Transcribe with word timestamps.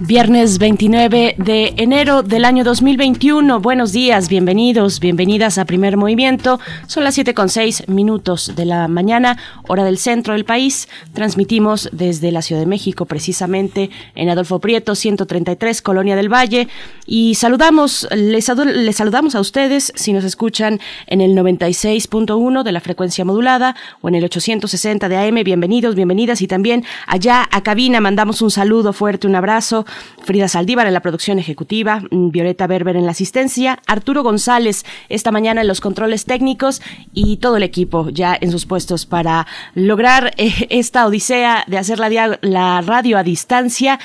Viernes 0.00 0.58
29 0.58 1.36
de 1.38 1.74
enero 1.76 2.24
del 2.24 2.44
año 2.44 2.64
2021. 2.64 3.60
Buenos 3.60 3.92
días, 3.92 4.28
bienvenidos, 4.28 4.98
bienvenidas 4.98 5.56
a 5.56 5.64
Primer 5.64 5.96
Movimiento. 5.96 6.58
Son 6.88 7.04
las 7.04 7.14
7 7.14 7.32
con 7.32 7.48
6 7.48 7.88
minutos 7.88 8.52
de 8.56 8.64
la 8.64 8.88
mañana, 8.88 9.38
hora 9.68 9.84
del 9.84 9.98
centro 9.98 10.34
del 10.34 10.44
país. 10.44 10.88
Transmitimos 11.12 11.88
desde 11.92 12.32
la 12.32 12.42
Ciudad 12.42 12.60
de 12.60 12.66
México, 12.66 13.06
precisamente 13.06 13.90
en 14.16 14.28
Adolfo 14.28 14.58
Prieto, 14.58 14.96
133, 14.96 15.80
Colonia 15.80 16.16
del 16.16 16.32
Valle. 16.32 16.68
Y 17.06 17.36
saludamos, 17.36 18.08
les, 18.10 18.48
les 18.48 18.96
saludamos 18.96 19.36
a 19.36 19.40
ustedes 19.40 19.92
si 19.94 20.12
nos 20.12 20.24
escuchan 20.24 20.80
en 21.06 21.20
el 21.20 21.36
96.1 21.36 22.62
de 22.64 22.72
la 22.72 22.80
frecuencia 22.80 23.24
modulada 23.24 23.76
o 24.00 24.08
en 24.08 24.16
el 24.16 24.24
860 24.24 25.08
de 25.08 25.16
AM. 25.16 25.44
Bienvenidos, 25.44 25.94
bienvenidas. 25.94 26.42
Y 26.42 26.48
también 26.48 26.84
allá 27.06 27.48
a 27.50 27.62
cabina 27.62 28.00
mandamos 28.00 28.42
un 28.42 28.50
saludo 28.50 28.92
fuerte, 28.92 29.28
un 29.28 29.36
abrazo 29.36 29.83
Frida 30.24 30.48
Saldívar 30.48 30.86
en 30.86 30.94
la 30.94 31.00
producción 31.00 31.38
ejecutiva, 31.38 32.02
mm, 32.10 32.30
Violeta 32.30 32.66
Berber 32.66 32.96
en 32.96 33.04
la 33.04 33.12
asistencia, 33.12 33.80
Arturo 33.86 34.22
González 34.22 34.84
esta 35.08 35.30
mañana 35.30 35.60
en 35.60 35.68
los 35.68 35.80
controles 35.80 36.24
técnicos 36.24 36.80
y 37.12 37.36
todo 37.38 37.56
el 37.56 37.62
equipo 37.62 38.08
ya 38.10 38.36
en 38.40 38.50
sus 38.50 38.66
puestos 38.66 39.06
para 39.06 39.46
lograr 39.74 40.32
eh, 40.36 40.66
esta 40.70 41.06
odisea 41.06 41.64
de 41.66 41.78
hacer 41.78 41.98
la, 41.98 42.80
radio 42.82 43.18
a 43.18 43.22
distancia. 43.22 43.98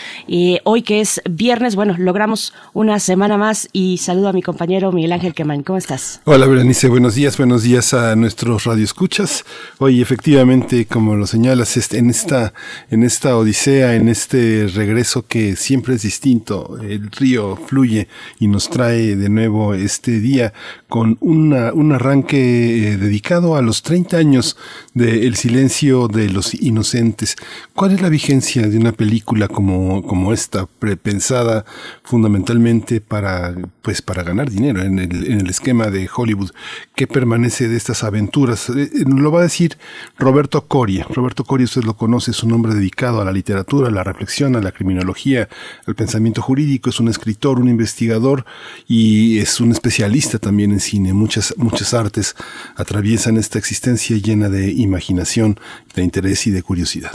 hoy 0.63 0.81
que 0.81 1.01
es 1.01 1.21
viernes, 1.29 1.75
bueno, 1.75 1.95
logramos 1.97 2.53
una 2.73 2.99
semana 2.99 3.37
más 3.37 3.67
y 3.73 3.97
saludo 3.97 4.29
a 4.29 4.33
mi 4.33 4.41
compañero 4.41 4.91
Miguel 4.91 5.11
Ángel 5.11 5.33
Quemán. 5.33 5.63
¿Cómo 5.63 5.77
estás? 5.77 6.21
Hola 6.25 6.45
Berenice, 6.47 6.87
buenos 6.89 7.15
días, 7.15 7.37
buenos 7.37 7.63
días 7.63 7.93
a 7.93 8.15
nuestros 8.15 8.65
radioescuchas. 8.65 9.45
Hoy 9.77 10.01
efectivamente, 10.01 10.85
como 10.85 11.15
lo 11.15 11.25
señalas, 11.27 11.77
en 11.93 12.09
esta, 12.09 12.53
en 12.89 13.03
esta 13.03 13.37
odisea, 13.37 13.95
en 13.95 14.09
este 14.09 14.67
regreso 14.73 15.25
que 15.25 15.55
siempre 15.69 15.93
es 15.93 16.01
distinto. 16.01 16.79
El 16.81 17.11
río 17.11 17.55
fluye 17.55 18.07
y 18.39 18.47
nos 18.47 18.71
trae 18.71 19.15
de 19.15 19.29
nuevo 19.29 19.75
este 19.75 20.19
día 20.19 20.51
con 20.87 21.17
una, 21.21 21.73
un 21.73 21.91
arranque 21.91 22.39
eh, 22.39 22.97
dedicado 22.97 23.55
a 23.55 23.61
los 23.61 23.83
30 23.83 24.17
años 24.17 24.57
del 24.95 25.35
silencio 25.35 26.07
de 26.07 26.27
los 26.31 26.55
inocentes. 26.55 27.35
¿Cuál 27.79 27.93
es 27.93 28.01
la 28.01 28.09
vigencia 28.09 28.67
de 28.67 28.77
una 28.77 28.91
película 28.91 29.47
como, 29.47 30.03
como 30.03 30.33
esta, 30.33 30.65
prepensada 30.65 31.63
fundamentalmente 32.03 32.99
para, 32.99 33.55
pues, 33.81 34.01
para 34.01 34.21
ganar 34.23 34.49
dinero 34.49 34.81
en 34.81 34.99
el, 34.99 35.31
en 35.31 35.39
el 35.39 35.49
esquema 35.49 35.87
de 35.87 36.09
Hollywood? 36.13 36.51
¿Qué 36.93 37.07
permanece 37.07 37.69
de 37.69 37.77
estas 37.77 38.03
aventuras? 38.03 38.67
Eh, 38.67 38.81
eh, 38.81 39.05
lo 39.07 39.31
va 39.31 39.39
a 39.39 39.43
decir 39.43 39.77
Roberto 40.17 40.67
Coria. 40.67 41.07
Roberto 41.09 41.45
Coria, 41.45 41.63
usted 41.63 41.85
lo 41.85 41.95
conoce, 41.95 42.31
es 42.31 42.43
un 42.43 42.51
hombre 42.51 42.73
dedicado 42.73 43.21
a 43.21 43.23
la 43.23 43.31
literatura, 43.31 43.87
a 43.87 43.91
la 43.91 44.03
reflexión, 44.03 44.57
a 44.57 44.61
la 44.61 44.73
criminología, 44.73 45.47
al 45.87 45.95
pensamiento 45.95 46.41
jurídico, 46.41 46.89
es 46.89 46.99
un 46.99 47.07
escritor, 47.07 47.61
un 47.61 47.69
investigador 47.69 48.43
y 48.89 49.39
es 49.39 49.61
un 49.61 49.71
especialista 49.71 50.37
también 50.37 50.73
en 50.73 50.81
cine. 50.81 51.13
Muchas, 51.13 51.53
muchas 51.55 51.93
artes 51.93 52.35
atraviesan 52.75 53.37
esta 53.37 53.57
existencia 53.57 54.17
llena 54.17 54.49
de 54.49 54.69
imaginación, 54.69 55.57
de 55.95 56.03
interés 56.03 56.45
y 56.45 56.51
de 56.51 56.61
curiosidad. 56.61 57.13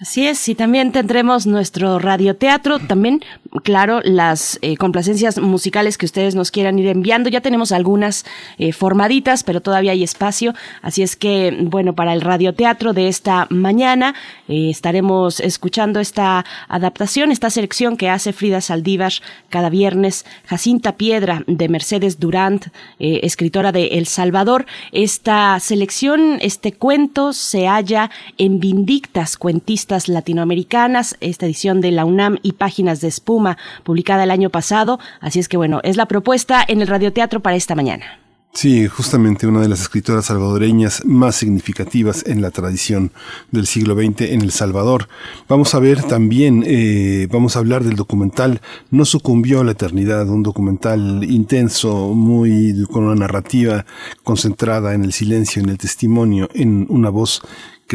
Así 0.00 0.26
es, 0.26 0.48
y 0.48 0.56
también 0.56 0.90
tendremos 0.90 1.46
nuestro 1.46 2.00
radioteatro, 2.00 2.80
también, 2.80 3.22
claro, 3.62 4.00
las 4.02 4.58
eh, 4.60 4.76
complacencias 4.76 5.38
musicales 5.38 5.98
que 5.98 6.06
ustedes 6.06 6.34
nos 6.34 6.50
quieran 6.50 6.80
ir 6.80 6.88
enviando. 6.88 7.30
Ya 7.30 7.40
tenemos 7.40 7.70
algunas 7.70 8.26
eh, 8.58 8.72
formaditas, 8.72 9.44
pero 9.44 9.60
todavía 9.60 9.92
hay 9.92 10.02
espacio. 10.02 10.52
Así 10.82 11.04
es 11.04 11.14
que, 11.14 11.56
bueno, 11.60 11.94
para 11.94 12.12
el 12.12 12.22
radioteatro 12.22 12.92
de 12.92 13.06
esta 13.06 13.46
mañana 13.50 14.16
eh, 14.48 14.68
estaremos 14.68 15.38
escuchando 15.38 16.00
esta 16.00 16.44
adaptación, 16.66 17.30
esta 17.30 17.48
selección 17.48 17.96
que 17.96 18.10
hace 18.10 18.32
Frida 18.32 18.60
Saldívar 18.60 19.12
cada 19.48 19.70
viernes, 19.70 20.26
Jacinta 20.46 20.96
Piedra 20.96 21.44
de 21.46 21.68
Mercedes 21.68 22.18
Durant, 22.18 22.66
escritora 22.98 23.70
de 23.70 23.86
El 23.86 24.08
Salvador. 24.08 24.66
Esta 24.90 25.60
selección, 25.60 26.38
este 26.40 26.72
cuento 26.72 27.32
se 27.32 27.68
halla 27.68 28.10
en 28.38 28.58
Vindictas 28.58 29.36
Cuentistas 29.36 29.83
latinoamericanas, 30.08 31.16
esta 31.20 31.46
edición 31.46 31.80
de 31.80 31.92
la 31.92 32.04
UNAM 32.04 32.38
y 32.42 32.52
Páginas 32.52 33.00
de 33.00 33.08
Espuma, 33.08 33.58
publicada 33.82 34.24
el 34.24 34.30
año 34.30 34.50
pasado. 34.50 34.98
Así 35.20 35.38
es 35.38 35.48
que 35.48 35.56
bueno, 35.56 35.80
es 35.82 35.96
la 35.96 36.06
propuesta 36.06 36.64
en 36.66 36.80
el 36.80 36.88
radioteatro 36.88 37.40
para 37.40 37.56
esta 37.56 37.74
mañana. 37.74 38.24
Sí, 38.54 38.86
justamente 38.86 39.48
una 39.48 39.60
de 39.60 39.68
las 39.68 39.80
escritoras 39.80 40.26
salvadoreñas 40.26 41.04
más 41.04 41.34
significativas 41.34 42.22
en 42.24 42.40
la 42.40 42.52
tradición 42.52 43.10
del 43.50 43.66
siglo 43.66 43.96
XX 43.96 44.30
en 44.30 44.42
El 44.42 44.52
Salvador. 44.52 45.08
Vamos 45.48 45.74
a 45.74 45.80
ver 45.80 46.04
también, 46.04 46.62
eh, 46.64 47.26
vamos 47.32 47.56
a 47.56 47.58
hablar 47.58 47.82
del 47.82 47.96
documental 47.96 48.60
No 48.92 49.06
sucumbió 49.06 49.60
a 49.60 49.64
la 49.64 49.72
eternidad, 49.72 50.28
un 50.28 50.44
documental 50.44 51.24
intenso, 51.28 52.14
muy 52.14 52.86
con 52.92 53.02
una 53.04 53.16
narrativa 53.16 53.86
concentrada 54.22 54.94
en 54.94 55.02
el 55.02 55.12
silencio, 55.12 55.60
en 55.60 55.70
el 55.70 55.76
testimonio, 55.76 56.48
en 56.54 56.86
una 56.88 57.10
voz 57.10 57.42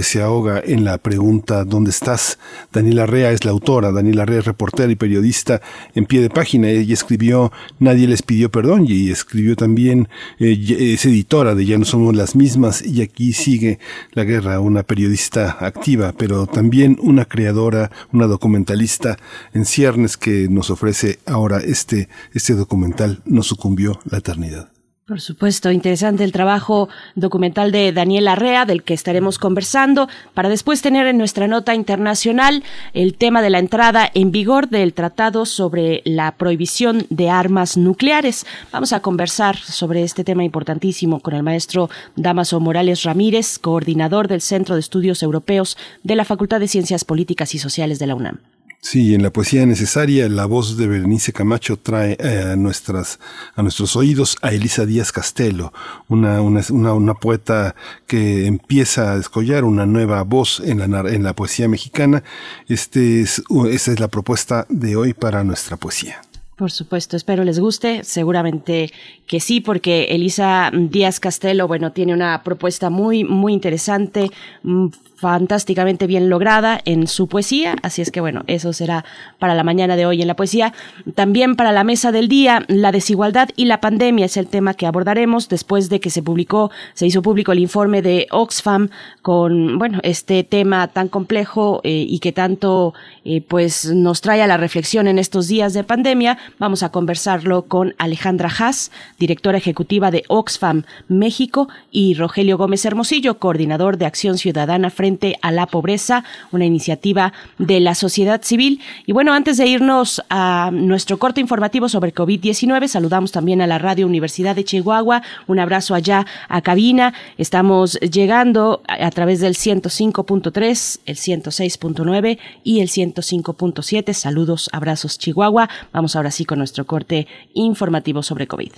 se 0.03 0.21
ahoga 0.21 0.61
en 0.63 0.85
la 0.85 0.97
pregunta 0.97 1.63
¿dónde 1.63 1.89
estás? 1.89 2.39
Daniela 2.71 3.05
Rea 3.05 3.31
es 3.31 3.45
la 3.45 3.51
autora, 3.51 3.91
Daniela 3.91 4.25
Rea 4.25 4.39
es 4.39 4.45
reportera 4.45 4.91
y 4.91 4.95
periodista 4.95 5.61
en 5.95 6.05
pie 6.05 6.21
de 6.21 6.29
página. 6.29 6.69
Ella 6.69 6.93
escribió 6.93 7.51
Nadie 7.79 8.07
les 8.07 8.21
pidió 8.21 8.49
perdón 8.49 8.85
y 8.87 9.09
escribió 9.09 9.55
también, 9.55 10.09
eh, 10.39 10.93
es 10.93 11.05
editora 11.05 11.55
de 11.55 11.65
Ya 11.65 11.77
no 11.77 11.85
somos 11.85 12.15
las 12.15 12.35
mismas 12.35 12.81
y 12.85 13.01
aquí 13.01 13.33
sigue 13.33 13.79
la 14.13 14.23
guerra, 14.23 14.59
una 14.59 14.83
periodista 14.83 15.57
activa, 15.59 16.13
pero 16.17 16.47
también 16.47 16.97
una 17.01 17.25
creadora, 17.25 17.91
una 18.11 18.27
documentalista 18.27 19.17
en 19.53 19.65
ciernes 19.65 20.17
que 20.17 20.47
nos 20.49 20.69
ofrece 20.69 21.19
ahora 21.25 21.59
este, 21.59 22.09
este 22.33 22.55
documental 22.55 23.21
No 23.25 23.43
sucumbió 23.43 23.99
la 24.09 24.19
eternidad. 24.19 24.78
Por 25.09 25.21
supuesto, 25.21 25.71
interesante 25.71 26.23
el 26.23 26.31
trabajo 26.31 26.87
documental 27.15 27.71
de 27.71 27.91
Daniel 27.91 28.27
Arrea, 28.27 28.65
del 28.65 28.83
que 28.83 28.93
estaremos 28.93 29.39
conversando, 29.39 30.07
para 30.35 30.49
después 30.49 30.83
tener 30.83 31.07
en 31.07 31.17
nuestra 31.17 31.47
nota 31.47 31.73
internacional 31.73 32.63
el 32.93 33.15
tema 33.15 33.41
de 33.41 33.49
la 33.49 33.57
entrada 33.57 34.07
en 34.13 34.31
vigor 34.31 34.69
del 34.69 34.93
Tratado 34.93 35.47
sobre 35.47 36.03
la 36.05 36.33
prohibición 36.33 37.07
de 37.09 37.31
armas 37.31 37.75
nucleares. 37.75 38.45
Vamos 38.71 38.93
a 38.93 38.99
conversar 38.99 39.57
sobre 39.57 40.03
este 40.03 40.23
tema 40.23 40.43
importantísimo 40.43 41.21
con 41.21 41.33
el 41.33 41.41
maestro 41.41 41.89
Damaso 42.15 42.59
Morales 42.59 43.01
Ramírez, 43.01 43.57
coordinador 43.57 44.27
del 44.27 44.41
Centro 44.41 44.75
de 44.75 44.81
Estudios 44.81 45.23
Europeos 45.23 45.75
de 46.03 46.17
la 46.17 46.23
Facultad 46.23 46.59
de 46.59 46.67
Ciencias 46.67 47.03
Políticas 47.03 47.55
y 47.55 47.57
Sociales 47.57 47.97
de 47.97 48.05
la 48.05 48.13
UNAM. 48.13 48.41
Sí, 48.81 49.13
en 49.13 49.23
la 49.23 49.29
poesía 49.29 49.65
necesaria, 49.65 50.29
la 50.29 50.45
voz 50.45 50.77
de 50.77 50.87
Berenice 50.87 51.33
Camacho 51.33 51.77
trae 51.77 52.15
eh, 52.17 52.51
a, 52.53 52.55
nuestras, 52.55 53.19
a 53.55 53.61
nuestros 53.61 53.97
oídos 53.97 54.37
a 54.41 54.53
Elisa 54.53 54.85
Díaz 54.85 55.11
Castelo, 55.11 55.73
una, 56.07 56.41
una, 56.41 56.63
una, 56.93 57.13
poeta 57.13 57.75
que 58.07 58.45
empieza 58.47 59.11
a 59.11 59.17
descollar 59.17 59.65
una 59.65 59.85
nueva 59.85 60.23
voz 60.23 60.61
en 60.61 60.79
la, 60.79 61.01
en 61.09 61.23
la 61.23 61.33
poesía 61.33 61.67
mexicana. 61.67 62.23
Este 62.69 63.21
es, 63.21 63.43
esa 63.69 63.91
es 63.91 63.99
la 63.99 64.07
propuesta 64.07 64.65
de 64.69 64.95
hoy 64.95 65.13
para 65.13 65.43
nuestra 65.43 65.75
poesía. 65.75 66.21
Por 66.59 66.71
supuesto, 66.71 67.15
espero 67.15 67.45
les 67.45 67.57
guste. 67.57 68.03
Seguramente 68.03 68.91
que 69.27 69.39
sí, 69.39 69.61
porque 69.61 70.07
Elisa 70.09 70.69
Díaz 70.73 71.21
Castelo, 71.21 71.69
bueno, 71.69 71.93
tiene 71.93 72.13
una 72.13 72.43
propuesta 72.43 72.89
muy, 72.89 73.23
muy 73.23 73.53
interesante, 73.53 74.29
mm, 74.63 74.87
fantásticamente 75.19 76.07
bien 76.07 76.29
lograda 76.29 76.79
en 76.85 77.07
su 77.07 77.27
poesía, 77.27 77.75
así 77.83 78.01
es 78.01 78.09
que 78.09 78.21
bueno, 78.21 78.43
eso 78.47 78.71
será 78.71 79.03
para 79.37 79.53
la 79.53 79.65
mañana 79.65 79.97
de 79.97 80.05
hoy 80.05 80.21
en 80.21 80.29
la 80.29 80.35
poesía. 80.37 80.73
También 81.13 81.57
para 81.57 81.73
la 81.73 81.83
mesa 81.83 82.13
del 82.13 82.29
día, 82.29 82.63
la 82.67 82.93
desigualdad 82.93 83.49
y 83.57 83.65
la 83.65 83.81
pandemia 83.81 84.25
es 84.25 84.37
el 84.37 84.47
tema 84.47 84.75
que 84.75 84.87
abordaremos 84.87 85.49
después 85.49 85.89
de 85.89 85.99
que 85.99 86.09
se 86.09 86.23
publicó, 86.23 86.71
se 86.93 87.05
hizo 87.05 87.21
público 87.21 87.51
el 87.51 87.59
informe 87.59 88.01
de 88.01 88.27
Oxfam 88.31 88.89
con, 89.21 89.77
bueno, 89.77 89.99
este 90.03 90.45
tema 90.45 90.87
tan 90.87 91.09
complejo 91.09 91.81
eh, 91.83 92.05
y 92.07 92.19
que 92.19 92.31
tanto 92.31 92.93
eh, 93.25 93.41
pues 93.41 93.91
nos 93.93 94.21
trae 94.21 94.41
a 94.41 94.47
la 94.47 94.55
reflexión 94.55 95.07
en 95.09 95.19
estos 95.19 95.49
días 95.49 95.73
de 95.73 95.83
pandemia. 95.83 96.37
Vamos 96.59 96.81
a 96.81 96.93
conversarlo 96.93 97.63
con 97.63 97.93
Alejandra 97.97 98.49
Haas, 98.57 98.91
directora 99.17 99.57
ejecutiva 99.57 100.11
de 100.11 100.23
Oxfam 100.29 100.83
México 101.09 101.67
y 101.91 102.13
Rogelio 102.13 102.57
Gómez 102.57 102.85
Hermosillo, 102.85 103.37
coordinador 103.37 103.97
de 103.97 104.05
Acción 104.05 104.37
Ciudadana 104.37 104.89
frente 104.89 105.08
a 105.41 105.51
la 105.51 105.65
pobreza, 105.65 106.23
una 106.51 106.65
iniciativa 106.65 107.33
de 107.57 107.79
la 107.79 107.95
sociedad 107.95 108.41
civil. 108.43 108.81
Y 109.05 109.11
bueno, 109.11 109.33
antes 109.33 109.57
de 109.57 109.67
irnos 109.67 110.21
a 110.29 110.69
nuestro 110.71 111.17
corte 111.17 111.41
informativo 111.41 111.89
sobre 111.89 112.13
COVID-19, 112.13 112.87
saludamos 112.87 113.31
también 113.31 113.61
a 113.61 113.67
la 113.67 113.77
Radio 113.77 114.05
Universidad 114.05 114.55
de 114.55 114.63
Chihuahua. 114.63 115.21
Un 115.47 115.59
abrazo 115.59 115.95
allá 115.95 116.25
a 116.47 116.61
cabina. 116.61 117.13
Estamos 117.37 117.99
llegando 117.99 118.81
a 118.87 119.09
través 119.11 119.39
del 119.39 119.55
105.3, 119.55 120.99
el 121.05 121.15
106.9 121.15 122.37
y 122.63 122.81
el 122.81 122.89
105.7. 122.89 124.13
Saludos, 124.13 124.69
abrazos 124.71 125.17
Chihuahua. 125.17 125.69
Vamos 125.91 126.15
ahora 126.15 126.31
sí 126.31 126.45
con 126.45 126.59
nuestro 126.59 126.85
corte 126.85 127.27
informativo 127.53 128.23
sobre 128.23 128.47
COVID. 128.47 128.71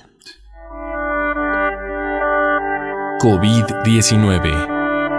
COVID-19. 3.21 4.70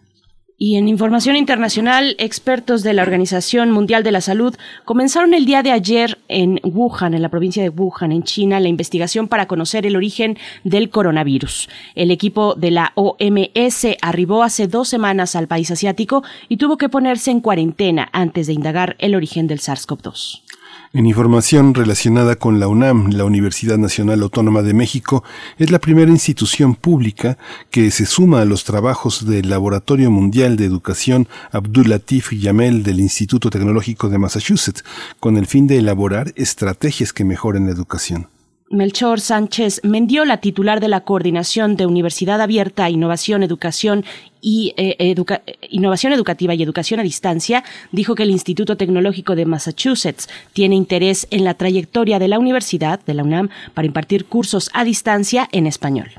Y 0.59 0.77
en 0.77 0.89
información 0.89 1.37
internacional, 1.37 2.17
expertos 2.19 2.83
de 2.83 2.95
la 2.95 3.03
Organización 3.03 3.71
Mundial 3.71 4.03
de 4.03 4.11
la 4.11 4.23
Salud 4.23 4.57
comenzaron 4.87 5.35
el 5.35 5.45
día 5.45 5.63
de 5.63 5.71
ayer 5.71 6.19
en 6.29 6.61
Wuhan, 6.63 7.13
en 7.13 7.21
la 7.21 7.29
provincia 7.29 7.63
de 7.63 7.69
Wuhan, 7.69 8.11
en 8.11 8.23
China, 8.23 8.59
la 8.59 8.69
investigación 8.69 9.29
para 9.29 9.49
conocer 9.49 9.85
el 9.85 9.97
origen 9.97 10.39
del 10.65 10.89
coronavirus. 10.89 11.69
El 11.95 12.11
equipo 12.11 12.55
de 12.55 12.71
la 12.71 12.93
OMS 12.95 13.99
arribó 14.01 14.43
hace 14.43 14.67
dos 14.67 14.89
semanas 14.89 15.37
al 15.37 15.47
país 15.47 15.71
asiático 15.71 16.25
y 16.49 16.57
tuvo 16.57 16.79
que 16.79 16.89
ponerse 16.89 17.31
en 17.31 17.41
cuarentena 17.41 18.09
antes 18.13 18.47
de 18.47 18.55
indagar 18.55 18.97
el 18.99 19.15
origen 19.15 19.49
del 19.49 19.61
SARS-CoV-2. 19.61 20.46
En 20.93 21.05
información 21.05 21.75
relacionada 21.75 22.37
con 22.37 22.61
la 22.61 22.69
UNAM, 22.69 23.11
la 23.11 23.25
Universidad 23.25 23.77
Nacional 23.77 24.23
Autónoma 24.23 24.63
de 24.63 24.73
México 24.73 25.25
es 25.59 25.71
la 25.71 25.81
primera 25.81 26.11
institución 26.11 26.75
pública 26.77 27.39
que 27.71 27.91
se 27.91 28.07
suma 28.07 28.41
a 28.41 28.45
los 28.45 28.65
trabajos 28.65 29.27
del 29.27 29.51
Laboratorio 29.51 30.11
Mundial 30.11 30.57
de 30.57 30.65
Educación 30.65 31.29
Abdul 31.51 31.91
Latif 31.91 32.33
Yamel 32.33 32.85
del 32.85 33.01
Instituto 33.01 33.51
Tecnológico 33.51 34.09
de 34.09 34.19
Massachusetts, 34.19 34.85
con 35.19 35.37
el 35.37 35.47
fin 35.47 35.67
de 35.67 35.79
elaborar 35.79 36.33
estrategias 36.37 37.13
que 37.13 37.25
mejoren 37.25 37.67
la 37.67 37.73
educación. 37.73 38.29
Melchor 38.69 39.21
Sánchez 39.21 39.81
Mendiola, 39.85 40.39
titular 40.39 40.81
de 40.81 40.89
la 40.89 41.03
Coordinación 41.03 41.77
de 41.77 41.87
Universidad 41.87 42.41
Abierta, 42.41 42.91
Innovación, 42.91 43.43
Educación 43.43 44.05
y 44.41 44.75
eh, 44.77 45.15
Innovación 45.71 46.13
Educativa 46.13 46.55
y 46.55 46.63
Educación 46.63 46.99
a 46.99 47.05
Distancia, 47.05 47.63
dijo 47.93 48.15
que 48.15 48.25
el 48.25 48.31
Instituto 48.31 48.77
Tecnológico 48.77 49.37
de 49.37 49.47
Massachusetts 49.47 50.29
tiene 50.53 50.75
interés 50.75 51.29
en 51.31 51.45
la 51.45 51.55
trayectoria 51.55 52.19
de 52.19 52.29
la 52.29 52.39
universidad, 52.39 53.01
de 53.05 53.15
la 53.15 53.23
UNAM, 53.23 53.51
para 53.75 53.87
impartir 53.87 54.27
cursos 54.27 54.69
a 54.73 54.85
distancia 54.85 55.49
en 55.53 55.67
español. 55.67 56.11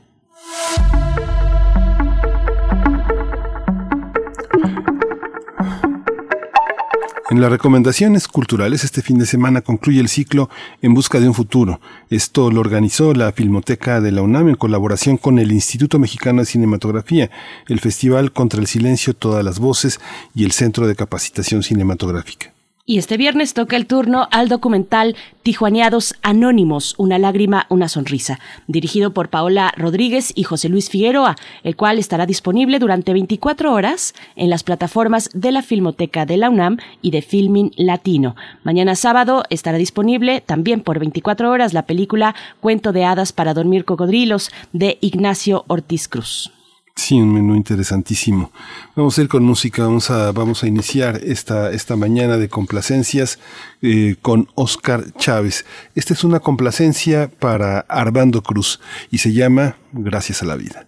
En 7.29 7.41
las 7.41 7.51
recomendaciones 7.51 8.29
culturales 8.29 8.85
este 8.85 9.01
fin 9.01 9.18
de 9.18 9.25
semana 9.25 9.62
concluye 9.62 10.00
el 10.00 10.07
ciclo 10.07 10.50
En 10.81 10.94
Busca 10.94 11.19
de 11.19 11.27
un 11.27 11.33
Futuro. 11.33 11.81
Esto 12.09 12.50
lo 12.51 12.62
organizó 12.62 13.13
la 13.13 13.33
Filmoteca 13.33 14.00
de 14.00 14.13
la 14.13 14.21
UNAM 14.21 14.47
en 14.47 14.56
colaboración 14.56 15.18
con 15.18 15.38
el 15.38 15.51
Instituto 15.51 16.00
Mexicano 16.00 16.41
de 16.41 16.45
Cinematografía, 16.45 17.29
el 17.68 17.81
Festival 17.81 18.31
Contra 18.31 18.62
el 18.62 18.68
Silencio, 18.68 19.13
Todas 19.13 19.44
las 19.44 19.59
Voces 19.59 20.00
y 20.33 20.45
el 20.45 20.53
Centro 20.53 20.88
de 20.88 20.95
Capacitación 20.95 21.63
Cinematográfica. 21.63 22.56
Y 22.89 22.99
este 22.99 23.17
viernes 23.17 23.53
toca 23.53 23.75
el 23.75 23.85
turno 23.85 24.29
al 24.31 24.47
documental 24.47 25.17
Tijuaneados 25.43 26.15
Anónimos, 26.21 26.95
una 26.97 27.19
lágrima, 27.19 27.65
una 27.67 27.89
sonrisa, 27.89 28.39
dirigido 28.67 29.11
por 29.11 29.27
Paola 29.27 29.73
Rodríguez 29.75 30.31
y 30.33 30.43
José 30.43 30.69
Luis 30.69 30.89
Figueroa, 30.89 31.35
el 31.63 31.75
cual 31.75 31.99
estará 31.99 32.25
disponible 32.25 32.79
durante 32.79 33.11
24 33.11 33.73
horas 33.73 34.13
en 34.37 34.49
las 34.49 34.63
plataformas 34.63 35.29
de 35.33 35.51
la 35.51 35.63
Filmoteca 35.63 36.25
de 36.25 36.37
la 36.37 36.49
UNAM 36.49 36.77
y 37.01 37.11
de 37.11 37.21
Filming 37.21 37.73
Latino. 37.75 38.37
Mañana 38.63 38.95
sábado 38.95 39.43
estará 39.49 39.77
disponible 39.77 40.39
también 40.39 40.79
por 40.79 40.97
24 40.97 41.51
horas 41.51 41.73
la 41.73 41.85
película 41.85 42.35
Cuento 42.61 42.93
de 42.93 43.03
hadas 43.03 43.33
para 43.33 43.53
dormir 43.53 43.83
cocodrilos 43.83 44.49
de 44.71 44.97
Ignacio 45.01 45.65
Ortiz 45.67 46.07
Cruz. 46.07 46.56
Sí, 46.97 47.21
un 47.21 47.31
menú 47.31 47.55
interesantísimo. 47.55 48.51
Vamos 48.95 49.17
a 49.17 49.21
ir 49.21 49.27
con 49.27 49.44
música, 49.44 49.83
vamos 49.83 50.09
a, 50.09 50.31
vamos 50.31 50.63
a 50.63 50.67
iniciar 50.67 51.21
esta, 51.23 51.71
esta 51.71 51.95
mañana 51.95 52.38
de 52.38 52.49
complacencias 52.49 53.38
eh, 53.83 54.15
con 54.23 54.49
Oscar 54.55 55.13
Chávez. 55.13 55.63
Esta 55.94 56.15
es 56.15 56.23
una 56.23 56.39
complacencia 56.39 57.29
para 57.29 57.81
Armando 57.81 58.41
Cruz 58.41 58.79
y 59.11 59.19
se 59.19 59.31
llama 59.31 59.77
Gracias 59.94 60.41
a 60.41 60.47
la 60.47 60.55
vida. 60.55 60.88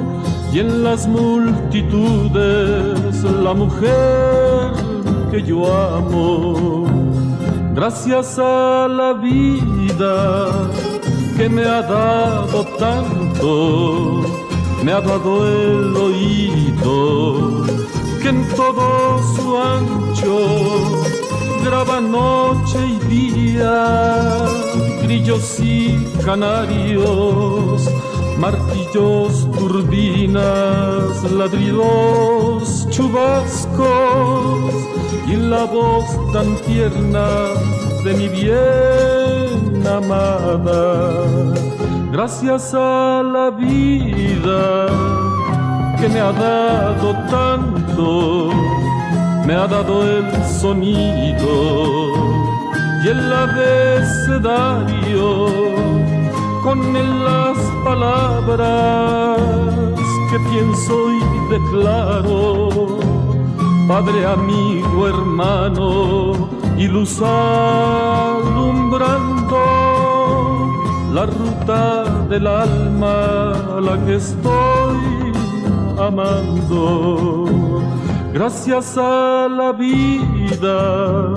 y 0.53 0.59
en 0.59 0.83
las 0.83 1.07
multitudes 1.07 2.41
la 3.23 3.53
mujer 3.53 4.73
que 5.31 5.41
yo 5.43 5.65
amo. 5.73 6.85
Gracias 7.73 8.37
a 8.37 8.87
la 8.89 9.13
vida 9.13 10.49
que 11.37 11.47
me 11.47 11.63
ha 11.63 11.81
dado 11.81 12.65
tanto, 12.77 14.23
me 14.83 14.91
ha 14.91 14.99
dado 14.99 15.47
el 15.47 15.95
oído 15.95 17.63
que 18.21 18.29
en 18.29 18.45
todo 18.49 19.23
su 19.35 19.57
ancho 19.57 20.37
graba 21.63 22.01
noche 22.01 22.77
y 22.85 22.99
día, 23.07 24.45
grillos 25.01 25.59
y 25.61 26.05
canarios 26.25 27.89
martillos, 28.41 29.47
turbinas, 29.51 31.31
ladridos, 31.31 32.87
chubascos 32.89 34.73
y 35.27 35.35
la 35.35 35.65
voz 35.65 36.05
tan 36.33 36.55
tierna 36.65 37.27
de 38.03 38.13
mi 38.15 38.27
bien 38.29 39.85
amada. 39.85 41.23
Gracias 42.11 42.73
a 42.73 43.21
la 43.23 43.51
vida 43.51 44.87
que 45.99 46.09
me 46.09 46.19
ha 46.19 46.31
dado 46.31 47.13
tanto, 47.29 48.49
me 49.45 49.53
ha 49.53 49.67
dado 49.67 50.01
el 50.01 50.25
sonido 50.59 52.11
y 53.03 53.07
el 53.07 53.31
abecedario 53.31 54.81
con 56.63 56.93
las 56.93 57.57
palabras 57.83 59.39
que 60.29 60.39
pienso 60.51 60.93
y 61.11 61.19
declaro, 61.49 62.99
Padre, 63.87 64.25
amigo, 64.25 65.07
hermano 65.07 66.49
y 66.77 66.87
luz 66.87 67.21
alumbrando 67.21 68.71
la 71.13 71.25
ruta 71.25 72.03
del 72.29 72.47
alma 72.47 73.51
a 73.77 73.81
la 73.81 74.05
que 74.05 74.15
estoy 74.15 75.33
amando. 75.97 77.45
Gracias 78.33 78.97
a 78.97 79.49
la 79.49 79.73
vida 79.73 81.33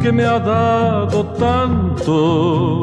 que 0.00 0.12
me 0.12 0.24
ha 0.24 0.38
dado 0.38 1.26
tanto, 1.38 2.82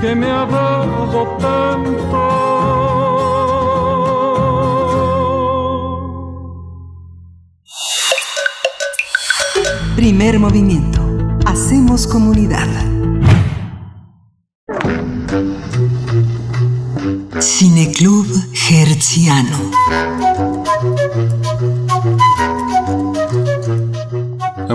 que 0.00 0.14
me 0.14 0.30
tanto 1.38 2.00
Primer 9.96 10.38
movimiento. 10.38 11.00
Hacemos 11.44 12.06
comunidad. 12.06 12.66
Cineclub 17.38 18.26
Hertziano. 18.70 20.19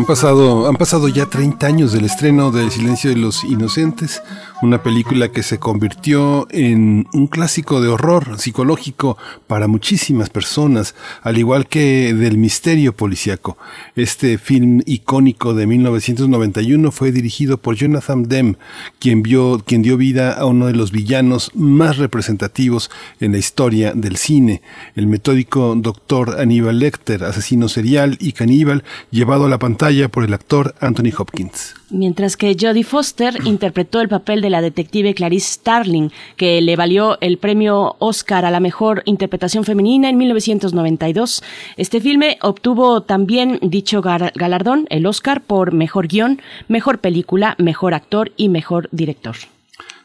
Han 0.06 0.10
pasado, 0.10 0.68
han 0.68 0.76
pasado 0.76 1.08
ya 1.08 1.26
30 1.26 1.66
años 1.66 1.92
del 1.92 2.06
estreno 2.06 2.52
de 2.52 2.62
El 2.62 2.70
silencio 2.70 3.10
de 3.10 3.16
los 3.16 3.44
inocentes, 3.44 4.22
una 4.62 4.84
película 4.84 5.32
que 5.32 5.42
se 5.42 5.58
convirtió 5.58 6.46
en 6.52 7.08
un 7.12 7.26
clásico 7.26 7.82
de 7.82 7.88
horror 7.88 8.38
psicológico 8.38 9.18
para 9.48 9.68
muchísimas 9.68 10.30
personas, 10.30 10.94
al 11.24 11.40
igual 11.40 11.66
que 11.66 12.14
del 12.14 12.38
misterio 12.38 12.96
policíaco. 12.96 13.58
Este 13.96 14.38
film 14.38 14.82
icónico 14.86 15.56
de 15.56 15.66
1991 15.66 16.92
fue 16.92 17.12
dirigido 17.12 17.58
por 17.58 17.76
Jonathan 17.76 18.30
Demme, 18.30 18.58
quien, 19.00 19.24
vio, 19.24 19.64
quien 19.66 19.82
dio 19.82 19.98
vida 19.98 20.34
a 20.34 20.46
uno 20.46 20.68
de 20.68 20.74
los 20.74 20.92
villanos 20.92 21.50
más 21.56 21.98
representativos 21.98 22.92
en 23.20 23.32
la 23.32 23.40
historia 23.40 23.94
del 23.96 24.18
cine, 24.18 24.62
el 24.96 25.08
metódico 25.08 25.74
doctor 25.76 26.40
Aníbal 26.40 26.78
Lecter, 26.78 27.24
asesino 27.24 27.70
serial 27.70 28.18
y 28.20 28.34
caníbal, 28.34 28.84
llevado 29.10 29.48
a 29.48 29.50
la 29.50 29.58
pantalla 29.58 29.95
por 30.10 30.24
el 30.24 30.34
actor 30.34 30.76
Anthony 30.82 31.12
Hopkins. 31.18 31.74
Mientras 31.90 32.36
que 32.36 32.56
Jodie 32.60 32.84
Foster 32.84 33.36
interpretó 33.46 34.02
el 34.02 34.10
papel 34.10 34.42
de 34.42 34.50
la 34.50 34.62
detective 34.62 35.14
Clarice 35.14 35.54
Starling, 35.54 36.12
que 36.36 36.62
le 36.62 36.76
valió 36.76 37.18
el 37.22 37.38
premio 37.38 37.96
Oscar 38.00 38.44
a 38.44 38.52
la 38.52 38.60
mejor 38.60 39.02
interpretación 39.06 39.64
femenina 39.64 40.10
en 40.10 40.18
1992. 40.18 41.44
Este 41.78 42.02
filme 42.02 42.38
obtuvo 42.42 43.02
también 43.02 43.60
dicho 43.62 44.02
galardón, 44.02 44.88
el 44.90 45.06
Oscar, 45.06 45.42
por 45.42 45.74
mejor 45.74 46.08
guion, 46.08 46.42
mejor 46.68 47.00
película, 47.00 47.56
mejor 47.58 47.94
actor 47.94 48.32
y 48.36 48.50
mejor 48.50 48.90
director. 48.92 49.36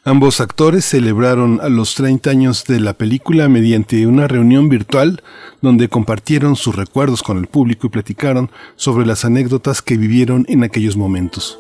Ambos 0.03 0.41
actores 0.41 0.87
celebraron 0.87 1.61
a 1.61 1.69
los 1.69 1.95
30 1.95 2.31
años 2.31 2.65
de 2.65 2.81
la 2.81 2.95
película 2.95 3.51
mediante 3.51 4.07
una 4.07 4.27
reunión 4.27 4.71
virtual 4.71 5.23
donde 5.61 5.91
compartieron 5.91 6.57
sus 6.57 6.75
recuerdos 6.75 7.23
con 7.23 7.37
el 7.37 7.49
público 7.49 7.87
y 7.87 7.91
platicaron 7.91 8.51
sobre 8.77 9.05
las 9.05 9.27
anécdotas 9.27 9.83
que 9.83 9.99
vivieron 9.99 10.47
en 10.49 10.65
aquellos 10.65 10.97
momentos. 10.97 11.59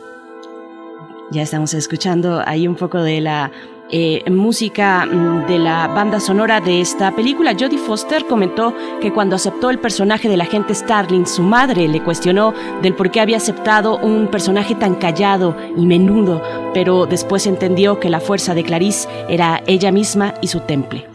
Ya 1.30 1.42
estamos 1.42 1.75
escuchando 1.75 2.42
ahí 2.47 2.66
un 2.66 2.76
poco 2.76 3.02
de 3.02 3.20
la 3.20 3.52
eh, 3.92 4.23
música 4.30 5.06
mm, 5.06 5.47
de 5.47 5.59
la 5.59 5.88
banda 5.88 6.20
sonora 6.20 6.61
de 6.61 6.80
esta 6.80 7.14
película. 7.14 7.56
Jodie 7.59 7.78
Foster 7.78 8.26
comentó 8.26 8.75
que 9.00 9.12
cuando 9.12 9.37
aceptó 9.37 9.70
el 9.70 9.78
personaje 9.78 10.28
de 10.28 10.37
la 10.37 10.44
agente 10.44 10.75
Starling, 10.75 11.26
su 11.26 11.42
madre 11.42 11.87
le 11.88 12.02
cuestionó 12.02 12.52
del 12.82 12.94
por 12.94 13.11
qué 13.11 13.20
había 13.20 13.37
aceptado 13.37 13.99
un 13.99 14.28
personaje 14.28 14.75
tan 14.75 14.97
callado 14.97 15.56
y 15.76 15.87
menudo, 15.87 16.42
pero 16.75 17.06
después 17.06 17.47
entendió 17.47 18.00
que 18.00 18.11
la 18.11 18.20
fuerza 18.20 18.54
de 18.54 18.64
Clarice 18.64 19.09
era 19.28 19.62
ella 19.66 19.92
misma 19.92 20.35
y 20.42 20.49
su 20.49 20.61
temple. 20.61 21.06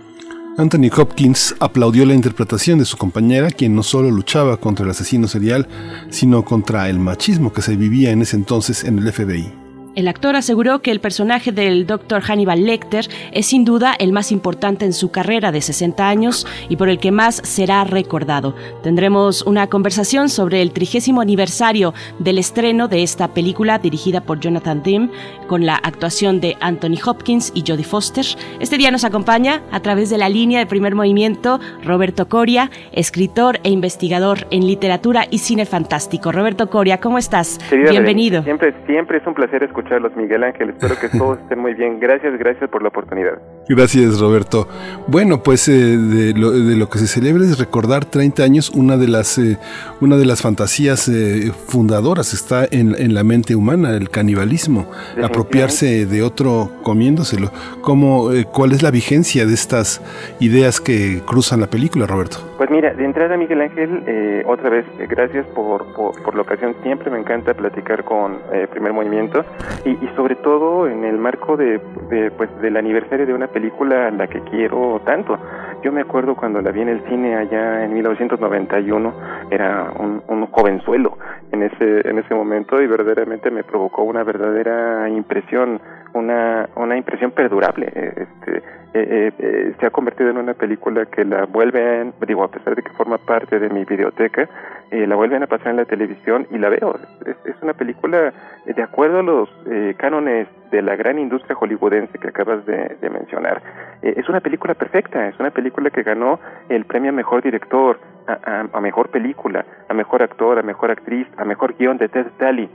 Anthony 0.57 0.89
Hopkins 0.95 1.53
aplaudió 1.59 2.05
la 2.05 2.13
interpretación 2.13 2.79
de 2.79 2.85
su 2.85 2.95
compañera, 2.95 3.51
quien 3.51 3.75
no 3.75 3.83
solo 3.83 4.09
luchaba 4.09 4.55
contra 4.55 4.85
el 4.85 4.91
asesino 4.91 5.27
serial, 5.27 5.67
sino 6.09 6.45
contra 6.45 6.89
el 6.89 6.97
machismo 6.97 7.51
que 7.51 7.61
se 7.61 7.75
vivía 7.75 8.11
en 8.11 8.21
ese 8.21 8.37
entonces 8.37 8.85
en 8.85 8.99
el 8.99 9.11
FBI. 9.11 9.64
El 9.95 10.09
actor 10.09 10.35
aseguró 10.35 10.81
que 10.81 10.91
el 10.91 10.99
personaje 10.99 11.53
del 11.53 11.87
Dr. 11.87 12.21
Hannibal 12.21 12.65
Lecter 12.65 13.05
es 13.31 13.45
sin 13.45 13.63
duda 13.63 13.95
el 13.97 14.11
más 14.11 14.33
importante 14.33 14.83
en 14.83 14.91
su 14.91 15.09
carrera 15.09 15.53
de 15.53 15.61
60 15.61 16.09
años 16.09 16.45
y 16.67 16.75
por 16.75 16.89
el 16.89 16.99
que 16.99 17.13
más 17.13 17.37
será 17.37 17.85
recordado. 17.85 18.55
Tendremos 18.83 19.43
una 19.43 19.67
conversación 19.67 20.27
sobre 20.27 20.61
el 20.61 20.73
trigésimo 20.73 21.21
aniversario 21.21 21.93
del 22.19 22.39
estreno 22.39 22.89
de 22.89 23.03
esta 23.03 23.29
película 23.29 23.79
dirigida 23.79 24.19
por 24.19 24.41
Jonathan 24.41 24.83
Demme 24.83 25.09
con 25.47 25.65
la 25.65 25.75
actuación 25.75 26.41
de 26.41 26.57
Anthony 26.59 26.99
Hopkins 27.05 27.53
y 27.55 27.63
Jodie 27.65 27.85
Foster. 27.85 28.25
Este 28.59 28.77
día 28.77 28.91
nos 28.91 29.05
acompaña 29.05 29.61
a 29.71 29.79
través 29.79 30.09
de 30.09 30.17
la 30.17 30.27
línea 30.27 30.59
de 30.59 30.65
primer 30.65 30.93
movimiento 30.93 31.61
Roberto 31.85 32.27
Coria, 32.27 32.69
escritor 32.91 33.59
e 33.63 33.69
investigador 33.69 34.39
en 34.51 34.67
literatura 34.67 35.23
y 35.31 35.37
cine 35.37 35.65
fantástico. 35.65 36.33
Roberto 36.33 36.69
Coria, 36.69 36.99
¿cómo 36.99 37.17
estás? 37.17 37.59
Bienvenido. 37.71 38.43
Siempre, 38.43 38.73
siempre 38.87 39.19
es 39.19 39.27
un 39.27 39.33
placer 39.33 39.63
escuchar 39.63 39.84
escucharlos, 39.85 40.15
Miguel 40.15 40.43
Ángel. 40.43 40.69
Espero 40.71 40.95
que 40.99 41.09
todos 41.17 41.39
estén 41.39 41.59
muy 41.59 41.73
bien. 41.73 41.99
Gracias, 41.99 42.37
gracias 42.37 42.69
por 42.69 42.81
la 42.81 42.89
oportunidad. 42.89 43.39
Gracias, 43.69 44.19
Roberto. 44.19 44.67
Bueno, 45.07 45.41
pues 45.41 45.67
eh, 45.67 45.97
de, 45.97 46.33
lo, 46.35 46.89
que 46.89 46.99
se 46.99 47.07
celebra 47.07 47.43
es 47.43 47.57
recordar 47.57 48.05
30 48.05 48.43
años, 48.43 48.69
una 48.69 48.95
de 48.95 49.07
las, 49.07 49.37
eh, 49.39 49.57
una 50.01 50.17
de 50.17 50.25
las 50.25 50.41
fantasías 50.41 51.07
eh, 51.07 51.51
fundadoras 51.67 52.33
está 52.33 52.65
en, 52.69 53.13
la 53.13 53.23
mente 53.23 53.55
humana, 53.55 53.95
el 53.95 54.09
canibalismo, 54.09 54.87
apropiarse 55.23 56.05
de 56.05 56.21
otro 56.21 56.69
comiéndoselo. 56.83 57.51
¿Cómo, 57.81 58.29
¿Cuál 58.51 58.73
es 58.73 58.83
la 58.83 58.91
vigencia 58.91 59.45
de 59.45 59.53
estas 59.53 60.01
ideas 60.39 60.81
que 60.81 61.21
cruzan 61.25 61.61
la 61.61 61.67
película, 61.67 62.05
Roberto? 62.05 62.37
Pues 62.57 62.69
mira, 62.69 62.93
de 62.93 63.05
entrada, 63.05 63.37
Miguel 63.37 63.61
Ángel, 63.61 64.43
otra 64.47 64.69
vez, 64.69 64.85
gracias 65.09 65.45
por, 65.47 65.85
por, 65.93 66.35
la 66.35 66.41
ocasión. 66.41 66.75
Siempre 66.83 67.09
me 67.09 67.19
encanta 67.19 67.53
platicar 67.53 68.03
con 68.03 68.37
Primer 68.71 68.93
Movimiento 68.93 69.45
y, 69.85 69.91
y, 69.91 70.09
sobre 70.15 70.35
todo 70.35 70.87
en 70.87 71.03
el 71.03 71.17
marco 71.17 71.57
de, 71.57 71.79
de, 72.09 72.31
pues, 72.31 72.49
del 72.61 72.77
aniversario 72.77 73.25
de 73.25 73.33
una 73.33 73.47
película 73.55 74.11
la 74.11 74.27
que 74.27 74.41
quiero 74.41 75.01
tanto. 75.05 75.39
Yo 75.81 75.93
me 75.93 76.01
acuerdo 76.01 76.35
cuando 76.35 76.61
la 76.61 76.71
vi 76.71 76.81
en 76.81 76.89
el 76.89 77.01
cine 77.07 77.37
allá 77.37 77.85
en 77.85 77.93
1991, 77.93 79.13
era 79.49 79.93
un, 79.97 80.21
un 80.27 80.47
jovenzuelo 80.47 81.17
en 81.53 81.63
ese, 81.63 82.09
en 82.09 82.19
ese 82.19 82.35
momento 82.35 82.81
y 82.81 82.87
verdaderamente 82.87 83.49
me 83.51 83.63
provocó 83.63 84.03
una 84.03 84.25
verdadera 84.25 85.07
impresión, 85.07 85.79
una, 86.15 86.69
una 86.75 86.97
impresión 86.97 87.31
perdurable. 87.31 87.87
Este, 87.87 88.63
eh, 88.93 89.31
eh, 89.37 89.73
se 89.77 89.85
ha 89.85 89.89
convertido 89.89 90.29
en 90.29 90.37
una 90.37 90.53
película 90.53 91.05
que 91.05 91.25
la 91.25 91.45
vuelven, 91.45 92.13
digo, 92.25 92.45
a 92.45 92.47
pesar 92.47 92.75
de 92.75 92.81
que 92.81 92.89
forma 92.91 93.17
parte 93.17 93.59
de 93.59 93.69
mi 93.69 93.83
biblioteca, 93.83 94.47
eh, 94.89 95.05
la 95.05 95.15
vuelven 95.15 95.43
a 95.43 95.47
pasar 95.47 95.69
en 95.69 95.77
la 95.77 95.85
televisión 95.85 96.47
y 96.49 96.57
la 96.57 96.69
veo. 96.69 96.97
Es, 97.25 97.55
una 97.61 97.73
película 97.73 98.31
de 98.65 98.83
acuerdo 98.83 99.19
a 99.19 99.23
los 99.23 99.49
cánones 99.97 100.47
de 100.71 100.83
la 100.83 100.95
gran 100.95 101.17
industria 101.17 101.55
hollywoodense 101.55 102.19
que 102.19 102.27
acabas 102.27 102.63
de, 102.65 102.95
mencionar. 103.09 103.61
es 104.03 104.29
una 104.29 104.39
película 104.39 104.75
perfecta, 104.75 105.27
es 105.27 105.39
una 105.39 105.49
película 105.49 105.89
que 105.89 106.03
ganó 106.03 106.39
el 106.69 106.85
premio 106.85 107.09
a 107.09 107.13
mejor 107.13 107.41
director, 107.41 107.99
a, 108.27 108.79
mejor 108.81 109.09
película, 109.09 109.65
a 109.89 109.93
mejor 109.95 110.21
actor, 110.21 110.59
a 110.59 110.61
mejor 110.61 110.91
actriz, 110.91 111.27
a 111.37 111.43
mejor 111.43 111.75
guion 111.75 111.97
de 111.97 112.07
Ted 112.07 112.27
Daly. 112.37 112.69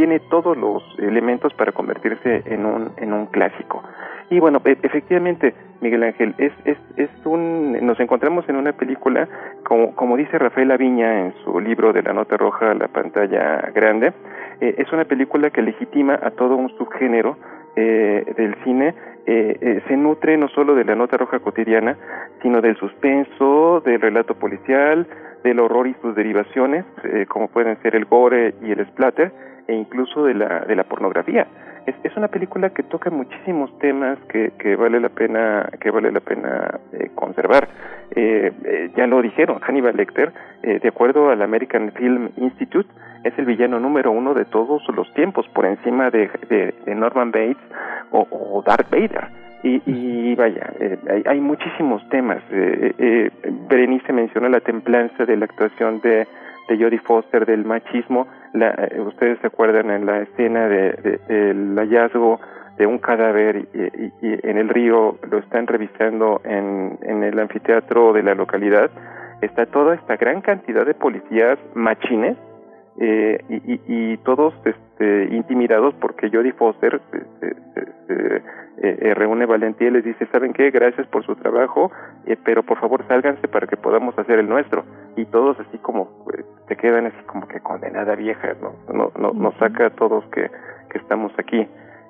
Tiene 0.00 0.18
todos 0.18 0.56
los 0.56 0.82
elementos 0.98 1.52
para 1.52 1.72
convertirse 1.72 2.42
en 2.46 2.64
un, 2.64 2.90
en 2.96 3.12
un 3.12 3.26
clásico. 3.26 3.82
Y 4.30 4.40
bueno, 4.40 4.62
e, 4.64 4.78
efectivamente, 4.82 5.52
Miguel 5.82 6.04
Ángel, 6.04 6.34
es, 6.38 6.54
es, 6.64 6.78
es 6.96 7.10
un, 7.26 7.72
nos 7.84 8.00
encontramos 8.00 8.48
en 8.48 8.56
una 8.56 8.72
película, 8.72 9.28
como, 9.62 9.94
como 9.94 10.16
dice 10.16 10.38
Rafael 10.38 10.70
Aviña 10.70 11.20
en 11.20 11.34
su 11.44 11.60
libro 11.60 11.92
de 11.92 12.02
la 12.02 12.14
nota 12.14 12.38
roja 12.38 12.70
a 12.70 12.74
la 12.74 12.88
pantalla 12.88 13.70
grande, 13.74 14.14
eh, 14.62 14.76
es 14.78 14.90
una 14.90 15.04
película 15.04 15.50
que 15.50 15.60
legitima 15.60 16.18
a 16.22 16.30
todo 16.30 16.56
un 16.56 16.70
subgénero 16.78 17.36
eh, 17.76 18.24
del 18.38 18.54
cine, 18.64 18.94
eh, 19.26 19.82
se 19.86 19.96
nutre 19.98 20.38
no 20.38 20.48
solo 20.48 20.74
de 20.76 20.86
la 20.86 20.94
nota 20.94 21.18
roja 21.18 21.40
cotidiana, 21.40 21.98
sino 22.40 22.62
del 22.62 22.76
suspenso, 22.76 23.82
del 23.84 24.00
relato 24.00 24.34
policial, 24.34 25.06
del 25.44 25.60
horror 25.60 25.88
y 25.88 25.94
sus 26.00 26.14
derivaciones, 26.14 26.86
como 27.28 27.48
pueden 27.48 27.76
ser 27.82 27.96
el 27.96 28.06
gore 28.06 28.54
y 28.62 28.72
el 28.72 28.86
splatter, 28.88 29.49
e 29.66 29.74
incluso 29.74 30.24
de 30.24 30.34
la, 30.34 30.60
de 30.60 30.76
la 30.76 30.84
pornografía. 30.84 31.46
Es, 31.86 31.94
es 32.04 32.16
una 32.16 32.28
película 32.28 32.70
que 32.70 32.82
toca 32.82 33.10
muchísimos 33.10 33.76
temas 33.78 34.18
que, 34.28 34.52
que 34.58 34.76
vale 34.76 35.00
la 35.00 35.08
pena 35.08 35.68
que 35.80 35.90
vale 35.90 36.12
la 36.12 36.20
pena 36.20 36.78
eh, 36.92 37.10
conservar. 37.14 37.68
Eh, 38.14 38.52
eh, 38.64 38.90
ya 38.96 39.06
lo 39.06 39.22
dijeron 39.22 39.60
Hannibal 39.60 39.96
Lecter 39.96 40.32
de 40.62 40.88
acuerdo 40.88 41.30
al 41.30 41.40
American 41.40 41.90
Film 41.92 42.30
Institute 42.36 42.88
es 43.24 43.32
el 43.38 43.46
villano 43.46 43.80
número 43.80 44.10
uno 44.10 44.34
de 44.34 44.44
todos 44.44 44.82
los 44.94 45.12
tiempos 45.14 45.48
por 45.54 45.64
encima 45.64 46.10
de, 46.10 46.28
de, 46.50 46.94
Norman 46.94 47.30
Bates 47.30 47.56
o, 48.10 48.62
Darth 48.66 48.90
Vader. 48.90 49.28
Y, 49.62 49.80
y 49.86 50.34
vaya 50.34 50.70
hay, 51.08 51.22
hay, 51.26 51.40
muchísimos 51.40 52.06
temas. 52.10 52.42
Berenice 53.68 54.12
mencionó 54.12 54.48
la 54.50 54.60
templanza 54.60 55.24
de 55.24 55.36
la 55.36 55.46
actuación 55.46 56.00
de 56.02 56.26
de 56.70 56.82
Jodie 56.82 57.00
Foster 57.00 57.44
del 57.44 57.64
machismo. 57.64 58.26
La, 58.54 58.70
eh, 58.70 59.00
ustedes 59.00 59.38
se 59.40 59.48
acuerdan 59.48 59.90
en 59.90 60.06
la 60.06 60.20
escena 60.20 60.68
de, 60.68 61.20
del 61.28 61.74
hallazgo 61.76 62.40
de 62.78 62.86
un 62.86 62.98
cadáver 62.98 63.66
y, 63.74 64.12
en 64.22 64.56
el 64.56 64.68
río 64.70 65.18
lo 65.30 65.38
están 65.38 65.66
revisando 65.66 66.40
en 66.44 67.22
el 67.22 67.38
anfiteatro 67.38 68.14
de 68.14 68.22
la 68.22 68.34
localidad. 68.34 68.90
Está 69.42 69.66
toda 69.66 69.94
esta 69.96 70.16
gran 70.16 70.40
cantidad 70.40 70.86
de 70.86 70.94
policías 70.94 71.58
machines 71.74 72.38
eh, 72.98 73.38
y, 73.48 73.80
y, 73.86 74.16
todos 74.18 74.52
este, 74.64 75.34
intimidados 75.34 75.94
porque 76.00 76.28
Jodie 76.28 76.52
Foster 76.52 77.00
eh, 77.40 78.42
eh, 78.82 79.14
reúne 79.14 79.46
valentía 79.46 79.88
y 79.88 79.92
les 79.92 80.04
dice, 80.04 80.26
¿saben 80.32 80.52
qué? 80.52 80.70
Gracias 80.70 81.06
por 81.06 81.24
su 81.24 81.36
trabajo, 81.36 81.92
pero 82.44 82.62
por 82.62 82.78
favor 82.78 83.06
sálganse 83.06 83.46
para 83.48 83.66
que 83.66 83.76
podamos 83.76 84.18
hacer 84.18 84.40
el 84.40 84.48
nuestro. 84.48 84.84
Y 85.16 85.24
todos 85.26 85.58
así 85.60 85.78
como 85.78 86.24
pues, 86.24 86.44
se 86.68 86.76
quedan 86.76 87.06
así 87.06 87.22
como 87.26 87.46
que 87.46 87.60
condenada 87.60 88.16
vieja, 88.16 88.54
¿no? 88.60 88.74
no, 88.92 89.12
no 89.18 89.32
nos 89.32 89.54
saca 89.56 89.86
a 89.86 89.90
todos 89.90 90.24
que, 90.26 90.50
que 90.90 90.98
estamos 90.98 91.32
aquí. 91.38 91.66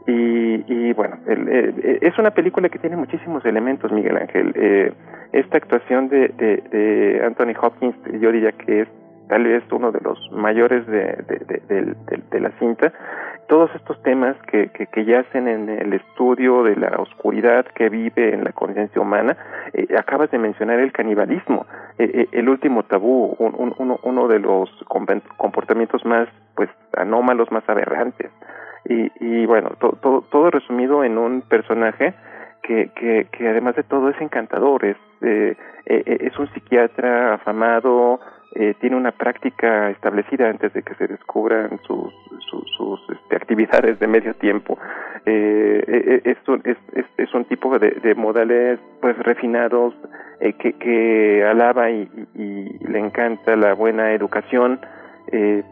Y, 0.06 0.64
y 0.66 0.92
bueno, 0.94 1.18
es 1.26 2.18
una 2.18 2.30
película 2.30 2.70
que 2.70 2.78
tiene 2.78 2.96
muchísimos 2.96 3.44
elementos, 3.44 3.92
Miguel 3.92 4.16
Ángel. 4.16 4.94
esta 5.32 5.58
actuación 5.58 6.08
de, 6.08 6.28
de, 6.28 6.56
de 6.56 7.24
Anthony 7.24 7.54
Hopkins, 7.60 7.94
yo 8.18 8.32
diría 8.32 8.52
que 8.52 8.80
es 8.80 8.88
tal 9.30 9.44
vez 9.44 9.62
uno 9.70 9.92
de 9.92 10.00
los 10.00 10.18
mayores 10.32 10.84
de, 10.88 11.16
de, 12.30 12.40
la 12.40 12.50
cinta, 12.58 12.92
todos 13.48 13.70
estos 13.76 14.02
temas 14.02 14.36
que, 14.50 14.70
que, 14.70 15.04
yacen 15.04 15.46
en 15.46 15.68
el 15.68 15.92
estudio 15.92 16.64
de 16.64 16.74
la 16.74 16.96
oscuridad 16.98 17.64
que 17.66 17.88
vive 17.88 18.34
en 18.34 18.42
la 18.42 18.50
conciencia 18.50 19.00
humana, 19.00 19.36
eh, 19.72 19.86
acabas 19.96 20.32
de 20.32 20.38
mencionar 20.38 20.80
el 20.80 20.90
canibalismo, 20.90 21.64
eh, 21.98 22.10
eh, 22.12 22.28
el 22.32 22.48
último 22.48 22.82
tabú, 22.82 23.36
uno, 23.38 24.00
uno 24.02 24.28
de 24.28 24.40
los 24.40 24.68
comportamientos 25.36 26.04
más 26.04 26.28
pues 26.56 26.68
anómalos, 26.96 27.52
más 27.52 27.62
aberrantes. 27.68 28.32
Y, 28.84 29.12
y 29.20 29.46
bueno, 29.46 29.70
todo, 29.78 30.22
todo 30.22 30.50
resumido 30.50 31.04
en 31.04 31.18
un 31.18 31.42
personaje 31.42 32.14
que, 32.64 32.90
que, 32.96 33.28
que 33.30 33.48
además 33.48 33.76
de 33.76 33.84
todo 33.84 34.08
es 34.08 34.20
encantador, 34.20 34.84
es, 34.84 34.96
es 35.86 36.36
un 36.38 36.52
psiquiatra 36.52 37.34
afamado, 37.34 38.18
eh, 38.52 38.74
tiene 38.80 38.96
una 38.96 39.12
práctica 39.12 39.90
establecida 39.90 40.50
antes 40.50 40.72
de 40.72 40.82
que 40.82 40.94
se 40.96 41.06
descubran 41.06 41.78
sus, 41.86 42.12
sus, 42.76 43.00
este, 43.08 43.36
actividades 43.36 44.00
de 44.00 44.08
medio 44.08 44.34
tiempo. 44.34 44.76
Eh, 45.24 45.84
eh, 45.86 46.20
es, 46.24 46.48
un, 46.48 46.60
es, 46.64 46.76
es, 47.16 47.32
un 47.32 47.44
tipo 47.44 47.78
de, 47.78 47.90
de 48.02 48.14
modales 48.16 48.80
pues 49.00 49.16
refinados 49.18 49.94
que, 50.40 50.72
que 50.72 51.44
alaba 51.44 51.90
y, 51.90 52.08
le 52.34 52.98
encanta 52.98 53.54
la 53.54 53.74
buena 53.74 54.12
educación. 54.14 54.80
es, 55.30 55.64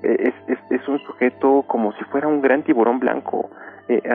es, 0.47 0.59
es 0.71 0.89
un 0.89 1.01
sujeto 1.01 1.65
como 1.67 1.93
si 1.95 2.05
fuera 2.05 2.29
un 2.29 2.41
gran 2.41 2.63
tiburón 2.63 3.01
blanco, 3.01 3.51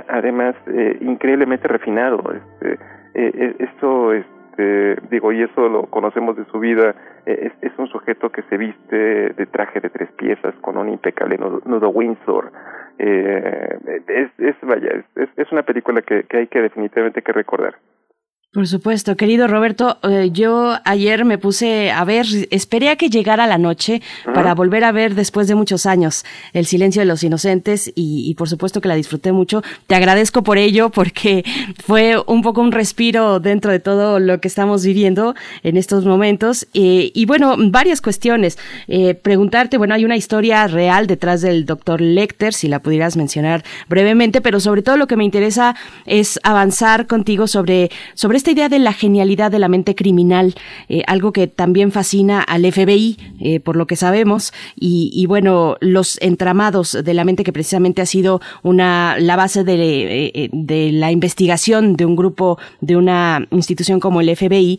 además 0.07 0.55
increíblemente 1.01 1.67
refinado. 1.67 2.23
Este, 2.31 2.79
esto 3.59 4.13
es 4.13 4.25
este, 4.53 4.97
digo, 5.09 5.31
y 5.31 5.41
eso 5.41 5.67
lo 5.67 5.83
conocemos 5.87 6.37
de 6.37 6.45
su 6.45 6.59
vida, 6.59 6.95
eh, 7.25 7.51
es, 7.61 7.71
un 7.77 7.87
sujeto 7.87 8.29
que 8.29 8.43
se 8.43 8.57
viste 8.57 8.95
de 8.95 9.45
traje 9.47 9.79
de 9.79 9.89
tres 9.89 10.11
piezas 10.11 10.53
con 10.61 10.77
un 10.77 10.89
impecable 10.89 11.37
nudo, 11.37 11.89
Windsor. 11.89 12.51
Eh, 12.99 13.77
es, 14.07 14.29
es, 14.37 14.55
vaya, 14.61 15.03
es, 15.15 15.29
es 15.35 15.51
una 15.51 15.63
película 15.63 16.01
que, 16.01 16.23
que 16.23 16.37
hay 16.37 16.47
que 16.47 16.61
definitivamente 16.61 17.21
que 17.21 17.33
recordar. 17.33 17.75
Por 18.53 18.67
supuesto, 18.67 19.17
querido 19.17 19.47
Roberto, 19.47 19.97
eh, 20.03 20.29
yo 20.31 20.75
ayer 20.85 21.25
me 21.25 21.39
puse 21.39 21.89
a 21.89 22.03
ver, 22.03 22.27
esperé 22.51 22.89
a 22.89 22.97
que 22.97 23.09
llegara 23.09 23.47
la 23.47 23.57
noche 23.57 24.03
para 24.31 24.53
volver 24.53 24.83
a 24.83 24.91
ver 24.91 25.15
después 25.15 25.47
de 25.47 25.55
muchos 25.55 25.87
años 25.87 26.23
El 26.53 26.67
silencio 26.67 26.99
de 26.99 27.07
los 27.07 27.23
inocentes 27.23 27.91
y, 27.95 28.31
por 28.35 28.47
supuesto 28.47 28.79
que 28.79 28.87
la 28.87 28.93
disfruté 28.93 29.31
mucho. 29.31 29.63
Te 29.87 29.95
agradezco 29.95 30.43
por 30.43 30.59
ello 30.59 30.91
porque 30.91 31.43
fue 31.83 32.15
un 32.27 32.43
poco 32.43 32.61
un 32.61 32.71
respiro 32.71 33.39
dentro 33.39 33.71
de 33.71 33.79
todo 33.79 34.19
lo 34.19 34.39
que 34.39 34.49
estamos 34.49 34.85
viviendo 34.85 35.33
en 35.63 35.75
estos 35.75 36.05
momentos. 36.05 36.67
Eh, 36.75 37.11
y 37.11 37.25
bueno, 37.25 37.55
varias 37.57 38.01
cuestiones. 38.01 38.59
Eh, 38.87 39.15
preguntarte, 39.15 39.79
bueno, 39.79 39.95
hay 39.95 40.05
una 40.05 40.15
historia 40.15 40.67
real 40.67 41.07
detrás 41.07 41.41
del 41.41 41.65
doctor 41.65 42.01
Lecter, 42.01 42.53
si 42.53 42.67
la 42.67 42.83
pudieras 42.83 43.17
mencionar 43.17 43.63
brevemente, 43.89 44.41
pero 44.41 44.59
sobre 44.59 44.83
todo 44.83 44.97
lo 44.97 45.07
que 45.07 45.15
me 45.15 45.23
interesa 45.23 45.75
es 46.05 46.39
avanzar 46.43 47.07
contigo 47.07 47.47
sobre, 47.47 47.89
sobre 48.13 48.42
esta 48.43 48.51
idea 48.51 48.67
de 48.67 48.79
la 48.79 48.91
genialidad 48.91 49.51
de 49.51 49.59
la 49.59 49.69
mente 49.69 49.95
criminal, 49.95 50.53
eh, 50.89 51.03
algo 51.07 51.31
que 51.31 51.47
también 51.47 51.93
fascina 51.93 52.41
al 52.41 52.69
FBI, 52.69 53.17
eh, 53.39 53.61
por 53.61 53.77
lo 53.77 53.87
que 53.87 53.95
sabemos, 53.95 54.51
y, 54.75 55.25
bueno, 55.27 55.77
los 55.79 56.21
entramados 56.21 56.91
de 56.91 57.13
la 57.13 57.23
mente 57.23 57.45
que 57.45 57.53
precisamente 57.53 58.01
ha 58.01 58.05
sido 58.05 58.41
una 58.61 59.15
la 59.17 59.37
base 59.37 59.63
de, 59.63 60.25
eh, 60.33 60.49
de 60.51 60.91
la 60.91 61.13
investigación 61.13 61.95
de 61.95 62.05
un 62.05 62.17
grupo, 62.17 62.57
de 62.81 62.97
una 62.97 63.47
institución 63.51 64.01
como 64.01 64.19
el 64.19 64.35
FBI, 64.35 64.77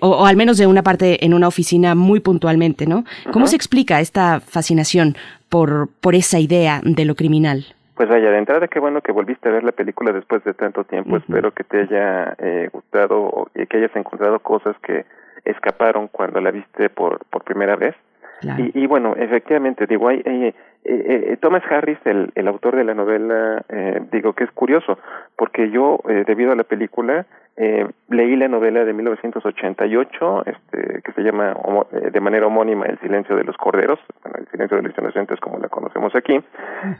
o, 0.00 0.26
al 0.26 0.36
menos 0.36 0.58
de 0.58 0.66
una 0.66 0.82
parte 0.82 1.24
en 1.24 1.32
una 1.32 1.48
oficina 1.48 1.94
muy 1.94 2.20
puntualmente, 2.20 2.86
¿no? 2.86 3.06
¿Cómo 3.32 3.46
se 3.46 3.56
explica 3.56 4.02
esta 4.02 4.40
fascinación 4.40 5.16
por, 5.48 5.88
por 6.02 6.14
esa 6.14 6.40
idea 6.40 6.82
de 6.84 7.06
lo 7.06 7.14
criminal? 7.14 7.64
Pues 7.98 8.08
vaya, 8.08 8.30
de 8.30 8.38
entrada, 8.38 8.68
qué 8.68 8.78
bueno 8.78 9.00
que 9.00 9.10
volviste 9.10 9.48
a 9.48 9.52
ver 9.52 9.64
la 9.64 9.72
película 9.72 10.12
después 10.12 10.44
de 10.44 10.54
tanto 10.54 10.84
tiempo. 10.84 11.16
Espero 11.16 11.50
que 11.50 11.64
te 11.64 11.80
haya 11.80 12.36
eh, 12.38 12.68
gustado 12.72 13.50
y 13.56 13.66
que 13.66 13.78
hayas 13.78 13.96
encontrado 13.96 14.38
cosas 14.38 14.76
que 14.84 15.04
escaparon 15.44 16.06
cuando 16.06 16.40
la 16.40 16.52
viste 16.52 16.90
por, 16.90 17.24
por 17.28 17.42
primera 17.42 17.74
vez. 17.74 17.96
Y, 18.42 18.84
y, 18.84 18.86
bueno, 18.86 19.14
efectivamente, 19.16 19.86
digo, 19.86 20.08
hay, 20.08 20.22
eh, 20.24 20.54
eh, 20.84 21.36
Thomas 21.40 21.62
Harris, 21.68 21.98
el, 22.04 22.30
el 22.34 22.48
autor 22.48 22.76
de 22.76 22.84
la 22.84 22.94
novela, 22.94 23.64
eh, 23.68 24.00
digo 24.12 24.32
que 24.32 24.44
es 24.44 24.50
curioso, 24.52 24.98
porque 25.36 25.70
yo, 25.70 26.00
eh, 26.08 26.24
debido 26.26 26.52
a 26.52 26.56
la 26.56 26.64
película, 26.64 27.26
eh, 27.56 27.86
leí 28.08 28.36
la 28.36 28.46
novela 28.46 28.84
de 28.84 28.92
1988, 28.92 30.44
este, 30.46 31.02
que 31.02 31.12
se 31.12 31.22
llama 31.22 31.56
de 31.90 32.20
manera 32.20 32.46
homónima 32.46 32.86
El 32.86 32.98
silencio 33.00 33.34
de 33.34 33.42
los 33.42 33.56
corderos, 33.56 33.98
bueno, 34.22 34.38
El 34.38 34.46
silencio 34.46 34.76
de 34.76 34.84
los 34.84 34.96
inocentes 34.96 35.40
como 35.40 35.58
la 35.58 35.68
conocemos 35.68 36.14
aquí, 36.14 36.40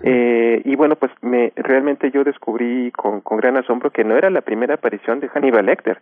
eh, 0.03 0.61
y 0.65 0.75
bueno, 0.75 0.97
pues 0.97 1.13
me 1.23 1.53
realmente 1.55 2.11
yo 2.11 2.25
descubrí 2.25 2.91
con, 2.91 3.21
con 3.21 3.39
gran 3.39 3.57
asombro 3.57 3.91
que 3.91 4.03
no 4.03 4.17
era 4.17 4.31
la 4.31 4.41
primera 4.41 4.75
aparición 4.75 5.21
de 5.21 5.29
Hannibal 5.29 5.67
Lecter. 5.67 5.99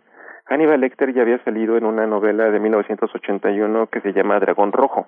Hannibal 0.49 0.81
Lecter 0.81 1.13
ya 1.13 1.21
había 1.21 1.43
salido 1.43 1.77
en 1.77 1.85
una 1.85 2.07
novela 2.07 2.49
de 2.49 2.59
1981 2.59 3.87
que 3.87 4.01
se 4.01 4.13
llama 4.13 4.39
Dragón 4.39 4.71
Rojo 4.71 5.07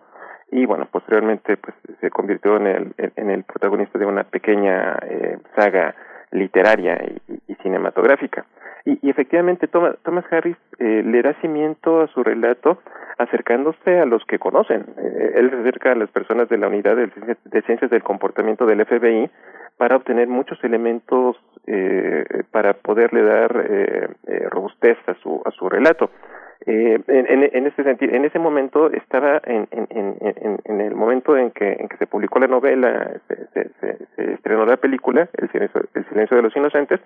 y 0.51 0.65
bueno 0.65 0.87
posteriormente 0.91 1.57
pues 1.57 1.75
se 2.01 2.09
convirtió 2.09 2.57
en 2.57 2.67
el 2.67 2.93
en 2.97 3.29
el 3.29 3.43
protagonista 3.43 3.99
de 3.99 4.05
una 4.05 4.23
pequeña 4.23 4.97
eh, 5.03 5.37
saga 5.55 5.95
literaria 6.31 6.97
y, 7.47 7.55
cinematográfica 7.55 8.45
y, 8.85 8.99
y 9.01 9.09
efectivamente 9.09 9.67
Thomas, 9.67 10.25
Harris 10.31 10.57
eh, 10.79 11.03
le 11.05 11.21
da 11.21 11.33
cimiento 11.41 12.01
a 12.01 12.07
su 12.07 12.23
relato 12.23 12.79
acercándose 13.19 13.99
a 13.99 14.05
los 14.05 14.23
que 14.25 14.39
conocen. 14.39 14.85
Eh, 14.97 15.33
él 15.35 15.49
se 15.51 15.57
acerca 15.57 15.91
a 15.91 15.95
las 15.95 16.09
personas 16.09 16.47
de 16.49 16.57
la 16.57 16.67
unidad 16.67 16.95
de, 16.95 17.61
ciencias 17.63 17.91
del 17.91 18.01
comportamiento 18.01 18.65
del 18.65 18.85
FBI 18.85 19.29
para 19.79 19.95
obtener 19.95 20.27
muchos 20.27 20.61
elementos 20.61 21.37
eh, 21.65 22.25
para 22.51 22.73
poderle 22.73 23.23
dar 23.23 23.65
eh, 23.65 24.09
eh, 24.27 24.47
robustez 24.49 24.97
a 25.07 25.13
su, 25.23 25.41
a 25.45 25.51
su 25.51 25.69
relato. 25.69 26.11
Eh, 26.65 26.99
en, 27.07 27.49
en, 27.53 27.67
ese 27.67 27.83
sentido, 27.83 28.13
en 28.13 28.25
ese 28.25 28.39
momento 28.39 28.91
estaba 28.91 29.39
en, 29.45 29.69
en, 29.71 29.87
en, 30.19 30.59
en 30.65 30.81
el 30.81 30.93
momento 30.93 31.37
en 31.37 31.51
que, 31.51 31.77
en 31.79 31.87
que 31.87 31.95
se 31.95 32.07
publicó 32.07 32.39
la 32.39 32.47
novela, 32.47 33.21
se, 33.29 33.47
se, 33.53 33.69
se, 33.79 34.05
se 34.17 34.33
estrenó 34.33 34.65
la 34.65 34.75
película, 34.75 35.29
el 35.37 35.49
silencio, 35.49 35.81
el 35.93 36.05
silencio 36.09 36.35
de 36.35 36.43
los 36.43 36.55
Inocentes, 36.57 36.99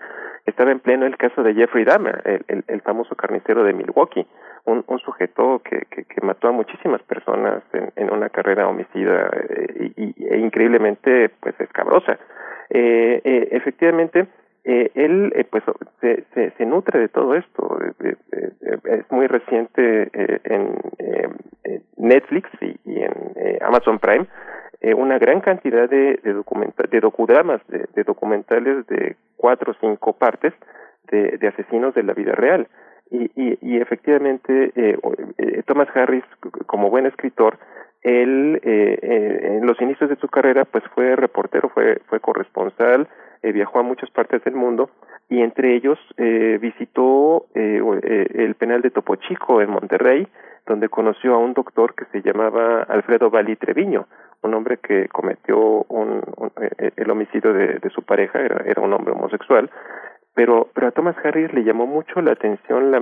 estaba 0.48 0.72
en 0.72 0.80
pleno 0.80 1.06
el 1.06 1.16
caso 1.18 1.44
de 1.44 1.54
Jeffrey 1.54 1.86
Dahmer, 1.86 2.44
el, 2.48 2.82
famoso 2.82 3.14
carnicero 3.16 3.64
de 3.64 3.74
Milwaukee, 3.74 4.26
un, 4.66 4.84
un 4.88 4.98
sujeto 4.98 5.62
que, 5.64 5.86
que, 5.92 6.22
mató 6.22 6.48
a 6.48 6.52
muchísimas 6.52 7.04
personas 7.04 7.62
en, 7.96 8.12
una 8.12 8.30
carrera 8.30 8.68
homicida 8.68 9.30
eh, 9.34 9.92
e 9.96 10.38
increíblemente 10.38 11.30
pues 11.40 11.54
escabrosa. 11.60 12.18
Eh, 12.76 13.22
eh, 13.24 13.48
efectivamente, 13.52 14.28
eh, 14.66 14.92
él 14.96 15.32
eh, 15.36 15.44
pues 15.44 15.64
se, 16.02 16.26
se, 16.34 16.66
nutre 16.66 17.00
de 17.00 17.10
todo 17.10 17.36
esto. 17.36 17.78
Eh, 18.04 18.16
es 18.86 19.12
muy 19.12 19.28
reciente 19.28 20.10
eh, 20.14 20.40
en 20.46 20.76
Netflix 21.98 22.50
y, 22.62 22.76
en 22.86 23.14
Amazon 23.62 24.00
Prime 24.00 24.28
una 24.98 25.18
gran 25.18 25.40
cantidad 25.40 25.90
de 25.90 26.20
de, 26.24 26.34
documenta 26.34 26.84
de 26.90 27.00
docudramas 27.00 27.62
de, 27.68 28.04
documentales 28.04 28.86
de 28.88 29.16
cuatro 29.38 29.72
o 29.72 29.76
cinco 29.80 30.14
partes 30.14 30.54
de, 31.10 31.48
asesinos 31.48 31.94
de 31.94 32.04
la 32.04 32.14
vida 32.14 32.34
real. 32.34 32.68
Y, 33.10 33.32
y, 33.36 33.58
y 33.62 33.78
efectivamente 33.78 34.74
Thomas 35.66 35.88
Harris 35.94 36.24
como 36.66 36.90
buen 36.90 37.06
escritor 37.06 37.58
él 38.04 38.60
en 38.63 39.66
los 39.66 39.80
inicios 39.82 40.10
de 40.10 40.18
su 40.18 40.28
carrera 40.28 40.66
pues 40.66 40.84
fue 40.94 41.16
reportero 41.16 41.70
fue 41.70 42.02
fue 42.08 42.20
corresponsal 42.20 43.08
eh, 43.44 43.52
viajó 43.52 43.80
a 43.80 43.84
muchas 43.84 44.10
partes 44.10 44.44
del 44.44 44.56
mundo 44.56 44.89
y 45.30 45.42
entre 45.42 45.76
ellos 45.76 46.00
eh, 46.18 46.58
visitó 46.62 47.48
eh, 47.54 47.82
eh, 48.04 48.28
el 48.36 48.56
penal 48.56 48.82
de 48.82 48.92
Topo 48.92 49.16
Chico 49.18 49.62
en 49.62 49.70
Monterrey, 49.70 50.28
donde 50.66 50.89
conoció 50.89 51.34
a 51.34 51.38
un 51.38 51.54
doctor 51.54 51.94
que 51.94 52.06
se 52.06 52.22
llamaba 52.22 52.84
Alfredo 52.84 53.30
Valli 53.30 53.56
Treviño, 53.56 54.08
un 54.44 54.54
hombre 54.54 54.78
que 54.78 55.08
cometió 55.10 55.86
un, 55.89 56.22
un, 56.38 56.52
eh, 56.62 56.92
el 56.96 57.10
homicidio 57.10 57.54
de, 57.54 57.89
su 57.94 58.02
pareja, 58.04 58.39
era, 58.39 58.63
era 58.66 58.82
un 58.82 58.94
hombre 58.94 59.13
homosexual, 59.13 59.70
pero, 60.34 60.70
pero 60.74 60.88
a 60.88 60.92
Thomas 60.92 61.16
Harris 61.24 61.54
le 61.54 61.63
llamó 61.63 61.86
mucho 61.86 62.22
la 62.22 62.32
atención, 62.32 62.92
la, 62.92 62.98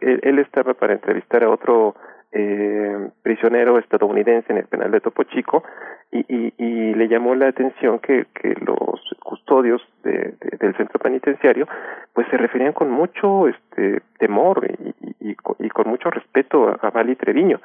él, 0.00 0.20
él 0.22 0.38
estaba 0.38 0.74
para 0.74 0.94
entrevistar 0.94 1.42
a 1.44 1.50
otro 1.50 1.96
eh, 2.32 3.10
prisionero 3.42 3.78
estadounidense 3.78 4.52
en 4.52 4.58
el 4.58 4.66
penal 4.66 4.92
de 4.92 5.00
Topo 5.00 5.24
Chico 5.24 5.64
y, 6.12 6.52
le 6.94 7.08
llamó 7.08 7.34
la 7.34 7.48
atención 7.48 7.98
que, 7.98 8.26
los 8.60 9.00
custodios 9.24 9.82
de, 10.04 10.34
de, 10.40 10.56
del 10.60 10.76
centro 10.76 11.00
penitenciario 11.00 11.66
pues 12.12 12.28
se 12.28 12.36
referían 12.36 12.72
con 12.72 12.90
mucho 12.90 13.48
este 13.48 14.02
temor 14.18 14.64
y, 14.78 15.30
y, 15.30 15.36
y 15.58 15.68
con 15.70 15.88
mucho 15.88 16.10
respeto 16.10 16.76
a, 16.80 16.90
Vali 16.90 17.16
Treviño. 17.16 17.60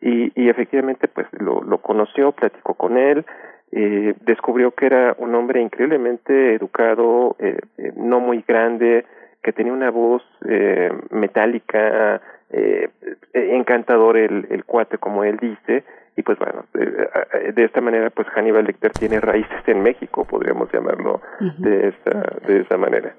Y, 0.00 0.48
efectivamente 0.48 1.08
pues 1.08 1.26
lo, 1.32 1.62
lo 1.62 1.78
conoció, 1.78 2.32
platicó 2.32 2.74
con 2.74 2.96
él, 2.96 3.26
eh, 3.72 4.14
descubrió 4.24 4.70
que 4.70 4.86
era 4.86 5.14
un 5.18 5.34
hombre 5.34 5.60
increíblemente 5.60 6.54
educado, 6.54 7.36
eh, 7.38 7.58
eh, 7.76 7.92
no 7.96 8.20
muy 8.20 8.42
grande, 8.46 9.04
que 9.42 9.52
tenía 9.52 9.72
una 9.72 9.90
voz 9.90 10.22
eh, 10.48 10.90
metálica, 11.10 12.20
eh, 12.50 12.88
encantador 13.34 14.16
el, 14.16 14.46
el 14.50 14.64
cuate 14.64 14.98
como 14.98 15.24
él 15.24 15.36
dice 15.40 15.84
y 16.16 16.22
pues 16.22 16.38
bueno 16.38 16.64
de, 16.74 17.52
de 17.52 17.64
esta 17.64 17.80
manera 17.80 18.10
pues 18.10 18.26
Hannibal 18.28 18.64
Lecter 18.64 18.92
tiene 18.92 19.20
raíces 19.20 19.62
en 19.66 19.82
México 19.82 20.24
podríamos 20.24 20.70
llamarlo 20.72 21.20
uh 21.40 21.44
-huh. 21.44 21.56
de 21.58 21.88
esa 21.88 22.46
de 22.46 22.60
esa 22.60 22.76
manera 22.76 23.14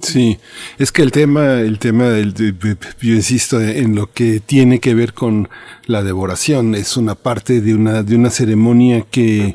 Sí, 0.00 0.38
es 0.78 0.92
que 0.92 1.02
el 1.02 1.12
tema, 1.12 1.60
el 1.60 1.78
tema 1.78 2.04
del, 2.04 2.32
de, 2.32 2.52
de, 2.52 2.76
yo 3.00 3.12
insisto 3.12 3.60
en 3.60 3.94
lo 3.94 4.06
que 4.06 4.40
tiene 4.40 4.80
que 4.80 4.94
ver 4.94 5.12
con 5.12 5.50
la 5.86 6.02
devoración, 6.02 6.74
es 6.74 6.96
una 6.96 7.14
parte 7.14 7.60
de 7.60 7.74
una, 7.74 8.02
de 8.02 8.16
una 8.16 8.30
ceremonia 8.30 9.04
que 9.10 9.52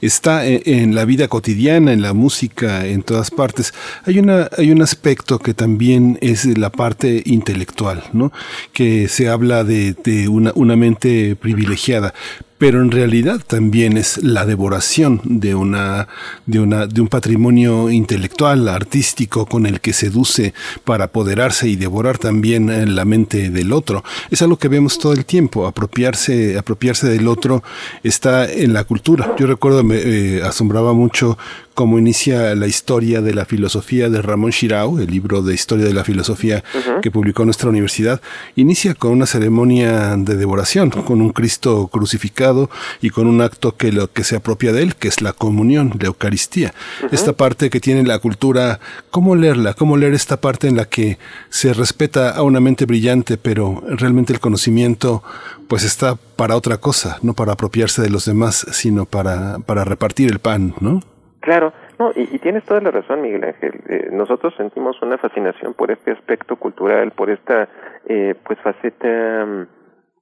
está 0.00 0.46
en, 0.46 0.62
en, 0.64 0.94
la 0.94 1.04
vida 1.04 1.28
cotidiana, 1.28 1.92
en 1.92 2.02
la 2.02 2.12
música, 2.12 2.86
en 2.86 3.02
todas 3.02 3.30
partes. 3.30 3.74
Hay 4.04 4.18
una, 4.18 4.48
hay 4.56 4.70
un 4.70 4.82
aspecto 4.82 5.38
que 5.38 5.54
también 5.54 6.18
es 6.20 6.44
la 6.58 6.70
parte 6.70 7.22
intelectual, 7.24 8.04
¿no? 8.12 8.32
Que 8.72 9.08
se 9.08 9.28
habla 9.28 9.64
de, 9.64 9.94
de 10.04 10.28
una, 10.28 10.52
una 10.54 10.76
mente 10.76 11.36
privilegiada 11.36 12.14
pero 12.58 12.80
en 12.80 12.90
realidad 12.90 13.40
también 13.46 13.96
es 13.98 14.22
la 14.22 14.46
devoración 14.46 15.20
de 15.24 15.54
una 15.54 16.08
de 16.46 16.60
una 16.60 16.86
de 16.86 17.00
un 17.00 17.08
patrimonio 17.08 17.90
intelectual 17.90 18.68
artístico 18.68 19.46
con 19.46 19.66
el 19.66 19.80
que 19.80 19.92
seduce 19.92 20.54
para 20.84 21.04
apoderarse 21.04 21.68
y 21.68 21.76
devorar 21.76 22.18
también 22.18 22.70
en 22.70 22.94
la 22.94 23.04
mente 23.04 23.50
del 23.50 23.72
otro 23.72 24.04
es 24.30 24.40
algo 24.40 24.56
que 24.56 24.68
vemos 24.68 24.98
todo 24.98 25.12
el 25.12 25.24
tiempo 25.24 25.66
apropiarse 25.66 26.56
apropiarse 26.56 27.08
del 27.08 27.28
otro 27.28 27.62
está 28.02 28.50
en 28.50 28.72
la 28.72 28.84
cultura 28.84 29.34
yo 29.38 29.46
recuerdo 29.46 29.73
me 29.82 29.96
eh, 29.96 30.42
asombraba 30.42 30.92
mucho 30.92 31.36
cómo 31.74 31.98
inicia 31.98 32.54
la 32.54 32.66
historia 32.66 33.20
de 33.20 33.34
la 33.34 33.44
filosofía 33.44 34.08
de 34.08 34.22
Ramón 34.22 34.52
Shirao, 34.52 35.00
el 35.00 35.10
libro 35.10 35.42
de 35.42 35.54
historia 35.54 35.84
de 35.84 35.92
la 35.92 36.04
filosofía 36.04 36.62
uh 36.74 36.78
-huh. 36.78 37.00
que 37.00 37.10
publicó 37.10 37.44
nuestra 37.44 37.68
universidad, 37.68 38.20
inicia 38.56 38.94
con 38.94 39.10
una 39.10 39.26
ceremonia 39.26 40.16
de 40.16 40.36
devoración, 40.36 40.90
con 40.90 41.20
un 41.20 41.30
Cristo 41.30 41.88
crucificado 41.88 42.70
y 43.02 43.10
con 43.10 43.26
un 43.26 43.40
acto 43.40 43.76
que 43.76 43.92
lo 43.92 44.10
que 44.12 44.24
se 44.24 44.36
apropia 44.36 44.72
de 44.72 44.82
él, 44.82 44.94
que 44.94 45.08
es 45.08 45.20
la 45.20 45.32
comunión, 45.32 45.92
la 45.98 46.06
Eucaristía. 46.06 46.72
Uh 47.02 47.06
-huh. 47.06 47.08
Esta 47.12 47.32
parte 47.32 47.70
que 47.70 47.80
tiene 47.80 48.04
la 48.04 48.18
cultura, 48.20 48.78
¿cómo 49.10 49.34
leerla? 49.34 49.74
¿Cómo 49.74 49.96
leer 49.96 50.14
esta 50.14 50.36
parte 50.40 50.68
en 50.68 50.76
la 50.76 50.84
que 50.84 51.18
se 51.50 51.72
respeta 51.72 52.30
a 52.30 52.42
una 52.42 52.60
mente 52.60 52.86
brillante, 52.86 53.36
pero 53.36 53.82
realmente 53.88 54.32
el 54.32 54.40
conocimiento 54.40 55.22
pues 55.68 55.82
está 55.82 56.16
para 56.36 56.56
otra 56.56 56.76
cosa, 56.76 57.18
no 57.22 57.34
para 57.34 57.52
apropiarse 57.52 58.02
de 58.02 58.10
los 58.10 58.24
demás, 58.26 58.66
sino 58.72 59.06
para, 59.06 59.58
para 59.60 59.84
repartir 59.84 60.30
el 60.30 60.38
pan, 60.38 60.74
¿no? 60.80 61.02
Claro, 61.44 61.74
no, 61.98 62.10
y, 62.16 62.38
tienes 62.38 62.64
toda 62.64 62.80
la 62.80 62.90
razón, 62.90 63.20
Miguel 63.20 63.44
Ángel. 63.44 63.74
Eh, 63.86 64.08
nosotros 64.10 64.54
sentimos 64.56 65.02
una 65.02 65.18
fascinación 65.18 65.74
por 65.74 65.90
este 65.90 66.12
aspecto 66.12 66.56
cultural, 66.56 67.10
por 67.10 67.28
esta 67.28 67.68
eh, 68.06 68.34
pues 68.46 68.58
faceta 68.60 69.66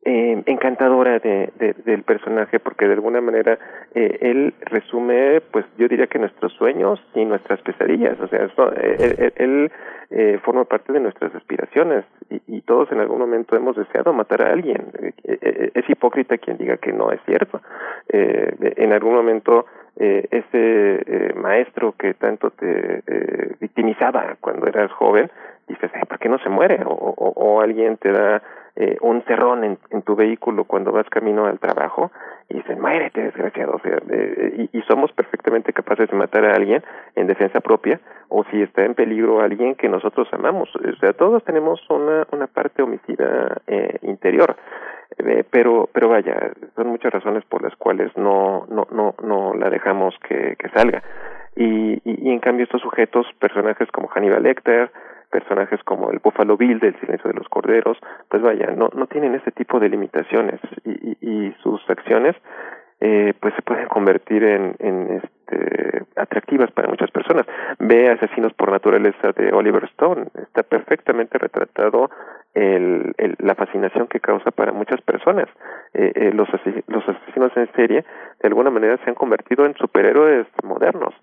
eh, 0.04 0.42
encantadora 0.46 1.20
de, 1.20 1.52
de, 1.60 1.74
del 1.84 2.02
personaje, 2.02 2.58
porque 2.58 2.88
de 2.88 2.94
alguna 2.94 3.20
manera 3.20 3.56
eh, 3.94 4.18
él 4.20 4.54
resume, 4.62 5.40
pues 5.52 5.64
yo 5.78 5.86
diría 5.86 6.08
que 6.08 6.18
nuestros 6.18 6.54
sueños 6.54 7.00
y 7.14 7.24
nuestras 7.24 7.60
pesadillas. 7.62 8.18
O 8.20 8.26
sea, 8.26 8.44
eso, 8.46 8.72
él, 8.72 9.32
él 9.36 10.40
forma 10.42 10.64
parte 10.64 10.92
de 10.92 10.98
nuestras 10.98 11.32
aspiraciones 11.36 12.04
y, 12.30 12.42
y, 12.48 12.62
todos 12.62 12.90
en 12.90 12.98
algún 12.98 13.20
momento 13.20 13.54
hemos 13.54 13.76
deseado 13.76 14.12
matar 14.12 14.42
a 14.44 14.52
alguien. 14.52 14.90
es 15.22 15.88
hipócrita 15.88 16.36
quien 16.36 16.58
diga 16.58 16.78
que 16.78 16.92
no 16.92 17.12
es 17.12 17.20
cierto. 17.26 17.62
en 18.08 18.92
algún 18.92 19.14
momento 19.14 19.66
eh, 19.96 20.26
ese 20.30 21.02
eh, 21.06 21.34
maestro 21.34 21.92
que 21.98 22.14
tanto 22.14 22.50
te 22.50 23.02
eh, 23.06 23.56
victimizaba 23.60 24.36
cuando 24.40 24.66
eras 24.66 24.90
joven, 24.92 25.30
dices, 25.68 25.90
¿por 26.08 26.18
qué 26.18 26.28
no 26.28 26.38
se 26.38 26.48
muere? 26.48 26.82
O, 26.84 26.94
o, 26.94 27.60
alguien 27.60 27.96
te 27.96 28.10
da 28.10 28.42
eh, 28.76 28.96
un 29.00 29.22
cerrón 29.24 29.64
en, 29.64 29.78
en, 29.90 30.02
tu 30.02 30.16
vehículo 30.16 30.64
cuando 30.64 30.92
vas 30.92 31.08
camino 31.08 31.46
al 31.46 31.58
trabajo 31.58 32.10
y 32.48 32.54
dicen, 32.54 32.80
muérete, 32.80 33.22
desgraciado. 33.22 33.74
O 33.76 33.80
sea, 33.80 33.98
eh, 34.10 34.68
y, 34.72 34.78
y, 34.78 34.82
somos 34.82 35.12
perfectamente 35.12 35.72
capaces 35.72 36.08
de 36.08 36.16
matar 36.16 36.44
a 36.46 36.54
alguien 36.54 36.82
en 37.14 37.26
defensa 37.26 37.60
propia 37.60 38.00
o 38.28 38.44
si 38.44 38.62
está 38.62 38.84
en 38.84 38.94
peligro 38.94 39.40
alguien 39.40 39.74
que 39.74 39.88
nosotros 39.88 40.26
amamos. 40.32 40.74
O 40.74 40.96
sea, 41.00 41.12
todos 41.12 41.44
tenemos 41.44 41.80
una, 41.90 42.26
una 42.32 42.46
parte 42.46 42.82
homicida 42.82 43.60
eh, 43.66 43.98
interior. 44.02 44.56
Eh, 45.18 45.44
pero 45.50 45.88
pero 45.92 46.08
vaya 46.08 46.52
son 46.74 46.88
muchas 46.88 47.12
razones 47.12 47.44
por 47.44 47.62
las 47.62 47.74
cuales 47.76 48.16
no 48.16 48.66
no 48.70 48.86
no 48.90 49.14
no 49.22 49.54
la 49.54 49.70
dejamos 49.70 50.14
que, 50.26 50.56
que 50.58 50.68
salga. 50.70 51.02
Y, 51.54 52.00
y, 52.04 52.30
en 52.30 52.40
cambio 52.40 52.64
estos 52.64 52.80
sujetos 52.80 53.26
personajes 53.38 53.90
como 53.90 54.08
Hannibal 54.08 54.42
Lecter 54.42 54.90
personajes 55.30 55.82
como 55.84 56.10
el 56.10 56.18
Buffalo 56.18 56.56
Bill 56.56 56.78
del 56.78 56.98
Silencio 57.00 57.28
de 57.28 57.36
los 57.36 57.48
Corderos, 57.48 57.98
pues 58.28 58.42
vaya, 58.42 58.66
no, 58.76 58.90
no 58.94 59.06
tienen 59.06 59.34
ese 59.34 59.50
tipo 59.50 59.80
de 59.80 59.88
limitaciones 59.88 60.60
y, 60.84 60.90
y, 60.90 61.16
y 61.20 61.54
sus 61.62 61.80
acciones 61.88 62.36
eh, 63.04 63.34
pues 63.40 63.52
se 63.54 63.62
pueden 63.62 63.88
convertir 63.88 64.44
en, 64.44 64.76
en 64.78 65.22
este, 65.52 66.04
atractivas 66.16 66.70
para 66.72 66.88
muchas 66.88 67.10
personas. 67.10 67.46
Ve 67.78 68.10
Asesinos 68.10 68.52
por 68.54 68.70
Naturaleza 68.70 69.32
de 69.32 69.52
Oliver 69.52 69.84
Stone, 69.84 70.26
está 70.34 70.62
perfectamente 70.62 71.38
retratado 71.38 72.10
el, 72.54 73.14
la 73.38 73.54
fascinación 73.54 74.06
que 74.08 74.20
causa 74.20 74.50
para 74.50 74.72
muchas 74.72 75.00
personas. 75.02 75.48
Eh, 75.94 76.12
eh, 76.14 76.30
los, 76.32 76.48
los 76.86 77.08
asesinos 77.08 77.56
en 77.56 77.72
serie 77.72 78.04
de 78.40 78.48
alguna 78.48 78.70
manera 78.70 78.98
se 78.98 79.10
han 79.10 79.14
convertido 79.14 79.64
en 79.64 79.74
superhéroes 79.74 80.46
modernos. 80.62 81.14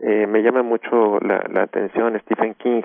Eh, 0.00 0.26
me 0.26 0.42
llama 0.42 0.62
mucho 0.62 1.18
la, 1.20 1.44
la 1.50 1.62
atención 1.62 2.18
Stephen 2.20 2.54
King 2.54 2.82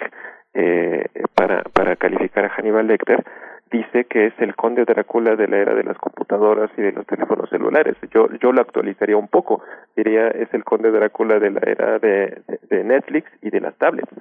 eh, 0.53 1.05
para 1.35 1.95
calificar 1.95 2.45
a 2.45 2.49
Hannibal 2.49 2.87
Lecter, 2.87 3.23
dice 3.71 4.05
que 4.05 4.27
es 4.27 4.33
el 4.39 4.55
conde 4.55 4.85
Drácula 4.85 5.35
de 5.35 5.47
la 5.47 5.57
era 5.57 5.73
de 5.75 5.83
las 5.83 5.97
computadoras 5.97 6.71
y 6.77 6.81
de 6.81 6.91
los 6.91 7.05
teléfonos 7.05 7.49
celulares. 7.49 7.95
Yo, 8.11 8.27
yo 8.41 8.51
lo 8.51 8.61
actualizaría 8.61 9.17
un 9.17 9.27
poco, 9.27 9.61
diría 9.95 10.27
es 10.29 10.53
el 10.53 10.63
conde 10.63 10.91
Drácula 10.91 11.39
de 11.39 11.51
la 11.51 11.61
era 11.65 11.99
de, 11.99 12.41
Netflix 12.83 13.29
y 13.41 13.49
de 13.49 13.61
las 13.61 13.75
tablets. 13.75 14.11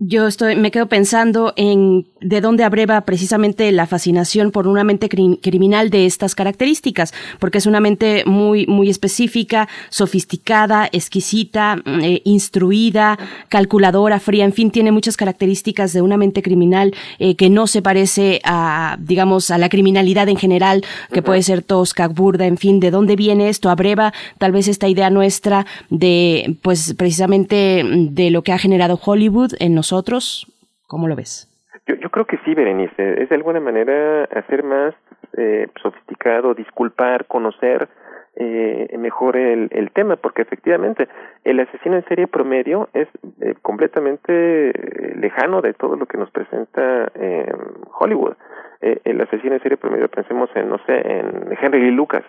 Yo 0.00 0.26
estoy, 0.26 0.56
me 0.56 0.72
quedo 0.72 0.86
pensando 0.86 1.52
en 1.56 2.06
de 2.20 2.40
dónde 2.40 2.64
abreva 2.64 3.00
precisamente 3.02 3.70
la 3.70 3.86
fascinación 3.86 4.50
por 4.50 4.66
una 4.66 4.82
mente 4.82 5.08
cri 5.08 5.38
criminal 5.40 5.90
de 5.90 6.06
estas 6.06 6.34
características, 6.34 7.14
porque 7.38 7.58
es 7.58 7.66
una 7.66 7.78
mente 7.78 8.24
muy, 8.26 8.66
muy 8.66 8.90
específica, 8.90 9.68
sofisticada, 9.88 10.88
exquisita, 10.90 11.80
eh, 12.02 12.22
instruida, 12.24 13.18
calculadora, 13.48 14.18
fría, 14.18 14.44
en 14.44 14.52
fin, 14.52 14.70
tiene 14.70 14.90
muchas 14.90 15.16
características 15.16 15.92
de 15.92 16.02
una 16.02 16.16
mente 16.16 16.42
criminal 16.42 16.94
eh, 17.18 17.36
que 17.36 17.50
no 17.50 17.66
se 17.66 17.82
parece 17.82 18.40
a, 18.44 18.96
digamos, 19.00 19.50
a 19.50 19.58
la 19.58 19.68
criminalidad 19.68 20.28
en 20.28 20.36
general, 20.36 20.84
que 21.12 21.22
puede 21.22 21.42
ser 21.42 21.62
tosca, 21.62 22.08
burda, 22.08 22.46
en 22.46 22.56
fin, 22.56 22.80
de 22.80 22.90
dónde 22.90 23.14
viene 23.14 23.48
esto, 23.48 23.70
abreva 23.70 24.12
tal 24.38 24.50
vez 24.50 24.66
esta 24.66 24.88
idea 24.88 25.10
nuestra 25.10 25.66
de, 25.88 26.56
pues, 26.62 26.94
precisamente 26.94 27.84
de 27.84 28.30
lo 28.30 28.42
que 28.42 28.52
ha 28.52 28.58
generado 28.58 29.00
Hollywood 29.04 29.47
en 29.58 29.74
nosotros? 29.74 30.46
¿Cómo 30.86 31.08
lo 31.08 31.16
ves? 31.16 31.48
Yo, 31.86 32.10
creo 32.10 32.26
que 32.26 32.38
sí, 32.44 32.54
Berenice. 32.54 33.22
Es 33.22 33.28
de 33.28 33.34
alguna 33.34 33.60
manera 33.60 34.24
hacer 34.24 34.62
más 34.62 34.94
eh, 35.36 35.68
sofisticado, 35.82 36.54
disculpar, 36.54 37.26
conocer 37.26 37.88
eh, 38.36 38.94
mejor 38.98 39.36
el, 39.36 39.68
el 39.70 39.90
tema, 39.90 40.16
porque 40.16 40.42
efectivamente 40.42 41.08
el 41.44 41.60
asesino 41.60 41.96
en 41.96 42.04
serie 42.04 42.26
promedio 42.26 42.88
es 42.92 43.08
eh, 43.40 43.54
completamente 43.62 44.72
lejano 45.16 45.60
de 45.60 45.74
todo 45.74 45.96
lo 45.96 46.06
que 46.06 46.18
nos 46.18 46.30
presenta 46.30 47.10
eh, 47.14 47.52
Hollywood. 47.98 48.34
Eh, 48.80 49.00
el 49.04 49.20
asesino 49.20 49.54
en 49.54 49.62
serie 49.62 49.76
promedio, 49.76 50.08
pensemos 50.08 50.48
en, 50.54 50.68
no 50.68 50.78
sé, 50.86 50.94
en 50.94 51.56
Henry 51.60 51.80
Lee 51.82 51.90
Lucas, 51.90 52.22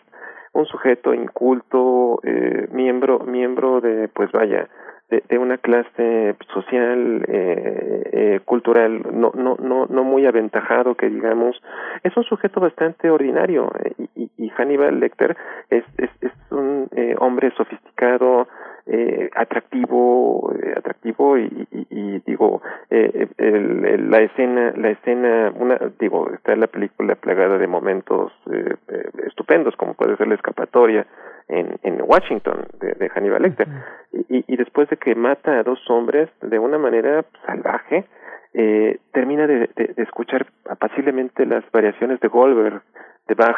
un 0.53 0.65
sujeto 0.65 1.13
inculto, 1.13 2.19
eh, 2.23 2.67
miembro, 2.71 3.19
miembro 3.19 3.81
de, 3.81 4.07
pues 4.07 4.31
vaya, 4.31 4.67
de, 5.09 5.37
una 5.37 5.57
clase 5.57 6.35
social, 6.53 7.25
eh, 7.27 8.09
eh, 8.11 8.39
cultural, 8.45 9.01
no, 9.11 9.31
no, 9.33 9.55
no, 9.59 9.87
no 9.87 10.03
muy 10.03 10.25
aventajado, 10.25 10.95
que 10.95 11.09
digamos, 11.09 11.59
es 12.03 12.15
un 12.15 12.23
sujeto 12.23 12.59
bastante 12.59 13.09
ordinario 13.09 13.71
eh, 13.83 13.93
y, 14.15 14.29
y 14.37 14.49
Hannibal 14.49 14.99
Lecter 14.99 15.35
es, 15.69 15.83
es, 15.97 16.09
es 16.21 16.31
un 16.51 16.87
eh, 16.95 17.15
hombre 17.19 17.51
sofisticado, 17.57 18.47
eh, 18.91 19.29
atractivo, 19.35 20.51
eh, 20.61 20.73
atractivo 20.75 21.37
y, 21.37 21.67
y, 21.71 21.87
y 21.89 22.19
digo, 22.25 22.61
eh, 22.89 23.27
el, 23.37 23.85
el, 23.85 24.09
la 24.09 24.19
escena, 24.19 24.73
la 24.75 24.89
escena, 24.89 25.53
una, 25.55 25.79
digo, 25.99 26.29
está 26.33 26.55
la 26.55 26.67
película 26.67 27.15
plagada 27.15 27.57
de 27.59 27.67
momentos 27.67 28.31
eh, 28.51 28.75
eh, 28.87 29.09
estupendos, 29.27 29.75
como 29.75 29.93
puede 29.93 30.17
ser 30.17 30.27
la 30.27 30.35
escapatoria, 30.35 31.05
en, 31.47 31.79
en 31.83 32.01
Washington 32.01 32.65
de, 32.79 32.93
de 32.93 33.09
Hannibal 33.09 33.41
Lecter. 33.41 33.67
Y, 34.11 34.43
y 34.47 34.57
después 34.57 34.89
de 34.89 34.97
que 34.97 35.15
mata 35.15 35.59
a 35.59 35.63
dos 35.63 35.79
hombres 35.89 36.29
de 36.41 36.59
una 36.59 36.77
manera 36.77 37.25
salvaje, 37.45 38.05
eh, 38.53 38.97
termina 39.13 39.45
de, 39.45 39.69
de, 39.75 39.93
de, 39.95 40.03
escuchar 40.03 40.47
apaciblemente 40.67 41.45
las 41.45 41.63
variaciones 41.71 42.19
de 42.19 42.27
Goldberg, 42.27 42.81
de 43.27 43.35
Bach, 43.35 43.57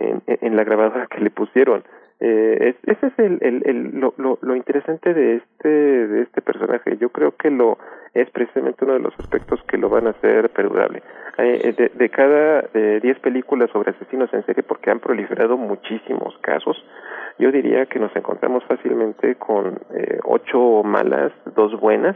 en, 0.00 0.22
en 0.26 0.56
la 0.56 0.64
grabadora 0.64 1.06
que 1.06 1.20
le 1.20 1.30
pusieron. 1.30 1.84
Eh, 2.24 2.76
ese 2.84 3.06
es 3.08 3.18
el, 3.18 3.38
el, 3.40 3.62
el 3.66 3.98
lo, 3.98 4.14
lo, 4.16 4.38
lo, 4.42 4.54
interesante 4.54 5.12
de 5.12 5.38
este 5.38 5.68
de 5.68 6.22
este 6.22 6.40
personaje. 6.40 6.96
Yo 6.98 7.08
creo 7.08 7.34
que 7.36 7.50
lo 7.50 7.78
es 8.14 8.30
precisamente 8.30 8.84
uno 8.84 8.94
de 8.94 9.00
los 9.00 9.18
aspectos 9.18 9.60
que 9.64 9.76
lo 9.76 9.88
van 9.88 10.06
a 10.06 10.10
hacer 10.10 10.48
perdurable. 10.50 11.02
Eh, 11.38 11.74
de, 11.76 11.88
de 11.88 12.08
cada 12.10 12.62
de 12.74 13.00
10 13.00 13.18
películas 13.18 13.70
sobre 13.70 13.90
asesinos 13.90 14.32
en 14.32 14.46
serie, 14.46 14.62
porque 14.62 14.92
han 14.92 15.00
proliferado 15.00 15.56
muchísimos 15.56 16.38
casos, 16.42 16.76
yo 17.40 17.50
diría 17.50 17.86
que 17.86 17.98
nos 17.98 18.14
encontramos 18.14 18.62
fácilmente 18.66 19.34
con 19.34 19.80
eh, 19.92 20.20
ocho 20.22 20.84
malas, 20.84 21.32
dos 21.56 21.78
buenas, 21.80 22.14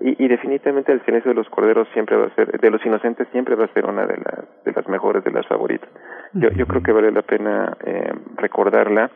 y, 0.00 0.24
y, 0.24 0.28
definitivamente 0.28 0.92
el 0.92 1.04
silencio 1.04 1.28
de 1.30 1.34
los 1.34 1.48
corderos 1.50 1.86
siempre 1.92 2.16
va 2.16 2.26
a 2.26 2.34
ser, 2.34 2.58
de 2.58 2.70
los 2.70 2.84
inocentes 2.86 3.28
siempre 3.32 3.54
va 3.54 3.66
a 3.66 3.74
ser 3.74 3.84
una 3.84 4.06
de 4.06 4.16
las, 4.16 4.64
de 4.64 4.72
las 4.72 4.88
mejores, 4.88 5.22
de 5.22 5.30
las 5.30 5.46
favoritas. 5.46 5.88
Yo, 6.32 6.48
yo 6.50 6.66
creo 6.66 6.82
que 6.82 6.92
vale 6.92 7.12
la 7.12 7.22
pena 7.22 7.76
eh, 7.84 8.12
recordarla 8.36 9.10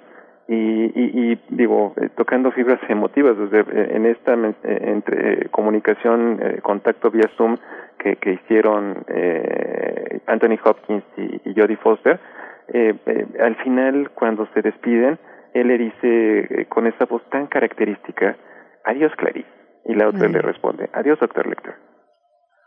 y, 0.49 0.55
y, 0.55 1.33
y 1.33 1.41
digo, 1.49 1.95
eh, 2.01 2.09
tocando 2.17 2.53
fibras 2.53 2.79
emotivas 2.89 3.37
desde 3.37 3.61
eh, 3.61 3.97
en 3.97 4.07
esta 4.07 4.35
eh, 4.35 4.55
entre 4.63 5.49
comunicación, 5.49 6.39
eh, 6.41 6.61
contacto 6.63 7.11
vía 7.11 7.29
Zoom 7.37 7.57
que, 7.99 8.17
que 8.17 8.35
hicieron 8.35 9.05
eh, 9.09 10.21
Anthony 10.27 10.59
Hopkins 10.65 11.05
y, 11.17 11.41
y 11.45 11.55
Jodie 11.55 11.77
Foster, 11.77 12.21
eh, 12.69 12.95
al 13.41 13.57
final 13.57 14.11
cuando 14.15 14.47
se 14.55 14.63
despiden, 14.63 15.19
él 15.55 15.69
le 15.69 15.79
dice 15.79 16.67
con 16.69 16.87
esa 16.87 17.07
voz 17.07 17.23
tan 17.31 17.47
característica, 17.47 18.37
adiós 18.85 19.13
Clarice, 19.17 19.49
y 19.85 19.95
la 19.95 20.09
otra 20.09 20.29
mm. 20.29 20.33
le 20.33 20.43
responde, 20.43 20.91
adiós 20.93 21.19
doctor 21.19 21.47
Lecter. 21.47 21.75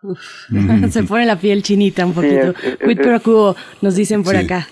Uf, 0.02 0.18
se 0.92 1.04
pone 1.04 1.26
la 1.26 1.38
piel 1.38 1.62
chinita 1.62 2.06
un 2.06 2.14
poquito. 2.14 2.54
Sí, 2.54 2.68
es, 2.80 3.00
es, 3.00 3.08
es, 3.18 3.56
nos 3.82 3.96
dicen 3.96 4.24
por 4.24 4.34
sí. 4.34 4.46
acá. 4.46 4.68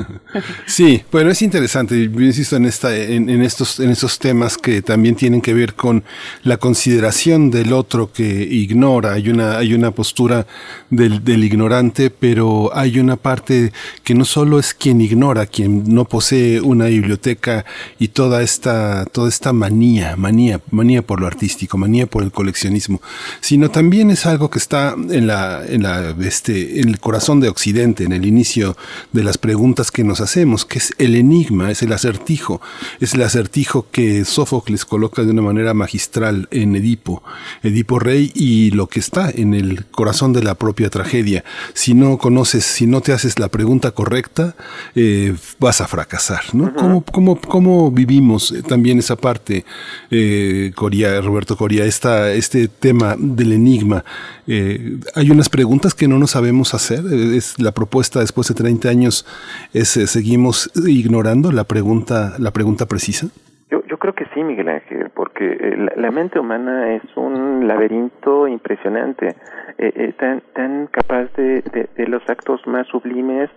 sí, 0.66 1.02
bueno, 1.10 1.30
es 1.30 1.42
interesante. 1.42 2.08
Yo 2.08 2.20
insisto 2.20 2.54
en 2.54 2.66
esta, 2.66 2.96
en, 2.96 3.28
en, 3.28 3.42
estos, 3.42 3.80
en 3.80 3.90
estos 3.90 4.20
temas 4.20 4.56
que 4.56 4.80
también 4.80 5.16
tienen 5.16 5.40
que 5.40 5.54
ver 5.54 5.74
con 5.74 6.04
la 6.44 6.56
consideración 6.56 7.50
del 7.50 7.72
otro 7.72 8.12
que 8.12 8.22
ignora. 8.24 9.14
Hay 9.14 9.28
una, 9.28 9.58
hay 9.58 9.74
una 9.74 9.90
postura 9.90 10.46
del, 10.88 11.24
del 11.24 11.42
ignorante, 11.42 12.10
pero 12.10 12.70
hay 12.72 13.00
una 13.00 13.16
parte 13.16 13.72
que 14.04 14.14
no 14.14 14.24
solo 14.24 14.60
es 14.60 14.72
quien 14.72 15.00
ignora, 15.00 15.46
quien 15.46 15.92
no 15.92 16.04
posee 16.04 16.60
una 16.60 16.86
biblioteca 16.86 17.64
y 17.98 18.08
toda 18.08 18.40
esta, 18.42 19.04
toda 19.06 19.28
esta 19.28 19.52
manía, 19.52 20.14
manía, 20.14 20.60
manía 20.70 21.02
por 21.02 21.20
lo 21.20 21.26
artístico, 21.26 21.76
manía 21.76 22.06
por 22.06 22.22
el 22.22 22.30
coleccionismo, 22.30 23.02
sino 23.40 23.68
también 23.68 24.10
es 24.10 24.26
algo 24.26 24.48
que 24.48 24.59
está 24.60 24.94
en 24.94 25.26
la, 25.26 25.64
en 25.66 25.82
la, 25.82 26.14
este, 26.20 26.80
en 26.80 26.88
el 26.88 27.00
corazón 27.00 27.40
de 27.40 27.48
Occidente, 27.48 28.04
en 28.04 28.12
el 28.12 28.26
inicio 28.26 28.76
de 29.12 29.24
las 29.24 29.38
preguntas 29.38 29.90
que 29.90 30.04
nos 30.04 30.20
hacemos, 30.20 30.64
que 30.64 30.78
es 30.78 30.92
el 30.98 31.16
enigma, 31.16 31.70
es 31.70 31.82
el 31.82 31.92
acertijo, 31.92 32.60
es 33.00 33.14
el 33.14 33.22
acertijo 33.22 33.86
que 33.90 34.24
Sófocles 34.24 34.84
coloca 34.84 35.22
de 35.22 35.30
una 35.30 35.42
manera 35.42 35.72
magistral 35.74 36.46
en 36.50 36.76
Edipo, 36.76 37.22
Edipo 37.62 37.98
Rey 37.98 38.30
y 38.34 38.70
lo 38.72 38.86
que 38.86 39.00
está 39.00 39.30
en 39.30 39.54
el 39.54 39.86
corazón 39.86 40.32
de 40.32 40.42
la 40.42 40.54
propia 40.54 40.90
tragedia. 40.90 41.42
Si 41.72 41.94
no 41.94 42.18
conoces, 42.18 42.64
si 42.64 42.86
no 42.86 43.00
te 43.00 43.12
haces 43.12 43.38
la 43.38 43.48
pregunta 43.48 43.92
correcta, 43.92 44.54
eh, 44.94 45.34
vas 45.58 45.80
a 45.80 45.88
fracasar, 45.88 46.42
¿no? 46.52 46.64
Uh 46.64 46.68
-huh. 46.68 46.74
¿Cómo, 46.74 47.04
cómo, 47.04 47.40
¿Cómo 47.40 47.90
vivimos 47.90 48.54
también 48.68 48.98
esa 48.98 49.16
parte, 49.16 49.64
eh, 50.10 50.72
Coria, 50.74 51.20
Roberto 51.20 51.56
Coria, 51.56 51.84
esta, 51.86 52.32
este 52.32 52.68
tema 52.68 53.16
del 53.18 53.52
enigma? 53.52 54.04
Eh, 54.52 54.98
hay 55.14 55.30
unas 55.30 55.48
preguntas 55.48 55.94
que 55.94 56.08
no 56.08 56.18
nos 56.18 56.32
sabemos 56.32 56.74
hacer. 56.74 57.04
Es 57.36 57.60
la 57.60 57.70
propuesta 57.70 58.18
después 58.18 58.48
de 58.48 58.54
30 58.54 58.88
años 58.88 59.24
es 59.72 59.96
eh, 59.96 60.08
seguimos 60.08 60.72
ignorando 60.88 61.52
la 61.52 61.62
pregunta 61.64 62.34
la 62.38 62.50
pregunta 62.50 62.86
precisa. 62.86 63.28
Yo, 63.70 63.98
creo 63.98 64.14
que 64.14 64.26
sí, 64.34 64.42
Miguel 64.42 64.68
Ángel, 64.68 65.10
porque 65.14 65.44
eh, 65.52 65.90
la, 65.94 66.10
mente 66.10 66.40
humana 66.40 66.92
es 66.94 67.04
un 67.14 67.68
laberinto 67.68 68.48
impresionante, 68.48 69.36
eh, 69.78 69.92
eh, 69.94 70.12
tan, 70.18 70.42
tan 70.54 70.88
capaz 70.88 71.32
de, 71.36 71.62
de, 71.96 72.06
los 72.08 72.28
actos 72.28 72.66
más 72.66 72.88
sublimes, 72.88 73.48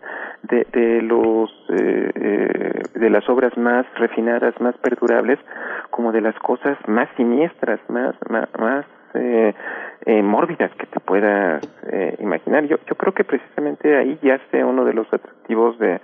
de, 0.44 0.68
de 0.72 1.02
los 1.02 1.50
de 1.68 3.10
las 3.10 3.28
obras 3.28 3.58
más 3.58 3.88
refinadas, 3.96 4.54
más 4.62 4.78
perdurables, 4.78 5.40
como 5.90 6.12
de 6.12 6.22
las 6.22 6.36
cosas 6.36 6.78
más 6.88 7.10
siniestras, 7.18 7.80
más 7.90 8.14
más, 8.30 8.48
más 8.60 8.86
mórbidas 10.24 10.72
que 10.76 10.88
te 10.88 11.00
puedas 11.00 11.62
imaginar. 12.20 12.66
Yo 12.66 12.78
yo 12.88 12.96
creo 12.96 13.14
que 13.14 13.24
precisamente 13.24 13.96
ahí 13.96 14.20
yace 14.22 14.64
uno 14.64 14.86
de 14.86 14.94
los 14.94 15.12
atractivos 15.14 15.78
de 15.80 16.00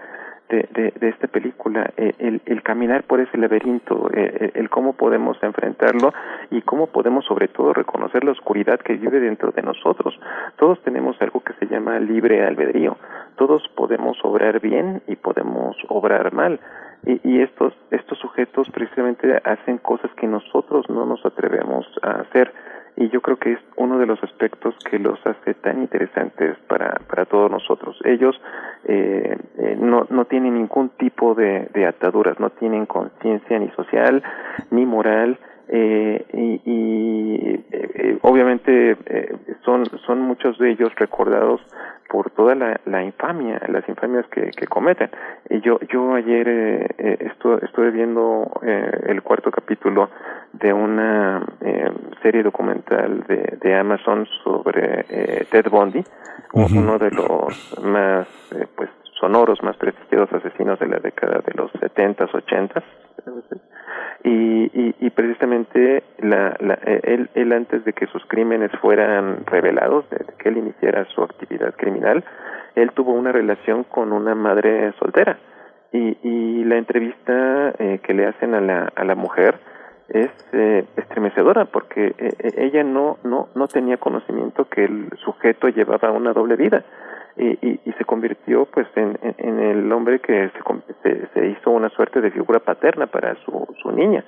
de, 0.49 0.93
esta 1.01 1.27
película, 1.27 1.91
eh, 1.95 2.13
el, 2.17 2.41
el, 2.45 2.63
caminar 2.63 3.03
por 3.03 3.19
ese 3.19 3.37
laberinto, 3.37 4.09
eh, 4.13 4.37
eh, 4.39 4.51
el 4.55 4.69
cómo 4.69 4.93
podemos 4.93 5.41
enfrentarlo 5.43 6.11
y 6.49 6.61
cómo 6.63 6.87
podemos 6.87 7.25
sobre 7.25 7.47
todo 7.49 7.73
reconocer 7.73 8.23
la 8.23 8.31
oscuridad 8.31 8.79
que 8.79 8.93
vive 8.93 9.19
dentro 9.19 9.51
de 9.51 9.61
nosotros. 9.61 10.19
Todos 10.57 10.81
tenemos 10.81 11.21
algo 11.21 11.41
que 11.41 11.53
se 11.53 11.67
llama 11.67 11.99
libre 11.99 12.45
albedrío, 12.45 12.97
todos 13.35 13.67
podemos 13.75 14.17
obrar 14.23 14.59
bien 14.59 15.03
y 15.07 15.15
podemos 15.15 15.77
obrar 15.87 16.33
mal. 16.33 16.59
Y, 17.05 17.21
y 17.23 17.41
estos, 17.41 17.73
estos 17.91 18.17
sujetos 18.17 18.67
precisamente 18.71 19.39
hacen 19.43 19.77
cosas 19.77 20.11
que 20.15 20.27
nosotros 20.27 20.89
no 20.89 21.05
nos 21.05 21.25
atrevemos 21.25 21.85
a 22.01 22.21
hacer 22.21 22.51
y 22.99 23.07
yo 23.09 23.21
creo 23.21 23.37
que 23.37 23.53
es 23.53 23.59
uno 23.77 23.97
de 23.97 24.05
los 24.05 24.21
aspectos 24.21 24.75
que 24.89 24.99
los 24.99 25.25
hace 25.25 25.53
tan 25.53 25.79
interesantes 25.81 26.57
para, 26.67 26.99
para 27.07 27.23
todos 27.23 27.49
nosotros. 27.49 27.97
Ellos 28.03 28.39
eh, 28.83 29.37
eh, 29.57 29.77
no, 29.79 30.05
no 30.09 30.25
tienen 30.25 30.55
ningún 30.55 30.89
tipo 30.89 31.33
de, 31.33 31.69
de 31.73 31.87
ataduras, 31.87 32.37
no 32.41 32.49
tienen 32.49 32.85
conciencia 32.85 33.57
ni 33.57 33.69
social 33.69 34.21
ni 34.69 34.85
moral, 34.85 35.39
eh, 35.71 36.25
y, 36.33 36.61
y 36.65 37.65
eh, 37.71 38.17
obviamente 38.23 38.97
eh, 39.05 39.35
son 39.63 39.85
son 40.05 40.19
muchos 40.21 40.57
de 40.57 40.71
ellos 40.71 40.89
recordados 40.95 41.61
por 42.09 42.31
toda 42.31 42.55
la, 42.55 42.81
la 42.85 43.03
infamia 43.03 43.61
las 43.67 43.87
infamias 43.87 44.25
que, 44.31 44.49
que 44.49 44.65
cometen. 44.65 45.11
Y 45.47 45.61
yo 45.61 45.79
yo 45.91 46.15
ayer 46.15 46.49
eh, 46.49 46.87
eh 46.97 47.31
estuve, 47.61 47.91
viendo 47.91 48.49
el 48.63 49.21
cuarto 49.21 49.51
capítulo 49.51 50.09
de 50.53 50.73
una 50.73 51.45
serie 52.21 52.43
documental 52.43 53.23
de, 53.27 53.57
de 53.61 53.75
Amazon 53.75 54.27
sobre 54.43 55.05
Ted 55.51 55.69
Bundy 55.69 56.03
uno 56.53 56.97
de 56.97 57.11
los 57.11 57.79
más 57.83 58.27
pues 58.75 58.89
sonoros 59.19 59.61
más 59.61 59.77
prestigiosos 59.77 60.33
asesinos 60.33 60.79
de 60.79 60.87
la 60.87 60.99
década 60.99 61.41
de 61.45 61.53
los 61.53 61.71
setentas 61.79 62.33
ochentas 62.33 62.83
y, 64.23 64.95
y, 64.99 65.09
precisamente 65.11 66.03
la, 66.19 66.55
la, 66.59 66.73
él, 67.03 67.29
él 67.33 67.53
antes 67.53 67.85
de 67.85 67.93
que 67.93 68.07
sus 68.07 68.25
crímenes 68.25 68.71
fueran 68.81 69.45
revelados, 69.45 70.09
de 70.09 70.25
que 70.37 70.49
él 70.49 70.57
iniciara 70.57 71.05
su 71.05 71.23
actividad 71.23 71.73
criminal, 71.75 72.23
él 72.75 72.91
tuvo 72.91 73.13
una 73.13 73.31
relación 73.31 73.83
con 73.83 74.11
una 74.11 74.35
madre 74.35 74.93
soltera. 74.99 75.37
Y, 75.91 76.17
y 76.21 76.63
la 76.65 76.77
entrevista 76.77 77.73
eh, 77.79 77.99
que 78.03 78.13
le 78.13 78.27
hacen 78.27 78.53
a 78.53 78.61
la, 78.61 78.91
a 78.95 79.03
la 79.03 79.15
mujer 79.15 79.59
es 80.09 80.29
eh, 80.53 80.85
estremecedora 80.97 81.65
porque 81.65 82.13
eh, 82.17 82.33
ella 82.57 82.83
no, 82.83 83.17
no, 83.23 83.47
no 83.55 83.67
tenía 83.67 83.97
conocimiento 83.97 84.67
que 84.69 84.85
el 84.85 85.09
sujeto 85.23 85.69
llevaba 85.69 86.11
una 86.11 86.33
doble 86.33 86.55
vida 86.55 86.83
y, 87.39 87.79
y, 87.85 87.93
se 87.93 88.05
convirtió 88.05 88.65
pues 88.65 88.87
en, 88.95 89.17
el 89.59 89.91
hombre 89.91 90.19
que 90.19 90.51
se, 91.03 91.27
se, 91.33 91.47
hizo 91.47 91.71
una 91.71 91.89
suerte 91.89 92.19
de 92.19 92.31
figura 92.31 92.59
paterna 92.59 93.07
para 93.07 93.35
su, 93.45 93.67
su 93.81 93.91
niña. 93.91 94.25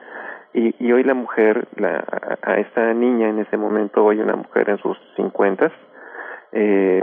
Y, 0.54 0.74
y 0.80 0.92
hoy 0.94 1.04
la 1.04 1.14
mujer 1.14 1.68
la, 1.76 2.04
a, 2.42 2.58
esta 2.58 2.94
niña 2.94 3.30
en 3.30 3.40
ese 3.40 3.58
momento 3.58 4.04
hoy 4.04 4.20
una 4.20 4.36
mujer 4.36 4.70
en 4.70 4.78
sus 4.78 4.98
cincuentas 5.16 5.72
eh, 6.54 7.02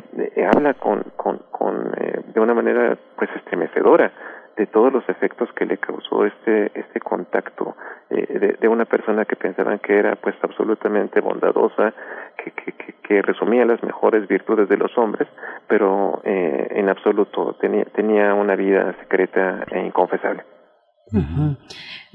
habla 0.53 0.75
con, 0.75 1.05
con, 1.17 1.41
con 1.51 1.93
eh, 1.97 2.21
de 2.35 2.41
una 2.41 2.55
manera 2.55 2.99
pues 3.17 3.31
estremecedora 3.37 4.13
de 4.59 4.67
todos 4.67 4.93
los 4.93 5.09
efectos 5.09 5.49
que 5.55 5.65
le 5.65 5.79
causó 5.79 6.27
este 6.27 6.73
este 6.75 7.01
contacto 7.01 7.77
eh, 8.11 8.57
de, 8.61 8.69
una 8.69 8.85
persona 8.85 9.25
que 9.25 9.37
pensaban 9.37 9.79
que 9.79 9.97
era 9.97 10.17
pues 10.17 10.35
absolutamente 10.43 11.21
bondadosa 11.21 11.95
que, 12.37 12.51
que, 12.51 12.73
que, 13.03 13.23
resumía 13.23 13.65
las 13.65 13.83
mejores 13.83 14.27
virtudes 14.27 14.69
de 14.69 14.77
los 14.77 14.97
hombres 14.99 15.29
pero 15.69 16.21
eh, 16.25 16.67
en 16.73 16.89
absoluto 16.89 17.55
tenía 17.61 17.85
tenía 17.85 18.35
una 18.35 18.57
vida 18.57 18.95
secreta 19.01 19.65
e 19.71 19.81
inconfesable. 19.87 20.43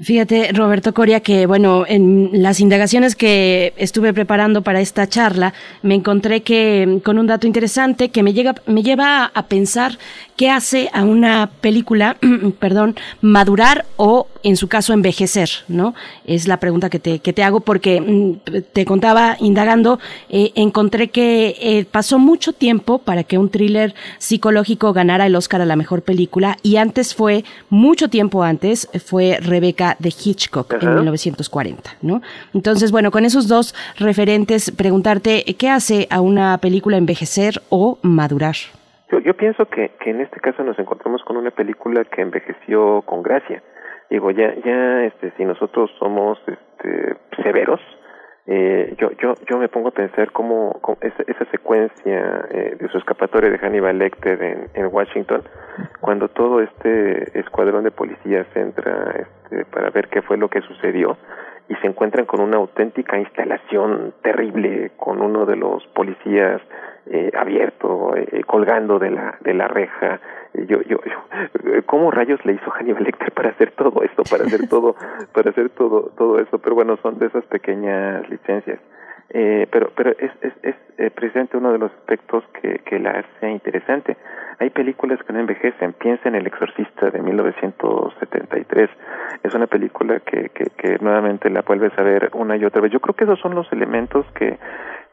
Fíjate, 0.00 0.50
Roberto 0.52 0.92
Coria, 0.92 1.20
que 1.20 1.46
bueno, 1.46 1.84
en 1.86 2.42
las 2.42 2.60
indagaciones 2.60 3.16
que 3.16 3.72
estuve 3.76 4.12
preparando 4.12 4.62
para 4.62 4.80
esta 4.80 5.06
charla, 5.06 5.52
me 5.82 5.94
encontré 5.94 6.42
que 6.42 7.00
con 7.04 7.18
un 7.18 7.26
dato 7.26 7.46
interesante 7.46 8.10
que 8.10 8.22
me 8.22 8.32
llega, 8.32 8.54
me 8.66 8.82
lleva 8.82 9.26
a 9.26 9.46
pensar 9.46 9.92
qué 10.36 10.50
hace 10.50 10.90
a 10.92 11.04
una 11.04 11.50
película, 11.60 12.16
perdón, 12.58 12.96
madurar 13.20 13.86
o, 13.96 14.26
en 14.42 14.56
su 14.56 14.68
caso, 14.68 14.92
envejecer, 14.92 15.50
¿no? 15.68 15.94
Es 16.26 16.48
la 16.48 16.58
pregunta 16.58 16.90
que 16.90 16.98
te, 16.98 17.20
que 17.20 17.32
te 17.32 17.42
hago 17.42 17.60
porque 17.60 18.00
mm, 18.00 18.62
te 18.72 18.84
contaba 18.84 19.36
indagando, 19.40 19.98
eh, 20.28 20.52
encontré 20.54 21.08
que 21.08 21.56
eh, 21.60 21.84
pasó 21.90 22.18
mucho 22.18 22.52
tiempo 22.52 22.98
para 22.98 23.24
que 23.24 23.38
un 23.38 23.48
thriller 23.48 23.94
psicológico 24.18 24.92
ganara 24.92 25.26
el 25.26 25.36
Oscar 25.36 25.60
a 25.60 25.66
la 25.66 25.76
mejor 25.76 26.02
película 26.02 26.58
y 26.62 26.76
antes 26.76 27.14
fue, 27.14 27.44
mucho 27.70 28.08
tiempo 28.08 28.42
antes, 28.42 28.88
fue 29.04 29.38
Rebeca 29.40 29.96
de 29.98 30.08
Hitchcock 30.08 30.72
en 30.80 30.94
1940, 30.94 31.96
¿no? 32.02 32.22
Entonces, 32.52 32.90
bueno, 32.90 33.10
con 33.10 33.24
esos 33.24 33.48
dos 33.48 33.74
referentes, 33.96 34.70
preguntarte, 34.70 35.44
¿qué 35.58 35.68
hace 35.68 36.06
a 36.10 36.20
una 36.20 36.58
película 36.58 36.96
envejecer 36.96 37.62
o 37.68 37.98
madurar? 38.02 38.56
Yo, 39.14 39.20
yo 39.20 39.34
pienso 39.36 39.66
que, 39.66 39.90
que 40.00 40.10
en 40.10 40.20
este 40.20 40.40
caso 40.40 40.64
nos 40.64 40.76
encontramos 40.76 41.22
con 41.22 41.36
una 41.36 41.52
película 41.52 42.04
que 42.04 42.20
envejeció 42.20 43.02
con 43.02 43.22
gracia. 43.22 43.62
Digo, 44.10 44.32
ya, 44.32 44.52
ya, 44.64 45.04
este, 45.04 45.30
si 45.36 45.44
nosotros 45.44 45.88
somos, 46.00 46.36
este, 46.48 47.14
severos, 47.40 47.80
eh, 48.48 48.92
yo, 48.98 49.12
yo, 49.12 49.34
yo 49.48 49.58
me 49.58 49.68
pongo 49.68 49.90
a 49.90 49.92
pensar 49.92 50.32
cómo, 50.32 50.80
esa, 51.00 51.22
esa, 51.28 51.44
secuencia 51.52 52.44
eh, 52.50 52.76
de 52.80 52.88
su 52.88 52.98
escapatoria 52.98 53.50
de 53.50 53.58
Hannibal 53.58 53.98
Lecter 53.98 54.42
en, 54.42 54.68
en, 54.74 54.92
Washington, 54.92 55.44
cuando 56.00 56.26
todo 56.26 56.60
este 56.60 57.38
escuadrón 57.38 57.84
de 57.84 57.92
policías 57.92 58.48
entra 58.56 59.14
este, 59.16 59.64
para 59.66 59.90
ver 59.90 60.08
qué 60.08 60.22
fue 60.22 60.38
lo 60.38 60.48
que 60.48 60.60
sucedió 60.62 61.16
y 61.68 61.76
se 61.76 61.86
encuentran 61.86 62.26
con 62.26 62.40
una 62.40 62.56
auténtica 62.56 63.16
instalación 63.16 64.12
terrible 64.22 64.90
con 64.96 65.22
uno 65.22 65.46
de 65.46 65.56
los 65.56 65.86
policías 65.94 66.60
eh, 67.06 67.30
abierto, 67.36 68.16
eh, 68.16 68.42
colgando 68.46 68.98
de 68.98 69.10
la, 69.10 69.36
de 69.40 69.54
la 69.54 69.68
reja. 69.68 70.20
Yo, 70.54 70.80
yo, 70.82 70.98
yo, 71.04 71.82
¿cómo 71.86 72.10
rayos 72.10 72.44
le 72.44 72.52
hizo 72.52 72.70
Hannibal 72.70 73.02
Lecter 73.02 73.32
para 73.32 73.50
hacer 73.50 73.72
todo 73.72 74.02
esto, 74.02 74.22
para 74.30 74.44
hacer 74.44 74.68
todo, 74.68 74.94
para 75.32 75.50
hacer 75.50 75.70
todo, 75.70 76.12
todo 76.16 76.38
eso? 76.38 76.58
Pero 76.58 76.76
bueno, 76.76 76.96
son 77.02 77.18
de 77.18 77.26
esas 77.26 77.44
pequeñas 77.46 78.28
licencias. 78.30 78.78
Eh, 79.30 79.66
pero 79.70 79.90
pero 79.96 80.10
es, 80.10 80.30
es, 80.42 80.52
es 80.62 80.74
eh, 80.98 81.10
uno 81.54 81.72
de 81.72 81.78
los 81.78 81.92
aspectos 81.92 82.44
que, 82.60 82.80
que 82.80 82.98
la 82.98 83.10
hace 83.10 83.50
interesante. 83.50 84.16
Hay 84.58 84.70
películas 84.70 85.18
que 85.24 85.32
no 85.32 85.40
envejecen. 85.40 85.94
Piensa 85.94 86.28
en 86.28 86.36
El 86.36 86.46
Exorcista 86.46 87.10
de 87.10 87.20
1973. 87.20 88.90
Es 89.42 89.54
una 89.54 89.66
película 89.66 90.20
que, 90.20 90.50
que, 90.50 90.98
nuevamente 91.00 91.50
la 91.50 91.62
vuelves 91.62 91.92
a 91.98 92.02
ver 92.02 92.30
una 92.34 92.56
y 92.56 92.64
otra 92.64 92.80
vez. 92.80 92.92
Yo 92.92 93.00
creo 93.00 93.14
que 93.14 93.24
esos 93.24 93.40
son 93.40 93.54
los 93.54 93.70
elementos 93.72 94.26
que 94.34 94.58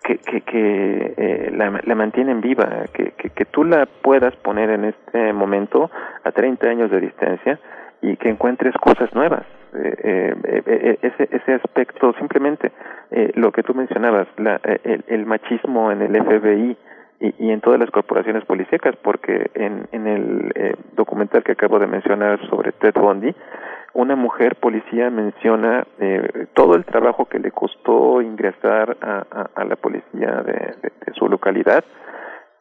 que, 0.04 0.18
que, 0.18 0.42
que 0.42 1.14
eh, 1.16 1.52
la, 1.56 1.80
la, 1.84 1.94
mantienen 1.94 2.42
viva, 2.42 2.86
que, 2.92 3.12
que, 3.12 3.30
que 3.30 3.46
tú 3.46 3.64
la 3.64 3.86
puedas 3.86 4.36
poner 4.38 4.72
en 4.72 4.86
este 4.86 5.32
momento 5.32 5.92
a 6.24 6.32
30 6.32 6.68
años 6.68 6.90
de 6.90 7.02
distancia 7.02 7.60
y 8.02 8.18
que 8.18 8.30
encuentres 8.30 8.74
cosas 8.78 9.14
nuevas. 9.14 9.46
Eh, 9.74 9.96
eh, 10.04 10.64
eh, 10.66 10.98
ese, 11.02 11.30
ese 11.32 11.54
aspecto, 11.54 12.14
simplemente 12.20 12.72
eh, 13.10 13.32
lo 13.36 13.52
que 13.52 13.64
tú 13.64 13.74
mencionabas, 13.74 14.28
la, 14.38 14.60
el, 14.84 15.04
el, 15.08 15.26
machismo 15.26 15.92
en 15.92 16.02
el 16.02 16.24
FBI 16.24 16.78
y, 17.22 17.52
en 17.52 17.62
todas 17.62 17.80
las 17.80 17.92
corporaciones 17.92 18.44
policíacas, 18.46 18.96
porque 18.98 19.52
en, 19.54 19.88
en 19.92 20.08
el 20.08 20.52
eh, 20.56 20.76
documental 20.96 21.44
que 21.44 21.54
acabo 21.54 21.80
de 21.80 21.88
mencionar 21.88 22.40
sobre 22.50 22.72
Ted 22.72 22.96
Bundy, 22.96 23.34
una 23.94 24.16
mujer 24.16 24.56
policía 24.56 25.10
menciona 25.10 25.86
eh, 26.00 26.48
todo 26.54 26.76
el 26.76 26.86
trabajo 26.86 27.26
que 27.26 27.40
le 27.40 27.52
costó 27.52 28.22
ingresar 28.22 28.98
a, 29.02 29.64
la 29.64 29.76
policía 29.76 30.42
de, 30.44 30.76
su 31.14 31.28
localidad 31.28 31.84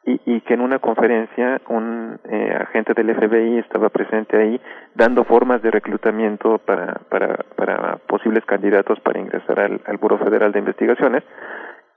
y, 0.04 0.20
y 0.24 0.40
que 0.42 0.54
en 0.54 0.60
una 0.62 0.78
conferencia 0.78 1.60
un 1.68 2.18
eh, 2.28 2.56
agente 2.58 2.94
del 2.94 3.14
FBI 3.14 3.58
estaba 3.58 3.90
presente 3.90 4.36
ahí 4.36 4.60
dando 4.94 5.24
formas 5.24 5.62
de 5.62 5.70
reclutamiento 5.70 6.58
para, 6.58 7.00
para, 7.10 7.36
para 7.56 7.96
posibles 8.06 8.44
candidatos 8.46 8.98
para 9.00 9.20
ingresar 9.20 9.60
al, 9.60 9.80
al 9.84 9.96
Buró 9.98 10.18
Federal 10.18 10.52
de 10.52 10.58
Investigaciones 10.60 11.22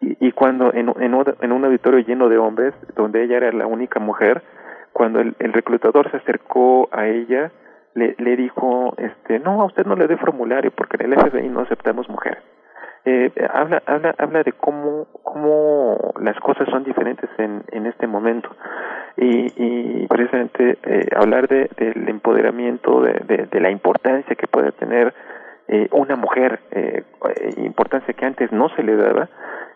y, 0.01 0.33
cuando 0.33 0.73
en, 0.73 0.89
en, 0.99 1.15
en 1.41 1.51
un 1.53 1.63
auditorio 1.65 1.99
lleno 1.99 2.27
de 2.27 2.37
hombres 2.37 2.73
donde 2.93 3.23
ella 3.23 3.37
era 3.37 3.51
la 3.53 3.67
única 3.67 4.01
mujer 4.01 4.43
cuando 4.91 5.21
el, 5.21 5.33
el 5.39 5.53
reclutador 5.53 6.11
se 6.11 6.17
acercó 6.17 6.89
a 6.91 7.07
ella 7.07 7.51
le, 7.95 8.15
le 8.17 8.35
dijo, 8.35 8.95
este, 8.97 9.39
no, 9.39 9.61
a 9.61 9.65
usted 9.65 9.85
no 9.85 9.95
le 9.95 10.07
dé 10.07 10.17
formulario 10.17 10.71
porque 10.71 10.97
en 10.99 11.13
el 11.13 11.19
FBI 11.19 11.47
no 11.49 11.61
aceptamos 11.61 12.09
mujeres. 12.09 12.43
Eh, 13.05 13.31
habla, 13.53 13.83
habla, 13.85 14.15
habla 14.17 14.43
de 14.43 14.53
cómo, 14.53 15.07
cómo 15.23 16.13
las 16.21 16.39
cosas 16.39 16.69
son 16.69 16.85
diferentes 16.85 17.29
en, 17.37 17.61
en 17.71 17.85
este 17.85 18.07
momento 18.07 18.49
y, 19.17 19.51
y 19.57 20.07
precisamente 20.07 20.77
eh, 20.83 21.07
hablar 21.15 21.49
de, 21.49 21.69
del 21.77 22.07
empoderamiento, 22.07 23.01
de, 23.01 23.47
de, 23.51 23.59
la 23.59 23.69
importancia 23.69 24.35
que 24.35 24.47
puede 24.47 24.71
tener 24.71 25.13
eh, 25.67 25.87
una 25.91 26.15
mujer, 26.15 26.61
eh, 26.71 27.03
importancia 27.57 28.13
que 28.13 28.25
antes 28.25 28.51
no 28.53 28.69
se 28.69 28.83
le 28.83 28.95
daba, 28.95 29.27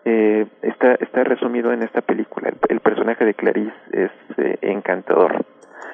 eh, 0.05 0.45
está, 0.61 0.93
está 0.93 1.25
resumido 1.25 1.73
en 1.73 1.83
esta 1.83 2.01
película. 2.01 2.51
El, 2.69 2.79
personaje 2.79 3.25
de 3.25 3.33
Clarice 3.33 3.75
es 3.91 4.11
encantador 4.61 5.45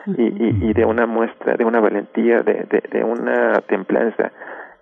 y, 0.05 0.24
y, 0.24 0.70
y, 0.70 0.74
de 0.74 0.86
una 0.86 1.07
muestra, 1.07 1.55
de 1.55 1.66
una 1.66 1.80
valentía, 1.80 2.43
de, 2.43 2.66
de 2.91 3.03
una 3.03 3.53
templanza 3.62 4.32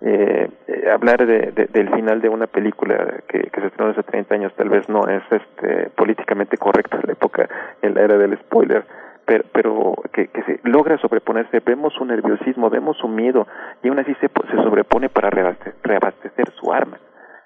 eh, 0.04 0.50
hablar 0.92 1.24
de, 1.26 1.52
de, 1.52 1.66
del 1.66 1.88
final 1.90 2.20
de 2.20 2.28
una 2.28 2.46
película 2.48 3.22
que, 3.28 3.38
que 3.40 3.60
se 3.60 3.66
estrenó 3.68 3.92
hace 3.92 4.02
30 4.02 4.34
años 4.34 4.52
tal 4.56 4.68
vez 4.68 4.88
no 4.88 5.06
es 5.08 5.22
este 5.30 5.90
políticamente 5.90 6.56
correcto 6.56 6.96
en 6.96 7.02
la 7.06 7.12
época, 7.12 7.48
en 7.82 7.94
la 7.94 8.02
era 8.02 8.18
del 8.18 8.36
spoiler, 8.38 8.84
pero, 9.24 9.44
pero 9.52 9.94
que, 10.12 10.28
que 10.28 10.42
se 10.42 10.60
logra 10.64 10.98
sobreponerse, 10.98 11.60
vemos 11.60 11.92
su 11.94 12.04
nerviosismo, 12.04 12.68
vemos 12.68 12.96
su 12.98 13.08
miedo 13.08 13.46
y 13.82 13.88
aún 13.88 13.98
así 14.00 14.14
se, 14.14 14.28
se 14.28 14.56
sobrepone 14.56 15.08
para 15.08 15.30
reabastecer, 15.30 15.74
reabastecer 15.82 16.50
su 16.50 16.72
arma. 16.72 16.98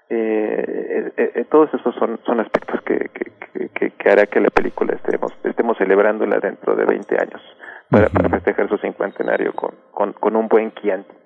Eh, 0.08 1.12
eh, 1.16 1.32
eh, 1.34 1.44
todos 1.50 1.68
esos 1.74 1.94
son, 1.96 2.20
son 2.24 2.40
aspectos 2.40 2.80
que, 2.82 3.10
que, 3.12 3.68
que, 3.74 3.90
que, 3.90 4.10
hará 4.10 4.26
que 4.26 4.40
la 4.40 4.50
película 4.50 4.94
estemos, 4.94 5.32
estemos 5.42 5.76
celebrándola 5.78 6.38
dentro 6.38 6.76
de 6.76 6.84
20 6.84 7.16
años 7.20 7.42
para, 7.90 8.06
uh 8.06 8.08
-huh. 8.08 8.12
para 8.12 8.28
festejar 8.30 8.68
su 8.68 8.78
cincuentenario 8.78 9.52
con, 9.52 9.74
con, 9.90 10.12
con 10.12 10.36
un 10.36 10.46
buen 10.46 10.72
Chianti. 10.72 11.25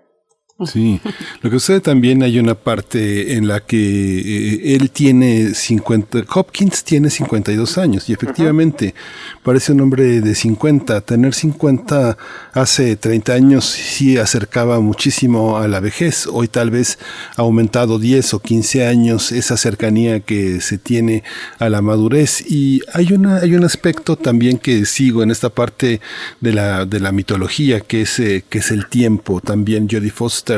Sí, 0.66 1.00
lo 1.40 1.48
que 1.48 1.58
sucede 1.58 1.80
también 1.80 2.22
hay 2.22 2.38
una 2.38 2.54
parte 2.54 3.34
en 3.34 3.48
la 3.48 3.60
que 3.60 3.78
eh, 3.78 4.76
él 4.76 4.90
tiene 4.90 5.54
50, 5.54 6.24
Hopkins 6.34 6.84
tiene 6.84 7.08
52 7.08 7.78
años 7.78 8.10
y 8.10 8.12
efectivamente 8.12 8.86
uh 8.86 8.88
-huh. 8.90 9.42
parece 9.42 9.72
un 9.72 9.80
hombre 9.80 10.20
de 10.20 10.34
50. 10.34 11.00
Tener 11.00 11.32
50 11.32 12.18
hace 12.52 12.96
30 12.96 13.32
años 13.32 13.64
sí 13.64 14.18
acercaba 14.18 14.80
muchísimo 14.80 15.56
a 15.56 15.66
la 15.66 15.80
vejez. 15.80 16.26
Hoy 16.26 16.48
tal 16.48 16.70
vez 16.70 16.98
ha 17.36 17.42
aumentado 17.42 17.98
10 17.98 18.34
o 18.34 18.40
15 18.40 18.86
años 18.86 19.32
esa 19.32 19.56
cercanía 19.56 20.20
que 20.20 20.60
se 20.60 20.76
tiene 20.76 21.22
a 21.58 21.70
la 21.70 21.80
madurez. 21.80 22.44
Y 22.46 22.82
hay, 22.92 23.12
una, 23.12 23.38
hay 23.38 23.54
un 23.54 23.64
aspecto 23.64 24.16
también 24.16 24.58
que 24.58 24.84
sigo 24.84 25.22
en 25.22 25.30
esta 25.30 25.48
parte 25.48 26.00
de 26.40 26.52
la, 26.52 26.84
de 26.84 27.00
la 27.00 27.12
mitología 27.12 27.80
que 27.80 28.02
es, 28.02 28.18
eh, 28.18 28.44
que 28.48 28.58
es 28.58 28.70
el 28.70 28.86
tiempo. 28.88 29.40
También 29.40 29.88
Jodie 29.90 30.10
Foster 30.10 30.49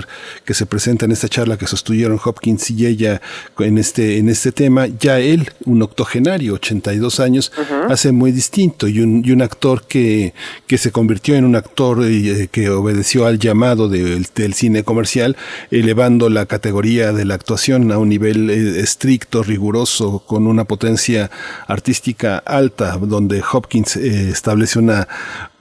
que 0.45 0.55
se 0.55 0.67
presenta 0.67 1.05
en 1.05 1.13
esta 1.13 1.29
charla 1.29 1.57
que 1.57 1.67
sostuvieron 1.67 2.19
Hopkins 2.23 2.71
y 2.71 2.87
ella 2.87 3.21
en 3.59 3.79
este, 3.79 4.19
en 4.19 4.29
este 4.29 4.53
tema, 4.53 4.87
ya 4.87 5.19
él, 5.19 5.51
un 5.65 5.83
octogenario, 5.83 6.55
82 6.55 7.21
años, 7.21 7.53
uh 7.57 7.61
-huh. 7.61 7.93
hace 7.93 8.13
muy 8.13 8.33
distinto 8.33 8.89
y 8.89 9.01
un, 9.01 9.23
y 9.25 9.33
un 9.33 9.43
actor 9.43 9.85
que, 9.87 10.35
que 10.67 10.79
se 10.79 10.91
convirtió 10.91 11.35
en 11.37 11.45
un 11.45 11.57
actor 11.57 12.03
eh, 12.05 12.49
que 12.51 12.71
obedeció 12.71 13.27
al 13.27 13.39
llamado 13.39 13.89
de, 13.89 14.25
del 14.35 14.55
cine 14.55 14.85
comercial, 14.85 15.37
elevando 15.71 16.29
la 16.29 16.47
categoría 16.47 17.13
de 17.13 17.25
la 17.25 17.35
actuación 17.35 17.93
a 17.93 17.99
un 17.99 18.09
nivel 18.09 18.51
eh, 18.51 18.81
estricto, 18.81 19.43
riguroso, 19.43 20.23
con 20.27 20.47
una 20.47 20.65
potencia 20.65 21.31
artística 21.67 22.39
alta, 22.39 22.99
donde 22.99 23.43
Hopkins 23.53 23.97
eh, 23.97 24.31
establece 24.31 24.79
una, 24.79 25.09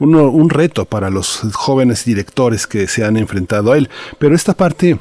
uno, 0.02 0.30
un 0.30 0.50
reto 0.50 0.86
para 0.86 1.10
los 1.10 1.42
jóvenes 1.54 2.06
directores 2.06 2.66
que 2.66 2.88
se 2.88 3.06
han 3.06 3.18
enfrentado 3.18 3.72
a 3.72 3.78
él. 3.78 3.90
Pero 4.18 4.36
esta 4.36 4.54
parte 4.54 4.98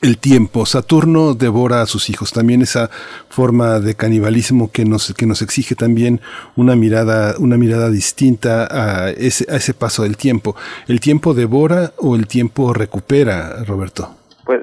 el 0.00 0.18
tiempo. 0.18 0.66
Saturno 0.66 1.34
devora 1.34 1.80
a 1.80 1.86
sus 1.86 2.10
hijos. 2.10 2.32
También 2.32 2.62
esa 2.62 2.90
forma 3.28 3.80
de 3.80 3.94
canibalismo 3.94 4.70
que 4.70 4.84
nos, 4.84 5.14
que 5.14 5.26
nos 5.26 5.40
exige 5.40 5.74
también 5.74 6.20
una 6.56 6.76
mirada, 6.76 7.34
una 7.38 7.56
mirada 7.56 7.90
distinta 7.90 8.68
a 8.70 9.10
ese, 9.10 9.46
a 9.50 9.56
ese 9.56 9.72
paso 9.72 10.02
del 10.02 10.16
tiempo. 10.16 10.56
¿El 10.88 11.00
tiempo 11.00 11.32
devora 11.32 11.92
o 11.98 12.16
el 12.16 12.26
tiempo 12.26 12.74
recupera, 12.74 13.64
Roberto? 13.64 14.14
Pues 14.44 14.60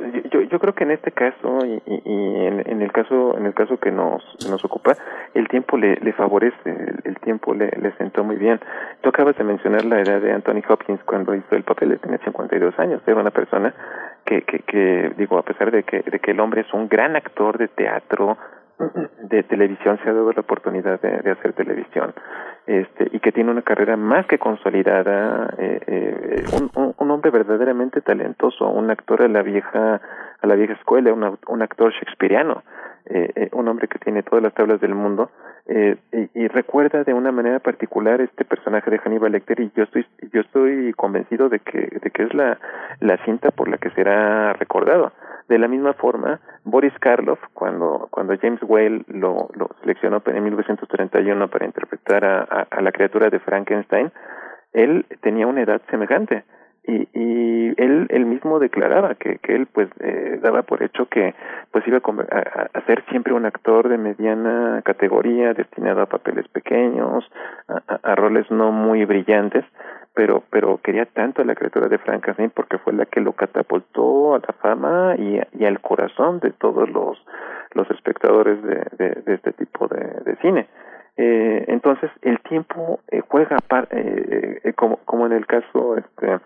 yo, 0.52 0.60
creo 0.60 0.74
que 0.74 0.84
en 0.84 0.92
este 0.92 1.12
caso 1.12 1.66
y, 1.66 1.82
en, 1.86 2.64
en, 2.68 2.82
el 2.82 2.92
caso 2.92 3.38
en 3.38 3.46
el 3.46 3.54
caso 3.54 3.80
que 3.80 3.92
nos 3.92 4.24
nos 4.50 4.64
ocupa 4.66 4.96
el 5.34 5.48
tiempo 5.48 5.78
le, 5.78 5.98
favorece 6.14 6.56
el, 7.04 7.16
tiempo 7.20 7.54
le, 7.54 7.72
le, 7.82 7.92
sentó 7.98 8.24
muy 8.24 8.36
bien. 8.36 8.60
Tú 9.02 9.10
acabas 9.10 9.38
de 9.38 9.44
mencionar 9.44 9.86
la 9.86 10.02
edad 10.02 10.22
de 10.22 10.32
Anthony 10.32 10.62
Hopkins 10.68 11.04
cuando 11.06 11.34
hizo 11.34 11.56
el 11.56 11.64
papel 11.64 11.90
de 11.90 11.98
tenía 11.98 12.20
52 12.20 12.78
años. 12.80 13.02
Era 13.06 13.20
una 13.20 13.32
persona 13.32 13.74
que, 14.26 14.44
que, 14.44 14.60
que 14.60 15.12
digo 15.18 15.38
a 15.38 15.44
pesar 15.44 15.72
de 15.72 15.84
que 15.84 16.02
de 16.02 16.20
que 16.20 16.32
el 16.32 16.40
hombre 16.40 16.62
es 16.62 16.74
un 16.74 16.88
gran 16.88 17.16
actor 17.16 17.58
de 17.58 17.68
teatro 17.68 18.38
de 19.22 19.44
televisión 19.44 20.00
se 20.04 20.10
ha 20.10 20.14
dado 20.14 20.32
la 20.32 20.42
oportunidad 20.42 21.00
de, 21.02 21.22
de, 21.22 21.32
hacer 21.32 21.54
televisión. 21.54 22.14
Este 22.66 23.10
y 23.12 23.20
que 23.20 23.32
tiene 23.32 23.52
una 23.52 23.62
carrera 23.62 23.98
más 23.98 24.26
que 24.28 24.38
consolidada 24.38 25.54
eh, 25.58 25.80
eh, 25.88 26.44
un, 26.54 26.94
un, 26.98 27.12
hombre 27.12 27.32
verdaderamente 27.32 28.02
talentoso 28.02 28.68
un 28.70 28.92
actor 28.92 29.24
a 29.24 29.28
la 29.28 29.42
vieja 29.42 30.00
a 30.42 30.48
la 30.48 30.56
vieja 30.56 30.74
escuela 30.74 31.14
un, 31.14 31.62
actor 31.62 31.94
shakespeariano 31.94 32.64
eh, 33.06 33.32
eh, 33.36 33.50
un 33.54 33.68
hombre 33.68 33.88
que 33.88 34.00
tiene 34.00 34.24
todas 34.24 34.44
las 34.44 34.54
tablas 34.54 34.82
del 34.82 34.96
mundo 34.96 35.32
eh, 35.68 35.98
y, 36.34 36.48
recuerda 36.48 37.04
de 37.04 37.14
una 37.14 37.32
manera 37.32 37.60
particular 37.60 38.20
este 38.20 38.46
personaje 38.46 38.90
de 38.90 38.98
Hannibal 39.00 39.32
Lecter 39.32 39.60
y 39.60 39.72
yo 39.76 39.84
estoy 39.84 40.06
yo 40.34 40.42
estoy 40.42 40.94
convencido 40.94 41.50
de 41.50 41.60
que 41.60 42.00
de 42.02 42.12
que 42.12 42.24
es 42.24 42.34
la 42.34 42.58
la 43.00 43.18
cinta 43.26 43.52
por 43.52 43.70
la 43.70 43.78
que 43.78 43.92
será 43.92 44.54
recordado. 44.54 45.12
De 45.48 45.60
la 45.60 45.68
misma 45.68 45.94
forma 45.94 46.40
Boris 46.64 46.94
Karloff 47.00 47.40
cuando 47.54 48.08
cuando 48.10 48.38
James 48.38 48.62
Whale 48.64 49.04
lo, 49.08 49.50
lo 49.54 49.70
seleccionó 49.82 50.22
en 50.26 50.44
1931 50.44 51.48
para 51.50 51.66
interpretar 51.66 52.26
a 52.26 52.82
la 52.82 52.92
criatura 52.92 53.30
de 53.30 53.40
Frankenstein 53.40 54.12
él 54.74 55.06
tenía 55.22 55.48
una 55.48 55.62
edad 55.62 55.82
semejante 55.90 56.44
y, 56.84 57.08
y 57.14 57.74
él 57.78 58.08
él 58.10 58.26
mismo 58.26 58.60
declaraba 58.60 59.16
que, 59.16 59.38
que 59.38 59.56
él 59.56 59.68
pues 59.68 59.88
eh, 60.00 60.40
daba 60.42 60.64
por 60.64 60.82
hecho 60.82 61.06
que 61.08 61.36
pues 61.72 61.88
iba 61.88 62.00
a, 62.00 62.68
a, 62.74 62.86
ser 62.86 63.04
siempre 63.10 63.34
un 63.34 63.46
actor 63.46 63.88
de 63.88 63.98
mediana 63.98 64.82
categoría 64.84 65.54
destinado 65.54 66.02
a 66.02 66.08
papeles 66.08 66.48
pequeños 66.48 67.24
a, 67.68 68.16
roles 68.16 68.50
no 68.50 68.72
muy 68.72 69.06
brillantes 69.06 69.64
pero 70.16 70.44
pero 70.50 70.80
quería 70.84 71.06
tanto 71.06 71.42
a 71.42 71.46
la 71.46 71.56
criatura 71.56 71.88
de 71.88 72.00
Frankenstein 72.00 72.50
porque 72.50 72.80
fue 72.80 72.94
la 72.94 73.06
que 73.06 73.22
lo 73.22 73.34
catapultó 73.34 74.36
a 74.36 74.40
la 74.40 74.54
fama 74.62 75.16
y, 75.18 75.40
y 75.60 75.66
al 75.66 75.80
corazón 75.82 76.40
de 76.40 76.52
todos 76.52 76.90
los 76.90 77.24
los 77.74 77.90
espectadores 77.92 78.62
de, 78.64 78.86
de, 78.98 79.34
este 79.34 79.54
tipo 79.54 79.88
de, 79.88 80.04
de 80.26 80.36
cine. 80.42 80.68
Eh, 81.18 81.66
entonces 81.68 82.10
el 82.22 82.40
tiempo 82.42 83.00
eh, 83.10 83.22
juega 83.28 83.58
eh, 83.92 84.60
eh, 84.64 84.74
como 84.74 84.98
como 85.06 85.26
en 85.26 85.34
el 85.34 85.46
caso 85.46 85.98
este 85.98 86.40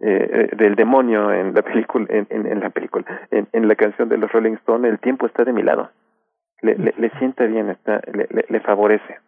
eh, 0.00 0.50
del 0.56 0.74
demonio 0.74 1.32
en 1.32 1.54
la 1.54 1.62
película, 1.62 2.06
en, 2.08 2.26
en, 2.30 2.60
la 2.60 2.70
película, 2.70 3.04
en, 3.30 3.68
la 3.68 3.74
canción 3.74 4.08
de 4.08 4.18
los 4.18 4.30
Rolling 4.32 4.54
Stones, 4.54 4.90
el 4.90 4.98
tiempo 4.98 5.26
está 5.26 5.44
de 5.44 5.52
mi 5.52 5.62
lado. 5.62 5.90
Le, 6.62 6.74
le, 6.76 7.10
sienta 7.18 7.44
bien, 7.44 7.70
está, 7.70 8.00
le, 8.12 8.26
le 8.48 8.60
favorece. 8.60 9.18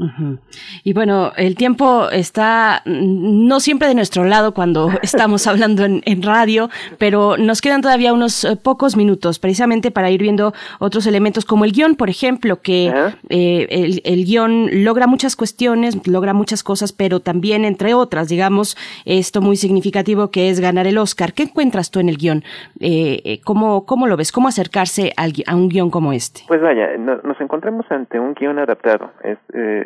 Uh 0.00 0.06
-huh. 0.06 0.38
Y 0.82 0.94
bueno, 0.94 1.32
el 1.36 1.56
tiempo 1.56 2.08
está 2.10 2.82
no 2.86 3.60
siempre 3.60 3.86
de 3.86 3.94
nuestro 3.94 4.24
lado 4.24 4.54
cuando 4.54 4.88
estamos 5.02 5.46
hablando 5.46 5.84
en, 5.84 6.00
en, 6.06 6.22
radio, 6.22 6.70
pero 6.96 7.36
nos 7.36 7.60
quedan 7.60 7.82
todavía 7.82 8.14
unos 8.14 8.44
eh, 8.44 8.56
pocos 8.56 8.96
minutos 8.96 9.38
precisamente 9.38 9.90
para 9.90 10.10
ir 10.10 10.22
viendo 10.22 10.54
otros 10.78 11.06
elementos 11.06 11.44
como 11.44 11.66
el 11.66 11.72
guion, 11.72 11.96
por 11.96 12.08
ejemplo, 12.08 12.62
que 12.62 12.90
uh 12.90 12.96
-huh. 12.96 13.16
eh, 13.28 13.66
el, 13.68 14.00
el, 14.04 14.24
guion 14.24 14.70
logra 14.84 15.06
muchas 15.06 15.36
cuestiones, 15.36 16.06
logra 16.08 16.32
muchas 16.32 16.62
cosas, 16.62 16.92
pero 16.94 17.20
también, 17.20 17.66
entre 17.66 17.92
otras, 17.92 18.28
digamos, 18.30 18.78
esto 19.04 19.42
muy 19.42 19.56
significativo 19.56 20.30
que 20.30 20.48
es 20.48 20.60
ganar 20.60 20.86
el 20.86 20.96
Oscar. 20.96 21.34
¿Qué 21.34 21.42
encuentras 21.42 21.90
tú 21.90 22.00
en 22.00 22.08
el 22.08 22.16
guion? 22.16 22.42
Eh, 22.80 23.40
¿cómo, 23.44 23.84
¿Cómo 23.84 24.06
lo 24.06 24.16
ves? 24.16 24.32
¿Cómo 24.32 24.48
acercarse 24.48 25.12
al, 25.18 25.32
a 25.46 25.54
un 25.54 25.68
guion 25.68 25.90
como 25.90 26.14
este? 26.14 26.40
Pues 26.48 26.62
vaya, 26.62 26.96
no, 26.98 27.16
nos 27.22 27.38
encontramos 27.38 27.84
ante 27.90 28.18
un 28.18 28.32
guion 28.32 28.58
adaptado. 28.58 29.10
Es, 29.22 29.38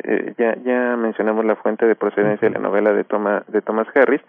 eh, 0.07 0.25
eh, 0.27 0.33
ya, 0.37 0.55
ya 0.63 0.95
mencionamos 0.95 1.45
la 1.45 1.55
fuente 1.55 1.85
de 1.85 1.95
procedencia 1.95 2.47
de 2.47 2.53
la 2.53 2.59
novela 2.59 2.93
de, 2.93 3.03
Toma, 3.03 3.43
de 3.47 3.61
Thomas 3.61 3.87
Harris, 3.95 4.21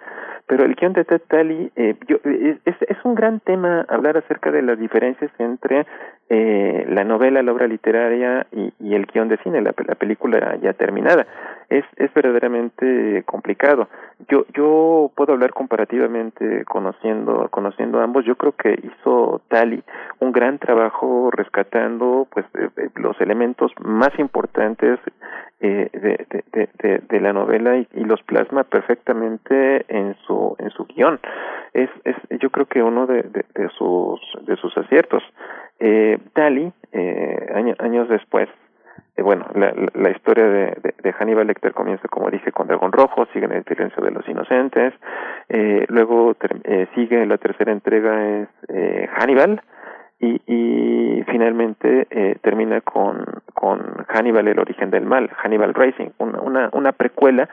pero 0.46 0.64
el 0.64 0.74
guion 0.74 0.92
de 0.92 1.04
Ted 1.04 1.20
Talley 1.28 1.70
eh, 1.76 1.96
yo, 2.06 2.16
es, 2.24 2.76
es 2.80 2.96
un 3.04 3.14
gran 3.14 3.40
tema 3.40 3.84
hablar 3.88 4.16
acerca 4.16 4.50
de 4.50 4.62
las 4.62 4.78
diferencias 4.78 5.30
entre 5.38 5.86
eh, 6.28 6.84
la 6.88 7.04
novela, 7.04 7.42
la 7.42 7.52
obra 7.52 7.68
literaria 7.68 8.46
y, 8.50 8.72
y 8.80 8.94
el 8.94 9.06
guion 9.06 9.28
de 9.28 9.38
cine, 9.38 9.60
la, 9.60 9.72
la 9.86 9.94
película 9.94 10.56
ya 10.60 10.72
terminada. 10.72 11.26
Es, 11.68 11.84
es 11.96 12.12
verdaderamente 12.14 13.22
complicado. 13.26 13.88
Yo, 14.28 14.44
yo 14.54 15.10
puedo 15.14 15.32
hablar 15.32 15.52
comparativamente 15.52 16.64
conociendo, 16.64 17.48
conociendo 17.50 18.00
ambos. 18.00 18.24
Yo 18.24 18.36
creo 18.36 18.52
que 18.52 18.76
hizo 18.82 19.40
Talley 19.48 19.82
un 20.20 20.32
gran 20.32 20.58
trabajo 20.58 21.30
rescatando 21.32 22.26
pues 22.30 22.46
eh, 22.54 22.88
los 22.96 23.20
elementos 23.20 23.72
más 23.80 24.16
importantes 24.18 24.98
eh, 25.60 25.88
de, 25.92 26.26
de, 26.52 26.68
de, 26.82 26.98
de, 26.98 27.20
la 27.20 27.32
novela 27.32 27.78
y, 27.78 27.86
los 28.04 28.22
plasma 28.24 28.64
perfectamente 28.64 29.86
en 29.88 30.14
su 30.26 30.54
en 30.58 30.68
su 30.70 30.84
guion 30.84 31.18
es, 31.72 31.88
es 32.04 32.14
yo 32.40 32.50
creo 32.50 32.66
que 32.66 32.82
uno 32.82 33.06
de, 33.06 33.22
de, 33.22 33.68
sus 33.70 34.20
de 34.42 34.54
sus 34.56 34.76
aciertos 34.76 35.22
eh, 35.80 36.15
Dali 36.34 36.72
eh, 36.92 37.74
años 37.78 38.08
después 38.08 38.48
eh, 39.16 39.22
bueno, 39.22 39.46
la, 39.54 39.72
la 39.94 40.10
historia 40.10 40.44
de, 40.44 40.94
de, 41.02 41.12
Hannibal 41.12 41.46
Lecter 41.46 41.72
comienza, 41.72 42.06
como 42.08 42.30
dije, 42.30 42.52
con 42.52 42.66
Dragón 42.66 42.92
Rojo, 42.92 43.26
sigue 43.32 43.46
en 43.46 43.52
el 43.52 43.64
silencio 43.64 44.02
de 44.02 44.10
los 44.10 44.28
inocentes, 44.28 44.92
eh, 45.48 45.86
luego 45.88 46.36
eh, 46.64 46.86
sigue 46.94 47.24
la 47.24 47.38
tercera 47.38 47.72
entrega 47.72 48.42
es 48.42 48.48
eh, 48.68 49.08
Hannibal, 49.16 49.62
y, 50.18 50.40
y 50.46 51.22
finalmente 51.24 52.06
eh, 52.10 52.36
termina 52.40 52.80
con, 52.80 53.24
con 53.52 54.04
Hannibal, 54.08 54.48
el 54.48 54.58
origen 54.58 54.90
del 54.90 55.04
mal, 55.04 55.28
Hannibal 55.42 55.74
Racing, 55.74 56.10
una, 56.18 56.40
una, 56.40 56.70
una 56.72 56.92
precuela 56.92 57.48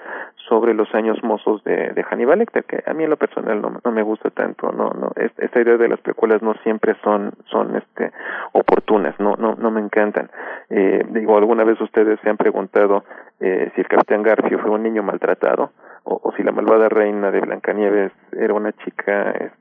sobre 0.48 0.74
los 0.74 0.94
años 0.96 1.22
mozos 1.24 1.64
de, 1.64 1.92
de 1.94 2.04
Hannibal 2.04 2.40
Lecter, 2.40 2.64
que 2.64 2.84
a 2.86 2.94
mí 2.94 3.04
en 3.04 3.10
lo 3.10 3.18
personal 3.18 3.62
no, 3.62 3.80
no 3.84 3.92
me 3.92 4.02
gusta 4.02 4.30
tanto, 4.30 4.72
no, 4.72 4.92
no, 4.92 5.12
esta 5.16 5.62
idea 5.62 5.78
de 5.78 5.88
las 5.90 6.00
precuelas 6.00 6.42
no 6.42 6.54
siempre 6.64 6.96
son, 7.04 7.34
son 7.46 7.76
este, 7.76 8.12
oportunas, 8.54 9.20
no, 9.20 9.36
no, 9.36 9.56
no 9.56 9.72
me 9.72 9.82
encantan. 9.82 10.30
Eh, 10.70 11.04
digo, 11.10 11.38
alguna 11.38 11.64
vez 11.64 11.80
ustedes 11.82 12.20
se 12.22 12.30
han 12.30 12.38
preguntado 12.38 13.04
eh, 13.40 13.72
si 13.76 13.82
el 13.82 13.88
Capitán 13.88 14.24
Garfio 14.24 14.60
fue 14.60 14.72
un 14.72 14.84
niño 14.84 15.04
maltratado, 15.04 15.72
o, 16.06 16.20
o 16.24 16.32
si 16.34 16.44
la 16.44 16.52
malvada 16.52 16.90
reina 16.90 17.32
de 17.32 17.40
Blancanieves 17.42 18.12
era 18.34 18.54
una 18.54 18.74
chica 18.74 19.54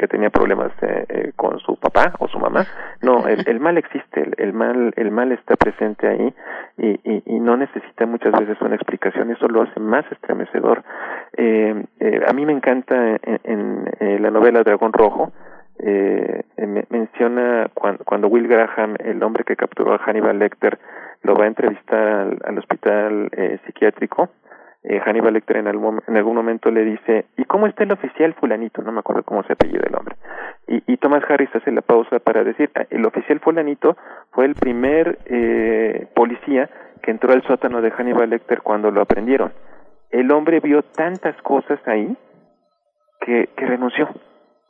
que 0.00 0.08
tenía 0.08 0.30
problemas 0.30 0.72
eh, 0.82 1.04
eh, 1.08 1.32
con 1.36 1.58
su 1.60 1.76
papá 1.76 2.14
o 2.18 2.28
su 2.28 2.38
mamá. 2.38 2.64
No, 3.02 3.26
el, 3.28 3.60
mal 3.60 3.76
existe, 3.76 4.30
el, 4.38 4.52
mal 4.54 4.92
el 4.96 5.10
mal 5.10 5.30
está 5.32 5.56
presente 5.56 6.08
ahí 6.08 6.34
y, 6.78 7.22
y, 7.26 7.40
no 7.40 7.56
necesita 7.56 8.06
muchas 8.06 8.32
veces 8.32 8.60
una 8.62 8.76
explicación. 8.76 9.30
Eso 9.30 9.46
lo 9.48 9.62
hace 9.62 9.78
más 9.78 10.10
estremecedor. 10.10 10.82
Eh, 11.36 11.84
eh, 12.00 12.20
a 12.26 12.32
mí 12.32 12.46
me 12.46 12.52
encanta 12.52 12.94
en, 13.22 13.90
en 14.00 14.22
la 14.22 14.30
novela 14.30 14.62
Dragón 14.62 14.92
Rojo. 14.94 15.32
Eh, 15.78 16.42
menciona 16.88 17.70
cuando, 17.74 18.04
cuando 18.04 18.28
Will 18.28 18.48
Graham, 18.48 18.96
el 18.98 19.22
hombre 19.22 19.44
que 19.44 19.56
capturó 19.56 19.94
a 19.94 19.98
Hannibal 19.98 20.38
Lecter, 20.38 20.78
lo 21.22 21.34
va 21.34 21.44
a 21.44 21.48
entrevistar 21.48 21.98
al, 21.98 22.38
al 22.44 22.58
hospital 22.58 23.28
eh, 23.32 23.58
psiquiátrico 23.66 24.30
eh, 24.82 25.00
Hannibal 25.00 25.34
Lecter 25.34 25.58
en 25.58 25.68
algún, 25.68 26.00
en 26.06 26.16
algún 26.16 26.36
momento 26.36 26.70
le 26.70 26.84
dice, 26.84 27.26
¿y 27.36 27.44
cómo 27.44 27.66
está 27.66 27.84
el 27.84 27.92
oficial 27.92 28.34
fulanito? 28.34 28.82
No 28.82 28.92
me 28.92 29.00
acuerdo 29.00 29.22
cómo 29.22 29.42
se 29.42 29.52
apellida 29.52 29.84
el 29.86 29.94
hombre. 29.94 30.16
Y, 30.66 30.82
y 30.92 30.96
Thomas 30.96 31.22
Harris 31.28 31.54
hace 31.54 31.70
la 31.70 31.82
pausa 31.82 32.18
para 32.18 32.44
decir, 32.44 32.70
ah, 32.74 32.84
el 32.88 33.04
oficial 33.04 33.40
fulanito 33.40 33.96
fue 34.32 34.46
el 34.46 34.54
primer 34.54 35.18
eh, 35.26 36.08
policía 36.14 36.70
que 37.02 37.10
entró 37.10 37.32
al 37.32 37.42
sótano 37.42 37.82
de 37.82 37.90
Hannibal 37.90 38.30
Lecter 38.30 38.62
cuando 38.62 38.90
lo 38.90 39.02
aprendieron. 39.02 39.52
El 40.10 40.32
hombre 40.32 40.60
vio 40.60 40.82
tantas 40.82 41.36
cosas 41.42 41.78
ahí 41.86 42.16
que, 43.20 43.48
que 43.56 43.66
renunció. 43.66 44.08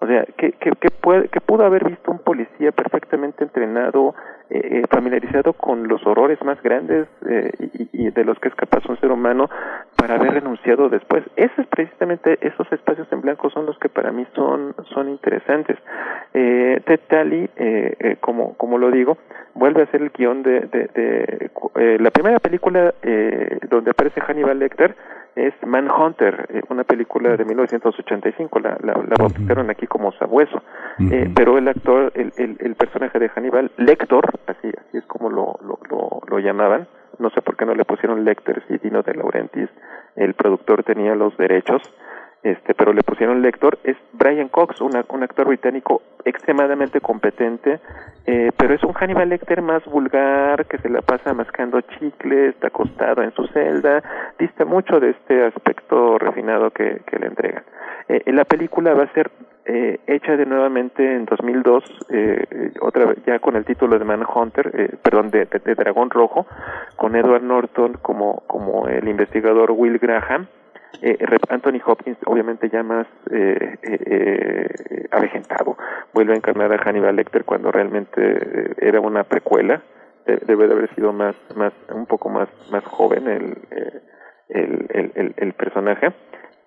O 0.01 0.07
sea, 0.07 0.25
que, 0.37 0.53
que, 0.53 0.73
que, 0.73 0.91
puede, 0.91 1.29
que 1.29 1.41
pudo 1.41 1.65
haber 1.65 1.85
visto 1.85 2.11
un 2.11 2.21
policía 2.21 2.73
perfectamente 2.73 3.45
entrenado, 3.45 4.15
eh, 4.49 4.59
eh, 4.59 4.83
familiarizado 4.91 5.53
con 5.53 5.89
los 5.89 6.05
horrores 6.07 6.43
más 6.43 6.61
grandes 6.63 7.07
eh, 7.29 7.53
y, 7.93 8.11
de 8.11 8.25
los 8.25 8.39
que 8.39 8.49
es 8.49 8.55
capaz 8.55 8.85
un 8.89 8.99
ser 8.99 9.13
humano 9.13 9.49
para 9.97 10.15
haber 10.15 10.33
renunciado 10.33 10.89
después. 10.89 11.23
Esos 11.37 11.67
precisamente 11.67 12.39
esos 12.41 12.71
espacios 12.73 13.07
en 13.13 13.21
blanco 13.21 13.51
son 13.51 13.67
los 13.67 13.79
que 13.79 13.89
para 13.89 14.11
mí 14.11 14.27
son 14.35 14.75
son 14.93 15.09
interesantes. 15.09 15.77
Eh, 16.33 16.81
Ted 16.87 17.01
Talley, 17.09 17.51
eh, 17.57 17.97
eh, 17.99 18.17
como 18.21 18.55
como 18.57 18.79
lo 18.79 18.91
digo, 18.91 19.19
vuelve 19.61 19.83
a 19.83 19.85
hacer 19.85 20.01
el 20.01 20.11
guion 20.11 20.43
de, 20.43 20.61
de, 20.61 20.89
de 20.95 21.51
eh, 21.77 21.99
la 22.01 22.11
primera 22.11 22.39
película 22.39 22.95
eh, 23.03 23.59
donde 23.69 23.91
aparece 23.91 24.21
Hannibal 24.23 24.59
Lecter 24.59 24.97
es 25.37 25.53
Manhunter, 25.67 26.47
eh, 26.49 26.63
una 26.71 26.85
película 26.85 27.37
de 27.37 27.45
1985, 27.45 28.59
la, 28.59 28.79
la, 28.83 28.95
la 28.95 29.17
bautizaron 29.19 29.69
aquí 29.69 29.87
como 29.87 30.13
Sabueso, 30.13 30.63
eh, 30.99 31.31
pero 31.37 31.59
el 31.59 31.69
actor, 31.69 32.11
el, 32.15 32.33
el, 32.39 32.57
el 32.59 32.75
personaje 32.75 33.19
de 33.19 33.29
Hannibal, 33.29 33.71
Lector, 33.77 34.25
así, 34.47 34.69
así 34.69 34.97
es 34.97 35.05
como 35.05 35.29
lo, 35.29 35.59
lo, 35.63 35.79
lo, 35.91 36.23
lo 36.27 36.39
llamaban, 36.39 36.89
no 37.19 37.29
sé 37.31 37.43
por 37.43 37.57
qué 37.57 37.67
no 37.67 37.75
le 37.75 37.85
pusieron 37.85 38.25
Lecter 38.25 38.63
si 38.67 38.79
Dino 38.79 39.03
de 39.03 39.15
Laurentiis, 39.15 39.69
el 40.17 40.33
productor 40.33 40.85
tenía 40.85 41.15
los 41.15 41.37
derechos, 41.37 41.83
este, 42.43 42.75
pero 42.75 42.93
le 42.93 43.03
pusieron 43.03 43.43
lector, 43.43 43.79
es 43.85 43.97
Brian 44.13 44.49
Cox, 44.49 44.81
un 44.81 44.97
actor 44.97 45.47
británico 45.47 46.03
extremadamente 46.25 47.01
competente, 47.01 47.81
eh, 48.27 48.51
pero 48.57 48.75
es 48.75 48.83
un 48.83 48.93
Hannibal 48.93 49.29
Lecter 49.29 49.63
más 49.63 49.85
vulgar, 49.85 50.67
que 50.67 50.79
se 50.79 50.89
la 50.89 51.03
pasa 51.03 51.35
mascando 51.35 51.81
chicle, 51.81 52.49
está 52.49 52.69
acostado 52.69 53.23
en 53.23 53.33
su 53.33 53.47
celda, 53.49 54.03
dista 54.39 54.65
mucho 54.65 55.01
de 55.01 55.11
este 55.11 55.45
aspecto 55.45 56.19
refinado 56.19 56.71
que, 56.71 57.03
que 57.07 57.19
le 57.19 57.27
entregan. 57.27 57.65
Eh, 58.09 58.33
la 58.33 58.45
película 58.45 58.95
va 58.95 59.05
a 59.05 59.13
ser 59.13 59.31
eh, 59.67 60.01
hecha 60.07 60.37
de 60.37 60.47
nuevamente 60.47 61.15
en 61.15 61.27
2002, 61.27 61.85
eh, 62.09 62.73
otra 62.81 63.07
vez 63.07 63.19
ya 63.27 63.39
con 63.39 63.57
el 63.57 63.65
título 63.65 63.99
de 63.99 64.05
Manhunter, 64.05 64.71
eh, 64.75 64.97
perdón, 65.03 65.31
de, 65.31 65.45
de, 65.45 65.59
de 65.59 65.75
Dragón 65.75 66.11
Rojo, 66.11 66.47
con 66.97 67.15
Edward 67.15 67.43
Norton 67.43 67.99
como, 68.01 68.43
como 68.47 68.89
el 68.89 69.07
investigador 69.07 69.71
Will 69.73 69.99
Graham, 69.99 70.49
eh, 71.03 71.19
Anthony 71.49 71.81
Hopkins, 71.85 72.19
obviamente 72.27 72.69
ya 72.69 72.83
más 72.83 73.07
eh, 73.31 73.77
eh, 73.83 75.07
avejentado, 75.11 75.77
vuelve 76.13 76.35
a 76.35 76.37
encarnar 76.37 76.73
a 76.73 76.79
Hannibal 76.79 77.17
Lecter 77.17 77.45
cuando 77.45 77.71
realmente 77.71 78.75
era 78.79 79.01
una 79.01 79.25
precuela, 79.25 79.83
debe 80.47 80.69
de 80.69 80.75
haber 80.75 80.95
sido 80.95 81.13
más, 81.13 81.35
más, 81.57 81.73
un 81.93 82.07
poco 82.07 82.29
más, 82.29 82.49
más 82.71 82.85
joven 82.85 83.27
el, 83.27 83.57
el, 84.49 85.35
el 85.37 85.53
personaje. 85.55 86.13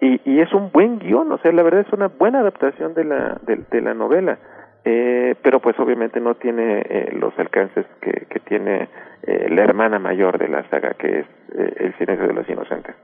Y, 0.01 0.19
y, 0.25 0.41
es 0.41 0.51
un 0.51 0.69
buen 0.71 0.99
guion, 0.99 1.31
o 1.31 1.37
sea, 1.37 1.53
la 1.53 1.63
verdad 1.63 1.85
es 1.87 1.93
una 1.93 2.07
buena 2.07 2.39
adaptación 2.39 2.93
de 2.93 3.05
la, 3.05 3.39
de, 3.45 3.63
de 3.71 3.81
la 3.81 3.93
novela. 3.93 4.37
Eh, 4.85 5.35
pero 5.41 5.61
pues 5.61 5.79
obviamente 5.79 6.19
no 6.19 6.35
tiene 6.35 6.81
eh, 6.81 7.09
los 7.13 7.37
alcances 7.39 7.85
que, 8.01 8.25
que 8.29 8.39
tiene 8.41 8.89
eh, 9.23 9.47
la 9.49 9.63
hermana 9.63 9.97
mayor 9.97 10.37
de 10.37 10.49
la 10.49 10.67
saga, 10.69 10.93
que 10.95 11.19
es 11.19 11.25
El 11.55 11.95
silencio 11.97 12.27
de 12.27 12.33
los 12.33 12.49
inocentes. 12.49 12.95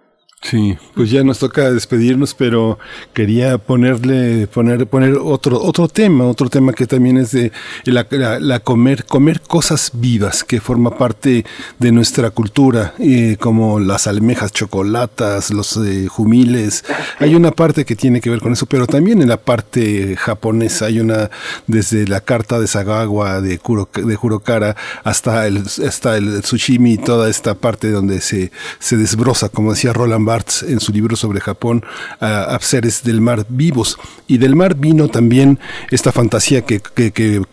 Sí, 0.41 0.77
pues 0.95 1.11
ya 1.11 1.21
nos 1.21 1.37
toca 1.39 1.69
despedirnos, 1.69 2.33
pero 2.33 2.79
quería 3.13 3.57
ponerle, 3.57 4.47
poner, 4.47 4.87
poner 4.87 5.17
otro, 5.21 5.61
otro 5.61 5.89
tema, 5.89 6.25
otro 6.25 6.49
tema 6.49 6.71
que 6.71 6.87
también 6.87 7.17
es 7.17 7.31
de 7.31 7.51
la, 7.83 8.59
comer, 8.61 9.05
comer 9.05 9.41
cosas 9.41 9.91
vivas, 9.93 10.45
que 10.45 10.61
forma 10.61 10.97
parte 10.97 11.45
de 11.77 11.91
nuestra 11.91 12.29
cultura, 12.29 12.93
eh, 12.99 13.35
como 13.37 13.81
las 13.81 14.07
almejas 14.07 14.53
chocolatas, 14.53 15.51
los 15.51 15.75
eh, 15.75 16.07
jumiles. 16.07 16.85
Hay 17.19 17.35
una 17.35 17.51
parte 17.51 17.83
que 17.83 17.97
tiene 17.97 18.21
que 18.21 18.29
ver 18.29 18.39
con 18.39 18.53
eso, 18.53 18.65
pero 18.65 18.87
también 18.87 19.21
en 19.21 19.27
la 19.27 19.37
parte 19.37 20.15
japonesa 20.15 20.85
hay 20.85 21.01
una, 21.01 21.29
desde 21.67 22.07
la 22.07 22.21
carta 22.21 22.61
de 22.61 22.67
Sagawa, 22.67 23.41
de, 23.41 23.59
Kuro, 23.59 23.89
de 23.93 24.15
Kurokara, 24.15 24.77
hasta 25.03 25.45
el, 25.47 25.63
hasta 25.85 26.15
el 26.15 26.45
sushimi, 26.45 26.97
toda 26.97 27.29
esta 27.29 27.55
parte 27.55 27.91
donde 27.91 28.21
se, 28.21 28.53
se 28.79 28.95
desbroza, 28.95 29.49
como 29.49 29.73
decía 29.73 29.91
Roland 29.91 30.28
Barthes 30.30 30.61
en 30.61 30.80
su 30.80 30.91
libro 30.93 31.15
sobre 31.15 31.39
Japón, 31.39 31.84
a, 32.19 32.55
seres 32.61 33.03
del 33.03 33.19
mar 33.19 33.47
vivos. 33.49 33.97
Y 34.27 34.38
del 34.38 34.55
mar 34.55 34.75
vino 34.75 35.07
también 35.07 35.57
esta 35.89 36.11
fantasía 36.11 36.61
que, 36.61 36.82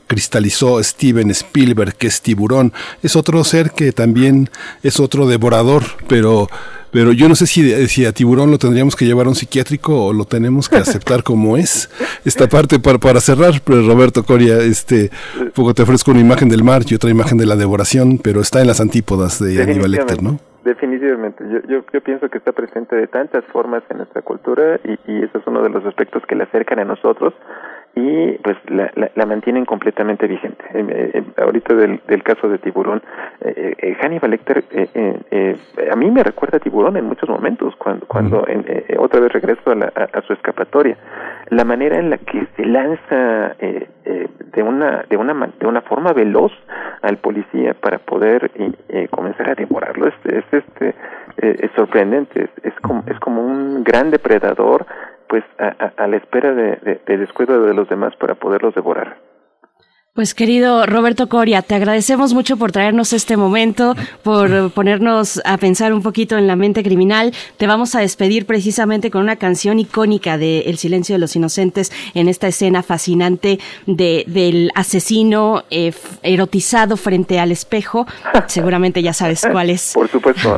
cristalizó 0.06 0.82
Steven 0.82 1.30
Spielberg, 1.30 1.96
que 1.96 2.06
es 2.08 2.20
tiburón. 2.20 2.74
Es 3.02 3.16
otro 3.16 3.42
ser 3.44 3.70
que 3.70 3.92
también 3.92 4.50
es 4.82 5.00
otro 5.00 5.26
devorador, 5.26 5.84
pero 6.06 6.48
pero 6.92 7.12
yo 7.12 7.28
no 7.28 7.34
sé 7.34 7.46
si, 7.46 7.88
si, 7.88 8.06
a 8.06 8.12
tiburón 8.12 8.50
lo 8.50 8.58
tendríamos 8.58 8.96
que 8.96 9.04
llevar 9.04 9.26
a 9.26 9.28
un 9.28 9.34
psiquiátrico 9.34 10.06
o 10.06 10.12
lo 10.14 10.24
tenemos 10.24 10.68
que 10.68 10.76
aceptar 10.76 11.22
como 11.22 11.58
es. 11.58 11.90
Esta 12.24 12.48
parte 12.48 12.78
para, 12.78 12.98
para 12.98 13.20
cerrar, 13.20 13.60
pues, 13.60 13.84
Roberto 13.84 14.24
Coria, 14.24 14.60
este, 14.62 15.10
poco 15.54 15.74
te 15.74 15.82
ofrezco 15.82 16.12
una 16.12 16.20
imagen 16.20 16.48
del 16.48 16.64
mar 16.64 16.84
y 16.88 16.94
otra 16.94 17.10
imagen 17.10 17.36
de 17.36 17.44
la 17.44 17.56
devoración, 17.56 18.16
pero 18.16 18.40
está 18.40 18.62
en 18.62 18.68
las 18.68 18.80
antípodas 18.80 19.38
de 19.38 19.62
Aníbal 19.62 19.90
Lecter, 19.90 20.22
¿no? 20.22 20.40
Definitivamente, 20.66 21.44
yo, 21.48 21.60
yo, 21.68 21.84
yo, 21.92 22.00
pienso 22.00 22.28
que 22.28 22.38
está 22.38 22.50
presente 22.50 22.96
de 22.96 23.06
tantas 23.06 23.44
formas 23.52 23.84
en 23.88 23.98
nuestra 23.98 24.20
cultura 24.22 24.80
y, 24.82 24.98
y 25.06 25.22
ese 25.22 25.38
es 25.38 25.46
uno 25.46 25.62
de 25.62 25.68
los 25.68 25.86
aspectos 25.86 26.26
que 26.26 26.34
le 26.34 26.42
acercan 26.42 26.80
a 26.80 26.84
nosotros 26.84 27.34
y 27.94 28.32
pues 28.38 28.56
la, 28.68 28.90
la, 28.96 29.10
la 29.14 29.26
mantienen 29.26 29.64
completamente 29.64 30.26
vigente. 30.26 30.62
Eh, 30.74 31.12
eh, 31.14 31.22
ahorita 31.38 31.74
del, 31.74 32.00
del, 32.08 32.22
caso 32.24 32.48
de 32.48 32.58
Tiburón, 32.58 33.00
eh, 33.40 33.74
eh 33.78 33.96
Hannibal 34.02 34.32
Lecter 34.32 34.64
eh, 34.72 35.56
a 35.90 35.96
mí 35.96 36.10
me 36.10 36.24
recuerda 36.24 36.58
a 36.58 36.60
Tiburón 36.60 36.96
en 36.96 37.06
muchos 37.06 37.28
momentos, 37.28 37.74
cuando, 37.76 38.04
cuando 38.06 38.44
en, 38.48 38.66
otra 38.98 39.20
vez 39.20 39.32
regreso 39.32 39.70
a, 39.70 39.74
la, 39.76 39.92
a, 39.94 40.18
a, 40.18 40.22
su 40.22 40.32
escapatoria. 40.32 40.98
La 41.48 41.64
manera 41.64 41.96
en 41.96 42.10
la 42.10 42.18
que 42.18 42.46
se 42.56 42.64
lanza 42.66 43.56
de 43.58 44.62
una 44.62 45.04
de 45.08 45.16
una 45.16 45.48
de 45.60 45.66
una 45.66 45.80
forma 45.82 46.12
veloz 46.12 46.52
al 47.06 47.18
policía 47.18 47.74
para 47.74 47.98
poder 47.98 48.50
comenzar 49.10 49.50
a 49.50 49.54
devorarlo 49.54 50.08
es, 50.08 50.14
es 50.24 50.44
este 50.52 50.94
es 51.38 51.70
sorprendente, 51.76 52.48
es, 52.62 52.74
como 52.80 53.04
es 53.06 53.18
como 53.20 53.42
un 53.42 53.84
gran 53.84 54.10
depredador 54.10 54.86
pues 55.28 55.44
a, 55.58 55.92
a, 55.96 56.06
la 56.06 56.16
espera 56.16 56.54
de, 56.54 57.00
descuido 57.06 57.62
de 57.62 57.74
los 57.74 57.88
demás 57.88 58.14
para 58.16 58.34
poderlos 58.34 58.74
devorar. 58.74 59.16
Pues 60.16 60.32
querido 60.32 60.86
Roberto 60.86 61.28
Coria, 61.28 61.60
te 61.60 61.74
agradecemos 61.74 62.32
mucho 62.32 62.56
por 62.56 62.72
traernos 62.72 63.12
este 63.12 63.36
momento, 63.36 63.94
por 64.22 64.70
ponernos 64.70 65.42
a 65.44 65.58
pensar 65.58 65.92
un 65.92 66.02
poquito 66.02 66.38
en 66.38 66.46
la 66.46 66.56
mente 66.56 66.82
criminal. 66.82 67.34
Te 67.58 67.66
vamos 67.66 67.94
a 67.94 68.00
despedir 68.00 68.46
precisamente 68.46 69.10
con 69.10 69.20
una 69.20 69.36
canción 69.36 69.78
icónica 69.78 70.38
de 70.38 70.60
El 70.60 70.78
silencio 70.78 71.16
de 71.16 71.18
los 71.18 71.36
inocentes 71.36 71.92
en 72.14 72.28
esta 72.28 72.48
escena 72.48 72.82
fascinante 72.82 73.58
de, 73.84 74.24
del 74.26 74.70
asesino 74.74 75.64
eh, 75.68 75.92
erotizado 76.22 76.96
frente 76.96 77.38
al 77.38 77.52
espejo. 77.52 78.06
Seguramente 78.46 79.02
ya 79.02 79.12
sabes 79.12 79.46
cuál 79.52 79.68
es. 79.68 79.92
Por 79.92 80.08
supuesto. 80.08 80.56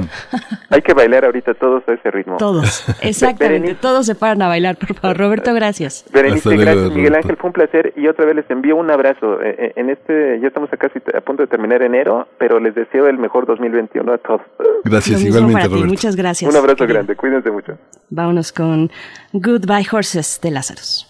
Hay 0.70 0.82
que 0.82 0.94
bailar 0.94 1.24
ahorita 1.24 1.54
todos 1.54 1.82
a 1.88 1.94
ese 1.94 2.12
ritmo. 2.12 2.36
Todos, 2.36 2.84
exactamente. 3.00 3.74
Todos 3.74 4.06
se 4.06 4.14
paran 4.14 4.40
a 4.42 4.46
bailar, 4.46 4.76
por 4.76 4.94
favor. 4.94 5.16
Roberto, 5.16 5.52
gracias. 5.52 6.04
Berenice, 6.12 6.56
gracias. 6.56 6.92
Miguel 6.92 7.16
Ángel, 7.16 7.36
fue 7.36 7.48
un 7.48 7.54
placer 7.54 7.92
y 7.96 8.06
otra 8.06 8.24
vez 8.24 8.36
les 8.36 8.50
envío 8.50 8.76
un 8.76 8.88
abrazo 8.92 9.42
eh, 9.42 9.47
en 9.76 9.90
este, 9.90 10.40
ya 10.40 10.48
estamos 10.48 10.72
a 10.72 10.76
casi 10.76 10.98
a 11.14 11.20
punto 11.20 11.42
de 11.42 11.48
terminar 11.48 11.82
enero, 11.82 12.28
pero 12.38 12.60
les 12.60 12.74
deseo 12.74 13.08
el 13.08 13.18
mejor 13.18 13.46
2021 13.46 14.12
a 14.12 14.18
todos. 14.18 14.42
Gracias, 14.84 15.22
igualmente, 15.22 15.68
Roberto. 15.68 15.86
Muchas 15.86 16.16
gracias. 16.16 16.50
Un 16.50 16.56
abrazo 16.56 16.86
grande, 16.86 17.16
cuídense 17.16 17.50
mucho. 17.50 17.78
Vámonos 18.10 18.52
con 18.52 18.90
Goodbye 19.32 19.86
Horses 19.90 20.40
de 20.42 20.50
Lázaros. 20.50 21.06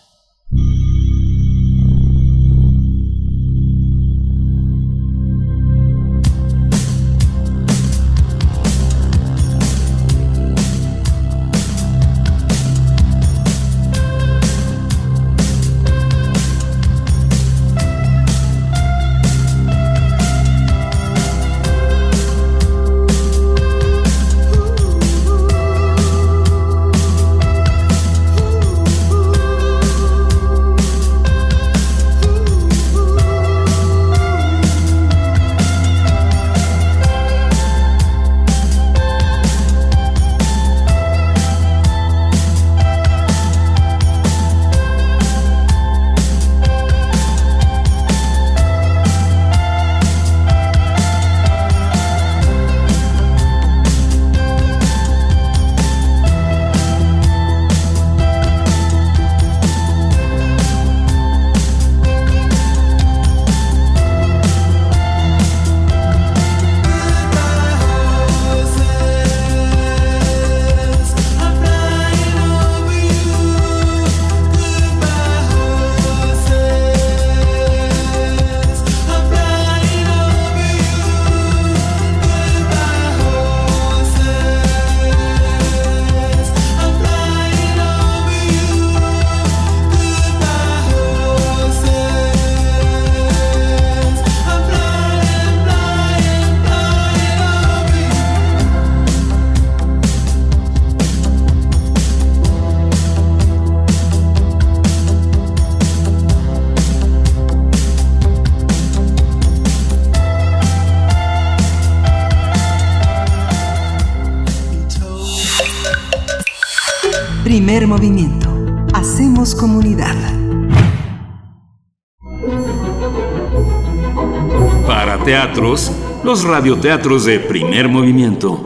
Los 126.25 126.45
radioteatros 126.45 127.25
de 127.25 127.41
primer 127.41 127.89
movimiento. 127.89 128.61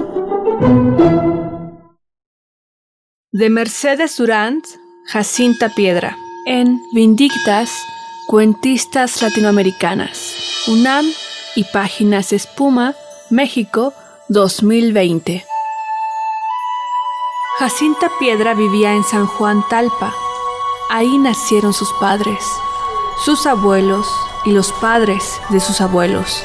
De 3.33 3.49
Mercedes 3.51 4.17
Durant, 4.17 4.65
Jacinta 5.07 5.69
Piedra. 5.75 6.17
En 6.45 6.81
Vindictas, 6.93 7.71
Cuentistas 8.27 9.23
Latinoamericanas. 9.23 10.65
UNAM 10.67 11.07
y 11.55 11.65
Páginas 11.65 12.33
Espuma, 12.33 12.95
México, 13.31 13.95
2020. 14.29 15.47
Jacinta 17.59 18.11
Piedra 18.19 18.55
vivía 18.55 18.93
en 18.93 19.05
San 19.05 19.27
Juan 19.27 19.63
Talpa. 19.71 20.13
Ahí 20.91 21.17
nacieron 21.19 21.73
sus 21.73 21.93
padres, 22.01 22.45
sus 23.25 23.47
abuelos 23.47 24.07
y 24.45 24.53
los 24.53 24.73
padres 24.73 25.41
de 25.51 25.61
sus 25.61 25.81
abuelos. 25.81 26.43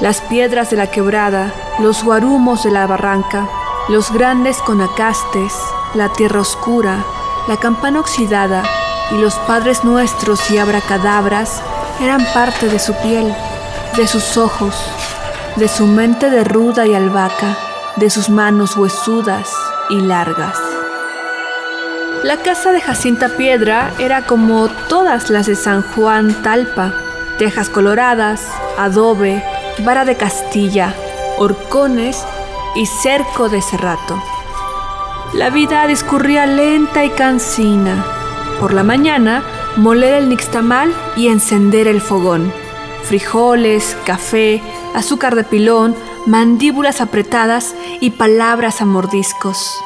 Las 0.00 0.20
piedras 0.20 0.70
de 0.70 0.76
la 0.76 0.88
quebrada, 0.88 1.54
los 1.78 2.04
guarumos 2.04 2.62
de 2.64 2.70
la 2.70 2.86
barranca, 2.86 3.48
los 3.88 4.12
grandes 4.12 4.58
conacastes, 4.58 5.54
la 5.94 6.12
tierra 6.12 6.40
oscura, 6.40 7.02
la 7.48 7.56
campana 7.56 8.00
oxidada 8.00 8.62
y 9.10 9.14
los 9.18 9.36
padres 9.40 9.84
nuestros 9.84 10.50
y 10.50 10.58
abracadabras 10.58 11.62
eran 12.02 12.26
parte 12.34 12.68
de 12.68 12.78
su 12.78 12.92
piel, 12.96 13.34
de 13.96 14.06
sus 14.06 14.36
ojos, 14.36 14.74
de 15.56 15.66
su 15.66 15.86
mente 15.86 16.28
de 16.28 16.44
ruda 16.44 16.86
y 16.86 16.94
albahaca, 16.94 17.56
de 17.96 18.10
sus 18.10 18.28
manos 18.28 18.76
huesudas 18.76 19.50
y 19.88 20.00
largas. 20.00 20.58
La 22.22 22.36
casa 22.38 22.72
de 22.72 22.82
Jacinta 22.82 23.30
Piedra 23.30 23.92
era 23.98 24.26
como 24.26 24.68
todas 24.88 25.30
las 25.30 25.46
de 25.46 25.54
San 25.54 25.82
Juan 25.82 26.42
Talpa, 26.42 26.92
tejas 27.38 27.70
coloradas, 27.70 28.42
adobe, 28.76 29.42
vara 29.84 30.04
de 30.04 30.16
Castilla, 30.16 30.94
horcones 31.38 32.24
y 32.74 32.86
cerco 32.86 33.48
de 33.48 33.62
cerrato. 33.62 34.20
La 35.32 35.50
vida 35.50 35.86
discurría 35.86 36.46
lenta 36.46 37.04
y 37.04 37.10
cansina. 37.10 38.04
Por 38.60 38.72
la 38.72 38.84
mañana, 38.84 39.42
moler 39.76 40.14
el 40.14 40.28
nixtamal 40.28 40.94
y 41.16 41.28
encender 41.28 41.88
el 41.88 42.00
fogón. 42.00 42.52
Frijoles, 43.04 43.96
café, 44.04 44.62
azúcar 44.94 45.34
de 45.34 45.44
pilón, 45.44 45.94
mandíbulas 46.26 47.00
apretadas 47.00 47.74
y 48.00 48.10
palabras 48.10 48.80
a 48.80 48.84
mordiscos. 48.84 49.78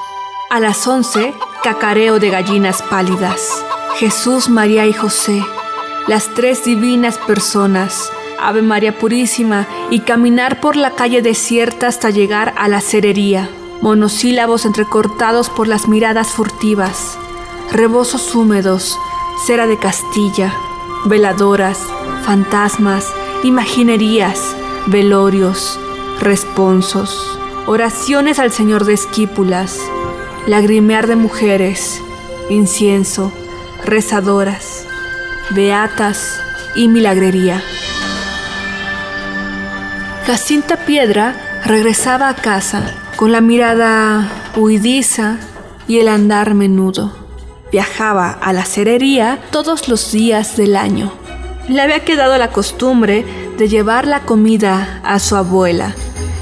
A 0.51 0.61
las 0.61 0.87
once, 0.87 1.35
cacareo 1.63 2.19
de 2.19 2.31
gallinas 2.31 2.83
pálidas. 2.83 3.65
Jesús, 3.97 4.49
María 4.49 4.87
y 4.87 4.93
José, 4.93 5.45
las 6.07 6.33
tres 6.35 6.65
divinas 6.65 7.19
personas, 7.19 8.11
Ave 8.49 8.63
María 8.63 8.99
Purísima, 8.99 9.67
y 9.91 10.01
caminar 10.01 10.61
por 10.61 10.77
la 10.77 10.93
calle 10.93 11.23
desierta 11.23 11.87
hasta 11.87 12.11
llegar 12.11 12.55
a 12.57 12.69
la 12.69 12.81
cerería. 12.81 13.49
Monosílabos 13.81 14.67
entrecortados 14.67 15.49
por 15.49 15.67
las 15.67 15.89
miradas 15.89 16.29
furtivas. 16.29 17.19
Rebosos 17.73 18.35
húmedos, 18.35 18.99
cera 19.47 19.67
de 19.67 19.79
Castilla, 19.79 20.55
veladoras, 21.07 21.79
fantasmas, 22.25 23.07
imaginerías, 23.43 24.55
velorios, 24.87 25.79
responsos, 26.21 27.39
oraciones 27.67 28.39
al 28.39 28.53
Señor 28.53 28.85
de 28.85 28.95
Esquípulas, 28.95 29.79
lagrimear 30.47 31.07
de 31.07 31.17
mujeres, 31.17 32.03
incienso, 32.51 33.33
rezadoras, 33.85 34.87
beatas 35.51 36.41
y 36.75 36.89
milagrería. 36.89 37.63
Jacinta 40.27 40.77
Piedra 40.77 41.35
regresaba 41.65 42.29
a 42.29 42.35
casa 42.35 42.95
con 43.17 43.33
la 43.33 43.41
mirada 43.41 44.31
huidiza 44.55 45.39
y 45.89 45.99
el 45.99 46.09
andar 46.09 46.55
menudo. 46.55 47.13
Viajaba 47.73 48.31
a 48.31 48.53
la 48.53 48.65
cerería 48.65 49.41
todos 49.51 49.89
los 49.89 50.13
días 50.13 50.57
del 50.57 50.77
año. 50.77 51.13
le 51.69 51.81
había 51.81 52.05
quedado 52.05 52.37
la 52.37 52.51
costumbre 52.51 53.25
de 53.57 53.69
llevar 53.69 54.07
la 54.07 54.21
comida 54.21 55.01
a 55.05 55.19
su 55.21 55.37
abuela. 55.37 55.95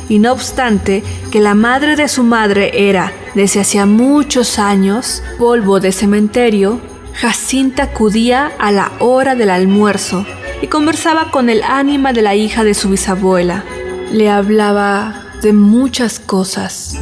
Y 0.09 0.19
no 0.19 0.33
obstante 0.33 1.05
que 1.31 1.41
la 1.41 1.55
madre 1.55 1.97
de 1.97 2.09
su 2.09 2.25
madre 2.25 2.89
era, 2.89 3.13
desde 3.35 3.61
hacía 3.61 3.85
muchos 3.85 4.59
años, 4.59 5.23
polvo 5.39 5.81
de 5.81 5.93
cementerio, 5.93 6.81
Jacinta 7.13 7.85
acudía 7.85 8.51
a 8.59 8.73
la 8.73 8.93
hora 9.01 9.35
del 9.35 9.51
almuerzo 9.51 10.25
y 10.63 10.67
conversaba 10.67 11.31
con 11.31 11.49
el 11.49 11.63
ánima 11.63 12.13
de 12.13 12.23
la 12.23 12.35
hija 12.35 12.65
de 12.65 12.75
su 12.75 12.91
bisabuela. 12.91 13.65
Le 14.13 14.31
hablaba 14.31 15.23
de 15.43 15.53
muchas 15.53 16.19
cosas. 16.19 16.99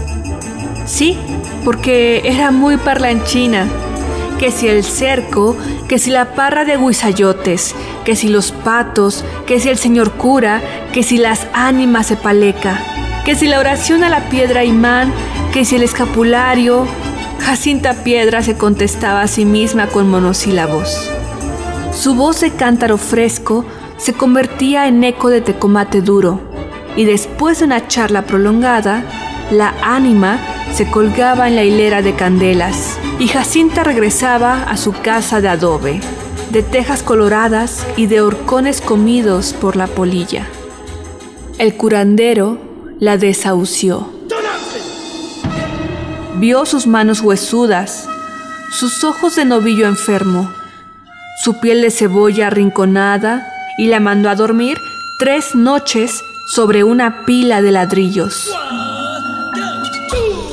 Sí, 0.85 1.19
porque 1.65 2.23
era 2.25 2.51
muy 2.51 2.77
parlanchina. 2.77 3.67
Que 4.39 4.51
si 4.51 4.69
el 4.69 4.85
cerco, 4.85 5.57
que 5.89 5.99
si 5.99 6.11
la 6.11 6.35
parra 6.35 6.65
de 6.65 6.77
guisayotes, 6.77 7.75
que 8.05 8.17
si 8.17 8.29
los 8.29 8.53
patos, 8.53 9.25
que 9.47 9.61
si 9.61 9.71
el 9.71 9.79
señor 9.79 10.13
cura, 10.13 10.63
que 10.93 11.03
si 11.03 11.17
las 11.17 11.47
ánimas 11.55 12.11
de 12.11 12.17
paleca, 12.17 12.79
que 13.25 13.35
si 13.35 13.47
la 13.47 13.59
oración 13.59 14.05
a 14.05 14.11
la 14.11 14.29
piedra 14.29 14.65
imán, 14.65 15.13
que 15.53 15.65
si 15.65 15.77
el 15.77 15.83
escapulario. 15.83 16.87
Jacinta 17.41 17.95
Piedra 18.03 18.43
se 18.43 18.57
contestaba 18.57 19.23
a 19.23 19.29
sí 19.29 19.45
misma 19.45 19.87
con 19.87 20.11
monosílabos. 20.11 21.11
Su 21.99 22.15
voz 22.15 22.43
de 22.43 22.51
cántaro 22.53 22.99
fresco 22.99 23.65
se 23.97 24.13
convertía 24.13 24.87
en 24.87 25.03
eco 25.03 25.31
de 25.31 25.41
tecomate 25.41 26.03
duro, 26.03 26.41
y 26.95 27.05
después 27.05 27.59
de 27.59 27.65
una 27.65 27.89
charla 27.89 28.27
prolongada, 28.27 29.03
la 29.51 29.75
ánima 29.83 30.39
se 30.75 30.91
colgaba 30.91 31.49
en 31.49 31.57
la 31.57 31.65
hilera 31.65 32.03
de 32.03 32.15
candelas 32.15 32.99
y 33.19 33.29
Jacinta 33.29 33.83
regresaba 33.83 34.65
a 34.65 34.77
su 34.77 34.93
casa 34.93 35.41
de 35.41 35.49
adobe, 35.49 36.01
de 36.51 36.63
tejas 36.63 37.03
coloradas 37.03 37.87
y 37.97 38.07
de 38.07 38.21
horcones 38.21 38.83
comidos 38.83 39.55
por 39.55 39.77
la 39.77 39.87
polilla. 39.87 40.47
El 41.59 41.77
curandero 41.77 42.59
la 43.01 43.17
desahució. 43.17 44.11
Vio 46.37 46.67
sus 46.67 46.87
manos 46.87 47.23
huesudas, 47.23 48.07
sus 48.71 49.03
ojos 49.03 49.37
de 49.37 49.47
novillo 49.47 49.87
enfermo, 49.87 50.51
su 51.43 51.61
piel 51.61 51.82
de 51.82 51.91
cebolla 51.91 52.49
arrinconada 52.49 53.53
y 53.78 53.87
la 53.87 54.01
mandó 54.01 54.30
a 54.30 54.34
dormir 54.34 54.80
tres 55.18 55.55
noches 55.55 56.24
sobre 56.47 56.84
una 56.84 57.24
pila 57.24 57.62
de 57.62 57.72
ladrillos. 57.72 58.51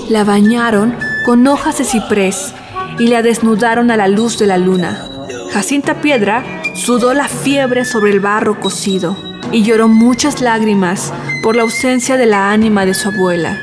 La 0.09 0.23
bañaron 0.23 0.95
con 1.25 1.47
hojas 1.47 1.77
de 1.77 1.85
ciprés 1.85 2.53
y 2.99 3.07
la 3.07 3.21
desnudaron 3.21 3.91
a 3.91 3.97
la 3.97 4.07
luz 4.07 4.37
de 4.37 4.47
la 4.47 4.57
luna. 4.57 5.07
Jacinta 5.53 6.01
Piedra 6.01 6.43
sudó 6.75 7.13
la 7.13 7.27
fiebre 7.27 7.85
sobre 7.85 8.11
el 8.11 8.19
barro 8.19 8.59
cocido 8.59 9.15
y 9.51 9.63
lloró 9.63 9.87
muchas 9.87 10.41
lágrimas 10.41 11.13
por 11.41 11.55
la 11.55 11.61
ausencia 11.61 12.17
de 12.17 12.25
la 12.25 12.51
ánima 12.51 12.85
de 12.85 12.93
su 12.93 13.09
abuela. 13.09 13.57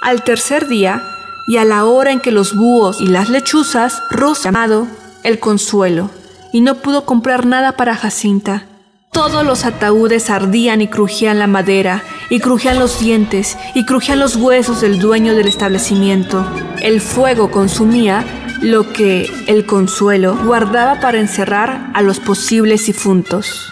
Al 0.00 0.22
tercer 0.22 0.66
día, 0.66 1.02
y 1.46 1.56
a 1.56 1.64
la 1.64 1.84
hora 1.84 2.12
en 2.12 2.20
que 2.20 2.30
los 2.30 2.54
búhos 2.54 3.00
y 3.00 3.08
las 3.08 3.28
lechuzas, 3.28 4.02
Rosa 4.10 4.44
llamado 4.44 4.86
el 5.22 5.38
consuelo, 5.38 6.10
y 6.52 6.60
no 6.60 6.76
pudo 6.76 7.04
comprar 7.04 7.46
nada 7.46 7.72
para 7.72 7.96
Jacinta. 7.96 8.66
Todos 9.10 9.44
los 9.44 9.64
ataúdes 9.64 10.30
ardían 10.30 10.80
y 10.80 10.88
crujían 10.88 11.38
la 11.38 11.46
madera, 11.46 12.02
y 12.30 12.40
crujían 12.40 12.78
los 12.78 12.98
dientes, 12.98 13.58
y 13.74 13.84
crujían 13.84 14.18
los 14.18 14.36
huesos 14.36 14.80
del 14.80 14.98
dueño 14.98 15.34
del 15.34 15.48
establecimiento. 15.48 16.46
El 16.80 17.00
fuego 17.00 17.50
consumía 17.50 18.24
lo 18.62 18.92
que 18.92 19.28
el 19.48 19.66
consuelo 19.66 20.36
guardaba 20.44 21.00
para 21.00 21.18
encerrar 21.18 21.90
a 21.94 22.00
los 22.00 22.20
posibles 22.20 22.86
difuntos. 22.86 23.70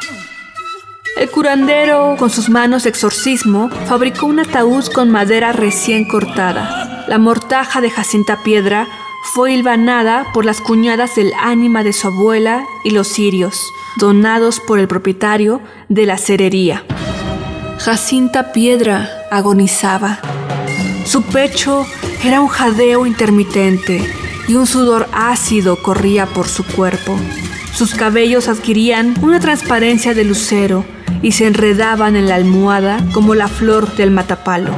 El 1.16 1.30
curandero, 1.30 2.16
con 2.18 2.30
sus 2.30 2.48
manos 2.48 2.84
de 2.84 2.90
exorcismo, 2.90 3.70
fabricó 3.86 4.26
un 4.26 4.40
ataúd 4.40 4.86
con 4.86 5.10
madera 5.10 5.52
recién 5.52 6.06
cortada. 6.06 7.04
La 7.08 7.18
mortaja 7.18 7.80
de 7.80 7.90
Jacinta 7.90 8.42
Piedra 8.42 8.88
fue 9.22 9.52
hilvanada 9.54 10.26
por 10.32 10.44
las 10.44 10.60
cuñadas 10.60 11.14
del 11.14 11.32
ánima 11.40 11.84
de 11.84 11.92
su 11.92 12.08
abuela 12.08 12.64
y 12.84 12.90
los 12.90 13.08
cirios 13.08 13.72
donados 13.96 14.60
por 14.60 14.78
el 14.78 14.88
propietario 14.88 15.60
de 15.88 16.06
la 16.06 16.16
cerería. 16.18 16.84
Jacinta 17.78 18.52
Piedra 18.52 19.08
agonizaba. 19.30 20.20
Su 21.04 21.22
pecho 21.22 21.86
era 22.22 22.40
un 22.40 22.48
jadeo 22.48 23.06
intermitente 23.06 24.02
y 24.48 24.54
un 24.54 24.66
sudor 24.66 25.08
ácido 25.12 25.76
corría 25.82 26.26
por 26.26 26.48
su 26.48 26.64
cuerpo. 26.64 27.16
Sus 27.74 27.94
cabellos 27.94 28.48
adquirían 28.48 29.14
una 29.22 29.40
transparencia 29.40 30.12
de 30.14 30.24
lucero 30.24 30.84
y 31.22 31.32
se 31.32 31.46
enredaban 31.46 32.16
en 32.16 32.28
la 32.28 32.34
almohada 32.34 33.04
como 33.12 33.34
la 33.34 33.48
flor 33.48 33.94
del 33.96 34.10
matapalo. 34.10 34.70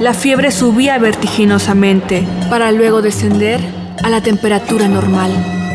La 0.00 0.14
fiebre 0.14 0.50
subía 0.50 0.96
vertiginosamente 0.96 2.26
para 2.48 2.72
luego 2.72 3.02
descender 3.02 3.60
a 4.02 4.08
la 4.08 4.22
temperatura 4.22 4.88
normal. 4.88 5.30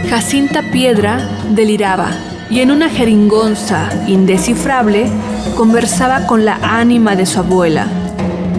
Jacinta 0.09 0.63
Piedra 0.71 1.29
deliraba 1.51 2.09
y 2.49 2.61
en 2.61 2.71
una 2.71 2.89
jeringonza 2.89 3.87
indescifrable 4.07 5.11
conversaba 5.55 6.25
con 6.25 6.43
la 6.43 6.57
ánima 6.63 7.15
de 7.15 7.27
su 7.27 7.37
abuela. 7.37 7.85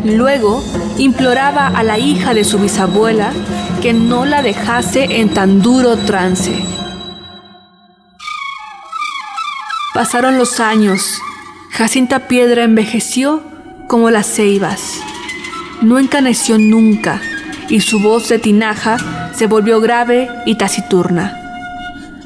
Luego 0.05 0.63
imploraba 0.99 1.67
a 1.67 1.83
la 1.83 1.99
hija 1.99 2.33
de 2.33 2.45
su 2.45 2.61
bisabuela 2.61 3.33
que 3.83 3.93
no 3.93 4.25
la 4.25 4.43
dejase 4.43 5.21
en 5.21 5.35
tan 5.35 5.63
duro 5.63 5.97
trance. 5.97 6.65
Pasaron 9.95 10.39
los 10.39 10.61
años. 10.61 11.21
Jacinta 11.73 12.29
Piedra 12.29 12.63
envejeció 12.63 13.43
como 13.89 14.11
las 14.11 14.29
ceibas. 14.29 15.01
No 15.83 15.99
encaneció 15.99 16.59
nunca 16.59 17.21
y 17.69 17.81
su 17.81 18.01
voz 18.01 18.29
de 18.29 18.39
tinaja 18.39 19.33
se 19.35 19.47
volvió 19.47 19.81
grave 19.81 20.29
y 20.47 20.57
taciturna. 20.57 21.37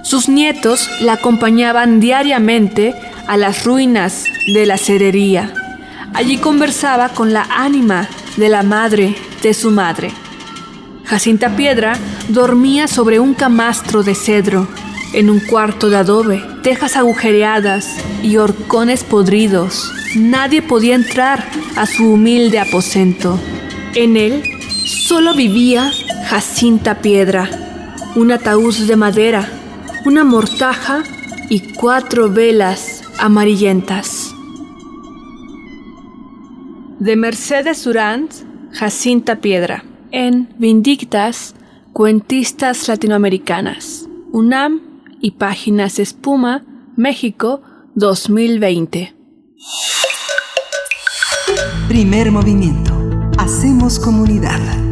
Sus 0.03 0.29
nietos 0.29 0.89
la 1.01 1.15
acompañaban 1.15 2.01
diariamente 2.01 2.95
a 3.27 3.37
las 3.37 3.65
ruinas 3.65 4.25
de 4.47 4.67
la 4.67 4.77
cerería. 4.77 5.53
Allí 6.15 6.39
conversaba 6.39 7.11
con 7.11 7.33
la 7.33 7.47
ánima 7.51 8.09
de 8.37 8.49
la 8.49 8.63
madre 8.63 9.15
de 9.43 9.55
su 9.55 9.71
madre. 9.71 10.13
Jacinta 11.05 11.57
Piedra 11.57 11.97
dormía 12.29 12.87
sobre 12.87 13.21
un 13.21 13.35
camastro 13.35 14.03
de 14.03 14.15
cedro, 14.15 14.69
en 15.13 15.31
un 15.31 15.41
cuarto 15.41 15.91
de 15.91 15.97
adobe, 15.97 16.43
tejas 16.63 16.97
agujereadas 16.97 17.97
y 18.23 18.37
horcones 18.37 19.05
podridos. 19.05 19.93
Nadie 20.17 20.63
podía 20.63 20.95
entrar 20.95 21.49
a 21.77 21.87
su 21.87 22.13
humilde 22.13 22.59
aposento. 22.59 23.39
En 23.95 24.17
él 24.17 24.43
solo 24.87 25.35
vivía 25.35 25.91
Jacinta 26.29 27.01
Piedra, 27.01 27.49
un 28.17 28.33
ataúd 28.33 28.75
de 28.87 28.97
madera, 28.97 29.49
una 30.05 30.25
mortaja 30.25 31.03
y 31.49 31.61
cuatro 31.75 32.31
velas 32.31 33.03
amarillentas. 33.19 34.35
De 36.99 37.17
Mercedes 37.17 37.85
Durant, 37.85 38.33
Jacinta 38.73 39.37
Piedra, 39.37 39.85
en 40.13 40.49
Vindictas, 40.59 41.55
Cuentistas 41.93 42.87
Latinoamericanas, 42.89 44.07
UNAM 44.33 44.90
y 45.21 45.33
Páginas 45.33 45.99
Espuma, 45.99 46.65
México 46.97 47.63
2020. 47.95 49.15
Primer 51.89 52.31
movimiento. 52.31 52.93
Hacemos 53.39 53.99
comunidad. 53.99 54.90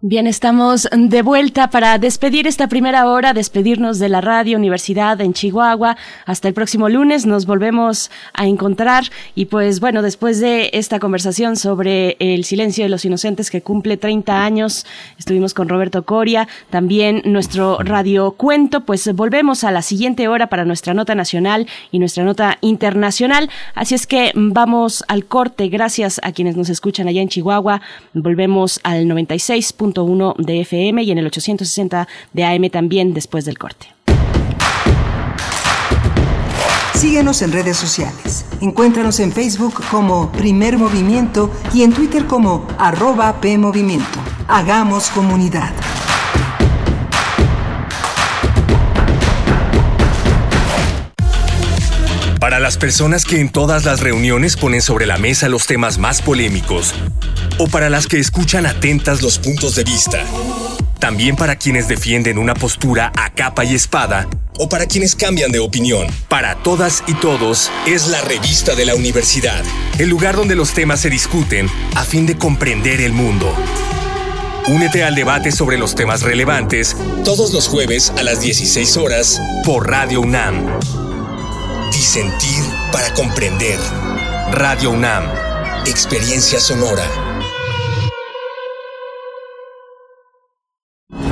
Bien, 0.00 0.28
estamos 0.28 0.88
de 0.96 1.22
vuelta 1.22 1.70
para 1.70 1.98
despedir 1.98 2.46
esta 2.46 2.68
primera 2.68 3.08
hora, 3.08 3.34
despedirnos 3.34 3.98
de 3.98 4.08
la 4.08 4.20
Radio 4.20 4.56
Universidad 4.56 5.20
en 5.20 5.32
Chihuahua. 5.32 5.96
Hasta 6.24 6.46
el 6.46 6.54
próximo 6.54 6.88
lunes 6.88 7.26
nos 7.26 7.46
volvemos 7.46 8.08
a 8.32 8.46
encontrar 8.46 9.06
y 9.34 9.46
pues 9.46 9.80
bueno, 9.80 10.00
después 10.00 10.38
de 10.38 10.70
esta 10.72 11.00
conversación 11.00 11.56
sobre 11.56 12.16
el 12.20 12.44
silencio 12.44 12.84
de 12.84 12.90
los 12.90 13.04
inocentes 13.04 13.50
que 13.50 13.60
cumple 13.60 13.96
30 13.96 14.44
años, 14.44 14.86
estuvimos 15.18 15.52
con 15.52 15.68
Roberto 15.68 16.04
Coria, 16.04 16.46
también 16.70 17.22
nuestro 17.24 17.78
radio 17.80 18.30
cuento, 18.30 18.82
pues 18.82 19.12
volvemos 19.16 19.64
a 19.64 19.72
la 19.72 19.82
siguiente 19.82 20.28
hora 20.28 20.46
para 20.46 20.64
nuestra 20.64 20.94
nota 20.94 21.16
nacional 21.16 21.66
y 21.90 21.98
nuestra 21.98 22.22
nota 22.22 22.58
internacional. 22.60 23.50
Así 23.74 23.96
es 23.96 24.06
que 24.06 24.30
vamos 24.36 25.02
al 25.08 25.24
corte, 25.24 25.66
gracias 25.66 26.20
a 26.22 26.30
quienes 26.30 26.56
nos 26.56 26.68
escuchan 26.68 27.08
allá 27.08 27.20
en 27.20 27.28
Chihuahua. 27.30 27.80
Volvemos 28.14 28.78
al 28.84 29.08
96 29.08 29.72
de 29.92 30.60
FM 30.60 31.02
y 31.02 31.10
en 31.10 31.18
el 31.18 31.26
860 31.26 32.08
de 32.32 32.44
AM 32.44 32.70
también 32.70 33.14
después 33.14 33.44
del 33.44 33.58
corte. 33.58 33.86
Síguenos 36.94 37.42
en 37.42 37.52
redes 37.52 37.76
sociales. 37.76 38.44
Encuéntranos 38.60 39.20
en 39.20 39.30
Facebook 39.30 39.74
como 39.88 40.32
Primer 40.32 40.78
Movimiento 40.78 41.48
y 41.72 41.82
en 41.82 41.92
Twitter 41.92 42.26
como 42.26 42.66
arroba 42.76 43.40
PMovimiento. 43.40 44.18
Hagamos 44.48 45.08
comunidad. 45.10 45.72
Para 52.48 52.60
las 52.60 52.78
personas 52.78 53.26
que 53.26 53.40
en 53.40 53.50
todas 53.50 53.84
las 53.84 54.00
reuniones 54.00 54.56
ponen 54.56 54.80
sobre 54.80 55.04
la 55.04 55.18
mesa 55.18 55.50
los 55.50 55.66
temas 55.66 55.98
más 55.98 56.22
polémicos, 56.22 56.94
o 57.58 57.68
para 57.68 57.90
las 57.90 58.06
que 58.06 58.18
escuchan 58.18 58.64
atentas 58.64 59.20
los 59.20 59.38
puntos 59.38 59.74
de 59.74 59.84
vista. 59.84 60.24
También 60.98 61.36
para 61.36 61.56
quienes 61.56 61.88
defienden 61.88 62.38
una 62.38 62.54
postura 62.54 63.12
a 63.16 63.34
capa 63.34 63.66
y 63.66 63.74
espada, 63.74 64.26
o 64.58 64.66
para 64.66 64.86
quienes 64.86 65.14
cambian 65.14 65.52
de 65.52 65.58
opinión. 65.58 66.06
Para 66.30 66.54
todas 66.62 67.04
y 67.06 67.12
todos 67.12 67.70
es 67.86 68.06
la 68.06 68.22
revista 68.22 68.74
de 68.74 68.86
la 68.86 68.94
universidad, 68.94 69.62
el 69.98 70.08
lugar 70.08 70.34
donde 70.34 70.54
los 70.54 70.72
temas 70.72 71.00
se 71.00 71.10
discuten 71.10 71.68
a 71.96 72.02
fin 72.02 72.24
de 72.24 72.38
comprender 72.38 73.02
el 73.02 73.12
mundo. 73.12 73.54
Únete 74.68 75.04
al 75.04 75.14
debate 75.14 75.52
sobre 75.52 75.76
los 75.76 75.94
temas 75.94 76.22
relevantes 76.22 76.96
todos 77.26 77.52
los 77.52 77.68
jueves 77.68 78.10
a 78.16 78.22
las 78.22 78.40
16 78.40 78.96
horas 78.96 79.38
por 79.66 79.86
Radio 79.86 80.22
UNAM. 80.22 81.07
Disentir 81.98 82.62
para 82.92 83.12
comprender. 83.12 83.76
Radio 84.52 84.92
UNAM. 84.92 85.24
Experiencia 85.84 86.60
sonora. 86.60 87.02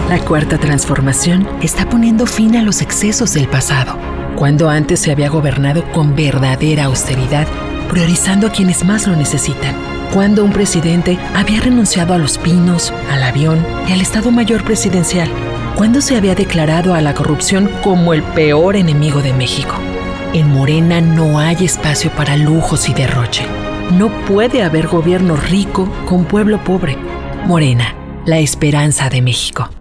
La 0.08 0.18
cuarta 0.24 0.58
transformación 0.58 1.48
está 1.62 1.88
poniendo 1.88 2.26
fin 2.26 2.56
a 2.56 2.64
los 2.64 2.82
excesos 2.82 3.32
del 3.32 3.46
pasado, 3.46 3.96
cuando 4.34 4.68
antes 4.68 4.98
se 4.98 5.12
había 5.12 5.28
gobernado 5.28 5.88
con 5.92 6.16
verdadera 6.16 6.86
austeridad, 6.86 7.46
priorizando 7.88 8.48
a 8.48 8.50
quienes 8.50 8.84
más 8.84 9.06
lo 9.06 9.14
necesitan, 9.14 9.76
cuando 10.12 10.44
un 10.44 10.52
presidente 10.52 11.16
había 11.36 11.60
renunciado 11.60 12.12
a 12.12 12.18
los 12.18 12.38
pinos, 12.38 12.92
al 13.08 13.22
avión 13.22 13.64
y 13.86 13.92
al 13.92 14.00
Estado 14.00 14.32
Mayor 14.32 14.64
Presidencial, 14.64 15.30
cuando 15.76 16.00
se 16.00 16.16
había 16.16 16.34
declarado 16.34 16.92
a 16.92 17.00
la 17.00 17.14
corrupción 17.14 17.70
como 17.84 18.12
el 18.14 18.24
peor 18.24 18.74
enemigo 18.74 19.22
de 19.22 19.32
México. 19.32 19.76
En 20.36 20.50
Morena 20.50 21.00
no 21.00 21.38
hay 21.38 21.64
espacio 21.64 22.10
para 22.10 22.36
lujos 22.36 22.90
y 22.90 22.92
derroche. 22.92 23.46
No 23.92 24.10
puede 24.26 24.62
haber 24.62 24.86
gobierno 24.86 25.34
rico 25.34 25.90
con 26.04 26.26
pueblo 26.26 26.62
pobre. 26.62 26.98
Morena, 27.46 27.94
la 28.26 28.38
esperanza 28.38 29.08
de 29.08 29.22
México 29.22 29.70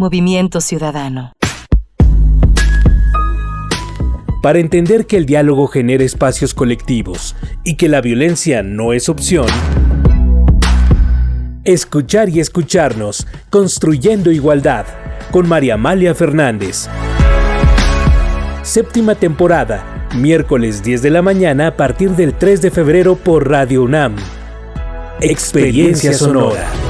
Movimiento 0.00 0.62
Ciudadano. 0.62 1.34
Para 4.42 4.58
entender 4.58 5.06
que 5.06 5.18
el 5.18 5.26
diálogo 5.26 5.66
genera 5.66 6.02
espacios 6.02 6.54
colectivos 6.54 7.36
y 7.64 7.76
que 7.76 7.90
la 7.90 8.00
violencia 8.00 8.62
no 8.62 8.94
es 8.94 9.10
opción, 9.10 9.44
escuchar 11.64 12.30
y 12.30 12.40
escucharnos, 12.40 13.26
construyendo 13.50 14.32
igualdad, 14.32 14.86
con 15.30 15.46
María 15.46 15.74
Amalia 15.74 16.14
Fernández. 16.14 16.88
Séptima 18.62 19.16
temporada, 19.16 20.08
miércoles 20.16 20.82
10 20.82 21.02
de 21.02 21.10
la 21.10 21.20
mañana 21.20 21.66
a 21.66 21.76
partir 21.76 22.12
del 22.12 22.32
3 22.32 22.62
de 22.62 22.70
febrero 22.70 23.16
por 23.16 23.50
Radio 23.50 23.82
UNAM. 23.82 24.16
Experiencia 25.20 26.14
Sonora. 26.14 26.89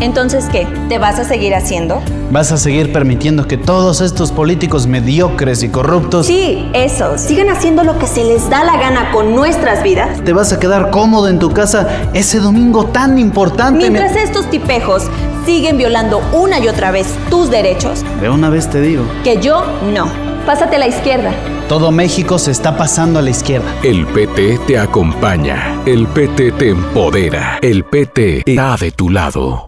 Entonces, 0.00 0.46
¿qué? 0.50 0.66
¿Te 0.88 0.98
vas 0.98 1.18
a 1.18 1.24
seguir 1.24 1.54
haciendo? 1.54 2.00
¿Vas 2.30 2.52
a 2.52 2.56
seguir 2.56 2.92
permitiendo 2.92 3.48
que 3.48 3.56
todos 3.56 4.00
estos 4.00 4.30
políticos 4.30 4.86
mediocres 4.86 5.62
y 5.62 5.70
corruptos... 5.70 6.26
Sí, 6.26 6.68
eso. 6.72 7.18
Sigan 7.18 7.48
haciendo 7.48 7.82
lo 7.82 7.98
que 7.98 8.06
se 8.06 8.22
les 8.22 8.48
da 8.48 8.64
la 8.64 8.76
gana 8.76 9.10
con 9.10 9.34
nuestras 9.34 9.82
vidas. 9.82 10.22
¿Te 10.24 10.32
vas 10.32 10.52
a 10.52 10.60
quedar 10.60 10.90
cómodo 10.90 11.28
en 11.28 11.38
tu 11.38 11.50
casa 11.50 11.88
ese 12.14 12.38
domingo 12.38 12.86
tan 12.86 13.18
importante? 13.18 13.78
Mientras 13.78 14.14
estos 14.14 14.48
tipejos 14.50 15.04
siguen 15.44 15.78
violando 15.78 16.20
una 16.32 16.60
y 16.60 16.68
otra 16.68 16.90
vez 16.90 17.08
tus 17.30 17.50
derechos. 17.50 18.04
De 18.20 18.28
una 18.28 18.50
vez 18.50 18.68
te 18.68 18.80
digo. 18.80 19.04
Que 19.24 19.40
yo 19.40 19.64
no. 19.92 20.06
Pásate 20.46 20.76
a 20.76 20.78
la 20.78 20.86
izquierda. 20.86 21.32
Todo 21.68 21.90
México 21.90 22.38
se 22.38 22.50
está 22.50 22.76
pasando 22.76 23.18
a 23.18 23.22
la 23.22 23.30
izquierda. 23.30 23.66
El 23.82 24.06
PT 24.06 24.60
te 24.66 24.78
acompaña. 24.78 25.82
El 25.84 26.06
PT 26.06 26.52
te 26.52 26.70
empodera. 26.70 27.58
El 27.60 27.84
PT 27.84 28.44
está 28.46 28.76
de 28.76 28.90
tu 28.90 29.10
lado. 29.10 29.67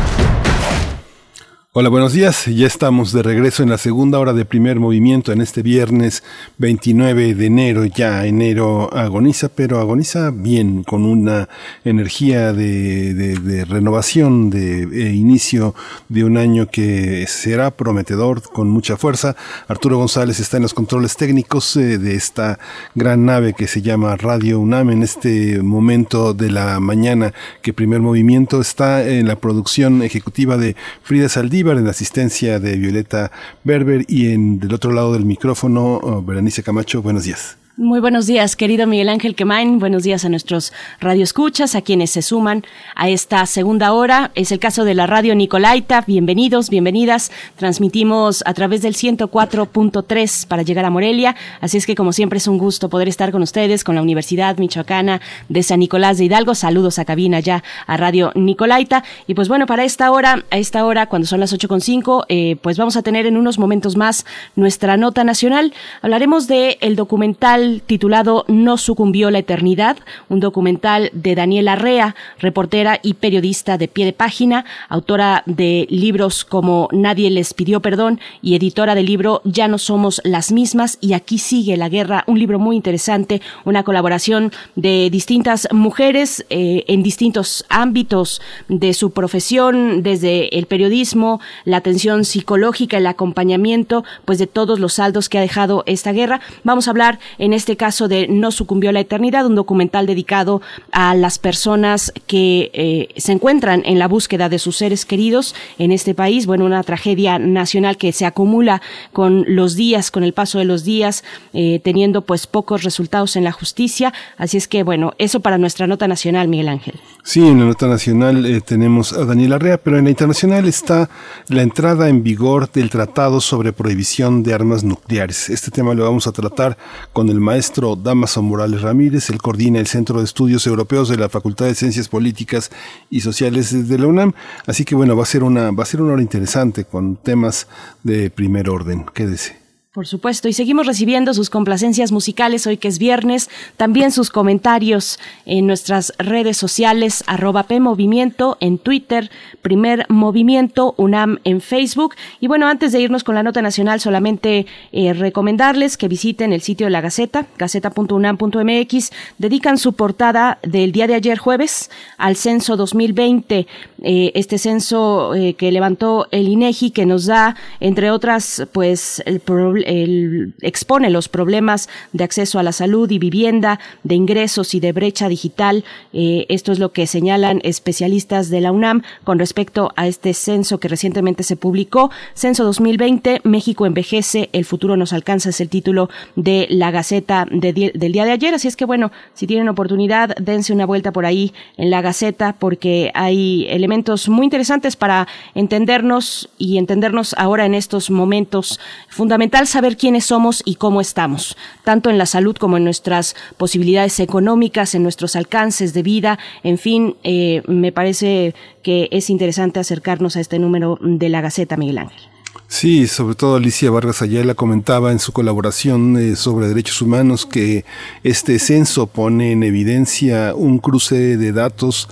Hola, 1.73 1.87
buenos 1.87 2.11
días. 2.11 2.47
Ya 2.47 2.67
estamos 2.67 3.13
de 3.13 3.23
regreso 3.23 3.63
en 3.63 3.69
la 3.69 3.77
segunda 3.77 4.19
hora 4.19 4.33
de 4.33 4.43
primer 4.43 4.77
movimiento 4.77 5.31
en 5.31 5.39
este 5.39 5.61
viernes 5.61 6.21
29 6.57 7.33
de 7.33 7.45
enero. 7.45 7.85
Ya 7.85 8.25
enero 8.25 8.93
agoniza, 8.93 9.47
pero 9.47 9.79
agoniza 9.79 10.31
bien, 10.31 10.83
con 10.83 11.05
una 11.05 11.47
energía 11.85 12.51
de, 12.51 13.65
renovación, 13.69 14.49
de, 14.49 14.85
de, 14.85 15.13
inicio 15.13 15.73
de 16.09 16.25
un 16.25 16.35
año 16.35 16.67
que 16.67 17.25
será 17.27 17.71
prometedor 17.71 18.41
con 18.41 18.69
mucha 18.69 18.97
fuerza. 18.97 19.37
Arturo 19.69 19.97
González 19.97 20.41
está 20.41 20.57
en 20.57 20.63
los 20.63 20.73
controles 20.73 21.15
técnicos 21.15 21.77
eh, 21.77 21.97
de 21.97 22.15
esta 22.15 22.59
gran 22.95 23.25
nave 23.25 23.53
que 23.53 23.67
se 23.67 23.81
llama 23.81 24.17
Radio 24.17 24.59
UNAM 24.59 24.89
en 24.89 25.03
este 25.03 25.61
momento 25.61 26.33
de 26.33 26.51
la 26.51 26.81
mañana 26.81 27.33
que 27.61 27.71
primer 27.71 28.01
movimiento 28.01 28.59
está 28.59 29.07
en 29.07 29.29
la 29.29 29.37
producción 29.37 30.03
ejecutiva 30.03 30.57
de 30.57 30.75
Frida 31.01 31.29
Saldí 31.29 31.60
en 31.69 31.85
la 31.85 31.91
asistencia 31.91 32.59
de 32.59 32.75
Violeta 32.75 33.31
Berber 33.63 34.03
y 34.07 34.31
en 34.31 34.59
del 34.59 34.73
otro 34.73 34.91
lado 34.91 35.13
del 35.13 35.25
micrófono, 35.25 35.97
oh, 35.97 36.21
Berenice 36.23 36.63
Camacho. 36.63 37.01
Buenos 37.01 37.23
días. 37.23 37.60
Muy 37.77 38.01
buenos 38.01 38.27
días, 38.27 38.57
querido 38.57 38.85
Miguel 38.85 39.07
Ángel 39.07 39.33
Quemain. 39.33 39.79
Buenos 39.79 40.03
días 40.03 40.25
a 40.25 40.29
nuestros 40.29 40.73
radioescuchas, 40.99 41.73
a 41.73 41.81
quienes 41.81 42.11
se 42.11 42.21
suman 42.21 42.65
a 42.95 43.07
esta 43.07 43.45
segunda 43.45 43.93
hora. 43.93 44.31
Es 44.35 44.51
el 44.51 44.59
caso 44.59 44.83
de 44.83 44.93
la 44.93 45.07
radio 45.07 45.35
Nicolaita. 45.35 46.03
Bienvenidos, 46.05 46.69
bienvenidas. 46.69 47.31
Transmitimos 47.55 48.43
a 48.45 48.53
través 48.53 48.81
del 48.81 48.95
104.3 48.95 50.47
para 50.47 50.63
llegar 50.63 50.83
a 50.83 50.89
Morelia. 50.89 51.37
Así 51.61 51.77
es 51.77 51.85
que, 51.85 51.95
como 51.95 52.11
siempre, 52.11 52.39
es 52.39 52.47
un 52.47 52.57
gusto 52.57 52.89
poder 52.89 53.07
estar 53.07 53.31
con 53.31 53.41
ustedes, 53.41 53.85
con 53.85 53.95
la 53.95 54.01
Universidad 54.01 54.57
Michoacana 54.57 55.21
de 55.47 55.63
San 55.63 55.79
Nicolás 55.79 56.17
de 56.17 56.25
Hidalgo. 56.25 56.55
Saludos 56.55 56.99
a 56.99 57.05
cabina 57.05 57.39
ya 57.39 57.63
a 57.87 57.95
Radio 57.95 58.33
Nicolaita. 58.35 59.05
Y 59.27 59.33
pues 59.33 59.47
bueno, 59.47 59.65
para 59.65 59.85
esta 59.85 60.11
hora, 60.11 60.43
a 60.51 60.57
esta 60.57 60.85
hora, 60.85 61.05
cuando 61.05 61.25
son 61.25 61.39
las 61.39 61.53
8.5, 61.53 62.25
eh, 62.27 62.57
pues 62.61 62.77
vamos 62.77 62.97
a 62.97 63.01
tener 63.01 63.27
en 63.27 63.37
unos 63.37 63.57
momentos 63.57 63.95
más 63.95 64.25
nuestra 64.57 64.97
nota 64.97 65.23
nacional. 65.23 65.73
Hablaremos 66.01 66.47
del 66.47 66.75
el 66.81 66.97
documental 66.97 67.60
titulado 67.85 68.45
No 68.47 68.77
sucumbió 68.77 69.31
la 69.31 69.39
eternidad, 69.39 69.97
un 70.29 70.39
documental 70.39 71.09
de 71.13 71.35
Daniela 71.35 71.73
Arrea, 71.73 72.15
reportera 72.39 72.99
y 73.01 73.15
periodista 73.15 73.77
de 73.77 73.87
pie 73.87 74.05
de 74.05 74.13
página, 74.13 74.65
autora 74.89 75.43
de 75.45 75.87
libros 75.89 76.45
como 76.45 76.87
Nadie 76.91 77.29
les 77.29 77.53
pidió 77.53 77.81
perdón 77.81 78.19
y 78.41 78.55
editora 78.55 78.95
del 78.95 79.05
libro 79.05 79.41
Ya 79.43 79.67
no 79.67 79.77
somos 79.77 80.21
las 80.23 80.51
mismas 80.51 80.97
y 81.01 81.13
aquí 81.13 81.37
sigue 81.37 81.77
la 81.77 81.89
guerra, 81.89 82.23
un 82.27 82.39
libro 82.39 82.59
muy 82.59 82.75
interesante, 82.75 83.41
una 83.65 83.83
colaboración 83.83 84.51
de 84.75 85.09
distintas 85.09 85.67
mujeres 85.71 86.45
eh, 86.49 86.83
en 86.87 87.03
distintos 87.03 87.65
ámbitos 87.69 88.41
de 88.67 88.93
su 88.93 89.11
profesión, 89.11 90.03
desde 90.03 90.57
el 90.57 90.65
periodismo, 90.65 91.39
la 91.65 91.77
atención 91.77 92.25
psicológica, 92.25 92.97
el 92.97 93.07
acompañamiento, 93.07 94.03
pues 94.25 94.39
de 94.39 94.47
todos 94.47 94.79
los 94.79 94.93
saldos 94.93 95.29
que 95.29 95.37
ha 95.37 95.41
dejado 95.41 95.83
esta 95.85 96.11
guerra. 96.11 96.41
Vamos 96.63 96.87
a 96.87 96.91
hablar 96.91 97.19
en 97.37 97.50
este 97.53 97.77
caso 97.77 98.07
de 98.07 98.27
No 98.27 98.51
sucumbió 98.51 98.91
la 98.91 98.99
eternidad, 98.99 99.45
un 99.45 99.55
documental 99.55 100.05
dedicado 100.05 100.61
a 100.91 101.15
las 101.15 101.39
personas 101.39 102.13
que 102.27 102.71
eh, 102.73 103.09
se 103.17 103.31
encuentran 103.31 103.81
en 103.85 103.99
la 103.99 104.07
búsqueda 104.07 104.49
de 104.49 104.59
sus 104.59 104.77
seres 104.77 105.05
queridos 105.05 105.55
en 105.77 105.91
este 105.91 106.13
país. 106.13 106.45
Bueno, 106.45 106.65
una 106.65 106.83
tragedia 106.83 107.39
nacional 107.39 107.97
que 107.97 108.11
se 108.11 108.25
acumula 108.25 108.81
con 109.13 109.45
los 109.47 109.75
días, 109.75 110.11
con 110.11 110.23
el 110.23 110.33
paso 110.33 110.59
de 110.59 110.65
los 110.65 110.83
días, 110.83 111.23
eh, 111.53 111.79
teniendo 111.83 112.21
pues 112.21 112.47
pocos 112.47 112.83
resultados 112.83 113.35
en 113.35 113.43
la 113.43 113.51
justicia. 113.51 114.13
Así 114.37 114.57
es 114.57 114.67
que, 114.67 114.83
bueno, 114.83 115.13
eso 115.17 115.39
para 115.39 115.57
nuestra 115.57 115.87
nota 115.87 116.07
nacional, 116.07 116.47
Miguel 116.47 116.69
Ángel. 116.69 116.99
Sí, 117.23 117.45
en 117.47 117.59
la 117.59 117.65
nota 117.65 117.87
nacional 117.87 118.45
eh, 118.45 118.61
tenemos 118.61 119.13
a 119.13 119.25
Daniel 119.25 119.53
Arrea, 119.53 119.77
pero 119.77 119.97
en 119.97 120.05
la 120.05 120.09
internacional 120.09 120.67
está 120.67 121.09
la 121.47 121.61
entrada 121.61 122.09
en 122.09 122.23
vigor 122.23 122.71
del 122.71 122.89
Tratado 122.89 123.41
sobre 123.41 123.73
Prohibición 123.73 124.43
de 124.43 124.53
Armas 124.53 124.83
Nucleares. 124.83 125.49
Este 125.49 125.71
tema 125.71 125.93
lo 125.93 126.03
vamos 126.03 126.27
a 126.27 126.31
tratar 126.31 126.77
con 127.13 127.29
el 127.29 127.39
maestro 127.41 127.95
Damaso 127.95 128.41
Morales 128.41 128.81
Ramírez. 128.81 129.29
Él 129.29 129.41
coordina 129.41 129.79
el 129.79 129.87
Centro 129.87 130.19
de 130.19 130.25
Estudios 130.25 130.65
Europeos 130.67 131.09
de 131.09 131.17
la 131.17 131.29
Facultad 131.29 131.65
de 131.65 131.75
Ciencias 131.75 132.07
Políticas 132.07 132.71
y 133.09 133.21
Sociales 133.21 133.87
de 133.87 133.97
la 133.97 134.07
UNAM. 134.07 134.33
Así 134.65 134.85
que 134.85 134.95
bueno, 134.95 135.15
va 135.15 135.23
a 135.23 135.25
ser 135.25 135.43
una, 135.43 135.71
va 135.71 135.83
a 135.83 135.87
ser 135.87 136.01
una 136.01 136.13
hora 136.13 136.21
interesante 136.21 136.85
con 136.85 137.17
temas 137.17 137.67
de 138.03 138.29
primer 138.29 138.69
orden. 138.69 139.05
Quédese. 139.13 139.60
Por 139.93 140.07
supuesto, 140.07 140.47
y 140.47 140.53
seguimos 140.53 140.87
recibiendo 140.87 141.33
sus 141.33 141.49
complacencias 141.49 142.13
musicales 142.13 142.65
hoy 142.65 142.77
que 142.77 142.87
es 142.87 142.97
viernes, 142.97 143.49
también 143.75 144.13
sus 144.13 144.29
comentarios 144.29 145.19
en 145.45 145.67
nuestras 145.67 146.13
redes 146.17 146.55
sociales, 146.55 147.25
arroba 147.27 147.63
PMovimiento 147.63 148.55
en 148.61 148.77
Twitter, 148.77 149.29
Primer 149.61 150.05
Movimiento 150.07 150.95
UNAM 150.95 151.39
en 151.43 151.59
Facebook. 151.59 152.15
Y 152.39 152.47
bueno, 152.47 152.67
antes 152.67 152.93
de 152.93 153.01
irnos 153.01 153.25
con 153.25 153.35
la 153.35 153.43
nota 153.43 153.61
nacional, 153.61 153.99
solamente 153.99 154.65
eh, 154.93 155.11
recomendarles 155.11 155.97
que 155.97 156.07
visiten 156.07 156.53
el 156.53 156.61
sitio 156.61 156.85
de 156.85 156.91
la 156.91 157.01
Gaceta, 157.01 157.47
gaceta.unam.mx, 157.57 159.11
dedican 159.39 159.77
su 159.77 159.91
portada 159.91 160.59
del 160.63 160.93
día 160.93 161.07
de 161.07 161.15
ayer 161.15 161.37
jueves 161.37 161.91
al 162.17 162.37
censo 162.37 162.77
2020, 162.77 163.67
eh, 164.03 164.31
este 164.35 164.57
censo 164.57 165.35
eh, 165.35 165.55
que 165.55 165.69
levantó 165.69 166.29
el 166.31 166.47
INEGI, 166.47 166.91
que 166.91 167.05
nos 167.05 167.25
da, 167.25 167.57
entre 167.81 168.09
otras, 168.09 168.65
pues 168.71 169.21
el 169.25 169.41
problema 169.41 169.80
el, 169.87 170.53
expone 170.61 171.09
los 171.09 171.29
problemas 171.29 171.89
de 172.13 172.23
acceso 172.23 172.59
a 172.59 172.63
la 172.63 172.71
salud 172.71 173.09
y 173.11 173.19
vivienda, 173.19 173.79
de 174.03 174.15
ingresos 174.15 174.73
y 174.73 174.79
de 174.79 174.91
brecha 174.91 175.27
digital. 175.29 175.83
Eh, 176.13 176.45
esto 176.49 176.71
es 176.71 176.79
lo 176.79 176.91
que 176.91 177.07
señalan 177.07 177.61
especialistas 177.63 178.49
de 178.49 178.61
la 178.61 178.71
UNAM 178.71 179.03
con 179.23 179.39
respecto 179.39 179.91
a 179.95 180.07
este 180.07 180.33
censo 180.33 180.79
que 180.79 180.87
recientemente 180.87 181.43
se 181.43 181.55
publicó. 181.55 182.11
Censo 182.33 182.63
2020, 182.63 183.41
México 183.43 183.85
envejece, 183.85 184.49
el 184.53 184.65
futuro 184.65 184.97
nos 184.97 185.13
alcanza, 185.13 185.49
es 185.49 185.61
el 185.61 185.69
título 185.69 186.09
de 186.35 186.67
la 186.69 186.91
Gaceta 186.91 187.45
de, 187.49 187.91
del 187.93 188.11
día 188.11 188.25
de 188.25 188.31
ayer. 188.31 188.53
Así 188.53 188.67
es 188.67 188.75
que 188.75 188.85
bueno, 188.85 189.11
si 189.33 189.47
tienen 189.47 189.69
oportunidad, 189.69 190.35
dense 190.37 190.73
una 190.73 190.85
vuelta 190.85 191.11
por 191.11 191.25
ahí 191.25 191.53
en 191.77 191.89
la 191.89 192.01
Gaceta 192.01 192.55
porque 192.59 193.11
hay 193.13 193.67
elementos 193.69 194.29
muy 194.29 194.45
interesantes 194.45 194.95
para 194.95 195.27
entendernos 195.55 196.49
y 196.57 196.77
entendernos 196.77 197.35
ahora 197.37 197.65
en 197.65 197.73
estos 197.73 198.09
momentos. 198.09 198.79
Fundamental 199.09 199.67
saber 199.71 199.97
quiénes 199.97 200.25
somos 200.25 200.61
y 200.65 200.75
cómo 200.75 201.01
estamos, 201.01 201.57
tanto 201.83 202.09
en 202.09 202.17
la 202.17 202.25
salud 202.25 202.55
como 202.55 202.77
en 202.77 202.83
nuestras 202.83 203.35
posibilidades 203.57 204.19
económicas, 204.19 204.93
en 204.95 205.03
nuestros 205.03 205.35
alcances 205.35 205.93
de 205.93 206.03
vida, 206.03 206.39
en 206.63 206.77
fin, 206.77 207.15
eh, 207.23 207.63
me 207.67 207.91
parece 207.91 208.53
que 208.83 209.07
es 209.11 209.29
interesante 209.29 209.79
acercarnos 209.79 210.35
a 210.35 210.41
este 210.41 210.59
número 210.59 210.99
de 211.01 211.29
la 211.29 211.41
Gaceta, 211.41 211.77
Miguel 211.77 211.99
Ángel. 211.99 212.21
Sí, 212.67 213.07
sobre 213.07 213.35
todo 213.35 213.55
Alicia 213.55 213.91
Vargas 213.91 214.21
Ayala 214.21 214.55
comentaba 214.55 215.11
en 215.11 215.19
su 215.19 215.33
colaboración 215.33 216.17
eh, 216.17 216.35
sobre 216.35 216.67
derechos 216.67 217.01
humanos 217.01 217.45
que 217.45 217.83
este 218.23 218.59
censo 218.59 219.07
pone 219.07 219.51
en 219.51 219.63
evidencia 219.63 220.53
un 220.55 220.79
cruce 220.79 221.37
de 221.37 221.51
datos 221.51 222.07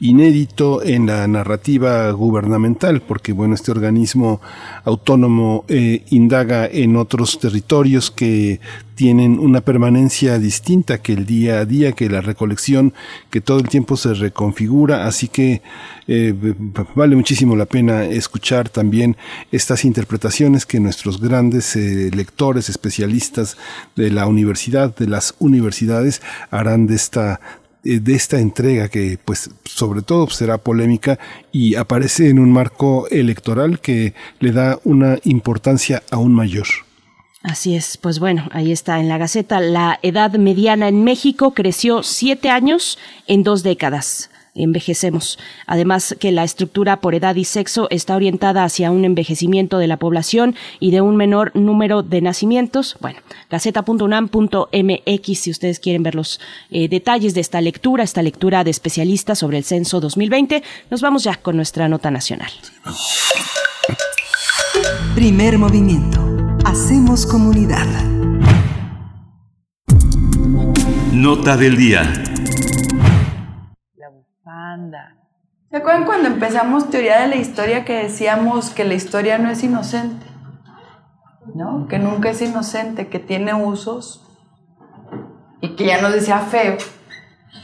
inédito 0.00 0.82
en 0.82 1.06
la 1.06 1.28
narrativa 1.28 2.10
gubernamental, 2.12 3.02
porque 3.02 3.32
bueno, 3.32 3.54
este 3.54 3.70
organismo 3.70 4.40
autónomo 4.84 5.64
eh, 5.68 6.04
indaga 6.10 6.66
en 6.66 6.96
otros 6.96 7.38
territorios 7.38 8.10
que 8.10 8.60
tienen 8.94 9.38
una 9.38 9.60
permanencia 9.60 10.38
distinta 10.38 10.98
que 10.98 11.12
el 11.12 11.26
día 11.26 11.60
a 11.60 11.64
día, 11.64 11.92
que 11.92 12.08
la 12.08 12.20
recolección, 12.20 12.92
que 13.30 13.40
todo 13.40 13.58
el 13.58 13.68
tiempo 13.68 13.96
se 13.96 14.14
reconfigura, 14.14 15.06
así 15.06 15.28
que 15.28 15.62
eh, 16.06 16.34
vale 16.94 17.16
muchísimo 17.16 17.54
la 17.56 17.66
pena 17.66 18.04
escuchar 18.04 18.68
también 18.68 19.16
estas 19.52 19.84
interpretaciones 19.84 20.66
que 20.66 20.80
nuestros 20.80 21.20
grandes 21.20 21.76
eh, 21.76 22.10
lectores, 22.14 22.68
especialistas 22.68 23.56
de 23.96 24.10
la 24.10 24.26
universidad, 24.26 24.94
de 24.96 25.06
las 25.06 25.34
universidades, 25.38 26.20
harán 26.50 26.86
de 26.86 26.96
esta 26.96 27.40
de 27.82 28.14
esta 28.14 28.38
entrega 28.38 28.88
que 28.88 29.18
pues 29.24 29.50
sobre 29.64 30.02
todo 30.02 30.28
será 30.28 30.58
polémica 30.58 31.18
y 31.52 31.76
aparece 31.76 32.28
en 32.28 32.38
un 32.38 32.52
marco 32.52 33.08
electoral 33.08 33.80
que 33.80 34.14
le 34.38 34.52
da 34.52 34.78
una 34.84 35.18
importancia 35.24 36.02
aún 36.10 36.34
mayor. 36.34 36.66
Así 37.42 37.74
es, 37.74 37.96
pues 37.96 38.18
bueno, 38.18 38.48
ahí 38.52 38.70
está 38.70 39.00
en 39.00 39.08
la 39.08 39.16
Gaceta. 39.16 39.60
La 39.60 39.98
edad 40.02 40.32
mediana 40.32 40.88
en 40.88 41.04
México 41.04 41.54
creció 41.54 42.02
siete 42.02 42.50
años 42.50 42.98
en 43.26 43.42
dos 43.42 43.62
décadas 43.62 44.30
envejecemos. 44.62 45.38
Además 45.66 46.16
que 46.18 46.32
la 46.32 46.44
estructura 46.44 47.00
por 47.00 47.14
edad 47.14 47.34
y 47.36 47.44
sexo 47.44 47.88
está 47.90 48.16
orientada 48.16 48.64
hacia 48.64 48.90
un 48.90 49.04
envejecimiento 49.04 49.78
de 49.78 49.86
la 49.86 49.96
población 49.96 50.54
y 50.78 50.90
de 50.90 51.00
un 51.00 51.16
menor 51.16 51.50
número 51.54 52.02
de 52.02 52.20
nacimientos. 52.20 52.96
Bueno, 53.00 53.20
gaceta.unam.mx 53.50 55.40
si 55.40 55.50
ustedes 55.50 55.80
quieren 55.80 56.02
ver 56.02 56.14
los 56.14 56.40
eh, 56.70 56.88
detalles 56.88 57.34
de 57.34 57.40
esta 57.40 57.60
lectura, 57.60 58.04
esta 58.04 58.22
lectura 58.22 58.64
de 58.64 58.70
especialistas 58.70 59.38
sobre 59.38 59.58
el 59.58 59.64
censo 59.64 60.00
2020. 60.00 60.62
Nos 60.90 61.00
vamos 61.00 61.24
ya 61.24 61.36
con 61.36 61.56
nuestra 61.56 61.88
nota 61.88 62.10
nacional. 62.10 62.50
Primer 65.14 65.58
movimiento. 65.58 66.20
Hacemos 66.64 67.26
comunidad. 67.26 67.86
Nota 71.12 71.56
del 71.56 71.76
día. 71.76 72.39
Bufanda, 74.70 75.16
¿Se 75.70 75.76
acuerdan 75.76 76.04
cuando 76.04 76.28
empezamos 76.28 76.90
teoría 76.90 77.20
de 77.20 77.28
la 77.28 77.36
historia 77.36 77.84
que 77.84 78.02
decíamos 78.02 78.70
que 78.70 78.84
la 78.84 78.94
historia 78.94 79.38
no 79.38 79.50
es 79.50 79.62
inocente? 79.62 80.26
¿No? 81.54 81.86
Que 81.86 82.00
nunca 82.00 82.30
es 82.30 82.42
inocente, 82.42 83.08
que 83.08 83.20
tiene 83.20 83.54
usos 83.54 84.26
y 85.60 85.76
que 85.76 85.86
ya 85.86 86.02
nos 86.02 86.12
decía 86.12 86.40
feo. 86.40 86.76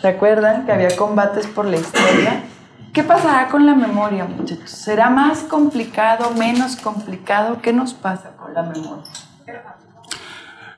¿Se 0.00 0.06
acuerdan 0.06 0.66
que 0.66 0.72
había 0.72 0.96
combates 0.96 1.48
por 1.48 1.64
la 1.64 1.78
historia? 1.78 2.44
¿Qué 2.92 3.02
pasará 3.02 3.48
con 3.48 3.66
la 3.66 3.74
memoria, 3.74 4.24
muchachos? 4.24 4.70
¿Será 4.70 5.10
más 5.10 5.40
complicado, 5.40 6.30
menos 6.30 6.76
complicado? 6.76 7.60
¿Qué 7.60 7.72
nos 7.72 7.92
pasa 7.92 8.36
con 8.36 8.54
la 8.54 8.62
memoria? 8.62 9.02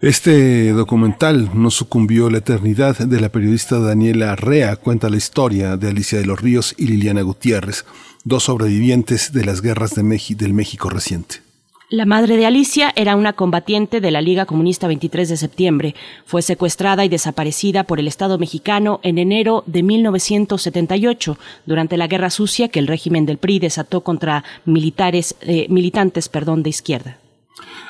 Este 0.00 0.72
documental 0.72 1.50
no 1.54 1.72
sucumbió 1.72 2.30
la 2.30 2.38
eternidad 2.38 2.96
de 2.98 3.20
la 3.20 3.30
periodista 3.30 3.80
Daniela 3.80 4.30
Arrea 4.30 4.76
cuenta 4.76 5.10
la 5.10 5.16
historia 5.16 5.76
de 5.76 5.88
Alicia 5.88 6.20
de 6.20 6.26
los 6.26 6.40
Ríos 6.40 6.72
y 6.78 6.86
Liliana 6.86 7.22
Gutiérrez, 7.22 7.84
dos 8.22 8.44
sobrevivientes 8.44 9.32
de 9.32 9.44
las 9.44 9.60
guerras 9.60 9.96
de 9.96 10.04
del 10.36 10.54
México 10.54 10.88
reciente. 10.88 11.42
La 11.90 12.04
madre 12.04 12.36
de 12.36 12.46
Alicia 12.46 12.92
era 12.94 13.16
una 13.16 13.32
combatiente 13.32 14.00
de 14.00 14.12
la 14.12 14.20
Liga 14.20 14.46
Comunista 14.46 14.86
23 14.86 15.30
de 15.30 15.36
septiembre. 15.36 15.94
Fue 16.26 16.42
secuestrada 16.42 17.04
y 17.04 17.08
desaparecida 17.08 17.82
por 17.82 17.98
el 17.98 18.06
Estado 18.06 18.38
mexicano 18.38 19.00
en 19.02 19.18
enero 19.18 19.64
de 19.66 19.82
1978, 19.82 21.38
durante 21.66 21.96
la 21.96 22.06
guerra 22.06 22.30
sucia 22.30 22.68
que 22.68 22.78
el 22.78 22.86
régimen 22.86 23.26
del 23.26 23.38
PRI 23.38 23.58
desató 23.58 24.02
contra 24.02 24.44
militares, 24.64 25.34
eh, 25.40 25.66
militantes 25.70 26.28
perdón, 26.28 26.62
de 26.62 26.70
izquierda. 26.70 27.18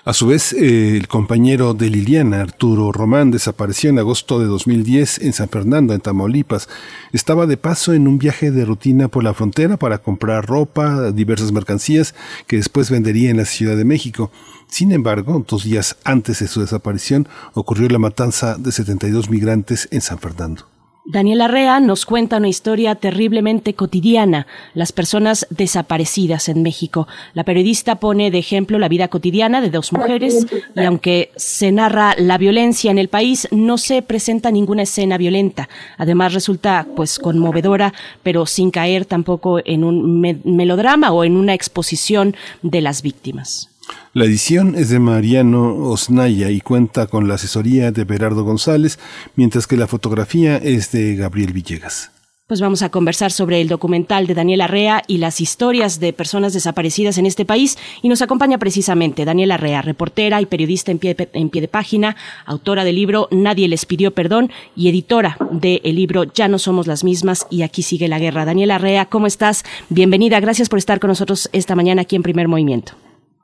A 0.04 0.14
su 0.14 0.26
vez, 0.26 0.52
eh, 0.52 0.96
el 0.96 1.08
compañero 1.08 1.74
de 1.74 1.90
Liliana, 1.90 2.40
Arturo 2.40 2.92
Román, 2.92 3.30
desapareció 3.30 3.90
en 3.90 3.98
agosto 3.98 4.38
de 4.38 4.46
2010 4.46 5.18
en 5.18 5.32
San 5.32 5.48
Fernando, 5.48 5.92
en 5.92 6.00
Tamaulipas. 6.00 6.68
Estaba 7.12 7.46
de 7.46 7.56
paso 7.56 7.92
en 7.92 8.08
un 8.08 8.18
viaje 8.18 8.50
de 8.50 8.64
rutina 8.64 9.08
por 9.08 9.24
la 9.24 9.34
frontera 9.34 9.76
para 9.76 9.98
comprar 9.98 10.46
ropa, 10.46 11.12
diversas 11.12 11.52
mercancías 11.52 12.14
que 12.46 12.56
después 12.56 12.90
vendería 12.90 13.30
en 13.30 13.36
la 13.36 13.44
Ciudad 13.44 13.76
de 13.76 13.84
México. 13.84 14.30
Sin 14.68 14.92
embargo, 14.92 15.44
dos 15.46 15.64
días 15.64 15.96
antes 16.04 16.38
de 16.40 16.48
su 16.48 16.60
desaparición 16.60 17.28
ocurrió 17.54 17.88
la 17.88 17.98
matanza 17.98 18.56
de 18.56 18.72
72 18.72 19.28
migrantes 19.28 19.88
en 19.90 20.00
San 20.00 20.18
Fernando. 20.18 20.77
Daniela 21.10 21.46
Arrea 21.46 21.80
nos 21.80 22.04
cuenta 22.04 22.36
una 22.36 22.48
historia 22.48 22.94
terriblemente 22.94 23.72
cotidiana, 23.72 24.46
las 24.74 24.92
personas 24.92 25.46
desaparecidas 25.48 26.50
en 26.50 26.62
México. 26.62 27.08
La 27.32 27.44
periodista 27.44 27.94
pone 27.94 28.30
de 28.30 28.36
ejemplo 28.36 28.78
la 28.78 28.90
vida 28.90 29.08
cotidiana 29.08 29.62
de 29.62 29.70
dos 29.70 29.90
mujeres 29.94 30.46
y 30.76 30.80
aunque 30.84 31.30
se 31.34 31.72
narra 31.72 32.14
la 32.18 32.36
violencia 32.36 32.90
en 32.90 32.98
el 32.98 33.08
país, 33.08 33.48
no 33.50 33.78
se 33.78 34.02
presenta 34.02 34.50
ninguna 34.50 34.82
escena 34.82 35.16
violenta. 35.16 35.70
Además 35.96 36.34
resulta 36.34 36.86
pues 36.94 37.18
conmovedora, 37.18 37.94
pero 38.22 38.44
sin 38.44 38.70
caer 38.70 39.06
tampoco 39.06 39.60
en 39.64 39.84
un 39.84 40.20
melodrama 40.20 41.10
o 41.10 41.24
en 41.24 41.38
una 41.38 41.54
exposición 41.54 42.36
de 42.60 42.82
las 42.82 43.00
víctimas. 43.00 43.70
La 44.14 44.24
edición 44.24 44.74
es 44.74 44.88
de 44.88 44.98
Mariano 44.98 45.76
Osnaya 45.76 46.50
y 46.50 46.60
cuenta 46.60 47.06
con 47.06 47.28
la 47.28 47.34
asesoría 47.34 47.92
de 47.92 48.04
Berardo 48.04 48.44
González, 48.44 48.98
mientras 49.36 49.66
que 49.66 49.76
la 49.76 49.86
fotografía 49.86 50.56
es 50.56 50.90
de 50.92 51.16
Gabriel 51.16 51.52
Villegas. 51.52 52.10
Pues 52.48 52.62
vamos 52.62 52.80
a 52.80 52.88
conversar 52.88 53.30
sobre 53.30 53.60
el 53.60 53.68
documental 53.68 54.26
de 54.26 54.32
Daniela 54.32 54.64
Arrea 54.64 55.02
y 55.06 55.18
las 55.18 55.42
historias 55.42 56.00
de 56.00 56.14
personas 56.14 56.54
desaparecidas 56.54 57.18
en 57.18 57.26
este 57.26 57.44
país. 57.44 57.76
Y 58.00 58.08
nos 58.08 58.22
acompaña 58.22 58.56
precisamente 58.56 59.26
Daniela 59.26 59.56
Arrea, 59.56 59.82
reportera 59.82 60.40
y 60.40 60.46
periodista 60.46 60.90
en 60.90 60.98
pie, 60.98 61.14
de, 61.14 61.28
de 61.30 61.68
página, 61.68 62.16
autora 62.46 62.84
del 62.84 62.96
libro 62.96 63.28
Nadie 63.30 63.68
les 63.68 63.84
pidió 63.84 64.14
perdón 64.14 64.50
y 64.74 64.88
editora 64.88 65.36
del 65.50 65.82
libro 65.94 66.24
Ya 66.24 66.48
no 66.48 66.58
somos 66.58 66.86
las 66.86 67.04
mismas 67.04 67.46
y 67.50 67.60
aquí 67.60 67.82
sigue 67.82 68.08
la 68.08 68.18
guerra. 68.18 68.46
Daniela 68.46 68.76
Arrea, 68.76 69.04
¿cómo 69.04 69.26
estás? 69.26 69.62
Bienvenida. 69.90 70.40
Gracias 70.40 70.70
por 70.70 70.78
estar 70.78 71.00
con 71.00 71.08
nosotros 71.08 71.50
esta 71.52 71.74
mañana 71.76 72.00
aquí 72.00 72.16
en 72.16 72.22
Primer 72.22 72.48
Movimiento. 72.48 72.94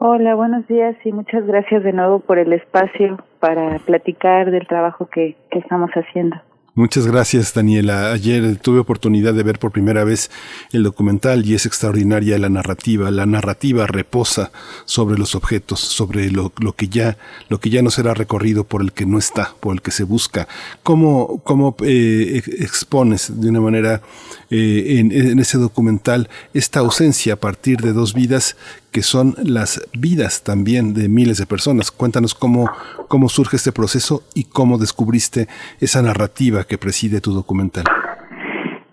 Hola, 0.06 0.34
buenos 0.34 0.68
días 0.68 0.94
y 1.02 1.12
muchas 1.12 1.46
gracias 1.46 1.82
de 1.82 1.94
nuevo 1.94 2.20
por 2.20 2.38
el 2.38 2.52
espacio 2.52 3.24
para 3.40 3.78
platicar 3.78 4.50
del 4.50 4.66
trabajo 4.66 5.08
que, 5.08 5.34
que 5.50 5.60
estamos 5.60 5.90
haciendo. 5.92 6.36
Muchas 6.74 7.06
gracias, 7.06 7.54
Daniela. 7.54 8.12
Ayer 8.12 8.56
tuve 8.56 8.80
oportunidad 8.80 9.32
de 9.32 9.44
ver 9.44 9.58
por 9.58 9.70
primera 9.70 10.04
vez 10.04 10.30
el 10.72 10.82
documental 10.82 11.46
y 11.46 11.54
es 11.54 11.64
extraordinaria 11.64 12.36
la 12.36 12.50
narrativa. 12.50 13.10
La 13.12 13.24
narrativa 13.24 13.86
reposa 13.86 14.50
sobre 14.84 15.16
los 15.16 15.34
objetos, 15.36 15.80
sobre 15.80 16.30
lo, 16.30 16.52
lo 16.60 16.72
que 16.72 16.88
ya, 16.88 17.16
lo 17.48 17.58
que 17.58 17.70
ya 17.70 17.80
no 17.80 17.90
será 17.90 18.12
recorrido 18.12 18.64
por 18.64 18.82
el 18.82 18.92
que 18.92 19.06
no 19.06 19.18
está, 19.18 19.54
por 19.60 19.72
el 19.72 19.82
que 19.82 19.92
se 19.92 20.02
busca. 20.02 20.48
¿Cómo, 20.82 21.40
cómo 21.44 21.76
eh, 21.82 22.42
expones 22.58 23.40
de 23.40 23.48
una 23.50 23.60
manera 23.60 24.02
eh, 24.50 24.98
en, 24.98 25.12
en 25.12 25.38
ese 25.38 25.58
documental 25.58 26.28
esta 26.52 26.80
ausencia 26.80 27.34
a 27.34 27.36
partir 27.36 27.78
de 27.82 27.92
dos 27.92 28.14
vidas 28.14 28.56
que 28.94 29.02
son 29.02 29.34
las 29.44 29.90
vidas 29.98 30.44
también 30.44 30.94
de 30.94 31.08
miles 31.08 31.38
de 31.38 31.46
personas. 31.46 31.90
Cuéntanos 31.90 32.32
cómo, 32.32 32.70
cómo 33.08 33.28
surge 33.28 33.56
este 33.56 33.72
proceso 33.72 34.22
y 34.36 34.44
cómo 34.44 34.78
descubriste 34.78 35.48
esa 35.80 36.00
narrativa 36.00 36.62
que 36.62 36.78
preside 36.78 37.20
tu 37.20 37.32
documental. 37.32 37.82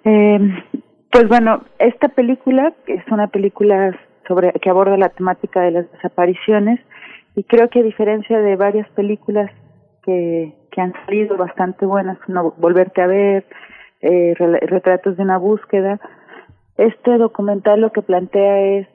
Eh, 0.04 0.40
pues 1.12 1.28
bueno, 1.28 1.64
esta 1.78 2.08
película 2.10 2.74
es 2.88 3.04
una 3.12 3.28
película 3.28 3.96
sobre 4.28 4.52
que 4.54 4.72
aborda 4.72 4.98
la 4.98 5.10
temática 5.10 5.62
de 5.62 5.70
las 5.70 5.92
desapariciones 5.92 6.80
y 7.36 7.44
creo 7.44 7.70
que 7.70 7.82
a 7.82 7.84
diferencia 7.84 8.40
de 8.40 8.56
varias 8.56 8.90
películas 8.96 9.52
que, 10.04 10.56
que 10.72 10.82
han 10.82 10.94
salido 11.06 11.38
bastante 11.38 11.86
buenas, 11.86 12.18
como 12.26 12.56
Volverte 12.58 13.04
a 13.04 13.08
ver, 13.08 13.46
eh, 14.02 14.34
Retratos 14.36 15.16
de 15.16 15.22
una 15.22 15.38
búsqueda, 15.38 16.00
este 16.78 17.20
documental 17.20 17.82
lo 17.82 17.92
que 17.92 18.02
plantea 18.02 18.80
es 18.80 18.88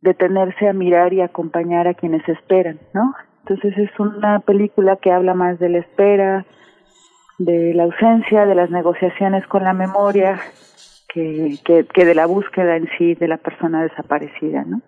detenerse 0.00 0.68
a 0.68 0.72
mirar 0.72 1.12
y 1.12 1.20
acompañar 1.20 1.86
a 1.86 1.94
quienes 1.94 2.26
esperan, 2.28 2.78
¿no? 2.94 3.14
Entonces 3.40 3.76
es 3.78 4.00
una 4.00 4.40
película 4.40 4.96
que 4.96 5.12
habla 5.12 5.34
más 5.34 5.58
de 5.58 5.68
la 5.68 5.78
espera, 5.78 6.44
de 7.38 7.74
la 7.74 7.84
ausencia, 7.84 8.46
de 8.46 8.54
las 8.54 8.70
negociaciones 8.70 9.46
con 9.46 9.64
la 9.64 9.72
memoria, 9.72 10.38
que, 11.12 11.58
que, 11.64 12.04
de 12.04 12.14
la 12.14 12.26
búsqueda 12.26 12.76
en 12.76 12.88
sí 12.96 13.14
de 13.14 13.28
la 13.28 13.38
persona 13.38 13.82
desaparecida, 13.82 14.64
¿no? 14.64 14.80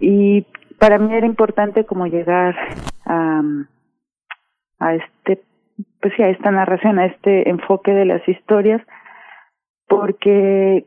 Y 0.00 0.46
para 0.78 0.98
mí 0.98 1.14
era 1.14 1.26
importante 1.26 1.84
como 1.84 2.06
llegar 2.06 2.56
a, 3.04 3.42
a 4.78 4.94
este, 4.94 5.42
pues 6.00 6.14
sí, 6.16 6.22
a 6.22 6.30
esta 6.30 6.50
narración, 6.50 6.98
a 6.98 7.06
este 7.06 7.48
enfoque 7.50 7.92
de 7.92 8.06
las 8.06 8.26
historias, 8.28 8.80
porque 9.88 10.86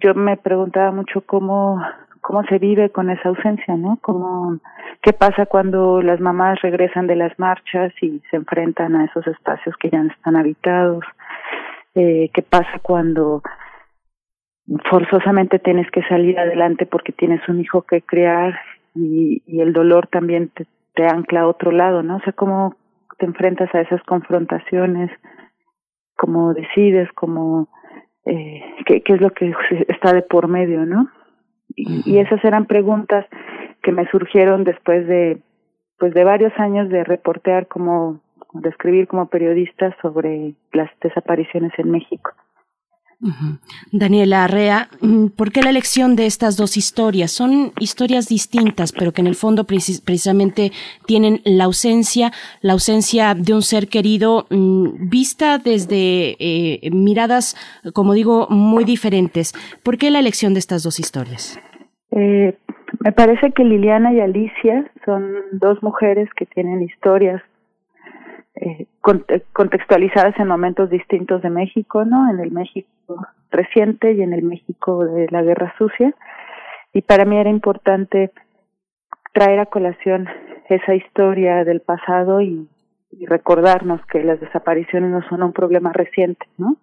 yo 0.00 0.14
me 0.14 0.36
preguntaba 0.36 0.92
mucho 0.92 1.22
cómo 1.22 1.80
cómo 2.28 2.42
se 2.44 2.58
vive 2.58 2.90
con 2.90 3.08
esa 3.08 3.30
ausencia, 3.30 3.74
¿no? 3.74 3.98
Cómo, 4.02 4.58
qué 5.00 5.14
pasa 5.14 5.46
cuando 5.46 6.02
las 6.02 6.20
mamás 6.20 6.60
regresan 6.60 7.06
de 7.06 7.16
las 7.16 7.32
marchas 7.38 7.90
y 8.02 8.20
se 8.30 8.36
enfrentan 8.36 8.94
a 8.96 9.06
esos 9.06 9.26
espacios 9.26 9.74
que 9.78 9.88
ya 9.88 10.02
están 10.02 10.36
habitados, 10.36 11.02
eh, 11.94 12.28
qué 12.34 12.42
pasa 12.42 12.80
cuando 12.82 13.40
forzosamente 14.90 15.58
tienes 15.58 15.90
que 15.90 16.02
salir 16.02 16.38
adelante 16.38 16.84
porque 16.84 17.12
tienes 17.12 17.40
un 17.48 17.62
hijo 17.62 17.80
que 17.80 18.02
criar 18.02 18.60
y, 18.94 19.42
el 19.58 19.72
dolor 19.72 20.06
también 20.08 20.50
te, 20.50 20.66
te 20.92 21.06
ancla 21.06 21.40
a 21.40 21.48
otro 21.48 21.70
lado, 21.72 22.02
¿no? 22.02 22.16
O 22.16 22.20
sea, 22.20 22.34
cómo 22.34 22.76
te 23.18 23.24
enfrentas 23.24 23.74
a 23.74 23.80
esas 23.80 24.02
confrontaciones, 24.02 25.10
cómo 26.14 26.52
decides, 26.52 27.10
cómo 27.14 27.68
eh, 28.26 28.62
qué, 28.84 29.00
qué 29.00 29.14
es 29.14 29.20
lo 29.22 29.30
que 29.30 29.50
está 29.88 30.12
de 30.12 30.20
por 30.20 30.46
medio, 30.46 30.84
¿no? 30.84 31.08
Y, 31.78 32.18
esas 32.18 32.44
eran 32.44 32.66
preguntas 32.66 33.26
que 33.82 33.92
me 33.92 34.08
surgieron 34.10 34.64
después 34.64 35.06
de 35.06 35.40
pues 35.98 36.14
de 36.14 36.24
varios 36.24 36.52
años 36.58 36.88
de 36.88 37.02
reportear 37.04 37.66
como 37.66 38.20
de 38.52 38.68
escribir 38.68 39.08
como 39.08 39.26
periodista 39.26 39.96
sobre 40.00 40.54
las 40.72 40.90
desapariciones 41.00 41.72
en 41.76 41.90
México. 41.90 42.32
Daniela 43.90 44.44
Arrea, 44.44 44.88
mm, 45.00 45.28
¿por 45.36 45.50
qué 45.50 45.62
la 45.62 45.70
elección 45.70 46.14
de 46.14 46.26
estas 46.26 46.56
dos 46.56 46.76
historias? 46.76 47.32
Son 47.32 47.72
historias 47.80 48.28
distintas, 48.28 48.92
pero 48.92 49.12
que 49.12 49.20
en 49.20 49.26
el 49.26 49.34
fondo 49.34 49.64
precisamente 49.64 50.70
tienen 51.04 51.40
la 51.44 51.64
ausencia, 51.64 52.30
la 52.60 52.74
ausencia 52.74 53.34
de 53.34 53.54
un 53.54 53.62
ser 53.62 53.88
querido 53.88 54.46
mm, 54.50 55.08
vista 55.08 55.58
desde 55.58 56.36
eh, 56.38 56.90
miradas, 56.92 57.56
como 57.92 58.12
digo, 58.12 58.46
muy 58.50 58.84
diferentes. 58.84 59.52
¿Por 59.82 59.98
qué 59.98 60.10
la 60.10 60.20
elección 60.20 60.54
de 60.54 60.60
estas 60.60 60.84
dos 60.84 61.00
historias? 61.00 61.60
Eh, 62.12 62.56
me 63.00 63.12
parece 63.12 63.50
que 63.52 63.64
Liliana 63.64 64.12
y 64.12 64.20
Alicia 64.20 64.90
son 65.04 65.34
dos 65.52 65.82
mujeres 65.82 66.28
que 66.36 66.46
tienen 66.46 66.82
historias 66.82 67.42
eh, 68.60 68.86
contextualizadas 69.52 70.38
en 70.38 70.48
momentos 70.48 70.90
distintos 70.90 71.42
de 71.42 71.50
México, 71.50 72.04
¿no? 72.04 72.30
En 72.30 72.40
el 72.40 72.50
México 72.50 73.26
reciente 73.50 74.12
y 74.12 74.22
en 74.22 74.32
el 74.32 74.42
México 74.42 75.04
de 75.04 75.26
la 75.30 75.42
Guerra 75.42 75.74
Sucia. 75.78 76.14
Y 76.92 77.02
para 77.02 77.24
mí 77.24 77.36
era 77.36 77.50
importante 77.50 78.30
traer 79.32 79.60
a 79.60 79.66
colación 79.66 80.28
esa 80.68 80.94
historia 80.94 81.64
del 81.64 81.80
pasado 81.80 82.40
y, 82.40 82.68
y 83.10 83.26
recordarnos 83.26 84.04
que 84.06 84.22
las 84.22 84.40
desapariciones 84.40 85.10
no 85.10 85.22
son 85.28 85.42
un 85.42 85.52
problema 85.52 85.92
reciente, 85.92 86.46
¿no? 86.58 86.76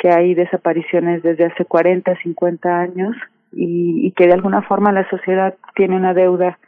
que 0.00 0.08
hay 0.08 0.34
desapariciones 0.34 1.22
desde 1.22 1.44
hace 1.44 1.66
40, 1.66 2.16
50 2.22 2.80
años 2.80 3.14
y, 3.52 4.06
y 4.06 4.12
que 4.12 4.26
de 4.26 4.32
alguna 4.32 4.62
forma 4.62 4.92
la 4.92 5.08
sociedad 5.10 5.54
tiene 5.74 5.94
una 5.94 6.14
deuda 6.14 6.58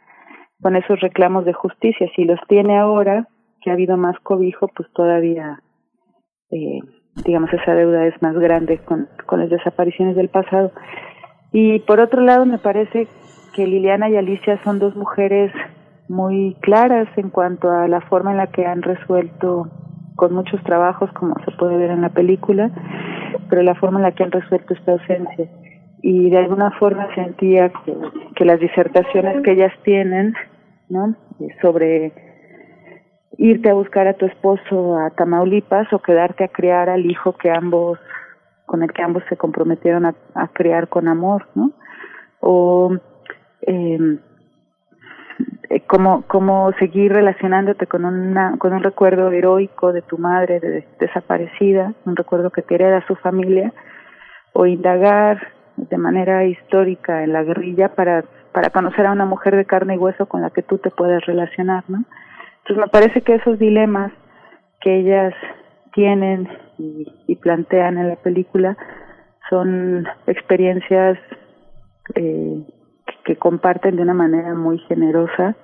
con 0.61 0.75
esos 0.75 0.99
reclamos 0.99 1.43
de 1.43 1.53
justicia. 1.53 2.07
Si 2.15 2.25
los 2.25 2.39
tiene 2.47 2.77
ahora, 2.77 3.27
que 3.63 3.69
ha 3.69 3.73
habido 3.73 3.97
más 3.97 4.19
cobijo, 4.19 4.67
pues 4.75 4.91
todavía, 4.93 5.61
eh, 6.51 6.79
digamos, 7.23 7.51
esa 7.53 7.73
deuda 7.73 8.05
es 8.07 8.21
más 8.21 8.35
grande 8.35 8.79
con, 8.79 9.07
con 9.25 9.39
las 9.39 9.49
desapariciones 9.49 10.15
del 10.15 10.29
pasado. 10.29 10.71
Y 11.51 11.79
por 11.79 11.99
otro 11.99 12.21
lado, 12.21 12.45
me 12.45 12.57
parece 12.57 13.07
que 13.55 13.67
Liliana 13.67 14.09
y 14.09 14.17
Alicia 14.17 14.61
son 14.63 14.79
dos 14.79 14.95
mujeres 14.95 15.51
muy 16.09 16.55
claras 16.61 17.07
en 17.15 17.29
cuanto 17.29 17.69
a 17.71 17.87
la 17.87 18.01
forma 18.01 18.31
en 18.31 18.37
la 18.37 18.47
que 18.47 18.65
han 18.65 18.81
resuelto 18.81 19.69
con 20.15 20.33
muchos 20.33 20.61
trabajos, 20.63 21.11
como 21.13 21.35
se 21.45 21.51
puede 21.51 21.77
ver 21.77 21.91
en 21.91 22.01
la 22.01 22.09
película, 22.09 22.69
pero 23.49 23.63
la 23.63 23.75
forma 23.75 23.99
en 23.99 24.03
la 24.03 24.11
que 24.11 24.23
han 24.23 24.31
resuelto 24.31 24.73
esta 24.73 24.93
ausencia. 24.93 25.49
Y 26.01 26.29
de 26.29 26.37
alguna 26.37 26.71
forma 26.71 27.07
sentía 27.15 27.69
que, 27.69 27.95
que 28.35 28.45
las 28.45 28.59
disertaciones 28.59 29.41
que 29.41 29.53
ellas 29.53 29.71
tienen, 29.83 30.33
¿no? 30.89 31.15
Sobre 31.61 32.32
irte 33.37 33.69
a 33.69 33.73
buscar 33.73 34.07
a 34.07 34.13
tu 34.13 34.25
esposo 34.25 34.97
a 34.97 35.09
Tamaulipas 35.11 35.91
o 35.93 35.99
quedarte 35.99 36.43
a 36.43 36.49
criar 36.49 36.89
al 36.89 37.05
hijo 37.05 37.33
que 37.33 37.49
ambos 37.51 37.99
con 38.65 38.83
el 38.83 38.91
que 38.91 39.03
ambos 39.03 39.23
se 39.29 39.37
comprometieron 39.37 40.05
a, 40.05 40.15
a 40.35 40.47
criar 40.47 40.87
con 40.87 41.07
amor, 41.07 41.47
¿no? 41.55 41.71
O 42.39 42.95
em, 43.61 44.19
eh, 45.69 45.81
cómo, 45.87 46.23
cómo 46.27 46.71
seguir 46.79 47.11
relacionándote 47.13 47.87
con 47.87 48.05
una 48.05 48.57
con 48.57 48.73
un 48.73 48.83
recuerdo 48.83 49.31
heroico 49.31 49.91
de 49.91 50.01
tu 50.01 50.17
madre 50.17 50.59
de, 50.59 50.87
desaparecida, 50.99 51.93
un 52.05 52.15
recuerdo 52.15 52.51
que 52.51 52.61
te 52.61 52.75
hereda 52.75 53.05
su 53.07 53.15
familia, 53.15 53.73
o 54.53 54.65
indagar 54.65 55.47
de 55.77 55.97
manera 55.97 56.45
histórica 56.45 57.23
en 57.23 57.33
la 57.33 57.43
guerrilla 57.43 57.95
para 57.95 58.23
para 58.51 58.69
conocer 58.69 59.07
a 59.07 59.11
una 59.11 59.25
mujer 59.25 59.55
de 59.55 59.65
carne 59.65 59.95
y 59.95 59.97
hueso 59.97 60.27
con 60.27 60.41
la 60.41 60.51
que 60.51 60.61
tú 60.61 60.77
te 60.77 60.91
puedes 60.91 61.25
relacionar, 61.25 61.83
¿no? 61.87 62.03
Entonces 62.63 62.85
me 62.85 62.87
parece 62.87 63.21
que 63.21 63.35
esos 63.35 63.59
dilemas 63.59 64.13
que 64.79 64.99
ellas 64.99 65.33
tienen 65.93 66.47
y, 66.77 67.35
plantean 67.41 67.97
en 67.97 68.07
la 68.07 68.15
película 68.15 68.77
son 69.49 70.07
experiencias 70.27 71.19
eh, 72.15 72.63
que 73.25 73.35
comparten 73.35 73.97
de 73.97 74.01
una 74.01 74.13
manera 74.13 74.53
muy 74.53 74.77
generosa 74.79 75.57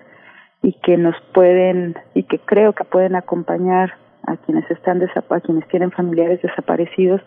y 0.61 0.73
que 0.81 0.97
nos 0.97 1.15
pueden 1.34 1.95
y 2.13 2.23
que 2.23 2.39
creo 2.39 2.73
que 2.73 2.84
pueden 2.84 3.15
acompañar 3.15 3.93
a 4.27 4.35
quienes 4.35 4.69
están 4.69 5.01
a 5.01 5.39
quienes 5.39 5.67
tienen 5.69 5.91
familiares 5.91 6.41
desaparecidos 6.41 7.21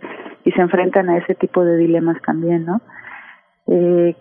y 0.44 0.52
se 0.52 0.60
enfrentan 0.60 1.08
a 1.08 1.16
ese 1.16 1.34
tipo 1.34 1.64
de 1.64 1.78
dilemas 1.78 2.20
también, 2.26 2.66
¿no? 2.66 2.82
Eh, 3.68 4.14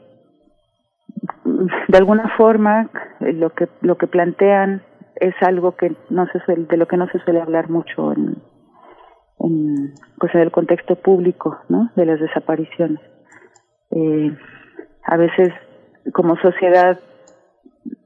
de 1.89 1.97
alguna 1.97 2.29
forma 2.37 2.89
eh, 3.19 3.33
lo 3.33 3.49
que 3.49 3.67
lo 3.81 3.97
que 3.97 4.07
plantean 4.07 4.81
es 5.21 5.35
algo 5.41 5.75
que 5.75 5.95
no 6.09 6.25
se 6.27 6.39
suele, 6.39 6.65
de 6.65 6.77
lo 6.77 6.87
que 6.87 6.97
no 6.97 7.07
se 7.09 7.19
suele 7.19 7.39
hablar 7.39 7.69
mucho 7.69 8.13
pues 10.17 10.35
en 10.35 10.41
el 10.41 10.51
contexto 10.51 10.95
público 10.95 11.59
no 11.69 11.91
de 11.95 12.05
las 12.05 12.19
desapariciones. 12.19 12.99
Eh, 13.91 14.35
a 15.03 15.17
veces 15.17 15.49
como 16.13 16.35
sociedad 16.37 16.99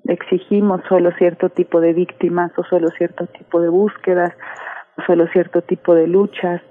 exigimos 0.06 0.82
solo 0.90 1.12
cierto 1.18 1.50
tipo 1.50 1.80
de 1.80 1.94
víctimas 1.94 2.52
o 2.58 2.64
solo 2.66 2.90
cierto 2.98 3.28
tipo 3.28 3.62
de 3.62 3.70
búsquedas 3.70 4.34
o 4.98 5.02
solo 5.04 5.28
cierto 5.28 5.62
tipo 5.62 5.96
de 5.96 6.08
luchas 6.08 6.62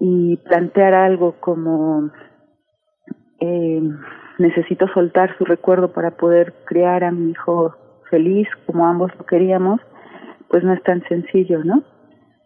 y 0.00 0.36
plantear 0.38 0.94
algo 0.94 1.36
como 1.40 2.10
eh, 3.40 3.82
necesito 4.38 4.88
soltar 4.88 5.36
su 5.38 5.44
recuerdo 5.44 5.92
para 5.92 6.12
poder 6.12 6.54
criar 6.64 7.04
a 7.04 7.12
mi 7.12 7.30
hijo 7.30 7.76
feliz 8.10 8.48
como 8.66 8.86
ambos 8.86 9.10
lo 9.18 9.26
queríamos, 9.26 9.80
pues 10.48 10.64
no 10.64 10.72
es 10.72 10.82
tan 10.82 11.02
sencillo, 11.08 11.62
¿no? 11.64 11.82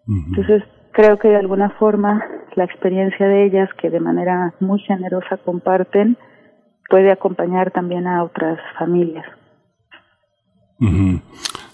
Entonces, 0.08 0.64
creo 0.92 1.18
que 1.18 1.28
de 1.28 1.36
alguna 1.36 1.70
forma 1.70 2.24
la 2.54 2.64
experiencia 2.64 3.26
de 3.26 3.44
ellas, 3.44 3.68
que 3.80 3.90
de 3.90 4.00
manera 4.00 4.54
muy 4.60 4.80
generosa 4.80 5.38
comparten, 5.38 6.16
puede 6.88 7.10
acompañar 7.10 7.70
también 7.70 8.06
a 8.06 8.24
otras 8.24 8.58
familias. 8.78 9.26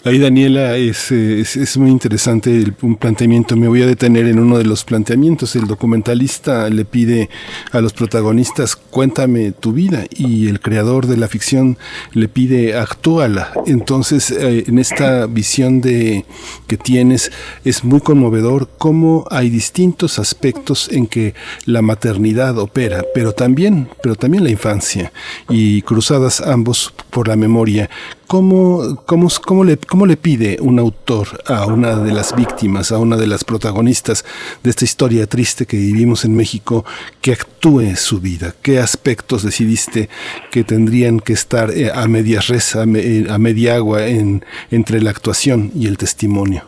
Ahí 0.05 0.17
Daniela 0.17 0.77
es, 0.77 1.11
es, 1.11 1.77
muy 1.77 1.91
interesante 1.91 2.55
el, 2.55 2.73
un 2.83 2.95
planteamiento. 2.95 3.57
Me 3.57 3.67
voy 3.67 3.81
a 3.81 3.85
detener 3.85 4.27
en 4.27 4.39
uno 4.39 4.57
de 4.57 4.63
los 4.63 4.85
planteamientos. 4.85 5.57
El 5.57 5.67
documentalista 5.67 6.69
le 6.69 6.85
pide 6.85 7.29
a 7.73 7.81
los 7.81 7.91
protagonistas 7.91 8.77
cuéntame 8.77 9.51
tu 9.51 9.73
vida 9.73 10.05
y 10.09 10.47
el 10.47 10.61
creador 10.61 11.05
de 11.05 11.17
la 11.17 11.27
ficción 11.27 11.77
le 12.13 12.29
pide 12.29 12.77
actúala. 12.77 13.51
Entonces 13.65 14.31
eh, 14.31 14.63
en 14.67 14.79
esta 14.79 15.25
visión 15.25 15.81
de 15.81 16.23
que 16.67 16.77
tienes 16.77 17.31
es 17.65 17.83
muy 17.83 17.99
conmovedor 17.99 18.69
cómo 18.77 19.25
hay 19.29 19.49
distintos 19.49 20.17
aspectos 20.17 20.89
en 20.93 21.07
que 21.07 21.33
la 21.65 21.81
maternidad 21.81 22.57
opera, 22.57 23.03
pero 23.13 23.33
también 23.33 23.89
pero 24.01 24.15
también 24.15 24.45
la 24.45 24.49
infancia 24.49 25.11
y 25.49 25.81
cruzadas 25.81 26.39
ambos 26.39 26.93
por 27.09 27.27
la 27.27 27.35
memoria. 27.35 27.89
¿Cómo, 28.29 28.95
cómo, 29.07 29.27
cómo, 29.43 29.63
le, 29.63 29.77
¿Cómo 29.89 30.05
le 30.05 30.15
pide 30.15 30.57
un 30.61 30.77
autor 30.77 31.25
a 31.47 31.65
una 31.65 31.95
de 31.95 32.11
las 32.11 32.35
víctimas, 32.35 32.91
a 32.91 32.99
una 32.99 33.17
de 33.17 33.25
las 33.25 33.43
protagonistas 33.43 34.23
de 34.63 34.69
esta 34.69 34.85
historia 34.85 35.25
triste 35.25 35.65
que 35.65 35.77
vivimos 35.77 36.25
en 36.25 36.37
México, 36.37 36.85
que 37.23 37.31
actúe 37.31 37.95
su 37.95 38.21
vida? 38.21 38.53
¿Qué 38.61 38.77
aspectos 38.77 39.41
decidiste 39.41 40.09
que 40.51 40.63
tendrían 40.63 41.19
que 41.19 41.33
estar 41.33 41.71
eh, 41.71 41.89
a 41.91 42.07
medias 42.07 42.49
res, 42.49 42.75
a, 42.75 42.83
eh, 42.83 43.25
a 43.31 43.39
media 43.39 43.77
agua 43.77 44.05
en, 44.05 44.45
entre 44.69 45.01
la 45.01 45.09
actuación 45.09 45.71
y 45.73 45.87
el 45.87 45.97
testimonio? 45.97 46.61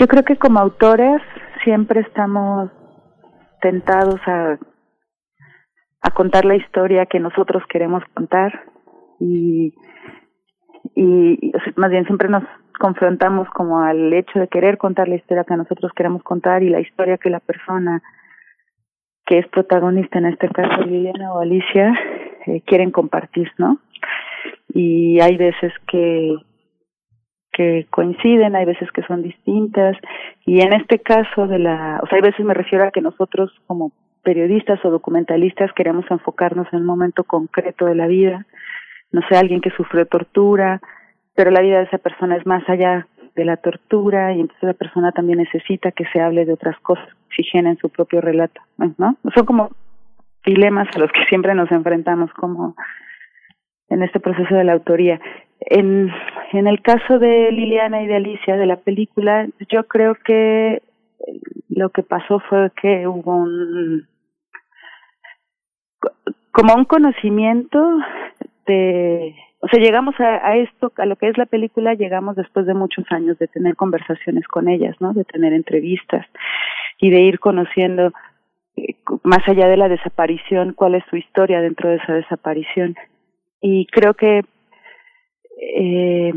Yo 0.00 0.08
creo 0.08 0.24
que 0.24 0.34
como 0.34 0.58
autores 0.58 1.22
siempre 1.62 2.00
estamos 2.00 2.68
tentados 3.60 4.18
a, 4.26 4.58
a 6.00 6.10
contar 6.10 6.44
la 6.44 6.56
historia 6.56 7.06
que 7.06 7.20
nosotros 7.20 7.62
queremos 7.68 8.02
contar 8.12 8.64
y 9.20 9.72
y 10.94 11.52
más 11.76 11.90
bien 11.90 12.04
siempre 12.06 12.28
nos 12.28 12.44
confrontamos 12.78 13.48
como 13.50 13.80
al 13.80 14.12
hecho 14.12 14.38
de 14.38 14.48
querer 14.48 14.78
contar 14.78 15.08
la 15.08 15.16
historia 15.16 15.44
que 15.44 15.56
nosotros 15.56 15.92
queremos 15.94 16.22
contar 16.22 16.62
y 16.62 16.68
la 16.68 16.80
historia 16.80 17.18
que 17.18 17.30
la 17.30 17.40
persona 17.40 18.02
que 19.24 19.38
es 19.38 19.46
protagonista, 19.48 20.18
en 20.18 20.26
este 20.26 20.48
caso 20.48 20.82
Liliana 20.82 21.32
o 21.32 21.40
Alicia, 21.40 21.94
eh, 22.46 22.62
quieren 22.66 22.90
compartir, 22.90 23.50
¿no? 23.56 23.78
Y 24.74 25.20
hay 25.20 25.36
veces 25.36 25.72
que 25.86 26.36
que 27.52 27.86
coinciden, 27.90 28.56
hay 28.56 28.64
veces 28.64 28.90
que 28.92 29.02
son 29.02 29.22
distintas 29.22 29.94
y 30.46 30.62
en 30.62 30.72
este 30.72 31.00
caso 31.00 31.46
de 31.46 31.58
la, 31.58 32.00
o 32.02 32.06
sea, 32.06 32.16
hay 32.16 32.22
veces 32.22 32.44
me 32.46 32.54
refiero 32.54 32.84
a 32.84 32.90
que 32.90 33.02
nosotros 33.02 33.52
como 33.66 33.92
periodistas 34.22 34.82
o 34.84 34.90
documentalistas 34.90 35.70
queremos 35.74 36.06
enfocarnos 36.10 36.66
en 36.72 36.80
un 36.80 36.86
momento 36.86 37.24
concreto 37.24 37.84
de 37.84 37.94
la 37.94 38.06
vida 38.06 38.46
no 39.12 39.20
sé, 39.28 39.36
alguien 39.36 39.60
que 39.60 39.70
sufrió 39.70 40.06
tortura, 40.06 40.80
pero 41.34 41.50
la 41.50 41.60
vida 41.60 41.78
de 41.78 41.84
esa 41.84 41.98
persona 41.98 42.36
es 42.36 42.46
más 42.46 42.68
allá 42.68 43.06
de 43.34 43.44
la 43.44 43.56
tortura 43.56 44.32
y 44.32 44.40
entonces 44.40 44.62
la 44.62 44.74
persona 44.74 45.12
también 45.12 45.38
necesita 45.38 45.92
que 45.92 46.04
se 46.12 46.20
hable 46.20 46.44
de 46.44 46.52
otras 46.52 46.78
cosas, 46.80 47.08
oxigena 47.26 47.70
en 47.70 47.78
su 47.78 47.88
propio 47.88 48.20
relato, 48.20 48.60
¿no? 48.98 49.16
Son 49.34 49.46
como 49.46 49.70
dilemas 50.44 50.88
a 50.94 50.98
los 50.98 51.10
que 51.12 51.24
siempre 51.28 51.54
nos 51.54 51.70
enfrentamos 51.70 52.32
como 52.34 52.74
en 53.88 54.02
este 54.02 54.20
proceso 54.20 54.54
de 54.54 54.64
la 54.64 54.72
autoría. 54.72 55.20
En, 55.60 56.10
en 56.52 56.66
el 56.66 56.82
caso 56.82 57.18
de 57.18 57.52
Liliana 57.52 58.02
y 58.02 58.06
de 58.06 58.16
Alicia 58.16 58.56
de 58.56 58.66
la 58.66 58.76
película, 58.76 59.46
yo 59.70 59.84
creo 59.84 60.14
que 60.14 60.82
lo 61.68 61.90
que 61.90 62.02
pasó 62.02 62.40
fue 62.40 62.70
que 62.80 63.06
hubo 63.06 63.36
un 63.36 64.08
como 66.50 66.74
un 66.74 66.84
conocimiento 66.84 67.78
de, 68.66 69.34
o 69.60 69.68
sea, 69.68 69.80
llegamos 69.80 70.18
a, 70.18 70.46
a, 70.46 70.56
esto, 70.56 70.92
a 70.96 71.06
lo 71.06 71.16
que 71.16 71.28
es 71.28 71.38
la 71.38 71.46
película, 71.46 71.94
llegamos 71.94 72.36
después 72.36 72.66
de 72.66 72.74
muchos 72.74 73.04
años 73.10 73.38
de 73.38 73.48
tener 73.48 73.76
conversaciones 73.76 74.46
con 74.48 74.68
ellas, 74.68 74.96
¿no? 75.00 75.12
De 75.12 75.24
tener 75.24 75.52
entrevistas 75.52 76.26
y 76.98 77.10
de 77.10 77.20
ir 77.20 77.38
conociendo 77.38 78.12
eh, 78.76 78.96
más 79.22 79.46
allá 79.46 79.68
de 79.68 79.76
la 79.76 79.88
desaparición, 79.88 80.72
cuál 80.72 80.96
es 80.96 81.04
su 81.10 81.16
historia 81.16 81.60
dentro 81.60 81.90
de 81.90 81.96
esa 81.96 82.14
desaparición. 82.14 82.96
Y 83.60 83.86
creo 83.86 84.14
que 84.14 84.42
eh, 85.60 86.32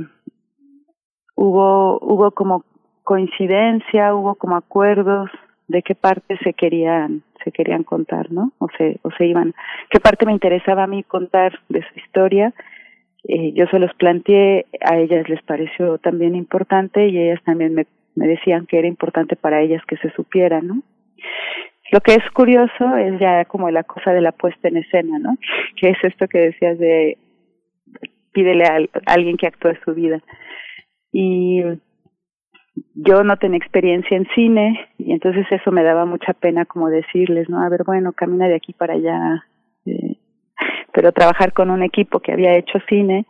hubo, 1.35 1.99
hubo 1.99 2.31
como 2.31 2.64
coincidencia, 3.03 4.14
hubo 4.14 4.35
como 4.35 4.56
acuerdos 4.56 5.31
de 5.68 5.82
qué 5.82 5.96
parte 5.96 6.38
se 6.44 6.54
querían 6.54 7.24
se 7.44 7.52
querían 7.52 7.84
contar, 7.84 8.32
¿no? 8.32 8.54
O 8.58 8.68
se, 8.76 8.98
o 9.04 9.12
se 9.12 9.28
iban, 9.28 9.54
qué 9.92 10.00
parte 10.00 10.26
me 10.26 10.32
interesaba 10.32 10.84
a 10.84 10.88
mí 10.88 11.04
contar 11.04 11.60
de 11.70 11.82
su 11.82 12.00
historia. 12.00 12.54
Eh, 13.28 13.54
yo 13.54 13.68
se 13.68 13.78
los 13.78 13.94
planteé, 13.96 14.66
a 14.82 14.98
ellas 14.98 15.30
les 15.30 15.42
pareció 15.44 16.00
también 16.00 16.36
importante 16.36 17.08
y 17.08 17.20
ellas 17.20 17.42
también 17.44 17.76
me, 17.76 17.86
me 18.16 18.28
decían 18.28 18.66
que 18.66 18.80
era 18.80 18.88
importante 18.88 19.36
para 19.36 19.62
ellas 19.62 19.84
que 19.88 19.98
se 19.98 20.10
supiera, 20.12 20.62
¿no? 20.62 20.82
Lo 21.92 22.02
que 22.02 22.14
es 22.14 22.32
curioso 22.32 22.98
es 22.98 23.20
ya 23.20 23.46
como 23.46 23.70
la 23.70 23.84
cosa 23.84 24.12
de 24.12 24.22
la 24.22 24.32
puesta 24.32 24.68
en 24.68 24.78
escena, 24.78 25.20
¿no? 25.20 25.38
Que 25.80 25.90
es 25.90 25.98
esto 26.04 26.28
que 26.28 26.40
decías 26.40 26.80
de 26.80 27.18
pídele 28.32 28.66
a, 28.66 28.80
alguien 29.06 29.38
que 29.38 29.48
actúe 29.48 29.76
su 29.84 29.94
vida. 29.94 30.22
Y 31.12 31.62
yo 32.93 33.23
no 33.23 33.38
tenía 33.38 33.57
experiencia 33.57 34.18
en 34.18 34.27
cine 34.35 34.89
y 34.97 35.14
entonces 35.14 35.45
eso 35.49 35.72
me 35.72 35.84
daba 35.84 36.06
mucha 36.06 36.34
pena 36.34 36.65
como 36.65 36.89
decirles, 36.89 37.49
¿no? 37.49 37.61
A 37.61 37.69
ver, 37.69 37.84
bueno, 37.85 38.14
camina 38.14 38.47
de 38.47 38.56
aquí 38.56 38.73
para 38.73 38.93
allá. 38.93 39.45
Eh, 39.85 40.18
pero 40.93 41.11
trabajar 41.11 41.53
con 41.53 41.69
un 41.69 41.84
equipo 41.84 42.19
que 42.19 42.31
había 42.31 42.57
hecho 42.57 42.80
cine, 42.88 43.26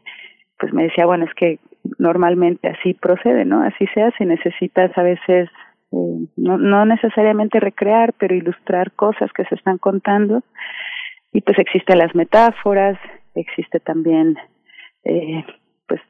pues 0.59 0.73
me 0.73 0.83
decía, 0.83 1.05
bueno, 1.05 1.25
es 1.25 1.33
que 1.33 1.59
normalmente 1.99 2.67
así 2.67 2.93
procede, 2.93 3.45
¿no? 3.45 3.61
Así 3.61 3.85
se 3.93 4.01
hace, 4.01 4.25
necesitas 4.25 4.95
a 4.97 5.03
veces 5.03 5.49
eh, 5.91 6.27
no, 6.37 6.57
no 6.57 6.85
necesariamente 6.85 7.59
recrear, 7.59 8.13
pero 8.13 8.35
ilustrar 8.35 8.91
cosas 8.93 9.31
que 9.33 9.45
se 9.45 9.55
están 9.55 9.77
contando. 9.77 10.43
Y 11.31 11.41
pues 11.41 11.59
existen 11.59 11.97
las 11.97 12.15
metáforas, 12.15 12.97
existe 13.35 13.79
también, 13.79 14.37
eh, 15.03 15.43
pues, 15.87 16.01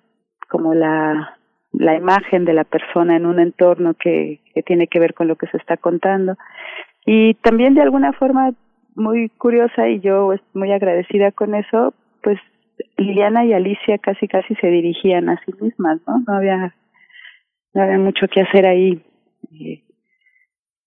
como 0.50 0.74
la, 0.74 1.38
la 1.78 1.96
imagen 1.96 2.46
de 2.46 2.54
la 2.54 2.64
persona 2.64 3.16
en 3.16 3.26
un 3.26 3.40
entorno 3.40 3.94
que, 3.94 4.40
que 4.54 4.64
tiene 4.64 4.88
que 4.88 5.00
ver 5.00 5.14
con 5.14 5.28
lo 5.28 5.36
que 5.36 5.48
se 5.48 5.58
está 5.58 5.78
contando. 5.78 6.38
Y 7.06 7.36
también 7.36 7.76
de 7.76 7.82
alguna 7.82 8.14
forma 8.14 8.54
muy 8.96 9.30
curiosa 9.30 9.88
y 9.90 10.00
yo 10.00 10.34
muy 10.54 10.72
agradecida 10.72 11.32
con 11.32 11.54
eso, 11.54 11.94
pues 12.24 12.40
Liliana 12.98 13.46
y 13.46 13.54
Alicia 13.54 13.98
casi 13.98 14.28
casi 14.28 14.56
se 14.56 14.68
dirigían 14.68 15.30
a 15.30 15.40
sí 15.46 15.54
mismas, 15.60 16.00
¿no? 16.08 16.24
No 16.28 16.34
había, 16.34 16.74
no 17.74 17.82
había 17.82 17.98
mucho 17.98 18.28
que 18.28 18.42
hacer 18.42 18.66
ahí. 18.66 19.02
Eh, 19.60 19.84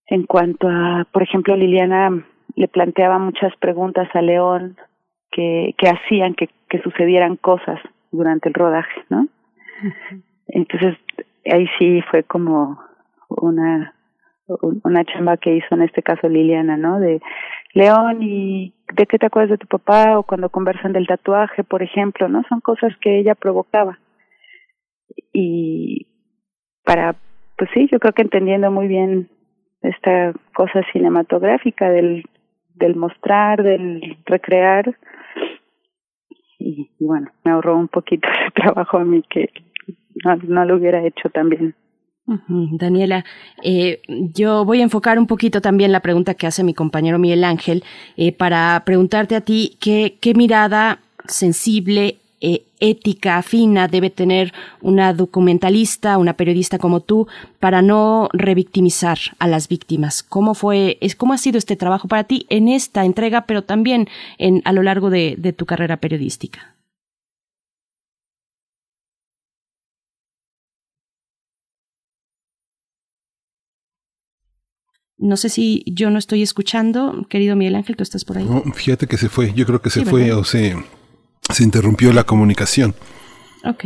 en 0.07 0.23
cuanto 0.23 0.67
a, 0.67 1.05
por 1.11 1.23
ejemplo, 1.23 1.55
Liliana 1.55 2.25
le 2.55 2.67
planteaba 2.67 3.19
muchas 3.19 3.55
preguntas 3.57 4.09
a 4.13 4.21
León 4.21 4.75
que, 5.31 5.75
que 5.77 5.87
hacían 5.87 6.33
que, 6.33 6.49
que 6.67 6.81
sucedieran 6.81 7.35
cosas 7.35 7.79
durante 8.11 8.49
el 8.49 8.55
rodaje, 8.55 9.03
¿no? 9.09 9.27
Entonces, 10.49 10.97
ahí 11.51 11.67
sí 11.77 12.01
fue 12.09 12.23
como 12.23 12.79
una, 13.29 13.93
una 14.83 15.05
chamba 15.05 15.37
que 15.37 15.55
hizo 15.55 15.75
en 15.75 15.83
este 15.83 16.01
caso 16.01 16.27
Liliana, 16.27 16.77
¿no? 16.77 16.99
De 16.99 17.21
León, 17.73 18.21
¿y 18.21 18.73
de 18.93 19.05
qué 19.05 19.19
te 19.19 19.27
acuerdas 19.27 19.51
de 19.51 19.57
tu 19.57 19.67
papá? 19.67 20.17
O 20.17 20.23
cuando 20.23 20.49
conversan 20.49 20.93
del 20.93 21.07
tatuaje, 21.07 21.63
por 21.63 21.83
ejemplo, 21.83 22.27
¿no? 22.27 22.43
Son 22.49 22.59
cosas 22.61 22.93
que 22.99 23.19
ella 23.19 23.35
provocaba. 23.35 23.99
Y 25.33 26.07
para, 26.83 27.15
pues 27.57 27.69
sí, 27.73 27.87
yo 27.91 27.99
creo 27.99 28.13
que 28.13 28.23
entendiendo 28.23 28.71
muy 28.71 28.87
bien 28.87 29.29
esta 29.81 30.33
cosa 30.53 30.81
cinematográfica 30.91 31.89
del, 31.89 32.25
del 32.75 32.95
mostrar, 32.95 33.61
del 33.61 34.17
recrear, 34.25 34.97
y, 36.59 36.89
bueno, 36.99 37.31
me 37.43 37.51
ahorró 37.51 37.77
un 37.77 37.87
poquito 37.87 38.27
de 38.45 38.51
trabajo 38.51 38.97
a 38.97 39.05
mí 39.05 39.23
que 39.29 39.49
no, 40.23 40.35
no 40.35 40.65
lo 40.65 40.75
hubiera 40.75 41.05
hecho 41.05 41.29
también. 41.29 41.73
Daniela, 42.47 43.25
eh, 43.63 44.01
yo 44.07 44.63
voy 44.63 44.81
a 44.81 44.83
enfocar 44.83 45.17
un 45.17 45.25
poquito 45.25 45.61
también 45.61 45.91
la 45.91 46.01
pregunta 46.01 46.35
que 46.35 46.45
hace 46.45 46.63
mi 46.63 46.75
compañero 46.75 47.17
Miguel 47.17 47.43
Ángel 47.43 47.83
eh, 48.17 48.31
para 48.31 48.83
preguntarte 48.85 49.35
a 49.35 49.41
ti 49.41 49.77
qué, 49.81 50.17
qué 50.21 50.35
mirada 50.35 50.99
sensible, 51.25 52.17
eh, 52.41 52.63
ética, 52.79 53.41
fina 53.41 53.87
debe 53.87 54.09
tener 54.09 54.53
una 54.81 55.13
documentalista, 55.13 56.17
una 56.17 56.33
periodista 56.33 56.77
como 56.77 57.01
tú 57.01 57.27
para 57.59 57.81
no 57.81 58.29
revictimizar 58.33 59.17
a 59.39 59.47
las 59.47 59.67
víctimas. 59.67 60.23
¿Cómo 60.23 60.53
fue, 60.53 60.97
es, 61.01 61.15
cómo 61.15 61.33
ha 61.33 61.37
sido 61.37 61.57
este 61.57 61.75
trabajo 61.75 62.07
para 62.07 62.23
ti 62.23 62.45
en 62.49 62.67
esta 62.69 63.05
entrega, 63.05 63.45
pero 63.45 63.63
también 63.63 64.07
en, 64.37 64.61
a 64.65 64.73
lo 64.73 64.83
largo 64.83 65.09
de 65.09 65.53
tu 65.57 65.65
carrera 65.65 65.97
periodística? 65.97 66.75
No 75.19 75.35
sé 75.35 75.49
si 75.49 75.83
yo 75.85 76.09
no 76.09 76.17
estoy 76.17 76.41
escuchando, 76.41 77.25
querido 77.27 77.57
Miguel 77.57 77.75
Ángel, 77.75 77.97
tú 77.97 78.03
estás 78.03 78.23
por 78.23 78.37
ahí. 78.37 78.47
fíjate 78.73 79.05
que 79.05 79.17
se 79.17 79.27
fue, 79.27 79.53
yo 79.53 79.65
creo 79.65 79.81
que 79.81 79.89
se 79.89 80.05
fue 80.05 80.31
o 80.31 80.45
se, 80.45 80.77
se 81.49 81.63
interrumpió 81.63 82.13
la 82.13 82.23
comunicación. 82.23 82.93
Ok. 83.65 83.85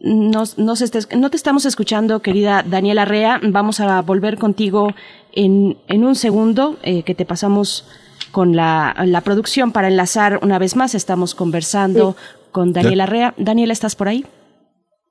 no 0.00 1.30
te 1.30 1.36
estamos 1.36 1.66
escuchando, 1.66 2.20
querida 2.22 2.62
Daniela 2.62 3.04
Rea. 3.04 3.40
Vamos 3.42 3.80
a 3.80 4.00
volver 4.02 4.38
contigo 4.38 4.88
en, 5.32 5.78
en 5.88 6.04
un 6.04 6.14
segundo, 6.14 6.78
eh, 6.82 7.02
que 7.02 7.14
te 7.14 7.24
pasamos 7.24 7.88
con 8.30 8.56
la, 8.56 8.94
la, 9.04 9.20
producción 9.20 9.72
para 9.72 9.88
enlazar 9.88 10.40
una 10.42 10.58
vez 10.58 10.76
más. 10.76 10.94
Estamos 10.94 11.34
conversando 11.34 12.16
con 12.50 12.72
Daniela 12.72 13.06
Rea. 13.06 13.34
Daniela, 13.36 13.72
¿estás 13.72 13.96
por 13.96 14.08
ahí? 14.08 14.24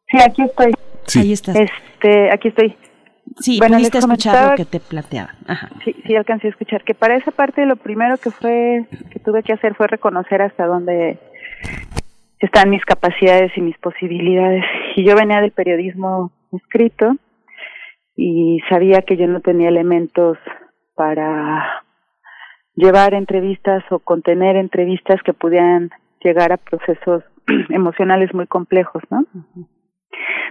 Sí, 0.09 0.18
aquí 0.22 0.43
estoy. 0.43 0.73
Ahí 1.15 1.34
estás. 1.34 1.55
Este, 1.55 2.31
aquí 2.31 2.49
estoy. 2.49 2.76
Sí, 3.39 3.59
bueno, 3.59 3.77
pudiste 3.77 3.99
escuchar 3.99 4.51
lo 4.51 4.55
que 4.57 4.65
te 4.65 4.80
planteaba. 4.80 5.34
Sí, 5.85 5.95
sí, 6.05 6.15
alcancé 6.15 6.47
a 6.47 6.49
escuchar. 6.49 6.84
Que 6.84 6.93
para 6.93 7.15
esa 7.15 7.31
parte 7.31 7.65
lo 7.65 7.76
primero 7.76 8.18
que 8.18 8.31
fue, 8.31 8.85
que 9.09 9.19
tuve 9.19 9.43
que 9.43 9.53
hacer 9.53 9.76
fue 9.76 9.88
reconocer 9.88 10.41
hasta 10.41 10.65
dónde 10.65 11.18
están 12.40 12.70
mis 12.70 12.84
capacidades 12.86 13.52
y 13.56 13.62
mis 13.62 13.78
posibilidades. 13.78 14.64
Y 14.96 15.06
yo 15.06 15.16
venía 15.16 15.42
del 15.42 15.52
periodismo 15.52 16.32
escrito 16.52 17.16
y 18.16 18.60
sabía 18.70 19.02
que 19.04 19.18
yo 19.18 19.28
no 19.28 19.42
tenía 19.42 19.70
elementos 19.70 20.38
para 20.96 21.84
llevar 22.76 23.14
entrevistas 23.14 23.84
o 23.92 24.00
contener 24.00 24.56
entrevistas 24.56 25.22
que 25.24 25.34
pudieran 25.34 25.92
llegar 26.24 26.52
a 26.52 26.58
procesos 26.58 27.24
emocionales 27.70 28.34
muy 28.34 28.48
complejos, 28.48 29.04
¿no? 29.10 29.26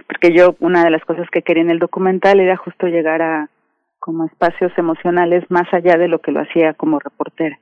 porque 0.07 0.35
yo 0.35 0.55
una 0.59 0.83
de 0.83 0.89
las 0.89 1.03
cosas 1.05 1.29
que 1.31 1.41
quería 1.41 1.63
en 1.63 1.69
el 1.69 1.79
documental 1.79 2.39
era 2.39 2.57
justo 2.57 2.87
llegar 2.87 3.21
a 3.21 3.49
como 3.99 4.25
espacios 4.25 4.71
emocionales 4.77 5.43
más 5.49 5.71
allá 5.73 5.95
de 5.95 6.07
lo 6.07 6.19
que 6.19 6.31
lo 6.31 6.41
hacía 6.41 6.73
como 6.73 6.99
reportera. 6.99 7.57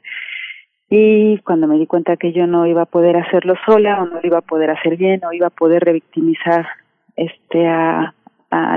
Y 0.90 1.38
cuando 1.40 1.68
me 1.68 1.78
di 1.78 1.86
cuenta 1.86 2.18
que 2.18 2.34
yo 2.34 2.48
no 2.48 2.66
iba 2.66 2.84
a 2.84 2.88
poder 2.88 3.16
hacerlo 3.18 3.54
sola 3.66 4.02
o 4.02 4.06
no 4.08 4.16
lo 4.16 4.28
iba 4.28 4.40
a 4.40 4.42
poder 4.42 4.72
hacer 4.72 4.98
bien 4.98 5.24
o 5.24 5.32
iba 5.32 5.48
a 5.48 5.52
poder 5.52 5.84
revictimizar 5.84 6.68
este 7.16 7.68
a, 7.68 8.14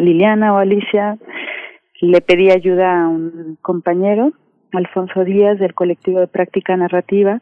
Liliana 0.01 0.53
o 0.53 0.59
Alicia, 0.59 1.17
le 2.03 2.21
pedí 2.21 2.51
ayuda 2.51 3.05
a 3.05 3.09
un 3.09 3.57
compañero, 3.63 4.33
Alfonso 4.73 5.25
Díaz, 5.25 5.59
del 5.59 5.73
colectivo 5.73 6.21
de 6.21 6.27
práctica 6.27 6.77
narrativa, 6.77 7.41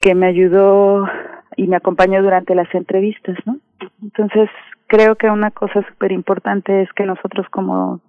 que 0.00 0.14
me 0.14 0.26
ayudó 0.26 1.08
y 1.56 1.66
me 1.66 1.76
acompañó 1.76 2.22
durante 2.22 2.54
las 2.54 2.68
entrevistas, 2.74 3.38
¿no? 3.46 3.56
Entonces, 4.02 4.50
creo 4.86 5.16
que 5.16 5.30
una 5.30 5.50
cosa 5.50 5.82
súper 5.88 6.12
importante 6.12 6.82
es 6.82 6.92
que 6.92 7.04
nosotros 7.04 7.46
como 7.48 8.02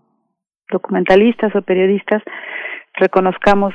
documentalistas 0.70 1.56
o 1.56 1.62
periodistas 1.62 2.22
reconozcamos 2.96 3.74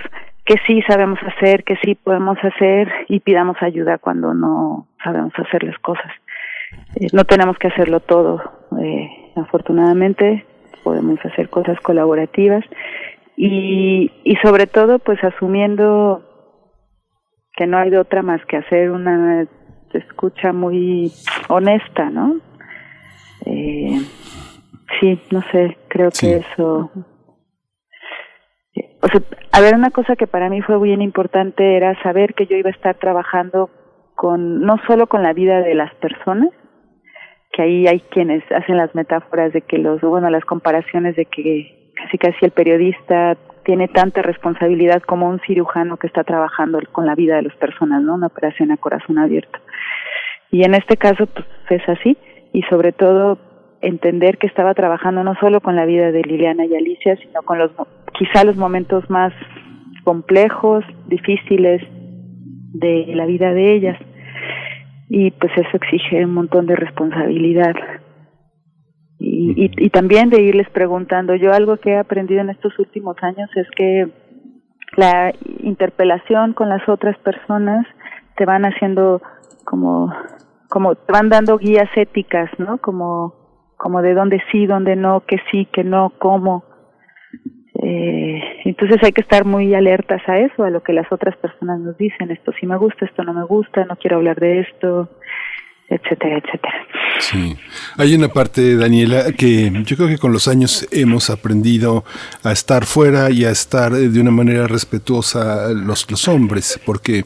que 0.50 0.56
sí 0.66 0.82
sabemos 0.82 1.20
hacer, 1.22 1.62
que 1.62 1.76
sí 1.76 1.94
podemos 1.94 2.36
hacer 2.42 2.90
y 3.06 3.20
pidamos 3.20 3.56
ayuda 3.60 3.98
cuando 3.98 4.34
no 4.34 4.88
sabemos 5.00 5.32
hacer 5.36 5.62
las 5.62 5.78
cosas. 5.78 6.10
Eh, 6.96 7.06
no 7.12 7.24
tenemos 7.24 7.56
que 7.56 7.68
hacerlo 7.68 8.00
todo. 8.00 8.42
Eh, 8.82 9.32
afortunadamente 9.36 10.44
podemos 10.82 11.24
hacer 11.24 11.50
cosas 11.50 11.78
colaborativas 11.78 12.64
y, 13.36 14.10
y 14.24 14.34
sobre 14.42 14.66
todo 14.66 14.98
pues 14.98 15.22
asumiendo 15.22 16.24
que 17.52 17.68
no 17.68 17.78
hay 17.78 17.90
de 17.90 17.98
otra 17.98 18.22
más 18.22 18.44
que 18.46 18.56
hacer 18.56 18.90
una 18.90 19.46
escucha 19.94 20.52
muy 20.52 21.12
honesta, 21.48 22.10
¿no? 22.10 22.38
Eh, 23.46 24.00
sí, 24.98 25.20
no 25.30 25.42
sé, 25.52 25.78
creo 25.86 26.10
que 26.10 26.38
eso... 26.38 26.90
O 29.02 29.08
sea, 29.08 29.20
a 29.52 29.60
ver, 29.60 29.74
una 29.74 29.90
cosa 29.90 30.16
que 30.16 30.26
para 30.26 30.48
mí 30.48 30.60
fue 30.62 30.78
bien 30.80 31.00
importante 31.02 31.76
era 31.76 32.00
saber 32.02 32.34
que 32.34 32.46
yo 32.46 32.56
iba 32.56 32.68
a 32.68 32.72
estar 32.72 32.96
trabajando 32.96 33.70
con, 34.14 34.60
no 34.60 34.76
solo 34.86 35.06
con 35.06 35.22
la 35.22 35.32
vida 35.32 35.60
de 35.62 35.74
las 35.74 35.94
personas, 35.94 36.50
que 37.52 37.62
ahí 37.62 37.86
hay 37.86 38.00
quienes 38.00 38.44
hacen 38.52 38.76
las 38.76 38.94
metáforas 38.94 39.52
de 39.52 39.62
que 39.62 39.78
los, 39.78 40.00
bueno, 40.02 40.28
las 40.30 40.44
comparaciones 40.44 41.16
de 41.16 41.24
que 41.24 41.92
casi 41.96 42.18
casi 42.18 42.44
el 42.44 42.50
periodista 42.50 43.36
tiene 43.64 43.88
tanta 43.88 44.22
responsabilidad 44.22 45.02
como 45.02 45.28
un 45.28 45.40
cirujano 45.40 45.96
que 45.96 46.06
está 46.06 46.24
trabajando 46.24 46.78
con 46.92 47.06
la 47.06 47.14
vida 47.14 47.36
de 47.36 47.42
las 47.42 47.56
personas, 47.56 48.02
¿no? 48.02 48.14
Una 48.14 48.28
operación 48.28 48.70
a 48.70 48.76
corazón 48.76 49.18
abierto. 49.18 49.58
Y 50.50 50.64
en 50.64 50.74
este 50.74 50.96
caso, 50.96 51.26
pues 51.26 51.46
es 51.70 51.88
así 51.88 52.16
y 52.52 52.62
sobre 52.62 52.92
todo 52.92 53.38
entender 53.80 54.38
que 54.38 54.46
estaba 54.46 54.74
trabajando 54.74 55.24
no 55.24 55.34
solo 55.36 55.60
con 55.60 55.76
la 55.76 55.86
vida 55.86 56.12
de 56.12 56.22
Liliana 56.22 56.66
y 56.66 56.74
Alicia, 56.74 57.16
sino 57.16 57.42
con 57.42 57.58
los 57.58 57.70
quizá 58.18 58.44
los 58.44 58.56
momentos 58.56 59.08
más 59.08 59.32
complejos, 60.04 60.84
difíciles 61.06 61.82
de 62.72 63.12
la 63.14 63.26
vida 63.26 63.52
de 63.52 63.74
ellas. 63.74 63.98
Y 65.08 65.30
pues 65.32 65.52
eso 65.56 65.76
exige 65.76 66.24
un 66.24 66.34
montón 66.34 66.66
de 66.66 66.76
responsabilidad. 66.76 67.74
Y, 69.18 69.64
y, 69.64 69.70
y 69.76 69.90
también 69.90 70.30
de 70.30 70.40
irles 70.40 70.68
preguntando. 70.70 71.34
Yo 71.34 71.52
algo 71.52 71.76
que 71.78 71.90
he 71.90 71.98
aprendido 71.98 72.40
en 72.40 72.50
estos 72.50 72.78
últimos 72.78 73.16
años 73.22 73.50
es 73.56 73.66
que 73.76 74.08
la 74.96 75.32
interpelación 75.62 76.52
con 76.52 76.68
las 76.68 76.88
otras 76.88 77.16
personas 77.18 77.86
te 78.36 78.44
van 78.44 78.64
haciendo 78.64 79.20
como 79.64 80.12
como 80.68 80.94
te 80.94 81.12
van 81.12 81.28
dando 81.28 81.58
guías 81.58 81.90
éticas, 81.96 82.48
¿no? 82.58 82.78
Como 82.78 83.39
como 83.80 84.02
de 84.02 84.12
dónde 84.12 84.42
sí, 84.52 84.66
dónde 84.66 84.94
no, 84.94 85.20
que 85.26 85.38
sí, 85.50 85.66
que 85.72 85.82
no, 85.82 86.12
cómo. 86.18 86.64
Eh, 87.82 88.42
entonces 88.66 88.98
hay 89.02 89.12
que 89.12 89.22
estar 89.22 89.46
muy 89.46 89.74
alertas 89.74 90.20
a 90.28 90.36
eso, 90.36 90.64
a 90.64 90.70
lo 90.70 90.82
que 90.82 90.92
las 90.92 91.10
otras 91.10 91.34
personas 91.38 91.80
nos 91.80 91.96
dicen. 91.96 92.30
Esto 92.30 92.52
sí 92.60 92.66
me 92.66 92.76
gusta, 92.76 93.06
esto 93.06 93.24
no 93.24 93.32
me 93.32 93.44
gusta, 93.44 93.86
no 93.86 93.96
quiero 93.96 94.16
hablar 94.18 94.38
de 94.38 94.60
esto 94.60 95.08
etcétera, 95.90 96.38
etcétera. 96.38 96.86
Sí, 97.18 97.56
hay 97.96 98.14
una 98.14 98.28
parte, 98.28 98.76
Daniela, 98.76 99.32
que 99.32 99.70
yo 99.84 99.96
creo 99.96 100.08
que 100.08 100.18
con 100.18 100.32
los 100.32 100.46
años 100.46 100.86
hemos 100.92 101.28
aprendido 101.28 102.04
a 102.44 102.52
estar 102.52 102.86
fuera 102.86 103.30
y 103.30 103.44
a 103.44 103.50
estar 103.50 103.92
de 103.92 104.20
una 104.20 104.30
manera 104.30 104.68
respetuosa 104.68 105.68
los, 105.70 106.08
los 106.10 106.28
hombres, 106.28 106.80
porque 106.86 107.24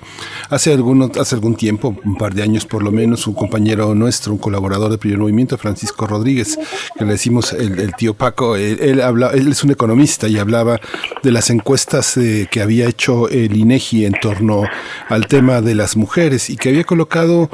hace, 0.49 0.73
alguno, 0.73 1.11
hace 1.21 1.35
algún 1.35 1.57
tiempo, 1.57 1.95
un 2.05 2.17
par 2.17 2.35
de 2.35 2.43
años 2.43 2.65
por 2.65 2.83
lo 2.83 2.91
menos, 2.91 3.27
un 3.27 3.35
compañero 3.35 3.95
nuestro, 3.95 4.33
un 4.33 4.39
colaborador 4.39 4.91
de 4.91 4.99
Primer 4.99 5.19
Movimiento, 5.19 5.59
Francisco 5.59 6.07
Rodríguez, 6.07 6.59
que 6.99 7.05
le 7.05 7.13
decimos 7.13 7.53
el, 7.53 7.95
tío 7.95 8.15
Paco, 8.15 8.57
él, 8.57 9.01
habla, 9.03 9.31
él 9.35 9.49
es 9.49 9.63
un 9.63 9.71
economista 9.71 10.27
y 10.27 10.39
hablaba 10.39 10.81
de 11.23 11.31
las 11.31 11.51
encuestas 11.51 12.17
eh, 12.17 12.49
que 12.51 12.63
había 12.63 12.89
hecho 12.89 13.29
el 13.29 13.55
INEGI 13.55 14.07
en 14.07 14.15
torno 14.15 14.65
al 15.09 15.27
tema 15.27 15.61
de 15.61 15.75
las 15.75 15.97
mujeres 15.97 16.49
y 16.49 16.57
que 16.57 16.71
había 16.71 16.85
colocado 16.85 17.51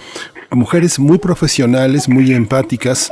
mujeres 0.57 0.99
muy 0.99 1.19
profesionales, 1.19 2.09
muy 2.09 2.33
empáticas, 2.33 3.11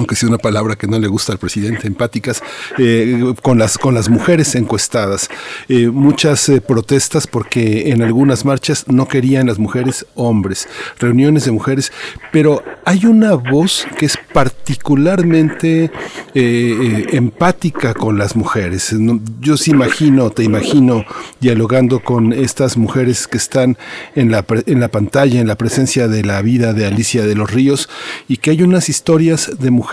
aunque 0.00 0.16
sea 0.16 0.30
una 0.30 0.38
palabra 0.38 0.76
que 0.76 0.86
no 0.86 0.98
le 0.98 1.08
gusta 1.08 1.32
al 1.32 1.38
presidente, 1.38 1.86
empáticas, 1.86 2.42
eh, 2.78 3.34
con, 3.42 3.58
las, 3.58 3.76
con 3.76 3.94
las 3.94 4.08
mujeres 4.08 4.54
encuestadas. 4.54 5.28
Eh, 5.68 5.88
muchas 5.88 6.48
eh, 6.48 6.62
protestas 6.62 7.26
porque 7.26 7.90
en 7.90 8.00
algunas 8.00 8.46
marchas 8.46 8.86
no 8.88 9.06
querían 9.06 9.46
las 9.46 9.58
mujeres 9.58 10.06
hombres, 10.14 10.68
reuniones 10.98 11.44
de 11.44 11.52
mujeres, 11.52 11.92
pero 12.32 12.64
hay 12.86 13.04
una 13.04 13.34
voz 13.34 13.86
que 13.98 14.06
es 14.06 14.18
particularmente 14.32 15.90
empática 16.32 17.92
con 17.92 18.16
las 18.16 18.36
mujeres. 18.36 18.94
Yo 19.40 19.58
sí 19.58 19.72
imagino, 19.72 20.30
te 20.30 20.44
imagino 20.44 21.04
dialogando 21.40 22.00
con 22.00 22.32
estas 22.32 22.78
mujeres 22.78 23.28
que 23.28 23.36
están 23.36 23.76
en 24.14 24.30
la, 24.30 24.46
en 24.66 24.80
la 24.80 24.88
pantalla, 24.88 25.40
en 25.40 25.46
la 25.46 25.56
presencia 25.56 26.08
de 26.08 26.24
la 26.24 26.40
vida 26.40 26.72
de 26.72 26.86
Alicia 26.86 27.26
de 27.26 27.34
los 27.34 27.50
Ríos, 27.50 27.90
y 28.28 28.38
que 28.38 28.52
hay 28.52 28.62
unas 28.62 28.88
historias 28.88 29.58
de 29.58 29.70
mujeres 29.70 29.89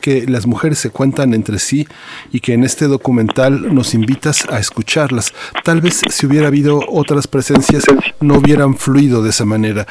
que 0.00 0.26
las 0.26 0.46
mujeres 0.46 0.78
se 0.78 0.90
cuentan 0.90 1.34
entre 1.34 1.58
sí 1.58 1.86
y 2.32 2.40
que 2.40 2.54
en 2.54 2.64
este 2.64 2.86
documental 2.86 3.74
nos 3.74 3.94
invitas 3.94 4.46
a 4.48 4.58
escucharlas. 4.58 5.32
Tal 5.64 5.80
vez 5.80 6.00
si 6.08 6.26
hubiera 6.26 6.48
habido 6.48 6.80
otras 6.88 7.26
presencias 7.26 7.84
no 8.20 8.38
hubieran 8.38 8.76
fluido 8.76 9.22
de 9.22 9.30
esa 9.30 9.44
manera 9.44 9.86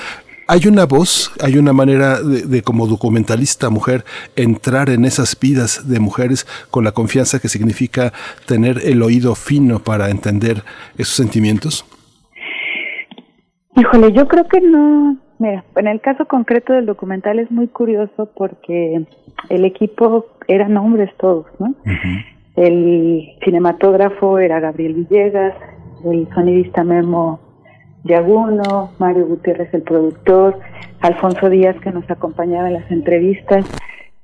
hay 0.51 0.65
una 0.65 0.87
voz, 0.87 1.31
hay 1.43 1.59
una 1.59 1.73
manera 1.73 2.23
de, 2.23 2.63
como 2.63 2.87
documentalista 2.87 3.69
mujer 3.69 4.03
entrar 4.35 4.89
en 4.89 5.05
esas 5.05 5.39
vidas 5.39 5.87
de 5.87 5.99
mujeres 5.99 6.47
con 6.71 6.83
la 6.83 6.91
confianza 6.91 7.39
que 7.39 7.49
significa 7.49 8.13
tener 8.47 8.79
el 8.83 9.03
oído 9.03 9.35
fino 9.35 9.77
para 9.77 10.09
entender 10.09 10.63
esos 10.97 11.13
sentimientos? 11.13 11.85
Híjole, 13.75 14.11
yo 14.11 14.27
creo 14.27 14.47
que 14.47 14.59
no. 14.59 15.17
Mira, 15.39 15.63
en 15.77 15.87
el 15.87 16.01
caso 16.01 16.25
concreto 16.25 16.73
del 16.73 16.85
documental 16.85 17.39
es 17.39 17.49
muy 17.49 17.69
curioso 17.69 18.29
porque 18.35 19.05
el 19.47 19.65
equipo 19.65 20.25
eran 20.49 20.75
hombres 20.75 21.09
todos, 21.17 21.45
¿no? 21.59 21.73
El 22.57 23.37
cinematógrafo 23.43 24.37
era 24.37 24.59
Gabriel 24.59 24.95
Villegas, 24.95 25.55
el 26.03 26.27
sonidista 26.33 26.83
Memo 26.83 27.39
Yaguno, 28.03 28.91
Mario 28.99 29.27
Gutiérrez 29.27 29.73
el 29.73 29.83
productor, 29.83 30.59
Alfonso 30.99 31.49
Díaz 31.49 31.79
que 31.79 31.91
nos 31.91 32.09
acompañaba 32.11 32.67
en 32.67 32.73
las 32.73 32.91
entrevistas 32.91 33.65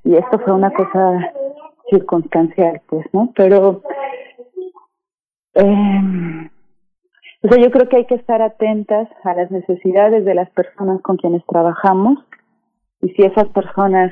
y 0.03 0.15
esto 0.15 0.37
fue 0.39 0.51
una 0.51 0.71
cosa 0.71 1.31
circunstancial, 1.89 2.81
pues, 2.87 3.05
¿no? 3.13 3.31
Pero 3.35 3.83
eh, 5.53 6.49
o 7.45 7.47
sea, 7.47 7.63
yo 7.63 7.69
creo 7.71 7.87
que 7.87 7.97
hay 7.97 8.05
que 8.05 8.15
estar 8.15 8.41
atentas 8.41 9.07
a 9.23 9.33
las 9.35 9.51
necesidades 9.51 10.25
de 10.25 10.33
las 10.33 10.49
personas 10.51 11.01
con 11.01 11.17
quienes 11.17 11.45
trabajamos 11.45 12.19
y 13.01 13.09
si 13.09 13.23
esas 13.23 13.47
personas 13.49 14.11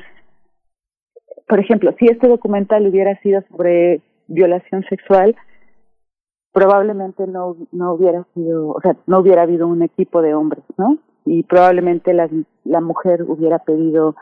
por 1.48 1.60
ejemplo, 1.60 1.94
si 1.98 2.06
este 2.06 2.28
documental 2.28 2.86
hubiera 2.86 3.20
sido 3.20 3.42
sobre 3.50 4.02
violación 4.28 4.82
sexual, 4.88 5.36
probablemente 6.52 7.26
no, 7.26 7.56
no 7.72 7.94
hubiera 7.94 8.24
sido, 8.34 8.68
o 8.68 8.80
sea, 8.80 8.96
no 9.06 9.18
hubiera 9.18 9.42
habido 9.42 9.66
un 9.66 9.82
equipo 9.82 10.22
de 10.22 10.34
hombres, 10.34 10.64
¿no? 10.78 10.98
Y 11.24 11.42
probablemente 11.42 12.14
la, 12.14 12.28
la 12.64 12.80
mujer 12.80 13.22
hubiera 13.22 13.58
pedido 13.58 14.14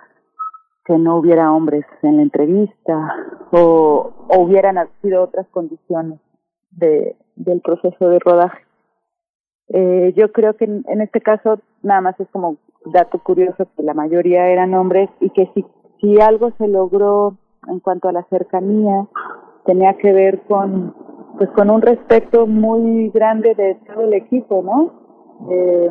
que 0.84 0.98
no 0.98 1.16
hubiera 1.16 1.52
hombres 1.52 1.84
en 2.02 2.16
la 2.16 2.22
entrevista 2.22 3.14
o, 3.52 4.12
o 4.28 4.40
hubieran 4.40 4.76
sido 5.00 5.22
otras 5.22 5.46
condiciones 5.48 6.18
de, 6.72 7.16
del 7.36 7.60
proceso 7.60 8.08
de 8.08 8.18
rodaje. 8.18 8.58
Eh, 9.72 10.12
yo 10.16 10.30
creo 10.32 10.54
que 10.54 10.64
en, 10.64 11.00
este 11.00 11.20
caso 11.20 11.58
nada 11.82 12.02
más 12.02 12.20
es 12.20 12.28
como 12.30 12.56
dato 12.84 13.18
curioso 13.20 13.66
que 13.76 13.82
la 13.82 13.94
mayoría 13.94 14.48
eran 14.48 14.74
hombres 14.74 15.08
y 15.20 15.30
que 15.30 15.50
si 15.54 15.64
si 16.02 16.20
algo 16.20 16.50
se 16.58 16.68
logró 16.68 17.36
en 17.68 17.78
cuanto 17.78 18.08
a 18.08 18.12
la 18.12 18.24
cercanía, 18.24 19.06
tenía 19.64 19.94
que 19.94 20.12
ver 20.12 20.42
con 20.42 20.94
pues 21.38 21.48
con 21.50 21.70
un 21.70 21.80
respeto 21.80 22.46
muy 22.46 23.08
grande 23.10 23.54
de 23.54 23.78
todo 23.86 24.02
el 24.02 24.12
equipo, 24.12 24.62
¿no? 24.62 24.92
Eh, 25.50 25.90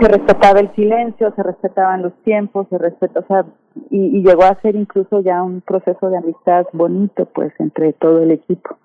se 0.00 0.08
respetaba 0.08 0.60
el 0.60 0.72
silencio, 0.74 1.32
se 1.34 1.42
respetaban 1.42 2.02
los 2.02 2.12
tiempos, 2.22 2.66
se 2.68 2.78
respetó, 2.78 3.20
o 3.20 3.24
sea, 3.24 3.44
y, 3.90 4.18
y, 4.18 4.22
llegó 4.22 4.44
a 4.44 4.60
ser 4.62 4.76
incluso 4.76 5.20
ya 5.20 5.42
un 5.42 5.60
proceso 5.60 6.08
de 6.08 6.18
amistad 6.18 6.66
bonito, 6.72 7.26
pues, 7.26 7.52
entre 7.58 7.92
todo 7.94 8.22
el 8.22 8.30
equipo. 8.30 8.76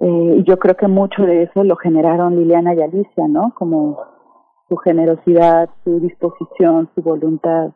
Eh, 0.00 0.36
y 0.38 0.44
yo 0.44 0.58
creo 0.58 0.76
que 0.76 0.88
mucho 0.88 1.22
de 1.22 1.42
eso 1.42 1.62
lo 1.62 1.76
generaron 1.76 2.36
Liliana 2.36 2.74
y 2.74 2.80
Alicia, 2.80 3.28
¿no? 3.28 3.52
Como 3.54 3.98
su 4.68 4.76
generosidad, 4.78 5.68
su 5.84 6.00
disposición, 6.00 6.88
su 6.94 7.02
voluntad. 7.02 7.72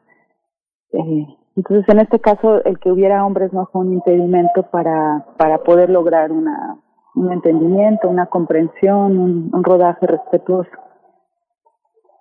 Eh, 0.92 1.26
entonces, 1.56 1.88
en 1.88 2.00
este 2.00 2.20
caso, 2.20 2.64
el 2.64 2.78
que 2.78 2.90
hubiera 2.90 3.26
hombres 3.26 3.52
no 3.52 3.66
fue 3.66 3.82
un 3.82 3.92
impedimento 3.92 4.62
para, 4.70 5.26
para 5.36 5.58
poder 5.58 5.90
lograr 5.90 6.32
una, 6.32 6.78
un 7.14 7.30
entendimiento, 7.30 8.08
una 8.08 8.26
comprensión, 8.26 9.18
un, 9.18 9.64
rodaje 9.64 10.06
respetuoso. 10.06 10.70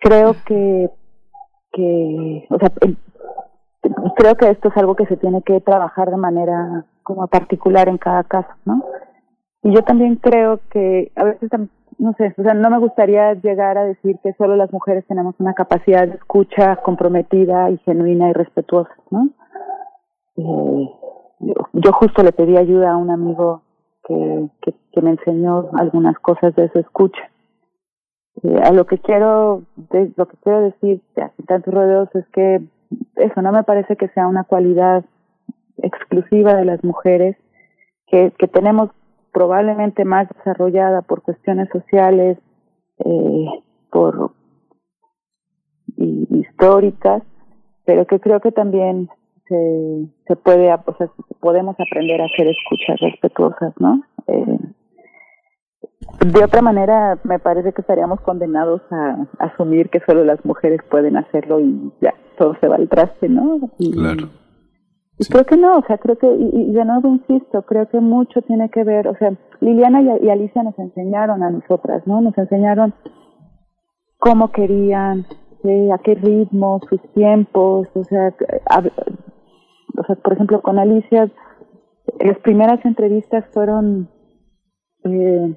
Creo 0.01 0.35
que, 0.45 0.91
que, 1.71 2.45
o 2.49 2.59
sea, 2.59 2.71
creo 4.15 4.35
que 4.35 4.49
esto 4.49 4.67
es 4.67 4.77
algo 4.77 4.95
que 4.95 5.05
se 5.05 5.17
tiene 5.17 5.41
que 5.43 5.61
trabajar 5.61 6.11
de 6.11 6.17
manera 6.17 6.85
como 7.03 7.25
particular 7.27 7.87
en 7.87 7.97
cada 7.97 8.23
caso, 8.23 8.51
¿no? 8.65 8.83
Y 9.63 9.73
yo 9.73 9.81
también 9.83 10.17
creo 10.17 10.59
que 10.69 11.11
a 11.15 11.23
veces 11.23 11.49
no 11.97 12.13
sé, 12.17 12.33
o 12.37 12.43
sea, 12.43 12.53
no 12.53 12.69
me 12.69 12.79
gustaría 12.79 13.33
llegar 13.35 13.77
a 13.77 13.85
decir 13.85 14.17
que 14.21 14.33
solo 14.33 14.55
las 14.55 14.71
mujeres 14.73 15.05
tenemos 15.07 15.35
una 15.39 15.53
capacidad 15.53 16.07
de 16.07 16.15
escucha 16.15 16.75
comprometida 16.77 17.69
y 17.69 17.77
genuina 17.79 18.29
y 18.29 18.33
respetuosa, 18.33 18.93
¿no? 19.09 19.29
Eh, 20.35 20.89
yo 21.73 21.93
justo 21.93 22.23
le 22.23 22.31
pedí 22.31 22.57
ayuda 22.57 22.91
a 22.91 22.97
un 22.97 23.09
amigo 23.09 23.61
que, 24.05 24.49
que, 24.61 25.01
me 25.01 25.11
enseñó 25.11 25.69
algunas 25.73 26.17
cosas 26.19 26.55
de 26.55 26.69
su 26.71 26.79
escucha. 26.79 27.21
Eh, 28.43 28.59
a 28.63 28.71
lo 28.71 28.85
que 28.85 28.97
quiero, 28.97 29.63
lo 30.15 30.25
que 30.27 30.37
quiero 30.43 30.61
decir, 30.61 31.01
sin 31.15 31.45
tantos 31.45 31.73
rodeos, 31.73 32.09
es 32.15 32.27
que 32.29 32.61
eso 33.15 33.41
no 33.41 33.51
me 33.51 33.63
parece 33.63 33.95
que 33.95 34.09
sea 34.09 34.27
una 34.27 34.43
cualidad 34.43 35.05
exclusiva 35.77 36.53
de 36.55 36.65
las 36.65 36.83
mujeres, 36.83 37.37
que, 38.07 38.31
que 38.37 38.47
tenemos 38.47 38.89
probablemente 39.33 40.05
más 40.05 40.29
desarrollada 40.29 41.01
por 41.01 41.21
cuestiones 41.23 41.67
sociales, 41.69 42.37
eh, 42.99 43.45
por 43.91 44.31
históricas, 45.97 47.23
pero 47.85 48.05
que 48.07 48.19
creo 48.19 48.39
que 48.39 48.51
también 48.51 49.09
se, 49.47 50.07
se 50.27 50.35
puede, 50.35 50.73
o 50.73 50.95
sea, 50.97 51.09
podemos 51.39 51.75
aprender 51.79 52.21
a 52.21 52.25
hacer 52.25 52.47
escuchas 52.47 52.99
respetuosas, 52.99 53.73
¿no? 53.79 54.03
Eh, 54.27 54.59
de 56.25 56.43
otra 56.43 56.61
manera, 56.61 57.17
me 57.23 57.39
parece 57.39 57.73
que 57.73 57.81
estaríamos 57.81 58.21
condenados 58.21 58.81
a, 58.91 59.27
asumir 59.39 59.89
que 59.89 59.99
solo 60.05 60.23
las 60.23 60.43
mujeres 60.45 60.79
pueden 60.89 61.17
hacerlo 61.17 61.59
y 61.59 61.91
ya 62.01 62.13
todo 62.37 62.55
se 62.61 62.67
va 62.67 62.75
al 62.75 62.89
traste, 62.89 63.29
¿no? 63.29 63.59
claro. 63.93 64.29
Y 65.19 65.25
creo 65.25 65.45
que 65.45 65.57
no, 65.57 65.77
o 65.77 65.83
sea, 65.85 65.97
creo 65.97 66.17
que, 66.17 66.27
y, 66.27 66.71
de 66.71 66.85
nuevo 66.85 67.07
insisto, 67.09 67.61
creo 67.63 67.87
que 67.87 67.99
mucho 67.99 68.41
tiene 68.41 68.69
que 68.69 68.83
ver, 68.83 69.07
o 69.07 69.15
sea, 69.17 69.33
Liliana 69.59 70.01
y, 70.01 70.29
Alicia 70.29 70.63
nos 70.63 70.77
enseñaron 70.79 71.43
a 71.43 71.51
nosotras, 71.51 72.05
¿no? 72.07 72.21
Nos 72.21 72.37
enseñaron 72.37 72.93
cómo 74.17 74.51
querían, 74.51 75.25
a 75.93 75.97
qué 75.99 76.15
ritmo, 76.15 76.81
sus 76.89 77.01
tiempos, 77.13 77.87
o 77.93 78.03
sea, 78.05 78.33
o 79.97 80.03
sea, 80.05 80.15
por 80.15 80.33
ejemplo, 80.33 80.61
con 80.61 80.79
Alicia, 80.79 81.31
las 82.19 82.37
primeras 82.39 82.83
entrevistas 82.83 83.45
fueron 83.53 84.09
eh, 85.03 85.55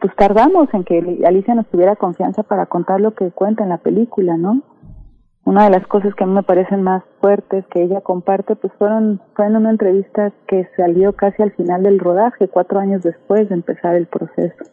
pues 0.00 0.14
tardamos 0.16 0.68
en 0.72 0.84
que 0.84 0.98
Alicia 1.24 1.54
nos 1.54 1.66
tuviera 1.68 1.96
confianza 1.96 2.42
para 2.42 2.66
contar 2.66 3.00
lo 3.00 3.14
que 3.14 3.30
cuenta 3.30 3.62
en 3.62 3.70
la 3.70 3.78
película, 3.78 4.36
¿no? 4.36 4.62
Una 5.44 5.64
de 5.64 5.70
las 5.70 5.86
cosas 5.86 6.14
que 6.14 6.24
a 6.24 6.26
mí 6.26 6.34
me 6.34 6.42
parecen 6.42 6.82
más 6.82 7.02
fuertes 7.20 7.64
que 7.72 7.82
ella 7.82 8.02
comparte, 8.02 8.56
pues 8.56 8.72
fueron, 8.78 9.20
fue 9.34 9.46
en 9.46 9.56
una 9.56 9.70
entrevista 9.70 10.32
que 10.46 10.68
salió 10.76 11.14
casi 11.14 11.42
al 11.42 11.52
final 11.52 11.82
del 11.82 11.98
rodaje, 11.98 12.48
cuatro 12.48 12.78
años 12.78 13.02
después 13.02 13.48
de 13.48 13.54
empezar 13.54 13.94
el 13.94 14.06
proceso. 14.06 14.64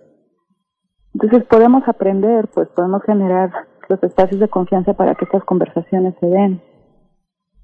Entonces 1.14 1.45
podemos 1.45 1.88
aprender, 1.88 2.48
pues 2.53 2.68
podemos 2.69 3.02
generar 3.03 3.52
los 3.88 4.03
espacios 4.03 4.39
de 4.39 4.49
confianza 4.49 4.94
para 4.94 5.15
que 5.15 5.26
estas 5.26 5.44
conversaciones 5.45 6.14
se 6.19 6.27
den. 6.27 6.61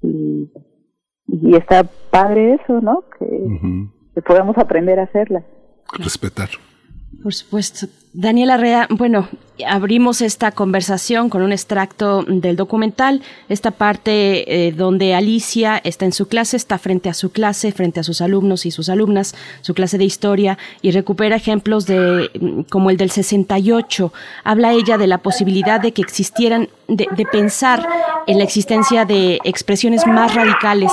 Y, 0.00 0.50
y 1.26 1.56
está 1.56 1.84
padre 2.10 2.54
eso, 2.54 2.80
¿no? 2.80 3.04
Que, 3.18 3.88
que 4.14 4.22
podemos 4.22 4.56
aprender 4.58 4.98
a 4.98 5.04
hacerlas. 5.04 5.44
Respetar. 5.98 6.48
Por 7.22 7.34
supuesto. 7.34 7.86
Daniela 8.16 8.56
Rea, 8.56 8.86
bueno, 8.90 9.28
abrimos 9.66 10.20
esta 10.20 10.52
conversación 10.52 11.28
con 11.28 11.42
un 11.42 11.50
extracto 11.50 12.24
del 12.26 12.54
documental, 12.54 13.22
esta 13.48 13.72
parte 13.72 14.66
eh, 14.66 14.72
donde 14.72 15.14
Alicia 15.14 15.80
está 15.82 16.04
en 16.04 16.12
su 16.12 16.28
clase, 16.28 16.56
está 16.56 16.78
frente 16.78 17.08
a 17.08 17.14
su 17.14 17.32
clase, 17.32 17.72
frente 17.72 17.98
a 17.98 18.04
sus 18.04 18.20
alumnos 18.20 18.66
y 18.66 18.70
sus 18.70 18.88
alumnas, 18.88 19.34
su 19.62 19.74
clase 19.74 19.98
de 19.98 20.04
historia, 20.04 20.58
y 20.80 20.92
recupera 20.92 21.34
ejemplos 21.34 21.86
de 21.86 22.30
mm, 22.40 22.62
como 22.70 22.90
el 22.90 22.96
del 22.96 23.10
68. 23.10 24.12
Habla 24.44 24.72
ella 24.72 24.96
de 24.96 25.08
la 25.08 25.18
posibilidad 25.18 25.80
de 25.80 25.92
que 25.92 26.02
existieran, 26.02 26.68
de, 26.86 27.06
pensar 27.32 27.88
en 28.26 28.38
la 28.38 28.44
existencia 28.44 29.04
de 29.04 29.38
expresiones 29.44 30.06
más 30.06 30.34
radicales 30.34 30.92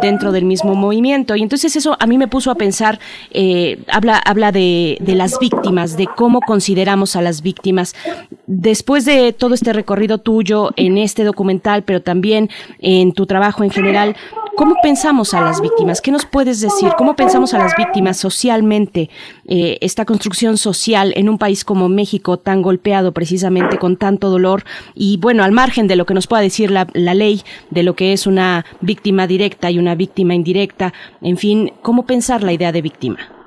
dentro 0.00 0.32
del 0.32 0.44
mismo 0.44 0.74
movimiento. 0.74 1.36
Y 1.36 1.42
entonces 1.42 1.76
eso 1.76 1.96
a 1.98 2.06
mí 2.06 2.16
me 2.16 2.28
puso 2.28 2.50
a 2.50 2.54
pensar, 2.54 2.98
eh, 3.30 3.82
habla, 3.88 4.16
habla 4.16 4.52
de, 4.52 4.96
de 5.00 5.14
las 5.14 5.38
víctimas, 5.38 5.61
de 5.62 6.08
cómo 6.16 6.40
consideramos 6.40 7.16
a 7.16 7.22
las 7.22 7.40
víctimas. 7.40 7.94
Después 8.46 9.04
de 9.04 9.32
todo 9.32 9.54
este 9.54 9.72
recorrido 9.72 10.18
tuyo 10.18 10.70
en 10.76 10.98
este 10.98 11.24
documental, 11.24 11.82
pero 11.82 12.02
también 12.02 12.50
en 12.80 13.12
tu 13.12 13.26
trabajo 13.26 13.64
en 13.64 13.70
general, 13.70 14.16
¿cómo 14.56 14.74
pensamos 14.82 15.34
a 15.34 15.40
las 15.40 15.60
víctimas? 15.60 16.00
¿Qué 16.00 16.10
nos 16.10 16.26
puedes 16.26 16.60
decir? 16.60 16.90
¿Cómo 16.98 17.16
pensamos 17.16 17.54
a 17.54 17.58
las 17.58 17.74
víctimas 17.76 18.18
socialmente? 18.18 19.08
Eh, 19.46 19.78
esta 19.80 20.04
construcción 20.04 20.58
social 20.58 21.12
en 21.16 21.28
un 21.28 21.38
país 21.38 21.64
como 21.64 21.88
México, 21.88 22.38
tan 22.38 22.60
golpeado 22.60 23.12
precisamente 23.12 23.78
con 23.78 23.96
tanto 23.96 24.28
dolor 24.28 24.64
y 24.94 25.16
bueno, 25.18 25.44
al 25.44 25.52
margen 25.52 25.86
de 25.86 25.96
lo 25.96 26.06
que 26.06 26.14
nos 26.14 26.26
pueda 26.26 26.42
decir 26.42 26.70
la, 26.70 26.86
la 26.92 27.14
ley, 27.14 27.42
de 27.70 27.82
lo 27.82 27.94
que 27.94 28.12
es 28.12 28.26
una 28.26 28.66
víctima 28.80 29.26
directa 29.26 29.70
y 29.70 29.78
una 29.78 29.94
víctima 29.94 30.34
indirecta, 30.34 30.92
en 31.22 31.36
fin, 31.38 31.72
¿cómo 31.82 32.04
pensar 32.04 32.42
la 32.42 32.52
idea 32.52 32.72
de 32.72 32.82
víctima? 32.82 33.41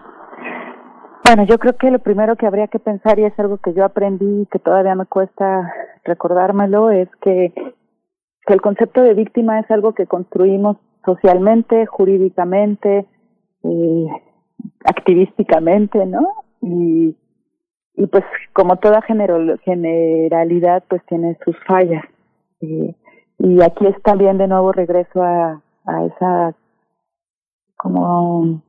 Bueno, 1.25 1.43
yo 1.45 1.57
creo 1.57 1.75
que 1.75 1.89
lo 1.89 1.97
primero 1.97 2.35
que 2.35 2.45
habría 2.45 2.67
que 2.67 2.77
pensar, 2.77 3.17
y 3.17 3.23
es 3.23 3.33
algo 3.39 3.57
que 3.57 3.73
yo 3.73 3.83
aprendí 3.83 4.43
y 4.43 4.45
que 4.45 4.59
todavía 4.59 4.93
me 4.93 5.07
cuesta 5.07 5.73
recordármelo, 6.03 6.91
es 6.91 7.09
que, 7.19 7.51
que 8.45 8.53
el 8.53 8.61
concepto 8.61 9.01
de 9.01 9.15
víctima 9.15 9.59
es 9.59 9.71
algo 9.71 9.93
que 9.93 10.05
construimos 10.05 10.77
socialmente, 11.03 11.87
jurídicamente, 11.87 13.07
activísticamente, 14.83 16.05
¿no? 16.05 16.27
Y, 16.61 17.15
y 17.95 18.05
pues 18.05 18.23
como 18.53 18.77
toda 18.77 19.01
generalidad, 19.01 20.83
pues 20.87 21.03
tiene 21.07 21.39
sus 21.43 21.55
fallas. 21.65 22.05
Y, 22.61 22.95
y 23.39 23.63
aquí 23.63 23.87
es 23.87 23.99
también 24.03 24.37
de 24.37 24.47
nuevo 24.47 24.71
regreso 24.71 25.23
a, 25.23 25.59
a 25.85 26.05
esa 26.05 26.55
como 27.77 28.61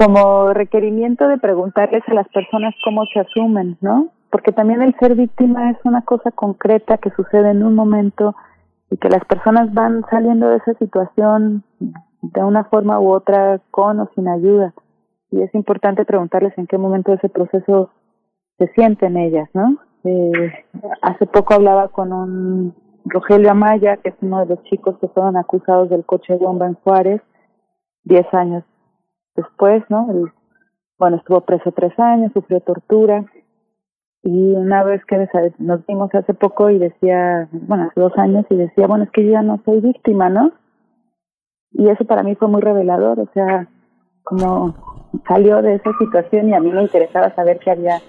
como 0.00 0.54
requerimiento 0.54 1.28
de 1.28 1.36
preguntarles 1.36 2.02
a 2.08 2.14
las 2.14 2.26
personas 2.28 2.74
cómo 2.82 3.04
se 3.12 3.20
asumen, 3.20 3.76
¿no? 3.82 4.08
Porque 4.30 4.50
también 4.50 4.80
el 4.80 4.96
ser 4.98 5.14
víctima 5.14 5.70
es 5.70 5.76
una 5.84 6.00
cosa 6.02 6.30
concreta 6.30 6.96
que 6.96 7.10
sucede 7.10 7.50
en 7.50 7.62
un 7.62 7.74
momento 7.74 8.34
y 8.90 8.96
que 8.96 9.10
las 9.10 9.22
personas 9.26 9.74
van 9.74 10.02
saliendo 10.08 10.48
de 10.48 10.56
esa 10.56 10.72
situación 10.74 11.64
de 12.22 12.42
una 12.42 12.64
forma 12.64 12.98
u 12.98 13.10
otra 13.10 13.60
con 13.70 14.00
o 14.00 14.08
sin 14.14 14.26
ayuda. 14.28 14.72
Y 15.30 15.42
es 15.42 15.54
importante 15.54 16.06
preguntarles 16.06 16.56
en 16.56 16.66
qué 16.66 16.78
momento 16.78 17.10
de 17.10 17.18
ese 17.18 17.28
proceso 17.28 17.90
se 18.56 18.68
sienten 18.68 19.18
ellas, 19.18 19.50
¿no? 19.52 19.76
Eh, 20.04 20.64
hace 21.02 21.26
poco 21.26 21.52
hablaba 21.52 21.88
con 21.88 22.14
un 22.14 22.74
Rogelio 23.04 23.50
Amaya, 23.50 23.98
que 23.98 24.08
es 24.08 24.14
uno 24.22 24.40
de 24.40 24.46
los 24.46 24.62
chicos 24.64 24.96
que 24.98 25.08
fueron 25.08 25.36
acusados 25.36 25.90
del 25.90 26.06
coche 26.06 26.36
bomba 26.36 26.66
en 26.66 26.74
Juárez, 26.74 27.20
10 28.04 28.32
años 28.32 28.64
después, 29.42 29.82
¿no? 29.88 30.08
bueno, 30.98 31.16
estuvo 31.16 31.40
preso 31.40 31.72
tres 31.72 31.98
años, 31.98 32.32
sufrió 32.32 32.60
tortura 32.60 33.24
y 34.22 34.52
una 34.52 34.84
vez 34.84 35.02
que 35.06 35.26
nos 35.58 35.86
vimos 35.86 36.14
hace 36.14 36.34
poco 36.34 36.68
y 36.68 36.78
decía, 36.78 37.48
bueno, 37.52 37.84
hace 37.84 38.00
dos 38.00 38.12
años 38.18 38.44
y 38.50 38.56
decía, 38.56 38.86
bueno, 38.86 39.04
es 39.04 39.10
que 39.10 39.24
yo 39.24 39.32
ya 39.32 39.42
no 39.42 39.60
soy 39.64 39.80
víctima, 39.80 40.28
¿no? 40.28 40.52
Y 41.72 41.88
eso 41.88 42.04
para 42.04 42.22
mí 42.22 42.34
fue 42.34 42.48
muy 42.48 42.60
revelador, 42.60 43.20
o 43.20 43.28
sea, 43.32 43.66
como 44.24 44.74
salió 45.26 45.62
de 45.62 45.76
esa 45.76 45.90
situación 45.98 46.48
y 46.48 46.54
a 46.54 46.60
mí 46.60 46.70
me 46.70 46.82
interesaba 46.82 47.34
saber 47.34 47.60
qué 47.60 47.70
había, 47.70 48.00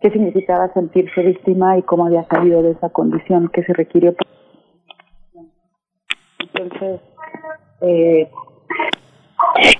qué 0.00 0.10
significaba 0.10 0.72
sentirse 0.72 1.20
víctima 1.20 1.76
y 1.76 1.82
cómo 1.82 2.06
había 2.06 2.24
salido 2.24 2.62
de 2.62 2.70
esa 2.70 2.88
condición 2.88 3.48
que 3.48 3.64
se 3.64 3.74
requirió. 3.74 4.14
Entonces, 6.38 7.00
eh, 7.82 8.30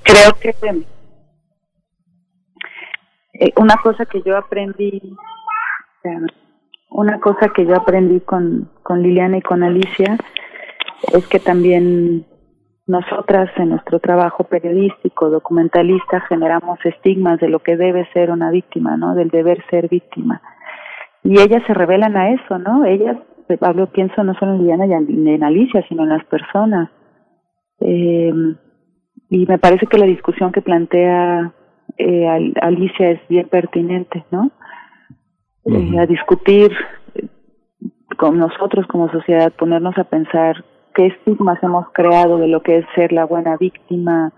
creo 0.03 0.33
que 0.39 0.53
eh, 3.33 3.53
una 3.55 3.77
cosa 3.77 4.05
que 4.05 4.21
yo 4.21 4.37
aprendí, 4.37 5.15
una 6.89 7.19
cosa 7.19 7.49
que 7.49 7.65
yo 7.65 7.75
aprendí 7.75 8.19
con, 8.21 8.69
con 8.83 9.01
Liliana 9.01 9.37
y 9.37 9.41
con 9.41 9.63
Alicia 9.63 10.17
es 11.13 11.27
que 11.27 11.39
también 11.39 12.25
nosotras 12.87 13.49
en 13.57 13.69
nuestro 13.69 13.99
trabajo 13.99 14.45
periodístico, 14.45 15.29
documentalista, 15.29 16.21
generamos 16.21 16.79
estigmas 16.83 17.39
de 17.39 17.47
lo 17.47 17.59
que 17.59 17.77
debe 17.77 18.09
ser 18.13 18.31
una 18.31 18.49
víctima, 18.49 18.97
¿no? 18.97 19.13
Del 19.13 19.29
deber 19.29 19.63
ser 19.69 19.87
víctima. 19.87 20.41
Y 21.23 21.39
ellas 21.39 21.61
se 21.67 21.73
revelan 21.73 22.17
a 22.17 22.31
eso, 22.31 22.57
¿no? 22.57 22.85
Ellas, 22.85 23.17
hablo, 23.61 23.91
pienso 23.91 24.23
no 24.23 24.33
solo 24.35 24.53
en 24.53 24.59
Liliana 24.59 24.87
y 24.87 24.93
en 24.93 25.43
Alicia, 25.43 25.85
sino 25.87 26.03
en 26.03 26.09
las 26.09 26.25
personas. 26.25 26.89
Eh, 27.79 28.33
y 29.29 29.45
me 29.45 29.59
parece 29.59 29.85
que 29.87 29.97
la 29.97 30.05
discusión 30.05 30.51
que 30.51 30.61
plantea 30.61 31.53
eh, 31.97 32.53
Alicia 32.61 33.11
es 33.11 33.21
bien 33.27 33.47
pertinente, 33.47 34.25
¿no? 34.31 34.51
Eh, 35.65 35.99
a 35.99 36.05
discutir 36.05 36.71
con 38.17 38.37
nosotros 38.37 38.87
como 38.87 39.11
sociedad, 39.11 39.53
ponernos 39.53 39.97
a 39.97 40.03
pensar 40.03 40.63
qué 40.95 41.07
estigmas 41.07 41.61
hemos 41.61 41.89
creado 41.91 42.37
de 42.37 42.47
lo 42.47 42.61
que 42.61 42.79
es 42.79 42.85
ser 42.95 43.11
la 43.11 43.25
buena 43.25 43.55
víctima 43.57 44.33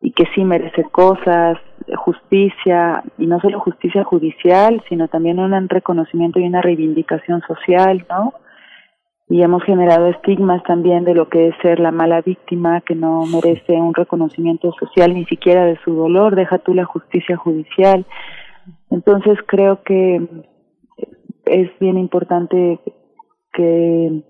y 0.00 0.12
que 0.12 0.24
sí 0.34 0.44
merece 0.44 0.84
cosas, 0.84 1.58
justicia, 1.96 3.02
y 3.18 3.26
no 3.26 3.40
solo 3.40 3.58
justicia 3.60 4.04
judicial, 4.04 4.82
sino 4.88 5.08
también 5.08 5.38
un 5.38 5.68
reconocimiento 5.68 6.38
y 6.38 6.46
una 6.46 6.60
reivindicación 6.60 7.40
social, 7.42 8.04
¿no? 8.10 8.34
Y 9.28 9.42
hemos 9.42 9.64
generado 9.64 10.06
estigmas 10.06 10.62
también 10.64 11.04
de 11.04 11.14
lo 11.14 11.28
que 11.28 11.48
es 11.48 11.54
ser 11.60 11.80
la 11.80 11.90
mala 11.90 12.20
víctima 12.20 12.80
que 12.82 12.94
no 12.94 13.24
merece 13.26 13.72
un 13.72 13.92
reconocimiento 13.92 14.72
social 14.78 15.14
ni 15.14 15.24
siquiera 15.24 15.64
de 15.64 15.78
su 15.84 15.94
dolor, 15.94 16.36
deja 16.36 16.58
tú 16.58 16.74
la 16.74 16.84
justicia 16.84 17.36
judicial. 17.36 18.06
Entonces 18.90 19.38
creo 19.46 19.82
que 19.82 20.44
es 21.46 21.70
bien 21.80 21.98
importante 21.98 22.78
que 23.52 24.22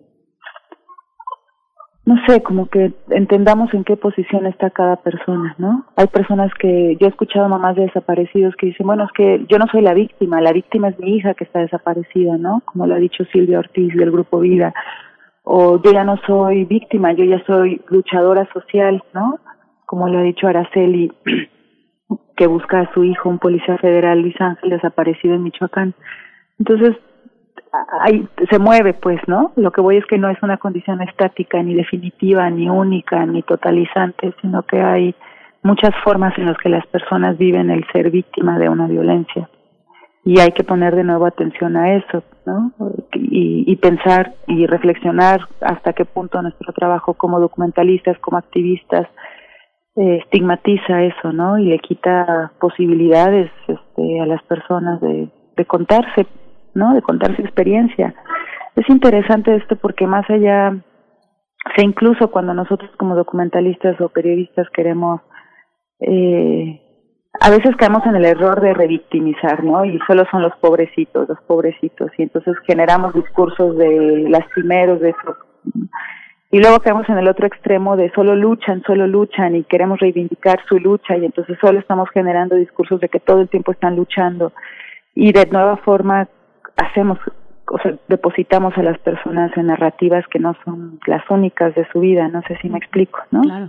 no 2.07 2.15
sé, 2.25 2.41
como 2.41 2.67
que 2.67 2.93
entendamos 3.11 3.75
en 3.75 3.83
qué 3.83 3.97
posición 3.97 4.47
está 4.47 4.71
cada 4.71 4.95
persona, 4.95 5.57
¿no? 5.59 5.87
Hay 5.97 6.07
personas 6.07 6.55
que, 6.55 6.97
yo 7.01 7.07
he 7.09 7.11
escuchado 7.11 7.49
mamás 7.49 7.75
de 7.75 7.83
desaparecidos 7.83 8.55
que 8.55 8.67
dicen, 8.67 8.87
bueno, 8.87 9.05
es 9.05 9.11
que 9.11 9.45
yo 9.49 9.59
no 9.59 9.67
soy 9.67 9.83
la 9.83 9.93
víctima, 9.93 10.41
la 10.41 10.53
víctima 10.53 10.89
es 10.89 10.99
mi 11.01 11.17
hija 11.17 11.35
que 11.35 11.43
está 11.43 11.59
desaparecida, 11.59 12.37
¿no? 12.39 12.63
Como 12.65 12.87
lo 12.87 12.95
ha 12.95 12.99
dicho 12.99 13.25
Silvia 13.33 13.59
Ortiz 13.59 13.93
del 13.97 14.13
Grupo 14.13 14.39
Vida. 14.39 14.73
O 15.43 15.83
yo 15.83 15.93
ya 15.93 16.05
no 16.05 16.17
soy 16.29 16.65
víctima, 16.65 17.13
yo 17.13 17.25
ya 17.25 17.43
soy 17.45 17.83
luchadora 17.89 18.49
social, 18.53 19.03
¿no? 19.13 19.41
Como 19.85 20.09
lo 20.09 20.21
ha 20.21 20.23
dicho 20.23 20.47
Araceli, 20.47 21.13
que 22.37 22.47
busca 22.47 22.83
a 22.83 22.95
su 22.95 23.03
hijo, 23.03 23.29
un 23.29 23.41
policía 23.41 23.79
federal, 23.79 24.21
Luis 24.21 24.41
Ángel, 24.41 24.71
desaparecido 24.71 25.35
en 25.35 25.43
Michoacán. 25.43 25.95
Entonces, 26.61 26.97
ahí 28.01 28.27
se 28.51 28.59
mueve, 28.59 28.95
pues, 28.95 29.21
¿no? 29.27 29.53
Lo 29.57 29.71
que 29.71 29.81
voy 29.81 29.97
es 29.97 30.07
que 30.07 30.19
no 30.19 30.29
es 30.29 30.43
una 30.43 30.59
condición 30.59 31.01
estática, 31.03 31.63
ni 31.63 31.75
definitiva, 31.75 32.49
ni 32.51 32.69
única, 32.69 33.25
ni 33.27 33.43
totalizante, 33.43 34.35
sino 34.41 34.63
que 34.63 34.81
hay 34.81 35.15
muchas 35.63 35.91
formas 36.05 36.37
en 36.39 36.47
las 36.47 36.57
que 36.59 36.69
las 36.69 36.87
personas 36.87 37.37
viven 37.39 37.71
el 37.71 37.85
ser 37.93 38.11
víctima 38.11 38.59
de 38.59 38.69
una 38.69 38.87
violencia. 38.87 39.49
Y 40.25 40.41
hay 40.41 40.51
que 40.51 40.65
poner 40.65 40.97
de 40.97 41.05
nuevo 41.05 41.27
atención 41.27 41.77
a 41.77 41.95
eso, 41.95 42.23
¿no? 42.47 42.73
Y, 43.13 43.65
y 43.67 43.77
pensar 43.77 44.35
y 44.49 44.67
reflexionar 44.67 45.41
hasta 45.61 45.93
qué 45.93 46.05
punto 46.05 46.43
nuestro 46.43 46.73
trabajo 46.73 47.15
como 47.15 47.39
documentalistas, 47.39 48.19
como 48.19 48.39
activistas, 48.39 49.07
eh, 49.95 50.19
estigmatiza 50.25 51.05
eso, 51.05 51.33
¿no? 51.33 51.59
Y 51.59 51.67
le 51.67 51.79
quita 51.79 52.53
posibilidades 52.61 53.51
este, 53.69 54.21
a 54.21 54.27
las 54.27 54.43
personas 54.43 55.01
de 55.01 55.31
contarse, 55.67 56.27
¿no? 56.77 56.95
De 56.95 57.03
contar 57.03 57.35
su 57.35 57.43
experiencia. 57.43 58.15
Es 58.77 58.89
interesante 58.89 59.57
esto 59.57 59.77
porque 59.77 60.07
más 60.07 60.29
allá, 60.31 60.71
o 60.71 61.83
incluso 61.83 62.31
cuando 62.31 62.55
nosotros 62.55 62.91
como 62.99 63.17
documentalistas 63.17 64.01
o 64.01 64.11
periodistas 64.11 64.69
queremos, 64.71 65.21
eh, 66.01 66.81
a 67.41 67.51
veces 67.51 67.75
caemos 67.77 68.05
en 68.07 68.17
el 68.17 68.25
error 68.27 68.61
de 68.61 68.75
revictimizar, 68.75 69.65
¿no? 69.65 69.85
Y 69.85 69.99
solo 70.07 70.25
son 70.31 70.43
los 70.43 70.55
pobrecitos, 70.57 71.29
los 71.29 71.41
pobrecitos, 71.43 72.11
y 72.19 72.23
entonces 72.23 72.55
generamos 72.67 73.15
discursos 73.15 73.77
de 73.77 74.27
lastimeros, 74.29 75.01
de 75.01 75.11
eso. 75.11 75.37
Y 76.53 76.61
luego 76.61 76.79
caemos 76.79 77.09
en 77.09 77.19
el 77.19 77.29
otro 77.29 77.47
extremo 77.47 77.97
de 77.97 78.11
solo 78.13 78.37
luchan, 78.37 78.83
solo 78.87 79.07
luchan 79.07 79.57
y 79.57 79.65
queremos 79.65 79.99
reivindicar 79.99 80.61
su 80.69 80.79
lucha 80.79 81.17
y 81.17 81.25
entonces 81.25 81.59
solo 81.61 81.81
estamos 81.81 82.09
generando 82.11 82.55
discursos 82.55 83.01
de 83.01 83.09
que 83.09 83.21
todo 83.21 83.41
el 83.41 83.49
tiempo 83.49 83.73
están 83.73 83.97
luchando 83.97 84.53
y 85.15 85.33
de 85.33 85.47
nueva 85.47 85.79
forma 85.79 86.29
hacemos 86.77 87.19
o 87.69 87.79
sea, 87.83 87.97
depositamos 88.09 88.75
a 88.77 88.83
las 88.83 88.99
personas 89.01 89.51
en 89.57 89.67
narrativas 89.67 90.25
que 90.31 90.39
no 90.39 90.55
son 90.65 91.01
las 91.07 91.23
únicas 91.29 91.75
de 91.75 91.87
su 91.93 92.01
vida, 92.01 92.29
no 92.29 92.41
sé 92.43 92.57
si 92.63 92.69
me 92.69 92.79
explico, 92.79 93.19
¿no? 93.31 93.43
Claro. 93.43 93.69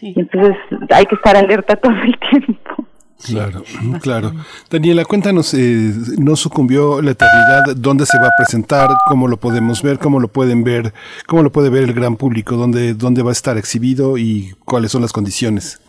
Y 0.00 0.20
entonces 0.20 0.56
hay 0.90 1.04
que 1.06 1.16
estar 1.16 1.36
alerta 1.36 1.76
todo 1.76 1.92
el 1.92 2.16
tiempo. 2.18 2.86
Claro, 3.24 3.62
claro. 4.02 4.32
Daniela, 4.70 5.04
cuéntanos, 5.04 5.54
eh, 5.54 5.92
¿no 6.18 6.36
sucumbió 6.36 7.00
la 7.02 7.12
eternidad? 7.12 7.76
¿Dónde 7.76 8.06
se 8.06 8.18
va 8.18 8.26
a 8.26 8.36
presentar? 8.36 8.90
¿Cómo 9.08 9.26
lo 9.28 9.36
podemos 9.36 9.82
ver? 9.82 9.98
¿Cómo 9.98 10.20
lo 10.20 10.28
pueden 10.28 10.62
ver? 10.62 10.92
¿Cómo 11.26 11.42
lo 11.42 11.50
puede 11.50 11.70
ver 11.70 11.84
el 11.84 11.92
gran 11.92 12.16
público? 12.16 12.56
¿Dónde, 12.56 12.94
dónde 12.94 13.22
va 13.22 13.30
a 13.30 13.32
estar 13.32 13.56
exhibido 13.56 14.18
y 14.18 14.54
cuáles 14.64 14.92
son 14.92 15.02
las 15.02 15.12
condiciones? 15.12 15.80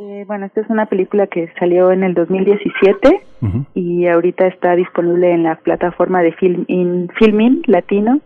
Eh, 0.00 0.22
bueno, 0.28 0.46
esta 0.46 0.60
es 0.60 0.70
una 0.70 0.86
película 0.86 1.26
que 1.26 1.52
salió 1.58 1.90
en 1.90 2.04
el 2.04 2.14
2017 2.14 3.20
y 3.74 4.06
ahorita 4.06 4.46
está 4.46 4.76
disponible 4.76 5.32
en 5.32 5.42
la 5.42 5.56
plataforma 5.56 6.22
de 6.22 6.32
Film 6.34 6.64
in, 6.68 7.08
Filmin 7.18 7.62
Latino. 7.66 8.20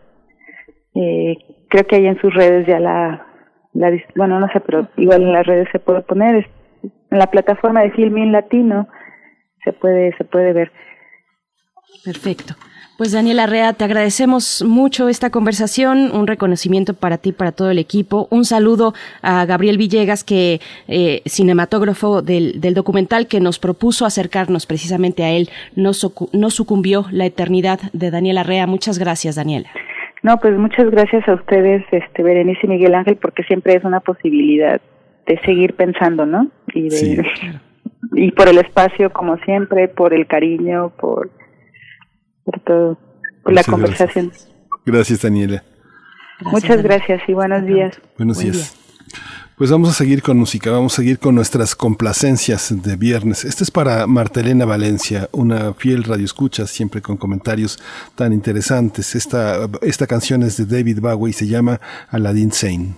Eh, 0.95 1.39
creo 1.71 1.87
que 1.87 1.97
ahí 1.97 2.07
en 2.07 2.21
sus 2.21 2.35
redes 2.35 2.67
ya 2.67 2.79
la, 2.79 3.27
la, 3.73 3.91
bueno, 4.17 4.39
no 4.39 4.49
sé, 4.49 4.61
pero 4.61 4.87
igual 4.99 5.23
en 5.23 5.33
las 5.33 5.47
redes 5.47 5.67
se 5.73 5.79
puede 5.79 6.03
poner. 6.03 6.47
En 6.83 7.19
la 7.19 7.29
plataforma 7.29 7.81
de 7.81 7.93
Filmin 7.93 8.33
Latino 8.33 8.87
se 9.65 9.73
puede, 9.73 10.15
se 10.19 10.25
puede 10.25 10.53
ver. 10.53 10.71
Perfecto. 12.05 12.53
Pues 12.99 13.13
Daniela 13.13 13.47
Rea, 13.47 13.73
te 13.73 13.85
agradecemos 13.85 14.63
mucho 14.67 15.09
esta 15.09 15.31
conversación, 15.31 16.11
un 16.13 16.27
reconocimiento 16.27 16.95
para 16.95 17.19
ti, 17.19 17.33
para 17.33 17.51
todo 17.51 17.71
el 17.71 17.79
equipo, 17.79 18.29
un 18.31 18.45
saludo 18.45 18.93
a 19.23 19.47
Gabriel 19.47 19.79
Villegas, 19.79 20.25
que 20.25 20.61
eh, 20.89 21.23
cinematógrafo 21.27 22.21
del, 22.21 22.61
del, 22.61 22.75
documental 22.75 23.27
que 23.27 23.41
nos 23.41 23.59
propuso 23.59 24.05
acercarnos 24.05 24.67
precisamente 24.67 25.25
a 25.25 25.31
él, 25.31 25.49
no, 25.75 25.93
no 26.33 26.51
sucumbió 26.51 27.07
la 27.11 27.25
eternidad 27.25 27.81
de 27.93 28.11
Daniela 28.11 28.43
Rea. 28.43 28.67
Muchas 28.67 28.99
gracias, 28.99 29.37
Daniela. 29.37 29.71
No, 30.23 30.39
pues 30.39 30.57
muchas 30.57 30.91
gracias 30.91 31.27
a 31.29 31.35
ustedes, 31.35 31.85
este 31.91 32.23
Berenice 32.23 32.61
y 32.65 32.69
Miguel 32.69 32.95
Ángel, 32.95 33.17
porque 33.17 33.43
siempre 33.45 33.75
es 33.75 33.85
una 33.85 34.01
posibilidad 34.01 34.81
de 35.27 35.41
seguir 35.41 35.75
pensando, 35.75 36.27
¿no? 36.27 36.49
Y 36.75 36.83
de, 36.85 36.91
Sí. 36.91 37.17
y 38.15 38.31
por 38.33 38.49
el 38.49 38.59
espacio 38.59 39.13
como 39.13 39.39
siempre, 39.39 39.89
por 39.89 40.13
el 40.15 40.27
cariño, 40.27 40.93
por 41.01 41.31
por 42.45 42.61
todo, 42.61 42.99
por 43.43 43.53
la 43.53 43.65
conversación. 43.65 44.29
Gracias, 44.29 44.53
Gracias, 44.85 45.23
Daniela. 45.23 45.65
Muchas 46.41 46.83
gracias 46.83 47.23
y 47.29 47.35
buenos 47.35 47.65
días. 47.65 48.01
Buenos 48.17 48.39
días. 48.39 48.77
Pues 49.57 49.71
vamos 49.71 49.91
a 49.91 49.93
seguir 49.93 50.23
con 50.23 50.39
música, 50.39 50.73
vamos 50.73 50.95
a 50.95 50.97
seguir 50.97 51.19
con 51.19 51.37
nuestras 51.37 51.77
complacencias 51.77 52.83
de 52.83 52.97
viernes. 52.97 53.45
Este 53.45 53.63
es 53.63 53.71
para 53.71 54.07
Martelena 54.09 54.65
Valencia, 54.65 55.29
una 55.31 55.73
fiel 55.75 56.03
radioescucha, 56.03 56.67
siempre 56.67 57.01
con 57.01 57.17
comentarios 57.17 57.79
tan 58.17 58.33
interesantes. 58.33 59.15
Esta, 59.15 59.69
esta 59.83 60.07
canción 60.09 60.43
es 60.43 60.57
de 60.57 60.65
David 60.65 61.01
Bowie 61.01 61.31
y 61.31 61.35
se 61.35 61.47
llama 61.47 61.81
Aladdin 62.11 62.51
Sane. 62.51 62.95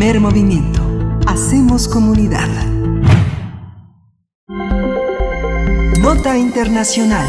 Primer 0.00 0.18
movimiento. 0.18 0.80
Hacemos 1.26 1.86
comunidad. 1.86 2.48
Nota 6.00 6.38
Internacional. 6.38 7.28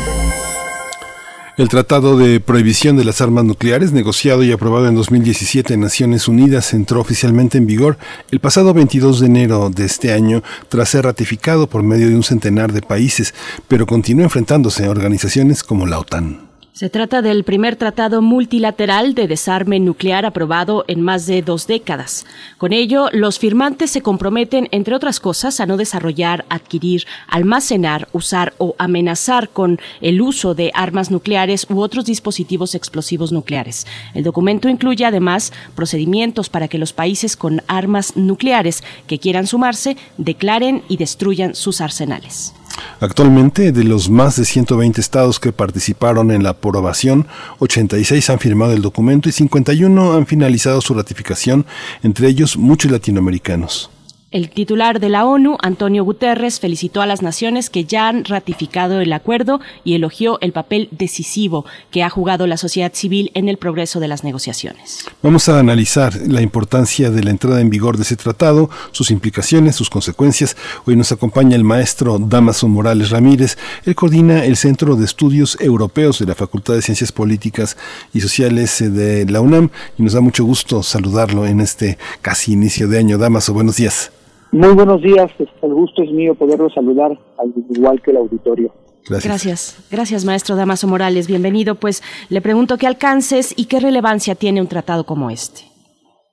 El 1.57 1.68
Tratado 1.68 2.18
de 2.18 2.39
Prohibición 2.39 2.95
de 2.95 3.03
las 3.03 3.19
Armas 3.19 3.43
Nucleares, 3.43 3.91
negociado 3.91 4.41
y 4.43 4.53
aprobado 4.53 4.88
en 4.88 4.95
2017 4.95 5.73
en 5.73 5.81
Naciones 5.81 6.30
Unidas, 6.30 6.73
entró 6.73 7.02
oficialmente 7.02 7.57
en 7.57 7.65
vigor 7.65 7.98
el 8.31 8.39
pasado 8.39 8.73
22 8.73 9.19
de 9.19 9.26
enero 9.26 9.69
de 9.69 9.84
este 9.84 10.14
año, 10.14 10.41
tras 10.69 10.88
ser 10.88 11.03
ratificado 11.03 11.68
por 11.68 11.84
medio 11.84 12.07
de 12.07 12.15
un 12.15 12.23
centenar 12.23 12.72
de 12.72 12.81
países, 12.81 13.34
pero 13.68 13.85
continúa 13.85 14.23
enfrentándose 14.23 14.85
a 14.85 14.91
organizaciones 14.91 15.61
como 15.61 15.88
la 15.88 15.99
OTAN. 15.99 16.51
Se 16.73 16.89
trata 16.89 17.22
del 17.22 17.43
primer 17.43 17.76
tratado 17.76 18.22
multilateral 18.22 19.14
de 19.14 19.27
desarme 19.27 19.81
nuclear 19.81 20.26
aprobado 20.26 20.85
en 20.88 21.02
más 21.02 21.26
de 21.26 21.41
dos 21.41 21.68
décadas. 21.68 22.26
Con 22.57 22.72
ello, 22.72 23.10
los 23.11 23.39
firmantes 23.39 23.91
se 23.91 24.02
comprometen, 24.02 24.69
entre 24.72 24.95
otras 24.95 25.19
cosas, 25.19 25.60
a 25.60 25.65
no 25.65 25.76
desarrollar, 25.76 26.45
adquirir, 26.48 27.06
almacenar, 27.27 28.07
usar 28.14 28.53
o 28.57 28.76
amenazar 28.77 29.49
con 29.49 29.80
el 29.99 30.22
uso 30.22 30.56
de 30.56 30.72
armas 30.73 31.11
nucleares 31.11 31.68
u 31.69 31.81
otros 31.81 32.06
dispositivos 32.06 32.73
explosivos 32.73 33.34
nucleares. 33.34 33.85
El 34.14 34.23
documento 34.23 34.69
incluye 34.69 35.03
además 35.03 35.52
procedimientos 35.76 36.49
para 36.49 36.69
que 36.69 36.77
los 36.77 36.93
países 36.93 37.35
con 37.35 37.61
armas 37.68 38.15
nucleares 38.15 38.81
que 39.07 39.19
quieran 39.19 39.45
sumarse 39.45 39.98
declaren 40.18 40.84
y 40.88 40.95
destruyan 40.95 41.53
sus 41.53 41.81
arsenales. 41.81 42.53
Actualmente, 42.99 43.72
de 43.72 43.84
los 43.84 44.10
más 44.10 44.35
de 44.35 44.45
120 44.45 45.02
estados 45.02 45.39
que 45.39 45.52
participaron 45.52 46.31
en 46.31 46.43
la 46.43 46.52
aprobación, 46.52 47.27
86 47.60 48.30
han 48.30 48.39
firmado 48.39 48.73
el 48.73 48.81
documento 48.81 49.30
y 49.30 49.31
51 49.31 50.14
han 50.14 50.27
finalizado 50.27 50.81
su 50.81 50.93
ratificación, 50.93 51.65
entre 52.03 52.27
ellos 52.27 52.57
muchos 52.57 52.91
latinoamericanos. 52.91 53.89
El 54.31 54.49
titular 54.49 55.01
de 55.01 55.09
la 55.09 55.25
ONU, 55.25 55.57
Antonio 55.61 56.05
Guterres, 56.05 56.61
felicitó 56.61 57.01
a 57.01 57.05
las 57.05 57.21
naciones 57.21 57.69
que 57.69 57.83
ya 57.83 58.07
han 58.07 58.23
ratificado 58.23 59.01
el 59.01 59.11
acuerdo 59.11 59.59
y 59.83 59.93
elogió 59.93 60.39
el 60.39 60.53
papel 60.53 60.87
decisivo 60.91 61.65
que 61.91 62.01
ha 62.01 62.09
jugado 62.09 62.47
la 62.47 62.55
sociedad 62.55 62.93
civil 62.93 63.31
en 63.33 63.49
el 63.49 63.57
progreso 63.57 63.99
de 63.99 64.07
las 64.07 64.23
negociaciones. 64.23 65.03
Vamos 65.21 65.49
a 65.49 65.59
analizar 65.59 66.15
la 66.15 66.41
importancia 66.41 67.11
de 67.11 67.25
la 67.25 67.31
entrada 67.31 67.59
en 67.59 67.69
vigor 67.69 67.97
de 67.97 68.03
ese 68.03 68.15
tratado, 68.15 68.69
sus 68.93 69.11
implicaciones, 69.11 69.75
sus 69.75 69.89
consecuencias. 69.89 70.55
Hoy 70.85 70.95
nos 70.95 71.11
acompaña 71.11 71.57
el 71.57 71.65
maestro 71.65 72.17
Damaso 72.17 72.69
Morales 72.69 73.09
Ramírez. 73.09 73.57
Él 73.83 73.95
coordina 73.95 74.45
el 74.45 74.55
Centro 74.55 74.95
de 74.95 75.03
Estudios 75.03 75.57
Europeos 75.59 76.19
de 76.19 76.27
la 76.27 76.35
Facultad 76.35 76.75
de 76.75 76.81
Ciencias 76.81 77.11
Políticas 77.11 77.75
y 78.13 78.21
Sociales 78.21 78.77
de 78.79 79.25
la 79.25 79.41
UNAM 79.41 79.71
y 79.97 80.03
nos 80.03 80.13
da 80.13 80.21
mucho 80.21 80.45
gusto 80.45 80.83
saludarlo 80.83 81.45
en 81.45 81.59
este 81.59 81.97
casi 82.21 82.53
inicio 82.53 82.87
de 82.87 82.97
año. 82.97 83.17
Damaso, 83.17 83.51
buenos 83.53 83.75
días. 83.75 84.09
Muy 84.52 84.76
buenos 84.76 85.02
días, 85.02 85.32
el 85.61 85.73
gusto 85.73 86.03
es 86.03 86.11
mío 86.11 86.36
poderlo 86.36 86.69
saludar, 86.69 87.18
al 87.38 87.53
igual 87.69 88.02
que 88.02 88.11
el 88.11 88.18
auditorio. 88.18 88.73
Gracias. 89.07 89.23
gracias. 89.23 89.88
Gracias, 89.90 90.26
maestro 90.26 90.57
Damaso 90.57 90.88
Morales. 90.88 91.28
Bienvenido. 91.28 91.76
Pues 91.76 92.03
le 92.30 92.41
pregunto 92.41 92.78
qué 92.78 92.86
alcances 92.86 93.53
y 93.57 93.68
qué 93.68 93.80
relevancia 93.80 94.36
tiene 94.36 94.60
un 94.60 94.68
tratado 94.68 95.06
como 95.06 95.30
este. 95.30 95.61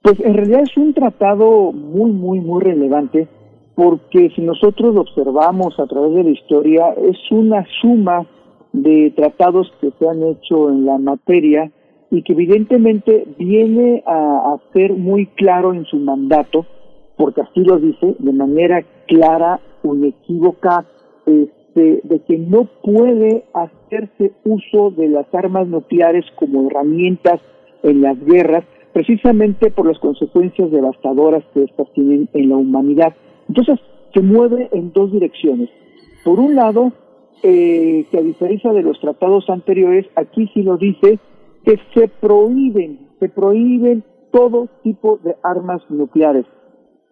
Pues 0.03 0.19
en 0.19 0.35
realidad 0.35 0.63
es 0.63 0.77
un 0.77 0.93
tratado 0.95 1.71
muy, 1.71 2.11
muy, 2.11 2.41
muy 2.41 2.61
relevante 2.61 3.29
porque 3.77 4.31
si 4.35 4.43
nosotros 4.43 4.95
lo 4.97 5.03
observamos 5.03 5.79
a 5.79 5.87
través 5.87 6.15
de 6.15 6.25
la 6.25 6.31
historia, 6.31 6.95
es 7.01 7.17
una 7.31 7.65
suma 7.81 8.27
de 8.73 9.13
tratados 9.15 9.73
que 9.81 9.93
se 9.97 10.09
han 10.09 10.25
hecho 10.25 10.71
en 10.71 10.87
la 10.87 10.99
materia 10.99 11.71
y 12.11 12.23
que 12.25 12.33
evidentemente 12.33 13.29
viene 13.39 14.03
a, 14.05 14.55
a 14.55 14.73
ser 14.73 14.95
muy 14.95 15.27
claro 15.27 15.73
en 15.73 15.85
su 15.85 15.99
mandato 15.99 16.67
porque 17.19 17.43
así 17.43 17.61
lo 17.61 17.79
dice 17.79 18.15
de 18.19 18.33
manera 18.33 18.83
clara, 19.07 19.61
inequívoca, 19.83 20.87
este, 21.27 22.01
de 22.05 22.21
que 22.21 22.39
no 22.39 22.69
puede 22.83 23.45
hacerse 23.53 24.33
uso 24.45 24.91
de 24.93 25.09
las 25.09 25.27
armas 25.35 25.67
nucleares 25.69 26.25
como 26.37 26.69
herramientas 26.69 27.41
en 27.83 28.01
las 28.03 28.19
guerras, 28.25 28.65
precisamente 28.93 29.71
por 29.71 29.87
las 29.87 29.99
consecuencias 29.99 30.71
devastadoras 30.71 31.45
que 31.53 31.65
estas 31.65 31.93
tienen 31.93 32.29
en 32.33 32.49
la 32.49 32.57
humanidad. 32.57 33.15
Entonces, 33.49 33.81
se 34.15 34.21
mueve 34.21 34.69
en 34.73 34.93
dos 34.93 35.13
direcciones. 35.13 35.69
Por 36.25 36.39
un 36.39 36.55
lado, 36.55 36.93
eh, 37.43 38.07
que 38.11 38.19
a 38.19 38.23
diferencia 38.23 38.73
de 38.73 38.83
los 38.83 38.99
tratados 39.01 39.51
anteriores, 39.51 40.07
aquí 40.15 40.49
sí 40.55 40.63
lo 40.63 40.77
dice, 40.77 41.19
que 41.65 41.79
se 41.95 42.09
prohíben, 42.09 43.09
se 43.19 43.29
prohíben 43.29 44.05
todo 44.31 44.69
tipo 44.83 45.19
de 45.23 45.35
armas 45.43 45.83
nucleares 45.89 46.47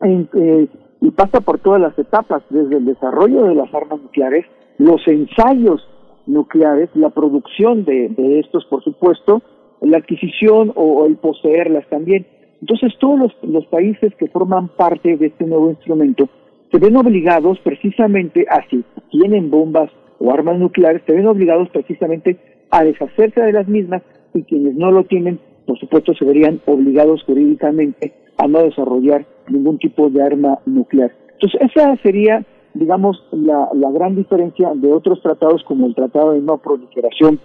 eh, 0.03 0.69
y 1.01 1.11
pasa 1.11 1.41
por 1.41 1.59
todas 1.59 1.81
las 1.81 1.99
etapas, 1.99 2.43
desde 2.51 2.77
el 2.77 2.85
desarrollo 2.85 3.45
de 3.45 3.55
las 3.55 3.73
armas 3.75 4.01
nucleares, 4.03 4.47
los 4.79 5.07
ensayos 5.07 5.87
nucleares, 6.27 6.91
la 6.95 7.11
producción 7.11 7.85
de, 7.85 8.41
estos, 8.41 8.65
por 8.67 8.83
supuesto, 8.83 9.43
la 9.81 9.99
adquisición 9.99 10.73
o, 10.75 11.07
el 11.07 11.17
poseerlas 11.17 11.87
también. 11.89 12.27
Entonces, 12.61 12.95
todos 12.99 13.19
los, 13.19 13.33
los 13.43 13.67
países 13.67 14.15
que 14.17 14.29
forman 14.29 14.69
parte 14.69 15.17
de 15.17 15.27
este 15.27 15.45
nuevo 15.45 15.71
instrumento 15.71 16.29
se 16.73 16.79
ven 16.79 16.97
obligados 16.97 17.59
precisamente 17.61 18.47
a, 18.51 18.67
si 18.69 18.85
tienen 19.11 19.51
bombas 19.51 19.91
o 20.19 20.33
armas 20.33 20.59
nucleares, 20.59 21.03
se 21.07 21.13
ven 21.13 21.27
obligados 21.27 21.69
precisamente 21.71 22.39
a 22.71 22.83
deshacerse 22.83 23.41
de 23.41 23.53
las 23.53 23.69
mismas 23.69 24.03
y 24.35 24.43
quienes 24.43 24.75
no 24.75 24.91
lo 24.91 25.05
tienen, 25.05 25.39
por 25.67 25.79
supuesto, 25.79 26.15
se 26.15 26.25
verían 26.25 26.61
obligados 26.67 27.23
jurídicamente 27.25 28.13
a 28.39 28.49
no 28.49 28.63
desarrollar 28.63 29.27
ningún 29.49 29.79
tipo 29.79 30.09
de 30.11 30.23
arma 30.23 30.59
nuclear. 30.67 31.13
Entonces, 31.33 31.61
esa 31.61 31.97
sería, 32.03 32.45
digamos, 32.75 33.23
la, 33.33 33.69
la 33.75 33.91
gran 33.91 34.17
diferencia 34.17 34.73
de 34.75 34.93
otros 34.93 35.21
tratados 35.23 35.63
como 35.65 35.87
el 35.87 35.95
Tratado 35.95 36.33
de 36.33 36.41
No 36.41 36.59
Proliferación 36.59 37.39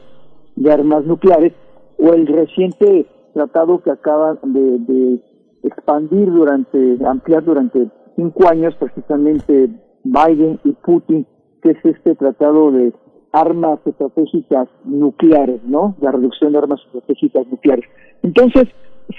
de 0.56 0.72
Armas 0.72 1.06
Nucleares 1.06 1.54
o 1.98 2.14
el 2.14 2.28
reciente 2.28 3.06
tratado 3.34 3.82
que 3.82 3.92
acaban 3.92 4.40
de, 4.44 4.80
de 4.80 5.20
expandir 5.64 6.32
durante, 6.32 6.98
ampliar 7.06 7.44
durante 7.44 7.90
cinco 8.16 8.48
años 8.50 8.76
precisamente 8.76 9.70
Biden 10.04 10.60
y 10.64 10.72
Putin, 10.72 11.26
que 11.62 11.72
es 11.72 11.86
este 11.86 12.16
tratado 12.16 12.72
de 12.72 12.94
armas 13.32 13.80
estratégicas 13.86 14.68
nucleares, 14.84 15.64
¿no? 15.64 15.96
La 16.02 16.12
reducción 16.12 16.52
de 16.52 16.58
armas 16.58 16.82
estratégicas 16.88 17.48
nucleares. 17.48 17.86
Entonces, 18.24 18.66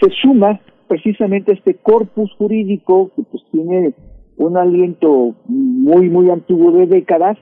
se 0.01 0.11
suma 0.23 0.61
precisamente 0.93 1.55
este 1.55 1.77
corpus 1.77 2.31
jurídico 2.37 3.11
que 3.17 3.23
pues 3.23 3.43
tiene 3.51 3.95
un 4.37 4.59
aliento 4.59 5.35
muy 5.47 6.11
muy 6.11 6.29
antiguo 6.29 6.71
de 6.73 6.87
décadas 6.87 7.39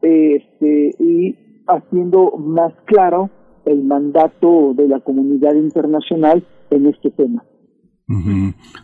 este, 0.00 0.94
y 0.98 1.36
haciendo 1.66 2.32
más 2.38 2.72
claro 2.86 3.28
el 3.66 3.84
mandato 3.84 4.72
de 4.74 4.88
la 4.88 5.00
comunidad 5.00 5.54
internacional 5.54 6.46
en 6.70 6.86
este 6.86 7.10
tema. 7.10 7.44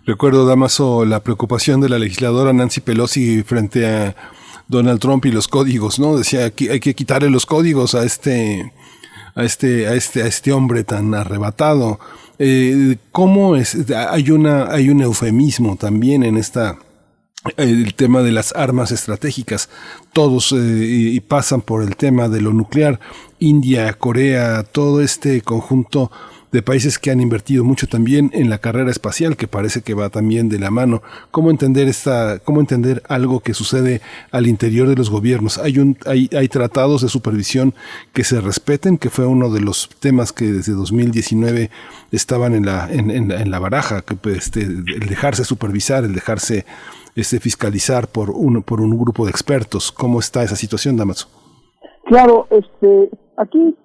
Recuerdo, 0.05 0.47
Damaso, 0.47 1.07
la 1.07 1.21
preocupación 1.21 1.81
de 1.81 1.89
la 1.89 1.99
legisladora 1.99 2.53
Nancy 2.53 2.83
Pelosi 2.83 3.43
frente 3.43 3.87
a 3.87 4.15
Donald 4.69 5.01
Trump 5.01 5.25
y 5.25 5.33
los 5.33 5.49
códigos, 5.49 5.99
¿no? 5.99 6.19
Decía 6.19 6.51
que 6.51 6.73
hay 6.73 6.81
que 6.81 6.95
quitarle 6.95 7.31
los 7.31 7.47
códigos 7.47 7.95
a 7.95 8.05
este, 8.05 8.71
a 9.35 9.45
este, 9.45 9.87
a 9.89 9.95
este, 9.95 10.23
a 10.23 10.27
este 10.27 10.53
hombre 10.53 10.85
tan 10.85 11.15
arrebatado. 11.15 11.99
Eh, 12.43 12.97
¿Cómo 13.13 13.55
es? 13.55 13.77
Hay, 13.91 14.31
una, 14.31 14.73
hay 14.73 14.89
un 14.89 15.03
eufemismo 15.03 15.77
también 15.77 16.23
en 16.25 16.39
esta 16.39 16.79
el 17.59 17.95
tema 17.95 18.23
de 18.23 18.33
las 18.33 18.55
armas 18.57 18.93
estratégicas. 18.93 19.69
Todos 20.15 20.53
eh, 20.53 20.57
y 20.57 21.21
pasan 21.21 21.61
por 21.61 21.83
el 21.83 21.97
tema 21.97 22.31
de 22.31 22.41
lo 22.41 22.55
nuclear. 22.55 22.99
India, 23.39 23.93
Corea, 23.93 24.63
todo 24.63 25.03
este 25.03 25.43
conjunto 25.43 26.11
de 26.53 26.63
países 26.63 26.99
que 26.99 27.11
han 27.11 27.21
invertido 27.21 27.65
mucho 27.65 27.87
también 27.87 28.31
en 28.35 28.51
la 28.51 28.59
carrera 28.59 28.91
espacial, 28.91 29.37
que 29.37 29.47
parece 29.47 29.83
que 29.83 29.95
va 29.95 30.11
también 30.11 30.49
de 30.49 30.59
la 30.59 30.71
mano. 30.71 31.03
¿Cómo 31.31 31.51
entender 31.51 31.87
esta, 31.89 32.41
cómo 32.41 32.61
entender 32.61 33.03
algo 33.09 33.41
que 33.41 33.55
sucede 33.55 34.01
al 34.33 34.47
interior 34.47 34.89
de 34.89 34.97
los 34.97 35.11
gobiernos? 35.11 35.59
Hay 35.59 35.79
un, 35.79 35.97
hay, 36.07 36.29
hay 36.37 36.49
tratados 36.49 37.03
de 37.03 37.09
supervisión 37.09 37.75
que 38.13 38.25
se 38.25 38.41
respeten, 38.41 38.99
que 38.99 39.11
fue 39.11 39.27
uno 39.27 39.51
de 39.51 39.61
los 39.61 39.89
temas 40.01 40.33
que 40.33 40.47
desde 40.47 40.73
2019 40.73 41.71
estaban 42.11 42.55
en 42.55 42.67
la, 42.67 42.89
en, 42.91 43.11
en, 43.11 43.51
la 43.51 43.59
baraja, 43.59 44.03
que 44.03 44.15
pues, 44.17 44.39
este, 44.39 44.63
el 44.63 45.07
dejarse 45.09 45.45
supervisar, 45.45 46.05
el 46.05 46.15
dejarse 46.15 46.67
este, 47.15 47.39
fiscalizar 47.39 48.09
por 48.09 48.31
un, 48.31 48.63
por 48.63 48.81
un 48.81 48.99
grupo 48.99 49.25
de 49.25 49.31
expertos. 49.31 49.93
¿Cómo 49.93 50.19
está 50.19 50.43
esa 50.43 50.57
situación, 50.57 50.97
Damaso? 50.97 51.29
Claro, 52.07 52.49
este, 52.51 53.11
aquí 53.37 53.77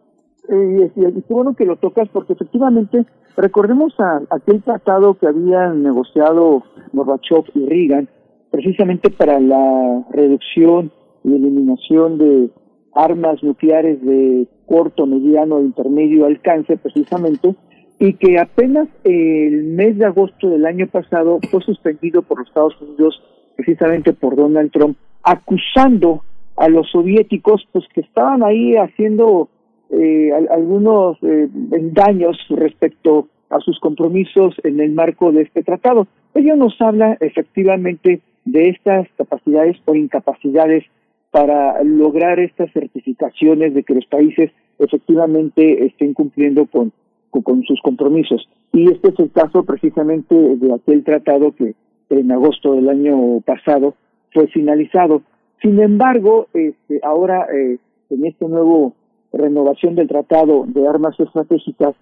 y, 0.50 1.02
y, 1.02 1.24
bueno 1.30 1.56
que 1.56 1.66
lo 1.66 1.78
tocas 1.78 2.08
porque 2.10 2.34
efectivamente 2.34 3.06
recordemos 3.36 3.94
a, 4.00 4.22
aquel 4.30 4.62
tratado 4.64 5.16
que 5.16 5.28
habían 5.28 5.84
negociado 5.84 6.64
Gorbachev 6.94 7.46
y 7.54 7.66
Reagan 7.66 8.10
precisamente 8.52 9.10
para 9.10 9.40
la 9.40 10.06
reducción 10.12 10.92
y 11.24 11.36
eliminación 11.36 12.18
de 12.18 12.50
armas 12.94 13.44
nucleares 13.44 14.02
de 14.02 14.48
corto, 14.66 15.06
mediano 15.06 15.60
e 15.60 15.64
intermedio 15.64 16.26
alcance 16.26 16.78
precisamente 16.78 17.56
y 18.00 18.14
que 18.14 18.40
apenas 18.40 18.88
el 19.04 19.64
mes 19.64 19.98
de 19.98 20.06
agosto 20.06 20.50
del 20.50 20.66
año 20.66 20.88
pasado 20.88 21.40
fue 21.52 21.62
suspendido 21.62 22.22
por 22.22 22.40
los 22.40 22.48
Estados 22.48 22.82
Unidos 22.82 23.22
precisamente 23.56 24.14
por 24.14 24.36
Donald 24.36 24.72
Trump 24.72 24.98
acusando 25.24 26.24
a 26.58 26.70
los 26.70 26.90
soviéticos 26.92 27.68
pues 27.72 27.86
que 27.94 28.02
estaban 28.02 28.44
ahí 28.44 28.76
haciendo 28.76 29.50
eh, 29.98 30.32
algunos 30.50 31.18
eh, 31.22 31.48
daños 31.52 32.38
respecto 32.50 33.28
a 33.50 33.60
sus 33.60 33.80
compromisos 33.80 34.56
en 34.64 34.80
el 34.80 34.92
marco 34.92 35.32
de 35.32 35.44
este 35.44 35.64
tratado. 35.64 36.08
Ello 36.34 36.56
nos 36.56 36.80
habla 36.82 37.18
efectivamente 37.22 38.22
de 38.44 38.70
estas 38.70 39.08
capacidades 39.18 39.78
o 39.86 39.96
incapacidades 39.96 40.84
para 41.32 41.84
lograr 41.84 42.40
estas 42.40 42.72
certificaciones 42.72 43.74
de 43.74 43.84
que 43.84 43.96
los 43.96 44.06
países 44.06 44.52
efectivamente 44.80 45.86
estén 45.86 46.14
cumpliendo 46.14 46.66
con, 46.66 46.92
con, 47.30 47.64
sus 47.64 47.82
compromisos. 47.82 48.48
Y 48.74 48.92
este 48.92 49.10
es 49.10 49.20
el 49.20 49.32
caso 49.32 49.64
precisamente 49.64 50.36
de 50.36 50.74
aquel 50.74 51.04
tratado 51.04 51.54
que 51.54 51.74
en 52.10 52.32
agosto 52.32 52.74
del 52.74 52.90
año 52.90 53.42
pasado 53.42 53.96
fue 54.34 54.48
finalizado. 54.48 55.24
Sin 55.62 55.80
embargo, 55.80 56.48
este, 56.54 57.00
ahora 57.04 57.48
eh, 57.54 57.78
en 58.10 58.26
este 58.26 58.48
nuevo 58.48 58.94
renovación 59.38 59.96
del 59.96 60.08
Tratado 60.08 60.66
de 60.68 60.88
Armas 60.88 61.20
Estratégicas, 61.20 61.96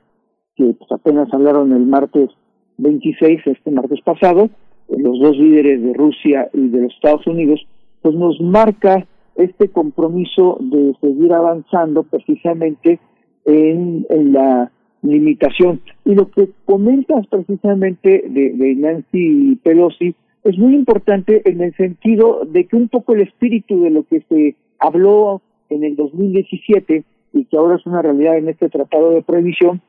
que 0.55 0.73
pues, 0.73 0.91
apenas 0.91 1.33
hablaron 1.33 1.73
el 1.73 1.85
martes 1.85 2.29
26, 2.77 3.41
este 3.45 3.71
martes 3.71 3.99
pasado, 4.01 4.45
eh, 4.89 4.95
los 4.97 5.19
dos 5.19 5.37
líderes 5.37 5.81
de 5.81 5.93
Rusia 5.93 6.49
y 6.53 6.67
de 6.69 6.81
los 6.83 6.93
Estados 6.93 7.25
Unidos, 7.27 7.65
pues 8.01 8.15
nos 8.15 8.39
marca 8.41 9.05
este 9.35 9.69
compromiso 9.69 10.57
de 10.59 10.93
seguir 11.01 11.33
avanzando 11.33 12.03
precisamente 12.03 12.99
en, 13.45 14.05
la 14.31 14.71
limitación. 15.01 15.81
Y 16.05 16.15
lo 16.15 16.29
que 16.29 16.49
comentas 16.65 17.27
precisamente 17.27 18.23
de, 18.27 18.53
de 18.53 18.75
Nancy 18.75 19.59
Pelosi, 19.63 20.15
es 20.43 20.57
muy 20.57 20.75
importante 20.75 21.41
en 21.49 21.61
el 21.61 21.73
sentido 21.75 22.45
de 22.45 22.65
que 22.65 22.75
un 22.75 22.89
poco 22.89 23.13
el 23.13 23.21
espíritu 23.21 23.81
de 23.81 23.89
lo 23.89 24.03
que 24.03 24.21
se 24.29 24.55
habló 24.79 25.41
en 25.69 25.83
el 25.83 25.95
2017 25.95 27.03
y 27.33 27.45
que 27.45 27.57
ahora 27.57 27.75
es 27.75 27.85
una 27.85 28.01
realidad 28.01 28.37
en 28.37 28.49
este 28.49 28.69
tratado 28.69 29.11
de 29.11 29.23
prohibición 29.23 29.81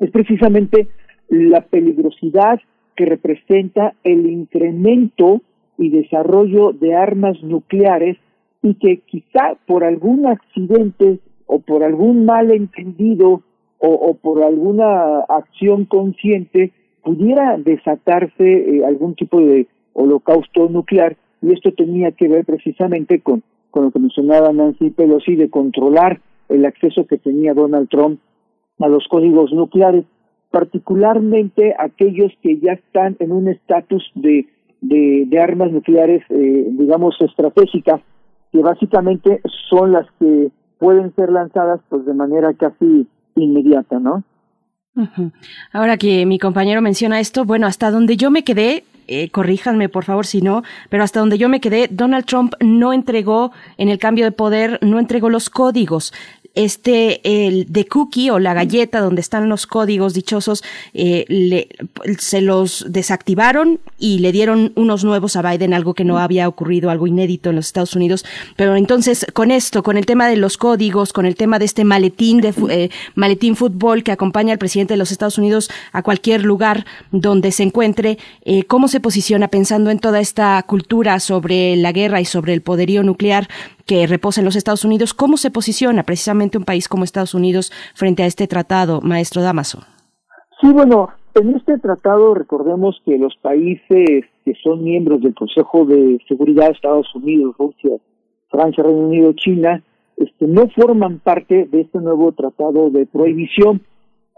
es 0.00 0.10
precisamente 0.10 0.88
la 1.28 1.60
peligrosidad 1.60 2.60
que 2.96 3.06
representa 3.06 3.94
el 4.02 4.26
incremento 4.28 5.42
y 5.78 5.90
desarrollo 5.90 6.72
de 6.72 6.94
armas 6.94 7.42
nucleares 7.42 8.18
y 8.62 8.74
que 8.74 8.98
quizá 9.06 9.56
por 9.66 9.84
algún 9.84 10.26
accidente 10.26 11.20
o 11.46 11.60
por 11.60 11.84
algún 11.84 12.24
malentendido 12.24 13.42
o, 13.78 13.88
o 13.88 14.14
por 14.14 14.42
alguna 14.42 15.20
acción 15.28 15.84
consciente 15.84 16.72
pudiera 17.02 17.56
desatarse 17.56 18.44
eh, 18.44 18.84
algún 18.84 19.14
tipo 19.14 19.40
de 19.40 19.66
holocausto 19.94 20.68
nuclear. 20.68 21.16
Y 21.40 21.52
esto 21.52 21.72
tenía 21.72 22.12
que 22.12 22.28
ver 22.28 22.44
precisamente 22.44 23.20
con, 23.20 23.42
con 23.70 23.84
lo 23.84 23.90
que 23.90 23.98
mencionaba 23.98 24.52
Nancy 24.52 24.90
Pelosi 24.90 25.36
de 25.36 25.48
controlar 25.48 26.20
el 26.50 26.64
acceso 26.66 27.06
que 27.06 27.18
tenía 27.18 27.54
Donald 27.54 27.88
Trump 27.88 28.20
a 28.78 28.88
los 28.88 29.06
códigos 29.08 29.52
nucleares, 29.52 30.04
particularmente 30.50 31.74
aquellos 31.78 32.32
que 32.42 32.58
ya 32.58 32.72
están 32.72 33.16
en 33.20 33.32
un 33.32 33.48
estatus 33.48 34.10
de, 34.14 34.46
de, 34.80 35.40
armas 35.40 35.70
nucleares, 35.70 36.22
eh, 36.30 36.66
digamos, 36.70 37.16
estratégicas, 37.20 38.00
que 38.52 38.58
básicamente 38.58 39.40
son 39.68 39.92
las 39.92 40.06
que 40.18 40.50
pueden 40.78 41.14
ser 41.14 41.30
lanzadas 41.30 41.80
pues 41.88 42.04
de 42.04 42.14
manera 42.14 42.52
casi 42.54 43.06
inmediata, 43.36 43.98
¿no? 43.98 44.24
Ahora 45.72 45.96
que 45.96 46.26
mi 46.26 46.38
compañero 46.38 46.82
menciona 46.82 47.20
esto, 47.20 47.44
bueno, 47.44 47.66
hasta 47.66 47.90
donde 47.90 48.16
yo 48.16 48.30
me 48.30 48.42
quedé, 48.42 48.84
eh, 49.06 49.30
corríjanme 49.30 49.88
por 49.88 50.04
favor 50.04 50.26
si 50.26 50.42
no, 50.42 50.62
pero 50.88 51.04
hasta 51.04 51.20
donde 51.20 51.38
yo 51.38 51.48
me 51.48 51.60
quedé, 51.60 51.88
Donald 51.90 52.24
Trump 52.26 52.54
no 52.60 52.92
entregó 52.92 53.52
en 53.76 53.88
el 53.88 53.98
cambio 53.98 54.24
de 54.24 54.32
poder, 54.32 54.78
no 54.82 54.98
entregó 54.98 55.30
los 55.30 55.48
códigos 55.48 56.12
este 56.54 57.46
el 57.46 57.72
de 57.72 57.86
cookie 57.86 58.30
o 58.30 58.38
la 58.38 58.54
galleta 58.54 59.00
donde 59.00 59.20
están 59.20 59.48
los 59.48 59.66
códigos 59.66 60.14
dichosos 60.14 60.64
eh, 60.94 61.24
le, 61.28 61.68
se 62.18 62.40
los 62.40 62.84
desactivaron 62.88 63.80
y 63.98 64.18
le 64.18 64.32
dieron 64.32 64.72
unos 64.74 65.04
nuevos 65.04 65.36
a 65.36 65.42
Biden 65.42 65.74
algo 65.74 65.94
que 65.94 66.04
no 66.04 66.18
había 66.18 66.48
ocurrido 66.48 66.90
algo 66.90 67.06
inédito 67.06 67.50
en 67.50 67.56
los 67.56 67.66
Estados 67.66 67.94
Unidos. 67.94 68.24
Pero 68.56 68.76
entonces 68.76 69.26
con 69.32 69.50
esto 69.50 69.82
con 69.82 69.96
el 69.96 70.06
tema 70.06 70.28
de 70.28 70.36
los 70.36 70.56
códigos 70.56 71.12
con 71.12 71.26
el 71.26 71.36
tema 71.36 71.58
de 71.58 71.64
este 71.66 71.84
maletín 71.84 72.40
de 72.40 72.52
eh, 72.68 72.90
maletín 73.14 73.54
fútbol 73.54 74.02
que 74.02 74.12
acompaña 74.12 74.52
al 74.52 74.58
presidente 74.58 74.94
de 74.94 74.98
los 74.98 75.12
Estados 75.12 75.38
Unidos 75.38 75.70
a 75.92 76.02
cualquier 76.02 76.44
lugar 76.44 76.84
donde 77.12 77.52
se 77.52 77.62
encuentre 77.62 78.18
eh, 78.44 78.64
cómo 78.64 78.88
se 78.88 79.00
posiciona 79.00 79.48
pensando 79.48 79.90
en 79.90 79.98
toda 79.98 80.20
esta 80.20 80.62
cultura 80.64 81.20
sobre 81.20 81.76
la 81.76 81.92
guerra 81.92 82.20
y 82.20 82.24
sobre 82.24 82.54
el 82.54 82.62
poderío 82.62 83.02
nuclear 83.02 83.48
que 83.90 84.06
reposa 84.06 84.40
en 84.40 84.44
los 84.44 84.54
Estados 84.54 84.84
Unidos. 84.84 85.14
¿Cómo 85.14 85.36
se 85.36 85.50
posiciona 85.50 86.04
precisamente 86.04 86.56
un 86.56 86.64
país 86.64 86.86
como 86.86 87.02
Estados 87.02 87.34
Unidos 87.34 87.72
frente 87.96 88.22
a 88.22 88.26
este 88.26 88.46
tratado, 88.46 89.00
maestro 89.00 89.42
Damaso? 89.42 89.80
Sí, 90.60 90.70
bueno, 90.70 91.08
en 91.34 91.56
este 91.56 91.76
tratado 91.78 92.34
recordemos 92.34 93.02
que 93.04 93.18
los 93.18 93.36
países 93.42 94.26
que 94.44 94.54
son 94.62 94.84
miembros 94.84 95.22
del 95.22 95.34
Consejo 95.34 95.86
de 95.86 96.20
Seguridad, 96.28 96.70
Estados 96.70 97.12
Unidos, 97.16 97.56
Rusia, 97.58 97.96
Francia, 98.48 98.84
Reino 98.84 99.08
Unido, 99.08 99.32
China, 99.32 99.82
este, 100.16 100.46
no 100.46 100.68
forman 100.68 101.18
parte 101.18 101.64
de 101.64 101.80
este 101.80 101.98
nuevo 101.98 102.30
tratado 102.30 102.90
de 102.90 103.06
prohibición. 103.06 103.80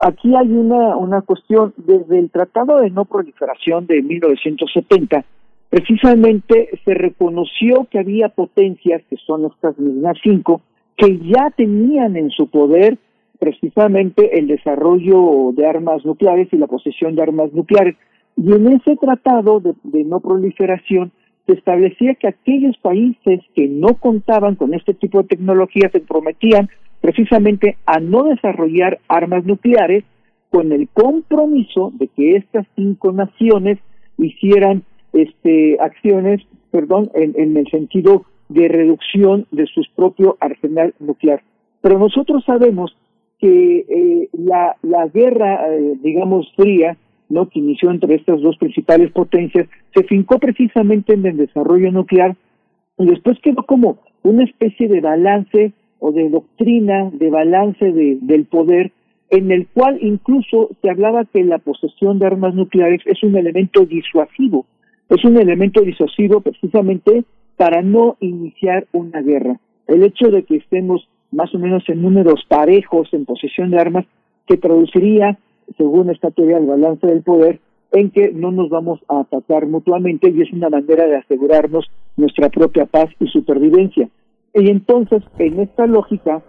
Aquí 0.00 0.34
hay 0.34 0.50
una, 0.50 0.96
una 0.96 1.20
cuestión, 1.20 1.74
desde 1.76 2.18
el 2.18 2.30
Tratado 2.30 2.78
de 2.78 2.88
No 2.88 3.04
Proliferación 3.04 3.86
de 3.86 4.00
1970, 4.00 5.26
precisamente 5.72 6.68
se 6.84 6.92
reconoció 6.92 7.86
que 7.90 7.98
había 7.98 8.28
potencias, 8.28 9.00
que 9.08 9.16
son 9.26 9.46
estas 9.46 9.78
mismas 9.78 10.18
cinco, 10.22 10.60
que 10.98 11.18
ya 11.20 11.50
tenían 11.56 12.14
en 12.18 12.28
su 12.28 12.48
poder 12.48 12.98
precisamente 13.38 14.38
el 14.38 14.48
desarrollo 14.48 15.52
de 15.56 15.66
armas 15.66 16.04
nucleares 16.04 16.48
y 16.52 16.58
la 16.58 16.66
posesión 16.66 17.16
de 17.16 17.22
armas 17.22 17.54
nucleares. 17.54 17.96
Y 18.36 18.52
en 18.52 18.70
ese 18.70 18.96
tratado 18.96 19.60
de, 19.60 19.72
de, 19.84 20.04
no 20.04 20.20
proliferación 20.20 21.10
se 21.46 21.54
establecía 21.54 22.16
que 22.16 22.28
aquellos 22.28 22.76
países 22.76 23.40
que 23.54 23.66
no 23.66 23.94
contaban 23.94 24.56
con 24.56 24.74
este 24.74 24.92
tipo 24.92 25.22
de 25.22 25.28
tecnología 25.28 25.88
se 25.90 26.00
prometían 26.00 26.68
precisamente 27.00 27.78
a 27.86 27.98
no 27.98 28.24
desarrollar 28.24 29.00
armas 29.08 29.46
nucleares 29.46 30.04
con 30.50 30.70
el 30.70 30.86
compromiso 30.90 31.92
de 31.94 32.08
que 32.08 32.36
estas 32.36 32.66
cinco 32.76 33.10
naciones 33.12 33.78
hicieran 34.18 34.82
este, 35.12 35.76
acciones, 35.80 36.42
perdón, 36.70 37.10
en, 37.14 37.34
en 37.36 37.56
el 37.56 37.68
sentido 37.68 38.24
de 38.48 38.68
reducción 38.68 39.46
de 39.50 39.66
su 39.66 39.82
propio 39.94 40.36
arsenal 40.40 40.94
nuclear. 40.98 41.42
Pero 41.80 41.98
nosotros 41.98 42.44
sabemos 42.44 42.96
que 43.38 43.78
eh, 43.88 44.28
la, 44.32 44.76
la 44.82 45.08
guerra, 45.08 45.66
eh, 45.68 45.94
digamos, 46.00 46.50
fría, 46.54 46.96
¿no? 47.28 47.48
que 47.48 47.58
inició 47.58 47.90
entre 47.90 48.14
estas 48.14 48.40
dos 48.40 48.56
principales 48.58 49.10
potencias, 49.10 49.68
se 49.94 50.04
fincó 50.04 50.38
precisamente 50.38 51.14
en 51.14 51.26
el 51.26 51.36
desarrollo 51.38 51.90
nuclear 51.90 52.36
y 52.98 53.06
después 53.06 53.38
quedó 53.42 53.64
como 53.64 53.98
una 54.22 54.44
especie 54.44 54.86
de 54.88 55.00
balance 55.00 55.72
o 55.98 56.12
de 56.12 56.28
doctrina 56.28 57.10
de 57.12 57.30
balance 57.30 57.84
de, 57.90 58.18
del 58.20 58.44
poder 58.44 58.92
en 59.30 59.50
el 59.50 59.66
cual 59.68 59.98
incluso 60.02 60.70
se 60.82 60.90
hablaba 60.90 61.24
que 61.24 61.42
la 61.42 61.58
posesión 61.58 62.18
de 62.18 62.26
armas 62.26 62.54
nucleares 62.54 63.00
es 63.06 63.22
un 63.22 63.36
elemento 63.36 63.86
disuasivo 63.86 64.66
es 65.14 65.24
un 65.24 65.36
elemento 65.36 65.82
disuasivo 65.82 66.40
precisamente 66.40 67.24
para 67.56 67.82
no 67.82 68.16
iniciar 68.20 68.86
una 68.92 69.20
guerra. 69.20 69.60
El 69.86 70.02
hecho 70.04 70.30
de 70.30 70.44
que 70.44 70.56
estemos 70.56 71.06
más 71.30 71.54
o 71.54 71.58
menos 71.58 71.82
en 71.88 72.00
números 72.00 72.44
parejos 72.48 73.08
en 73.12 73.26
posesión 73.26 73.70
de 73.70 73.78
armas, 73.78 74.06
que 74.46 74.56
traduciría, 74.56 75.38
según 75.76 76.10
esta 76.10 76.30
teoría 76.30 76.56
del 76.56 76.66
balance 76.66 77.06
del 77.06 77.22
poder, 77.22 77.60
en 77.92 78.10
que 78.10 78.32
no 78.32 78.52
nos 78.52 78.70
vamos 78.70 79.00
a 79.08 79.20
atacar 79.20 79.66
mutuamente 79.66 80.30
y 80.30 80.40
es 80.40 80.50
una 80.52 80.70
manera 80.70 81.06
de 81.06 81.16
asegurarnos 81.16 81.90
nuestra 82.16 82.48
propia 82.48 82.86
paz 82.86 83.10
y 83.20 83.26
supervivencia. 83.26 84.08
Y 84.54 84.70
entonces, 84.70 85.22
en 85.38 85.60
esta 85.60 85.86
lógica 85.86 86.42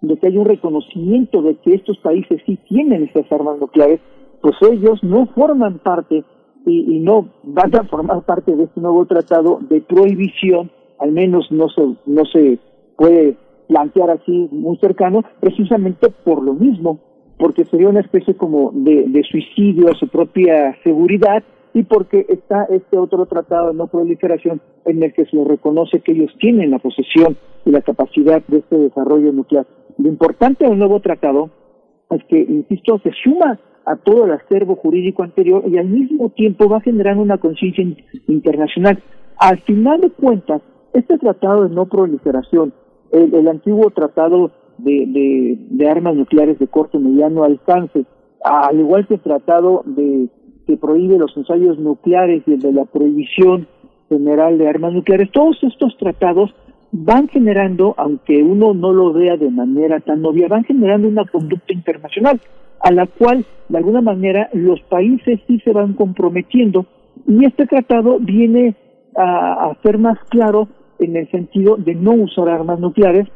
de 0.00 0.16
que 0.16 0.28
hay 0.28 0.36
un 0.36 0.44
reconocimiento 0.44 1.42
de 1.42 1.56
que 1.56 1.74
estos 1.74 1.98
países 1.98 2.40
sí 2.46 2.56
tienen 2.68 3.02
estas 3.02 3.30
armas 3.32 3.58
nucleares, 3.58 4.00
pues 4.40 4.54
ellos 4.70 5.02
no 5.02 5.26
forman 5.34 5.80
parte 5.80 6.22
y, 6.66 6.96
y, 6.96 7.00
no 7.00 7.28
van 7.44 7.74
a 7.76 7.84
formar 7.84 8.22
parte 8.22 8.54
de 8.54 8.64
este 8.64 8.80
nuevo 8.80 9.06
tratado 9.06 9.60
de 9.70 9.80
prohibición, 9.80 10.70
al 10.98 11.12
menos 11.12 11.46
no 11.50 11.68
se, 11.68 11.82
no 12.06 12.24
se 12.26 12.58
puede 12.96 13.36
plantear 13.68 14.10
así 14.10 14.48
muy 14.50 14.76
cercano, 14.78 15.22
precisamente 15.40 16.08
por 16.24 16.42
lo 16.42 16.54
mismo, 16.54 16.98
porque 17.38 17.64
sería 17.66 17.88
una 17.88 18.00
especie 18.00 18.34
como 18.36 18.72
de, 18.74 19.04
de 19.08 19.22
suicidio 19.22 19.90
a 19.90 19.94
su 19.94 20.08
propia 20.08 20.76
seguridad 20.82 21.42
y 21.74 21.82
porque 21.82 22.24
está 22.28 22.64
este 22.70 22.96
otro 22.96 23.26
tratado 23.26 23.68
de 23.68 23.74
no 23.74 23.86
proliferación 23.88 24.62
en 24.86 25.02
el 25.02 25.12
que 25.12 25.26
se 25.26 25.44
reconoce 25.44 26.00
que 26.00 26.12
ellos 26.12 26.32
tienen 26.40 26.70
la 26.70 26.78
posesión 26.78 27.36
y 27.66 27.70
la 27.70 27.82
capacidad 27.82 28.42
de 28.48 28.58
este 28.58 28.78
desarrollo 28.78 29.30
nuclear. 29.32 29.66
Lo 29.98 30.08
importante 30.08 30.66
del 30.66 30.78
nuevo 30.78 31.00
tratado 31.00 31.50
es 32.10 32.24
que, 32.28 32.38
insisto, 32.38 32.98
se 33.00 33.10
suma 33.22 33.60
a 33.86 33.94
todo 33.94 34.24
el 34.24 34.32
acervo 34.32 34.74
jurídico 34.74 35.22
anterior 35.22 35.62
y 35.66 35.78
al 35.78 35.86
mismo 35.86 36.28
tiempo 36.30 36.68
va 36.68 36.80
generando 36.80 37.22
una 37.22 37.38
conciencia 37.38 37.84
internacional. 38.26 39.00
Al 39.38 39.58
final 39.60 40.00
de 40.00 40.10
cuentas, 40.10 40.60
este 40.92 41.16
tratado 41.18 41.68
de 41.68 41.74
no 41.74 41.86
proliferación, 41.86 42.74
el, 43.12 43.46
antiguo 43.46 43.90
tratado 43.90 44.50
de, 44.78 45.06
de, 45.06 45.58
de, 45.70 45.88
armas 45.88 46.16
nucleares 46.16 46.58
de 46.58 46.66
corto 46.66 46.98
y 46.98 47.02
mediano 47.02 47.44
alcance, 47.44 48.04
al 48.42 48.80
igual 48.80 49.06
que 49.06 49.14
el 49.14 49.20
tratado 49.20 49.82
de 49.86 50.28
que 50.66 50.76
prohíbe 50.76 51.16
los 51.16 51.36
ensayos 51.36 51.78
nucleares 51.78 52.42
y 52.46 52.54
el 52.54 52.60
de 52.60 52.72
la 52.72 52.86
prohibición 52.86 53.68
general 54.08 54.58
de 54.58 54.68
armas 54.68 54.92
nucleares, 54.92 55.30
todos 55.30 55.62
estos 55.62 55.96
tratados 55.96 56.52
van 56.90 57.28
generando, 57.28 57.94
aunque 57.98 58.42
uno 58.42 58.74
no 58.74 58.92
lo 58.92 59.12
vea 59.12 59.36
de 59.36 59.50
manera 59.50 60.00
tan 60.00 60.24
obvia, 60.24 60.48
van 60.48 60.64
generando 60.64 61.06
una 61.06 61.24
conducta 61.24 61.72
internacional 61.72 62.40
a 62.86 62.92
la 62.92 63.08
cual, 63.08 63.44
de 63.68 63.78
alguna 63.78 64.00
manera, 64.00 64.48
los 64.52 64.80
países 64.82 65.40
sí 65.48 65.58
se 65.64 65.72
van 65.72 65.94
comprometiendo. 65.94 66.86
Y 67.26 67.44
este 67.44 67.66
tratado 67.66 68.20
viene 68.20 68.76
a, 69.16 69.70
a 69.70 69.82
ser 69.82 69.98
más 69.98 70.18
claro 70.28 70.68
en 71.00 71.16
el 71.16 71.28
sentido 71.32 71.76
de 71.76 71.96
no 71.96 72.12
usar 72.12 72.48
armas 72.48 72.78
nucleares. 72.78 73.26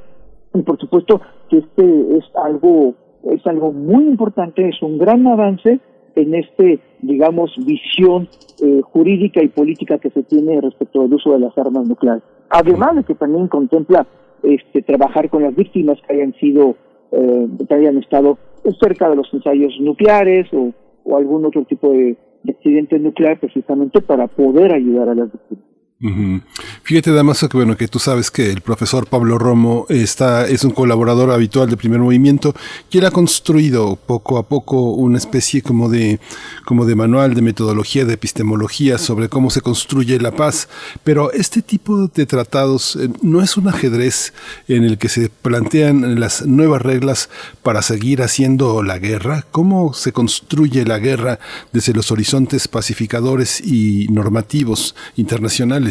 Y 0.55 0.62
por 0.62 0.78
supuesto 0.78 1.20
que 1.48 1.59
este 1.59 1.82
es 2.16 2.24
algo 2.44 2.94
es 3.24 3.44
algo 3.47 3.72
muy 3.72 4.05
importante 4.05 4.66
es 4.66 4.81
un 4.82 4.97
gran 4.97 5.27
avance 5.27 5.78
en 6.14 6.35
este 6.35 6.78
digamos 7.02 7.52
visión 7.66 8.28
eh, 8.62 8.81
jurídica 8.82 9.43
y 9.43 9.48
política 9.48 9.98
que 9.98 10.10
se 10.10 10.22
tiene 10.22 10.60
respecto 10.60 11.02
al 11.02 11.12
uso 11.12 11.32
de 11.32 11.40
las 11.40 11.59
armas 11.59 11.89
nucleares. 11.89 12.22
Además 12.51 12.97
de 12.97 13.05
que 13.05 13.14
también 13.16 13.48
contempla 13.48 14.06
este 14.44 14.82
trabajar 14.82 15.28
con 15.28 15.43
las 15.43 15.55
víctimas 15.56 15.98
que 16.06 16.14
hayan 16.14 16.35
sido 16.35 16.77
eh, 17.12 17.49
que 17.69 17.74
hayan 17.74 17.99
estado 17.99 18.39
cerca 18.81 19.09
de 19.09 19.16
los 19.16 19.32
ensayos 19.32 19.73
nucleares 19.81 20.47
o, 20.53 20.73
algún 21.16 21.45
otro 21.45 21.65
tipo 21.65 21.91
de, 21.91 22.16
de 22.45 22.53
accidente 22.53 22.99
nuclear 22.99 23.41
precisamente 23.41 24.01
para 24.01 24.28
poder 24.28 24.73
ayudar 24.73 25.09
a 25.09 25.15
las 25.15 25.32
víctimas. 25.32 25.69
Ujú. 26.02 26.40
Fíjate, 26.82 27.12
Damaso, 27.12 27.47
que 27.51 27.59
bueno, 27.59 27.77
que 27.77 27.86
tú 27.86 27.98
sabes 27.98 28.31
que 28.31 28.51
el 28.51 28.62
profesor 28.62 29.06
Pablo 29.06 29.36
Romo 29.36 29.85
está, 29.90 30.48
es 30.48 30.64
un 30.64 30.70
colaborador 30.70 31.31
habitual 31.31 31.68
de 31.68 31.77
Primer 31.77 32.01
Movimiento 32.01 32.55
y 32.90 32.97
él 32.97 33.05
ha 33.05 33.10
construido 33.10 33.97
poco 33.97 34.39
a 34.39 34.48
poco 34.48 34.93
una 34.93 35.18
especie 35.18 35.60
como 35.60 35.90
de, 35.90 36.18
como 36.64 36.86
de 36.86 36.94
manual 36.94 37.35
de 37.35 37.43
metodología, 37.43 38.06
de 38.06 38.14
epistemología 38.14 38.97
sobre 38.97 39.28
cómo 39.28 39.51
se 39.51 39.60
construye 39.60 40.18
la 40.18 40.31
paz. 40.31 40.70
Pero 41.05 41.32
este 41.32 41.60
tipo 41.60 42.06
de 42.06 42.24
tratados 42.24 42.97
eh, 42.97 43.10
no 43.20 43.43
es 43.43 43.59
un 43.59 43.68
ajedrez 43.68 44.32
en 44.68 44.85
el 44.85 44.97
que 44.97 45.10
se 45.10 45.28
plantean 45.28 46.18
las 46.18 46.47
nuevas 46.47 46.81
reglas 46.81 47.28
para 47.62 47.82
seguir 47.82 48.22
haciendo 48.22 48.82
la 48.82 48.98
guerra. 48.98 49.44
¿Cómo 49.51 49.93
se 49.93 50.12
construye 50.12 50.86
la 50.86 50.98
guerra 50.98 51.40
desde 51.74 51.93
los 51.93 52.10
horizontes 52.10 52.68
pacificadores 52.68 53.60
y 53.60 54.06
normativos 54.09 54.94
internacionales? 55.16 55.89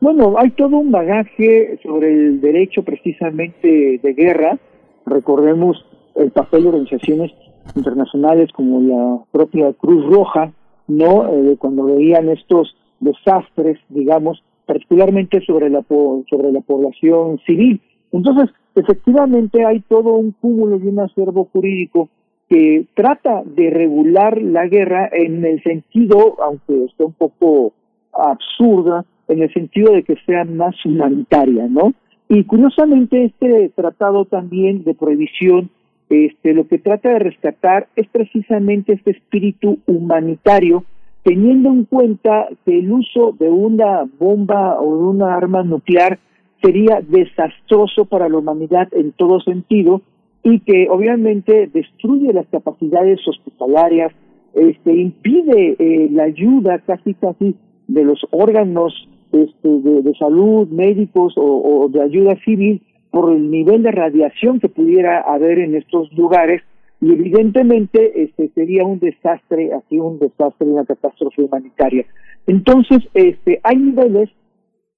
Bueno, 0.00 0.34
hay 0.38 0.50
todo 0.50 0.76
un 0.76 0.90
bagaje 0.90 1.78
sobre 1.82 2.12
el 2.12 2.40
derecho 2.40 2.82
precisamente 2.82 4.00
de 4.02 4.12
guerra. 4.12 4.58
Recordemos 5.06 5.84
el 6.14 6.30
papel 6.30 6.64
de 6.64 6.68
organizaciones 6.68 7.32
internacionales 7.74 8.50
como 8.52 8.80
la 8.80 9.24
propia 9.32 9.72
Cruz 9.72 10.04
Roja, 10.06 10.52
¿no? 10.88 11.32
Eh, 11.32 11.56
cuando 11.58 11.84
veían 11.84 12.28
estos 12.28 12.76
desastres, 13.00 13.78
digamos, 13.88 14.42
particularmente 14.66 15.40
sobre 15.46 15.70
la 15.70 15.82
sobre 15.88 16.52
la 16.52 16.60
población 16.60 17.38
civil. 17.46 17.80
Entonces, 18.12 18.50
efectivamente 18.74 19.64
hay 19.64 19.80
todo 19.80 20.14
un 20.14 20.32
cúmulo 20.32 20.76
y 20.76 20.86
un 20.86 21.00
acervo 21.00 21.48
jurídico 21.52 22.08
que 22.48 22.86
trata 22.94 23.42
de 23.44 23.70
regular 23.70 24.40
la 24.40 24.66
guerra 24.66 25.08
en 25.10 25.44
el 25.44 25.62
sentido, 25.62 26.36
aunque 26.42 26.84
esté 26.84 27.04
un 27.04 27.14
poco 27.14 27.72
absurda, 28.16 29.04
en 29.28 29.42
el 29.42 29.52
sentido 29.52 29.92
de 29.92 30.02
que 30.02 30.16
sea 30.26 30.44
más 30.44 30.74
humanitaria, 30.84 31.66
¿no? 31.68 31.94
Y 32.28 32.44
curiosamente 32.44 33.24
este 33.24 33.70
tratado 33.74 34.24
también 34.24 34.84
de 34.84 34.94
prohibición, 34.94 35.70
este, 36.08 36.52
lo 36.54 36.66
que 36.66 36.78
trata 36.78 37.10
de 37.10 37.18
rescatar 37.18 37.88
es 37.96 38.06
precisamente 38.08 38.94
este 38.94 39.12
espíritu 39.12 39.78
humanitario, 39.86 40.84
teniendo 41.22 41.70
en 41.70 41.84
cuenta 41.84 42.48
que 42.64 42.78
el 42.78 42.92
uso 42.92 43.34
de 43.38 43.48
una 43.48 44.04
bomba 44.18 44.80
o 44.80 44.96
de 44.96 45.02
una 45.04 45.34
arma 45.34 45.62
nuclear 45.62 46.18
sería 46.62 47.00
desastroso 47.00 48.04
para 48.06 48.28
la 48.28 48.38
humanidad 48.38 48.88
en 48.92 49.12
todo 49.12 49.40
sentido 49.40 50.02
y 50.42 50.60
que 50.60 50.88
obviamente 50.90 51.70
destruye 51.72 52.32
las 52.32 52.46
capacidades 52.48 53.20
hospitalarias, 53.26 54.12
este, 54.54 54.94
impide 54.94 55.76
eh, 55.78 56.08
la 56.10 56.24
ayuda 56.24 56.78
casi 56.80 57.14
casi 57.14 57.56
de 57.86 58.04
los 58.04 58.20
órganos 58.30 59.08
este, 59.32 59.68
de, 59.68 60.14
salud, 60.18 60.68
médicos 60.68 61.34
o, 61.36 61.42
o 61.42 61.88
de 61.88 62.02
ayuda 62.02 62.36
civil 62.44 62.82
por 63.10 63.32
el 63.32 63.50
nivel 63.50 63.82
de 63.82 63.92
radiación 63.92 64.60
que 64.60 64.68
pudiera 64.68 65.20
haber 65.20 65.58
en 65.58 65.74
estos 65.74 66.12
lugares 66.12 66.62
y 67.00 67.12
evidentemente 67.12 68.22
este 68.22 68.48
sería 68.54 68.84
un 68.84 68.98
desastre, 68.98 69.74
así 69.74 69.98
un 69.98 70.18
desastre, 70.18 70.66
una 70.66 70.86
catástrofe 70.86 71.42
humanitaria. 71.42 72.06
Entonces, 72.46 73.00
este, 73.12 73.60
hay 73.62 73.76
niveles 73.76 74.30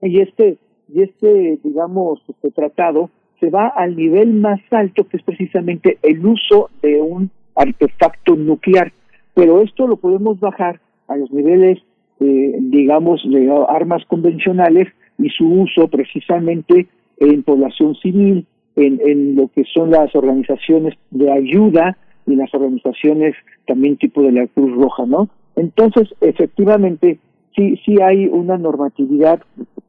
y 0.01 0.21
este 0.21 0.59
y 0.89 1.03
este 1.03 1.59
digamos 1.65 2.23
este 2.29 2.53
tratado 2.53 3.11
se 3.41 3.51
va 3.51 3.67
al 3.69 3.97
nivel 3.97 4.35
más 4.35 4.61
alto 4.71 5.09
que 5.09 5.17
es 5.17 5.23
precisamente 5.25 5.99
el 6.03 6.25
uso 6.25 6.71
de 6.81 7.01
un 7.01 7.31
artefacto 7.57 8.37
nuclear, 8.37 8.93
pero 9.35 9.63
esto 9.63 9.87
lo 9.87 9.97
podemos 9.97 10.39
bajar 10.39 10.81
a 11.09 11.17
los 11.17 11.31
niveles 11.33 11.79
eh, 12.21 12.57
digamos 12.61 13.23
de 13.29 13.51
armas 13.69 14.05
convencionales 14.07 14.89
y 15.19 15.29
su 15.31 15.47
uso 15.47 15.89
precisamente 15.89 16.87
en 17.19 17.43
población 17.43 17.95
civil, 17.97 18.47
en, 18.77 19.01
en 19.05 19.37
lo 19.37 19.49
que 19.49 19.65
son 19.73 19.91
las 19.91 20.15
organizaciones 20.15 20.95
de 21.11 21.31
ayuda 21.33 21.97
y 22.27 22.35
las 22.37 22.53
organizaciones 22.55 23.35
también 23.67 23.97
tipo 23.97 24.23
de 24.23 24.33
la 24.33 24.47
Cruz 24.49 24.73
Roja, 24.77 25.07
¿no? 25.07 25.29
Entonces, 25.57 26.09
efectivamente, 26.21 27.19
sí, 27.57 27.77
sí 27.85 27.97
hay 28.03 28.27
una 28.27 28.59
normatividad 28.59 29.41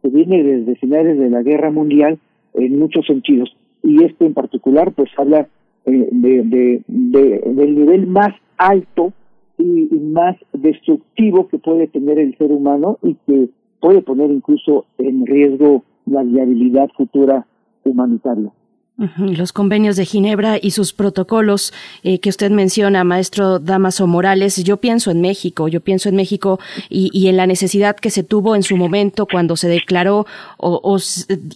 que 0.02 0.10
viene 0.10 0.42
desde 0.44 0.76
finales 0.76 1.18
de 1.20 1.30
la 1.30 1.42
Guerra 1.42 1.72
Mundial 1.72 2.18
en 2.54 2.80
muchos 2.80 3.06
sentidos. 3.06 3.56
Y 3.84 4.04
este 4.06 4.26
en 4.26 4.34
particular, 4.34 4.92
pues 4.94 5.10
habla 5.18 5.48
eh, 5.86 6.08
de, 6.12 6.44
de, 6.44 6.82
de- 6.88 7.42
del 7.54 7.76
nivel 7.76 8.08
más 8.08 8.34
alto 8.58 9.12
y, 9.58 9.90
más 10.00 10.36
destructivo 10.54 11.48
que 11.48 11.58
puede 11.58 11.88
tener 11.88 12.20
el 12.20 12.38
ser 12.38 12.52
humano 12.52 12.98
y 13.02 13.16
que 13.26 13.50
puede 13.80 14.02
poner 14.02 14.32
incluso 14.32 14.86
en 14.98 15.26
riesgo 15.26 15.84
la 16.06 16.24
viabilidad 16.24 16.90
futura 16.96 17.46
humanitaria. 17.84 18.52
Los 18.98 19.54
convenios 19.54 19.96
de 19.96 20.08
Ginebra 20.08 20.58
y 20.60 20.72
sus 20.72 20.92
protocolos 20.92 21.72
eh, 22.02 22.18
que 22.18 22.30
usted 22.30 22.50
menciona, 22.50 23.04
maestro 23.04 23.60
Damaso 23.60 24.08
Morales, 24.08 24.64
yo 24.64 24.78
pienso 24.78 25.12
en 25.12 25.22
México, 25.22 25.68
yo 25.68 25.82
pienso 25.82 26.10
en 26.10 26.16
México 26.16 26.60
y, 26.90 27.28
en 27.28 27.38
la 27.38 27.46
necesidad 27.46 27.96
que 27.96 28.10
se 28.10 28.24
tuvo 28.24 28.56
en 28.56 28.64
su 28.64 28.76
momento 28.76 29.28
cuando 29.28 29.56
se 29.56 29.68
declaró 29.68 30.26
o, 30.58 30.98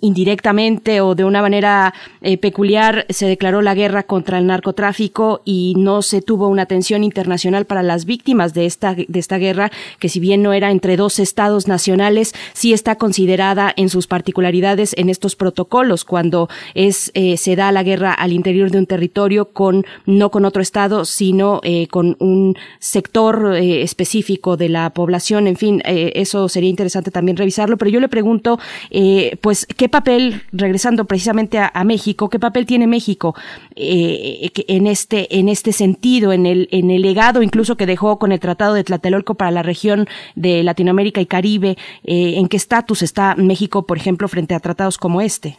indirectamente 0.02 1.02
o 1.02 1.16
de 1.16 1.24
una 1.24 1.42
manera 1.42 1.96
eh, 2.22 2.38
peculiar 2.38 3.08
se 3.10 3.26
declaró 3.26 3.64
la 3.64 3.74
guerra 3.74 4.04
contra 4.04 4.38
el 4.38 4.46
narcotráfico 4.46 5.42
y 5.44 5.74
no 5.78 6.04
se 6.04 6.22
tuvo 6.22 6.48
una 6.48 6.62
atención 6.62 7.04
internacional 7.04 7.66
para 7.66 7.82
las 7.82 8.06
víctimas 8.06 8.54
de 8.54 8.68
esta, 8.68 8.94
de 8.94 9.20
esta 9.20 9.40
guerra, 9.40 9.72
que 9.98 10.10
si 10.10 10.20
bien 10.20 10.44
no 10.44 10.54
era 10.54 10.70
entre 10.70 10.96
dos 10.96 11.18
estados 11.18 11.68
nacionales, 11.68 12.34
sí 12.54 12.72
está 12.72 12.98
considerada 12.98 13.74
en 13.76 13.90
sus 13.90 14.06
particularidades 14.06 14.94
en 14.96 15.10
estos 15.10 15.36
protocolos 15.36 16.06
cuando 16.06 16.48
es 16.76 17.10
eh, 17.16 17.31
se 17.38 17.56
da 17.56 17.72
la 17.72 17.84
guerra 17.84 18.14
al 18.14 18.32
interior 18.34 18.72
de 18.72 18.78
un 18.78 18.86
territorio 18.86 19.46
con 19.46 19.86
no 20.06 20.32
con 20.32 20.46
otro 20.46 20.62
estado, 20.62 21.06
sino 21.06 21.60
eh, 21.64 21.88
con 21.88 22.16
un 22.20 22.56
sector 22.80 23.56
eh, 23.56 23.82
específico 23.82 24.58
de 24.58 24.70
la 24.70 24.90
población. 24.92 25.48
En 25.48 25.56
fin, 25.56 25.82
eh, 25.86 26.12
eso 26.16 26.50
sería 26.50 26.70
interesante 26.70 27.12
también 27.12 27.38
revisarlo. 27.38 27.78
Pero 27.78 27.92
yo 27.92 28.00
le 28.00 28.08
pregunto, 28.08 28.60
eh, 28.90 29.38
pues, 29.42 29.66
¿qué 29.78 29.90
papel, 29.90 30.44
regresando 30.52 31.06
precisamente 31.06 31.58
a, 31.58 31.72
a 31.74 31.84
México, 31.84 32.30
qué 32.30 32.40
papel 32.40 32.66
tiene 32.66 32.88
México 32.88 33.36
eh, 33.76 34.52
en 34.68 34.88
este 34.88 35.38
en 35.38 35.50
este 35.50 35.72
sentido, 35.72 36.34
en 36.34 36.46
el 36.46 36.68
en 36.72 36.92
el 36.92 37.02
legado 37.02 37.42
incluso 37.42 37.76
que 37.78 37.86
dejó 37.86 38.20
con 38.20 38.32
el 38.32 38.40
Tratado 38.40 38.74
de 38.74 38.84
Tlatelolco 38.84 39.36
para 39.36 39.52
la 39.52 39.64
región 39.64 40.08
de 40.36 40.64
Latinoamérica 40.64 41.22
y 41.22 41.26
Caribe? 41.26 41.78
Eh, 42.04 42.36
¿En 42.38 42.48
qué 42.48 42.58
estatus 42.58 43.02
está 43.02 43.36
México, 43.36 43.86
por 43.86 43.98
ejemplo, 43.98 44.28
frente 44.28 44.56
a 44.56 44.60
tratados 44.60 44.98
como 44.98 45.22
este? 45.22 45.58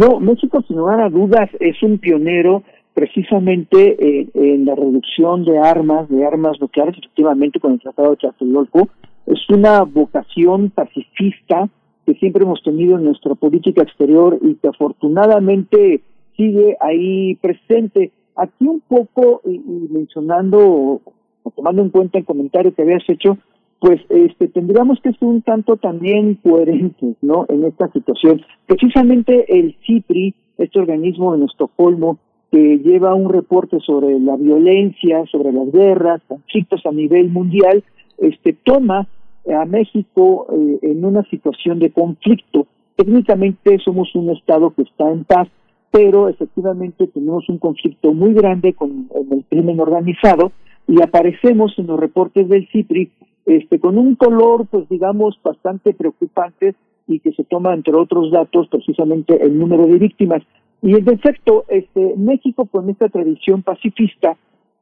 No, 0.00 0.18
México 0.18 0.64
sin 0.66 0.78
lugar 0.78 0.98
a 1.02 1.10
dudas 1.10 1.50
es 1.60 1.82
un 1.82 1.98
pionero 1.98 2.62
precisamente 2.94 3.98
eh, 4.00 4.30
en 4.32 4.64
la 4.64 4.74
reducción 4.74 5.44
de 5.44 5.58
armas, 5.58 6.08
de 6.08 6.24
armas 6.24 6.58
nucleares, 6.58 6.96
efectivamente 6.96 7.60
con 7.60 7.74
el 7.74 7.80
Tratado 7.80 8.12
de 8.12 8.16
Tlatelolco. 8.16 8.88
Es 9.26 9.40
una 9.50 9.82
vocación 9.82 10.70
pacifista 10.70 11.68
que 12.06 12.14
siempre 12.14 12.44
hemos 12.44 12.62
tenido 12.62 12.96
en 12.96 13.04
nuestra 13.04 13.34
política 13.34 13.82
exterior 13.82 14.38
y 14.40 14.54
que 14.54 14.68
afortunadamente 14.68 16.00
sigue 16.34 16.78
ahí 16.80 17.34
presente. 17.34 18.10
Aquí 18.36 18.64
un 18.64 18.80
poco, 18.80 19.42
y, 19.44 19.56
y 19.56 19.88
mencionando 19.90 21.02
o 21.42 21.50
tomando 21.54 21.82
en 21.82 21.90
cuenta 21.90 22.16
el 22.16 22.24
comentario 22.24 22.74
que 22.74 22.80
habías 22.80 23.06
hecho, 23.06 23.36
pues 23.80 24.00
este 24.10 24.48
tendríamos 24.48 25.00
que 25.00 25.10
ser 25.12 25.26
un 25.26 25.42
tanto 25.42 25.76
también 25.76 26.34
coherentes, 26.34 27.16
¿no? 27.22 27.46
En 27.48 27.64
esta 27.64 27.90
situación. 27.92 28.42
Precisamente 28.66 29.58
el 29.58 29.74
CIPRI, 29.86 30.34
este 30.58 30.78
organismo 30.78 31.34
en 31.34 31.44
Estocolmo, 31.44 32.18
que 32.52 32.78
lleva 32.78 33.14
un 33.14 33.30
reporte 33.30 33.78
sobre 33.80 34.20
la 34.20 34.36
violencia, 34.36 35.24
sobre 35.32 35.52
las 35.52 35.72
guerras, 35.72 36.20
conflictos 36.28 36.84
a 36.84 36.92
nivel 36.92 37.30
mundial, 37.30 37.82
este 38.18 38.52
toma 38.52 39.08
a 39.48 39.64
México 39.64 40.46
eh, 40.52 40.78
en 40.82 41.04
una 41.04 41.22
situación 41.30 41.78
de 41.78 41.90
conflicto. 41.90 42.66
Técnicamente 42.96 43.78
somos 43.78 44.14
un 44.14 44.28
estado 44.30 44.74
que 44.74 44.82
está 44.82 45.10
en 45.10 45.24
paz, 45.24 45.48
pero 45.90 46.28
efectivamente 46.28 47.06
tenemos 47.06 47.48
un 47.48 47.56
conflicto 47.56 48.12
muy 48.12 48.34
grande 48.34 48.74
con, 48.74 49.04
con 49.04 49.32
el 49.32 49.44
crimen 49.48 49.80
organizado 49.80 50.52
y 50.86 51.00
aparecemos 51.00 51.72
en 51.78 51.86
los 51.86 51.98
reportes 51.98 52.46
del 52.48 52.68
CIPRI 52.68 53.10
este, 53.50 53.80
con 53.80 53.98
un 53.98 54.14
color, 54.14 54.66
pues 54.66 54.88
digamos, 54.88 55.38
bastante 55.42 55.92
preocupante 55.92 56.74
y 57.08 57.18
que 57.18 57.32
se 57.32 57.42
toma, 57.42 57.74
entre 57.74 57.94
otros 57.96 58.30
datos, 58.30 58.68
precisamente 58.68 59.42
el 59.42 59.58
número 59.58 59.86
de 59.86 59.98
víctimas. 59.98 60.42
Y 60.82 60.94
en 60.94 61.08
efecto, 61.08 61.64
este, 61.68 62.14
México 62.16 62.66
con 62.66 62.88
esta 62.88 63.08
tradición 63.08 63.62
pacifista, 63.62 64.36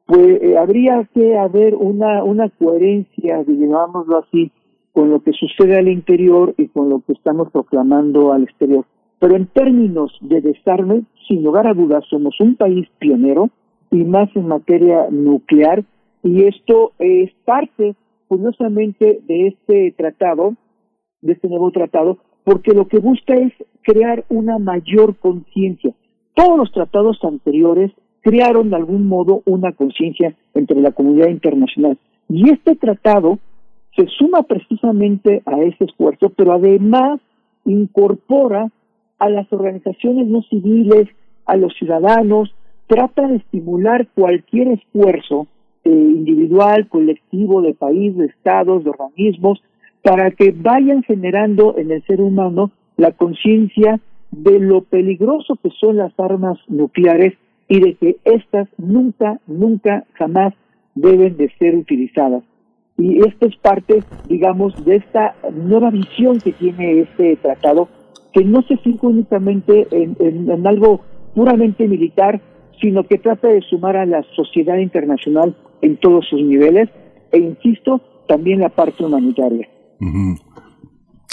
pues 0.04 0.42
eh, 0.42 0.58
habría 0.58 1.08
que 1.14 1.38
haber 1.38 1.74
una, 1.74 2.22
una 2.24 2.50
coherencia, 2.50 3.42
digámoslo 3.44 4.18
así, 4.18 4.52
con 4.92 5.10
lo 5.10 5.22
que 5.22 5.32
sucede 5.32 5.78
al 5.78 5.88
interior 5.88 6.54
y 6.58 6.68
con 6.68 6.90
lo 6.90 7.00
que 7.00 7.14
estamos 7.14 7.50
proclamando 7.50 8.32
al 8.32 8.42
exterior. 8.42 8.84
Pero 9.18 9.34
en 9.36 9.46
términos 9.46 10.12
de 10.20 10.42
desarme, 10.42 11.04
sin 11.26 11.42
lugar 11.42 11.66
a 11.66 11.74
dudas, 11.74 12.04
somos 12.10 12.38
un 12.40 12.54
país 12.56 12.86
pionero 12.98 13.48
y 13.90 14.04
más 14.04 14.28
en 14.36 14.48
materia 14.48 15.06
nuclear 15.10 15.84
Y 16.22 16.44
esto 16.44 16.92
es 16.98 17.30
parte, 17.46 17.94
curiosamente, 18.28 19.20
de 19.26 19.48
este 19.48 19.92
tratado, 19.96 20.54
de 21.20 21.32
este 21.32 21.48
nuevo 21.48 21.70
tratado, 21.70 22.18
porque 22.44 22.72
lo 22.72 22.86
que 22.86 22.98
busca 22.98 23.34
es 23.34 23.52
crear 23.82 24.24
una 24.28 24.58
mayor 24.58 25.16
conciencia. 25.16 25.92
Todos 26.34 26.56
los 26.56 26.72
tratados 26.72 27.18
anteriores 27.24 27.90
crearon 28.20 28.70
de 28.70 28.76
algún 28.76 29.06
modo 29.06 29.42
una 29.46 29.72
conciencia 29.72 30.34
entre 30.54 30.80
la 30.80 30.92
comunidad 30.92 31.28
internacional. 31.28 31.98
Y 32.28 32.50
este 32.50 32.76
tratado 32.76 33.38
se 33.96 34.06
suma 34.18 34.42
precisamente 34.42 35.42
a 35.46 35.60
ese 35.62 35.84
esfuerzo, 35.84 36.30
pero 36.30 36.52
además 36.52 37.20
incorpora 37.64 38.70
a 39.18 39.28
las 39.28 39.52
organizaciones 39.52 40.26
no 40.28 40.42
civiles, 40.42 41.08
a 41.46 41.56
los 41.56 41.74
ciudadanos, 41.74 42.54
trata 42.86 43.26
de 43.26 43.36
estimular 43.36 44.06
cualquier 44.14 44.68
esfuerzo 44.68 45.46
eh, 45.84 45.90
individual, 45.90 46.88
colectivo, 46.88 47.62
de 47.62 47.74
país, 47.74 48.16
de 48.16 48.26
estados, 48.26 48.84
de 48.84 48.90
organismos, 48.90 49.62
para 50.02 50.30
que 50.30 50.52
vayan 50.52 51.02
generando 51.02 51.76
en 51.76 51.90
el 51.90 52.02
ser 52.04 52.20
humano 52.20 52.70
la 52.96 53.12
conciencia 53.12 54.00
de 54.30 54.58
lo 54.58 54.82
peligroso 54.82 55.56
que 55.62 55.70
son 55.80 55.96
las 55.96 56.12
armas 56.18 56.58
nucleares 56.68 57.34
y 57.68 57.80
de 57.80 57.94
que 57.94 58.16
éstas 58.24 58.68
nunca, 58.76 59.40
nunca, 59.46 60.04
jamás 60.14 60.54
deben 60.94 61.36
de 61.36 61.50
ser 61.58 61.76
utilizadas. 61.76 62.42
Y 62.96 63.20
esto 63.20 63.46
es 63.46 63.56
parte, 63.56 64.02
digamos, 64.28 64.84
de 64.84 64.96
esta 64.96 65.36
nueva 65.54 65.90
visión 65.90 66.40
que 66.40 66.52
tiene 66.52 67.00
este 67.00 67.36
tratado, 67.36 67.88
que 68.32 68.44
no 68.44 68.62
se 68.62 68.76
fija 68.78 69.06
únicamente 69.06 69.86
en, 69.90 70.16
en 70.18 70.66
algo 70.66 71.00
puramente 71.34 71.86
militar, 71.86 72.40
sino 72.80 73.04
que 73.04 73.18
trata 73.18 73.48
de 73.48 73.60
sumar 73.62 73.96
a 73.96 74.06
la 74.06 74.22
sociedad 74.34 74.78
internacional 74.78 75.54
en 75.82 75.96
todos 75.96 76.26
sus 76.28 76.40
niveles 76.40 76.88
e, 77.32 77.38
insisto, 77.38 78.00
también 78.26 78.60
la 78.60 78.68
parte 78.68 79.04
humanitaria. 79.04 79.68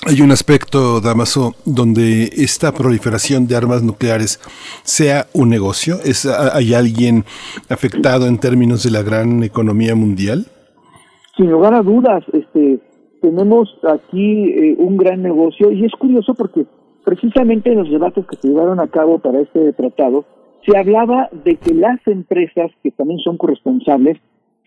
Hay 0.08 0.22
un 0.22 0.32
aspecto, 0.32 1.02
Damaso, 1.02 1.56
donde 1.66 2.26
esta 2.36 2.72
proliferación 2.72 3.48
de 3.48 3.56
armas 3.56 3.82
nucleares 3.82 4.40
sea 4.84 5.26
un 5.34 5.50
negocio. 5.50 5.96
¿Es, 6.04 6.26
¿Hay 6.26 6.74
alguien 6.74 7.24
afectado 7.70 8.28
en 8.28 8.40
términos 8.40 8.84
de 8.84 8.92
la 8.92 9.04
gran 9.04 9.44
economía 9.44 9.96
mundial? 9.96 10.46
Sin 11.36 11.50
lugar 11.50 11.74
a 11.74 11.82
dudas, 11.82 12.24
este, 12.34 12.80
tenemos 13.22 13.70
aquí 13.84 14.50
eh, 14.50 14.76
un 14.78 14.98
gran 14.98 15.22
negocio 15.22 15.72
y 15.72 15.86
es 15.86 15.92
curioso 15.94 16.34
porque 16.34 16.66
precisamente 17.04 17.72
en 17.72 17.80
los 17.80 17.90
debates 17.90 18.26
que 18.28 18.36
se 18.38 18.48
llevaron 18.48 18.80
a 18.80 18.88
cabo 18.88 19.20
para 19.20 19.42
este 19.42 19.74
tratado, 19.74 20.26
se 20.66 20.78
hablaba 20.78 21.30
de 21.44 21.56
que 21.56 21.74
las 21.74 22.00
empresas, 22.08 22.72
que 22.84 22.92
también 22.92 23.20
son 23.20 23.38
corresponsables, 23.38 24.18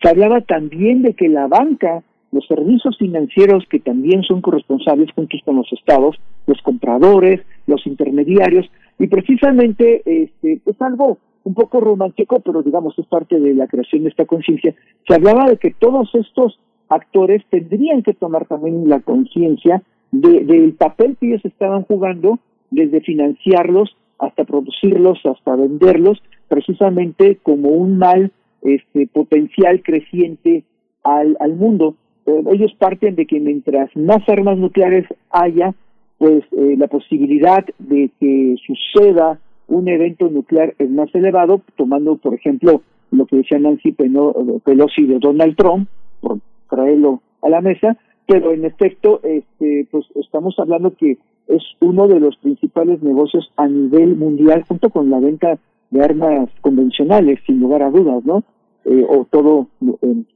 se 0.01 0.09
hablaba 0.09 0.41
también 0.41 1.01
de 1.01 1.13
que 1.13 1.27
la 1.27 1.47
banca, 1.47 2.03
los 2.31 2.45
servicios 2.47 2.97
financieros 2.97 3.65
que 3.69 3.79
también 3.79 4.23
son 4.23 4.41
corresponsables 4.41 5.11
juntos 5.13 5.41
con 5.43 5.57
los 5.57 5.71
estados, 5.73 6.15
los 6.47 6.61
compradores, 6.61 7.41
los 7.67 7.85
intermediarios, 7.85 8.69
y 8.97 9.07
precisamente 9.07 10.01
este, 10.05 10.61
es 10.65 10.81
algo 10.81 11.17
un 11.43 11.53
poco 11.53 11.79
romántico, 11.79 12.39
pero 12.41 12.61
digamos 12.61 12.97
es 12.99 13.05
parte 13.07 13.39
de 13.39 13.53
la 13.53 13.67
creación 13.67 14.03
de 14.03 14.09
esta 14.09 14.25
conciencia, 14.25 14.75
se 15.07 15.13
hablaba 15.15 15.45
de 15.49 15.57
que 15.57 15.71
todos 15.71 16.13
estos 16.13 16.59
actores 16.89 17.43
tendrían 17.49 18.03
que 18.03 18.13
tomar 18.13 18.45
también 18.45 18.89
la 18.89 18.99
conciencia 18.99 19.81
del 20.11 20.73
papel 20.73 21.17
que 21.19 21.27
ellos 21.27 21.45
estaban 21.45 21.83
jugando, 21.83 22.39
desde 22.71 23.01
financiarlos 23.01 23.95
hasta 24.19 24.43
producirlos, 24.43 25.19
hasta 25.25 25.55
venderlos, 25.55 26.21
precisamente 26.47 27.37
como 27.41 27.69
un 27.69 27.97
mal 27.97 28.31
este, 28.61 29.07
potencial 29.07 29.81
creciente 29.81 30.63
al, 31.03 31.37
al 31.39 31.55
mundo. 31.55 31.95
Eh, 32.25 32.43
ellos 32.51 32.73
parten 32.77 33.15
de 33.15 33.25
que 33.25 33.39
mientras 33.39 33.95
más 33.95 34.27
armas 34.27 34.57
nucleares 34.57 35.05
haya, 35.31 35.73
pues 36.17 36.43
eh, 36.51 36.75
la 36.77 36.87
posibilidad 36.87 37.65
de 37.79 38.09
que 38.19 38.55
suceda 38.65 39.39
un 39.67 39.87
evento 39.87 40.29
nuclear 40.29 40.73
es 40.79 40.89
más 40.89 41.13
elevado, 41.13 41.61
tomando, 41.75 42.17
por 42.17 42.33
ejemplo, 42.33 42.81
lo 43.11 43.25
que 43.25 43.37
decía 43.37 43.59
Nancy 43.59 43.91
Pelosi 43.93 45.05
de 45.05 45.19
Donald 45.19 45.55
Trump, 45.55 45.87
por 46.21 46.39
traerlo 46.69 47.21
a 47.41 47.49
la 47.49 47.61
mesa, 47.61 47.97
pero 48.27 48.51
en 48.51 48.65
efecto, 48.65 49.21
este, 49.23 49.87
pues 49.89 50.05
estamos 50.15 50.55
hablando 50.59 50.93
que 50.95 51.17
es 51.47 51.63
uno 51.79 52.07
de 52.07 52.19
los 52.19 52.35
principales 52.37 53.01
negocios 53.01 53.51
a 53.57 53.67
nivel 53.67 54.15
mundial, 54.15 54.63
junto 54.67 54.89
con 54.89 55.09
la 55.09 55.19
venta 55.19 55.57
de 55.91 56.03
armas 56.03 56.49
convencionales, 56.61 57.39
sin 57.45 57.59
lugar 57.59 57.83
a 57.83 57.89
dudas, 57.89 58.23
¿no? 58.25 58.43
Eh, 58.85 59.05
o 59.07 59.25
todo 59.29 59.67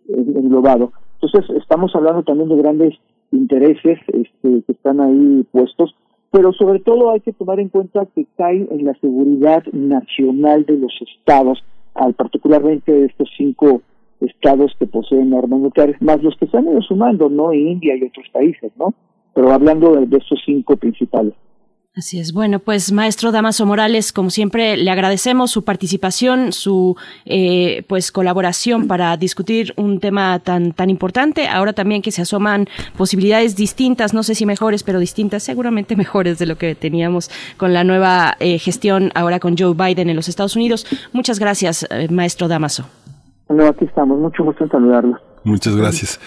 englobado. 0.07 0.91
Entonces, 1.21 1.55
estamos 1.57 1.95
hablando 1.95 2.23
también 2.23 2.49
de 2.49 2.57
grandes 2.57 2.93
intereses 3.31 3.99
este, 4.07 4.63
que 4.63 4.71
están 4.71 4.99
ahí 4.99 5.45
puestos, 5.51 5.95
pero 6.31 6.51
sobre 6.53 6.80
todo 6.80 7.11
hay 7.11 7.21
que 7.21 7.34
tomar 7.34 7.59
en 7.59 7.69
cuenta 7.69 8.05
que 8.13 8.25
cae 8.38 8.67
en 8.69 8.85
la 8.85 8.93
seguridad 8.95 9.63
nacional 9.71 10.65
de 10.65 10.77
los 10.77 10.93
estados, 11.01 11.63
al 11.93 12.13
particularmente 12.13 12.91
de 12.91 13.05
estos 13.05 13.30
cinco 13.38 13.81
estados 14.19 14.75
que 14.80 14.88
poseen 14.88 15.34
armas 15.34 15.59
nucleares, 15.59 16.01
más 16.01 16.21
los 16.23 16.35
que 16.38 16.47
se 16.47 16.57
han 16.57 16.67
ido 16.67 16.81
sumando, 16.81 17.30
¿no? 17.30 17.53
India 17.53 17.95
y 17.95 18.03
otros 18.03 18.27
países, 18.31 18.71
¿no? 18.77 18.93
Pero 19.34 19.51
hablando 19.51 19.95
de, 19.95 20.05
de 20.05 20.17
estos 20.17 20.41
cinco 20.45 20.75
principales. 20.77 21.34
Así 21.95 22.19
es. 22.19 22.33
Bueno, 22.33 22.57
pues 22.57 22.91
maestro 22.91 23.31
Damaso 23.31 23.67
Morales, 23.67 24.11
como 24.11 24.31
siempre, 24.31 24.77
le 24.77 24.89
agradecemos 24.89 25.51
su 25.51 25.63
participación, 25.63 26.51
su 26.51 26.97
eh, 27.25 27.83
pues 27.87 28.11
colaboración 28.11 28.87
para 28.87 29.15
discutir 29.15 29.75
un 29.77 29.99
tema 29.99 30.39
tan 30.39 30.73
tan 30.73 30.89
importante. 30.89 31.47
Ahora 31.47 31.73
también 31.73 32.01
que 32.01 32.11
se 32.11 32.23
asoman 32.23 32.67
posibilidades 32.97 33.55
distintas, 33.55 34.15
no 34.15 34.23
sé 34.23 34.33
si 34.33 34.47
mejores, 34.47 34.81
pero 34.81 34.97
distintas, 34.97 35.43
seguramente 35.43 35.95
mejores 36.05 36.39
de 36.39 36.47
lo 36.47 36.57
que 36.57 36.73
teníamos 36.73 37.29
con 37.57 37.73
la 37.73 37.83
nueva 37.83 38.37
eh, 38.39 38.57
gestión 38.57 39.11
ahora 39.13 39.39
con 39.39 39.55
Joe 39.55 39.75
Biden 39.75 40.09
en 40.09 40.15
los 40.15 40.27
Estados 40.27 40.55
Unidos. 40.55 40.87
Muchas 41.11 41.37
gracias, 41.37 41.85
eh, 41.91 42.07
maestro 42.09 42.47
Damaso. 42.47 42.85
No, 43.49 43.67
aquí 43.67 43.85
estamos. 43.85 44.17
Mucho 44.17 44.43
gusto 44.43 44.63
en 44.63 44.71
saludarlo. 44.71 45.19
Muchas 45.43 45.75
gracias. 45.75 46.19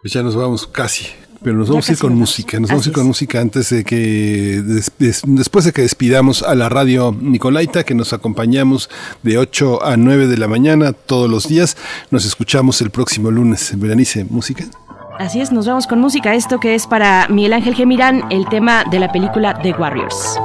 Pues 0.00 0.12
ya 0.12 0.22
nos 0.22 0.36
vamos 0.36 0.64
casi 0.64 1.08
pero 1.44 1.58
nos 1.58 1.68
vamos 1.68 1.86
a 1.90 1.92
ir 1.92 1.98
con 1.98 2.16
música, 2.16 2.58
nos 2.58 2.70
vamos 2.70 2.86
a 2.86 2.88
ir 2.88 2.94
con 2.94 3.06
música 3.06 3.38
antes 3.38 3.68
de 3.68 3.84
que, 3.84 4.62
después 5.26 5.66
de 5.66 5.72
que 5.72 5.82
despidamos 5.82 6.42
a 6.42 6.54
la 6.54 6.70
radio 6.70 7.14
Nicolaita, 7.20 7.84
que 7.84 7.94
nos 7.94 8.14
acompañamos 8.14 8.88
de 9.22 9.36
8 9.36 9.84
a 9.84 9.98
9 9.98 10.26
de 10.26 10.38
la 10.38 10.48
mañana 10.48 10.94
todos 10.94 11.30
los 11.30 11.46
días. 11.46 11.76
Nos 12.10 12.24
escuchamos 12.24 12.80
el 12.80 12.90
próximo 12.90 13.30
lunes. 13.30 13.78
Veranice, 13.78 14.24
música. 14.24 14.64
Así 15.18 15.42
es, 15.42 15.52
nos 15.52 15.66
vamos 15.66 15.86
con 15.86 16.00
música. 16.00 16.34
Esto 16.34 16.58
que 16.58 16.74
es 16.74 16.86
para 16.86 17.28
Miguel 17.28 17.52
Ángel 17.52 17.74
Gemirán, 17.74 18.24
el 18.30 18.48
tema 18.48 18.84
de 18.90 18.98
la 18.98 19.12
película 19.12 19.60
The 19.62 19.72
Warriors. 19.72 20.40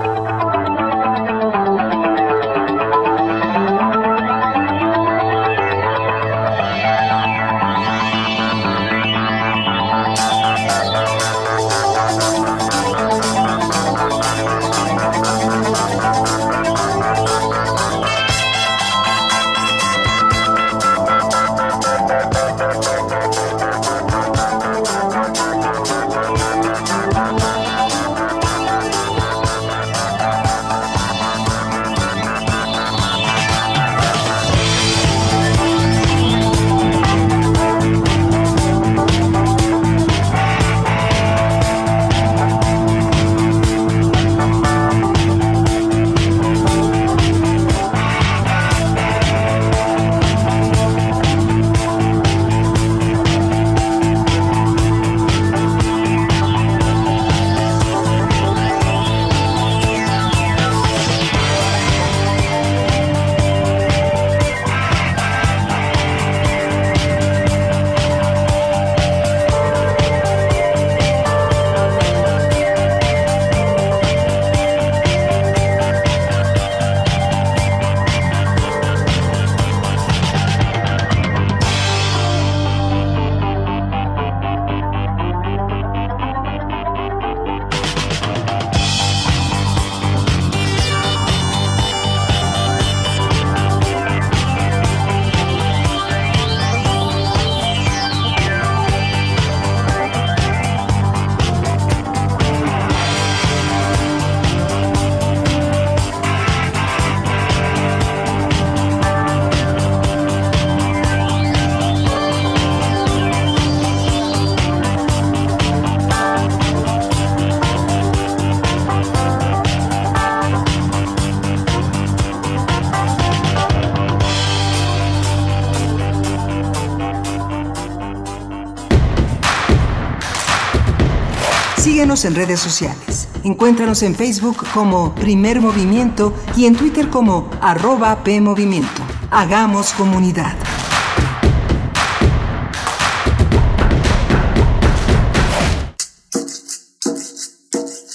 En 132.26 132.36
redes 132.36 132.60
sociales. 132.60 133.30
Encuéntranos 133.46 134.04
en 134.04 134.14
Facebook 134.14 134.58
como 134.74 135.16
Primer 135.16 135.62
Movimiento 135.62 136.34
y 136.58 136.66
en 136.66 136.76
Twitter 136.76 137.08
como 137.10 137.50
arroba 137.62 138.24
PMovimiento. 138.26 139.02
Hagamos 139.32 139.94
comunidad. 139.94 140.54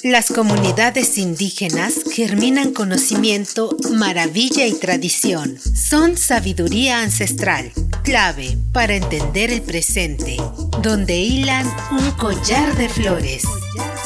Las 0.03 0.31
comunidades 0.31 1.17
indígenas 1.17 1.95
germinan 2.13 2.75
conocimiento, 2.75 3.75
maravilla 3.95 4.67
y 4.67 4.75
tradición. 4.75 5.59
Son 5.59 6.19
sabiduría 6.19 7.01
ancestral, 7.01 7.73
clave 8.03 8.59
para 8.71 8.97
entender 8.97 9.51
el 9.51 9.63
presente, 9.63 10.37
donde 10.83 11.17
hilan 11.17 11.67
un 11.91 12.11
collar 12.13 12.75
de 12.77 12.89
flores. 12.89 13.45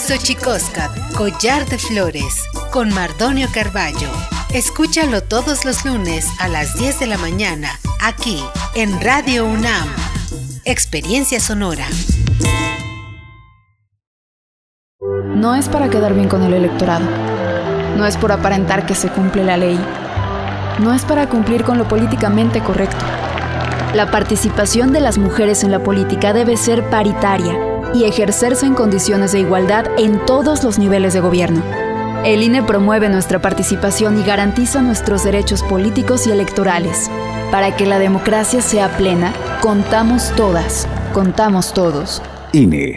Xochicoscap, 0.06 0.90
collar 1.14 1.66
de 1.66 1.78
flores, 1.78 2.44
con 2.70 2.92
Mardonio 2.92 3.48
Carballo. 3.52 4.10
Escúchalo 4.52 5.22
todos 5.22 5.64
los 5.64 5.84
lunes 5.84 6.26
a 6.38 6.48
las 6.48 6.74
10 6.78 7.00
de 7.00 7.06
la 7.06 7.18
mañana, 7.18 7.70
aquí 8.00 8.42
en 8.74 9.00
Radio 9.00 9.44
UNAM. 9.44 9.88
Experiencia 10.64 11.40
sonora. 11.40 11.86
No 15.00 15.54
es 15.54 15.68
para 15.68 15.88
quedar 15.88 16.14
bien 16.14 16.28
con 16.28 16.42
el 16.42 16.52
electorado. 16.52 17.06
No 17.96 18.06
es 18.06 18.16
por 18.16 18.32
aparentar 18.32 18.86
que 18.86 18.94
se 18.94 19.08
cumple 19.08 19.44
la 19.44 19.56
ley. 19.56 19.78
No 20.80 20.94
es 20.94 21.04
para 21.04 21.28
cumplir 21.28 21.64
con 21.64 21.78
lo 21.78 21.88
políticamente 21.88 22.60
correcto. 22.60 23.04
La 23.94 24.10
participación 24.10 24.92
de 24.92 25.00
las 25.00 25.16
mujeres 25.16 25.64
en 25.64 25.70
la 25.70 25.82
política 25.82 26.34
debe 26.34 26.58
ser 26.58 26.84
paritaria 26.90 27.58
y 27.94 28.04
ejercerse 28.04 28.66
en 28.66 28.74
condiciones 28.74 29.32
de 29.32 29.40
igualdad 29.40 29.86
en 29.96 30.24
todos 30.26 30.62
los 30.62 30.78
niveles 30.78 31.14
de 31.14 31.20
gobierno. 31.20 31.62
El 32.22 32.42
INE 32.42 32.62
promueve 32.62 33.08
nuestra 33.08 33.40
participación 33.40 34.20
y 34.20 34.24
garantiza 34.24 34.82
nuestros 34.82 35.24
derechos 35.24 35.62
políticos 35.62 36.26
y 36.26 36.30
electorales. 36.30 37.10
Para 37.50 37.76
que 37.76 37.86
la 37.86 37.98
democracia 37.98 38.60
sea 38.60 38.94
plena, 38.98 39.32
contamos 39.62 40.32
todas, 40.36 40.86
contamos 41.14 41.72
todos. 41.72 42.20
INE. 42.52 42.94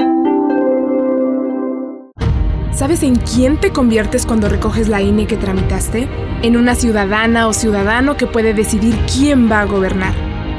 ¿Sabes 2.74 3.04
en 3.04 3.16
quién 3.16 3.60
te 3.60 3.72
conviertes 3.72 4.26
cuando 4.26 4.50
recoges 4.50 4.90
la 4.90 5.02
INE 5.02 5.26
que 5.26 5.38
tramitaste? 5.38 6.10
En 6.42 6.58
una 6.58 6.76
ciudadana 6.76 7.48
o 7.48 7.54
ciudadano 7.54 8.18
que 8.18 8.28
puede 8.28 8.54
decidir 8.54 8.98
quién 9.06 9.50
va 9.50 9.62
a 9.62 9.66
gobernar. 9.66 10.31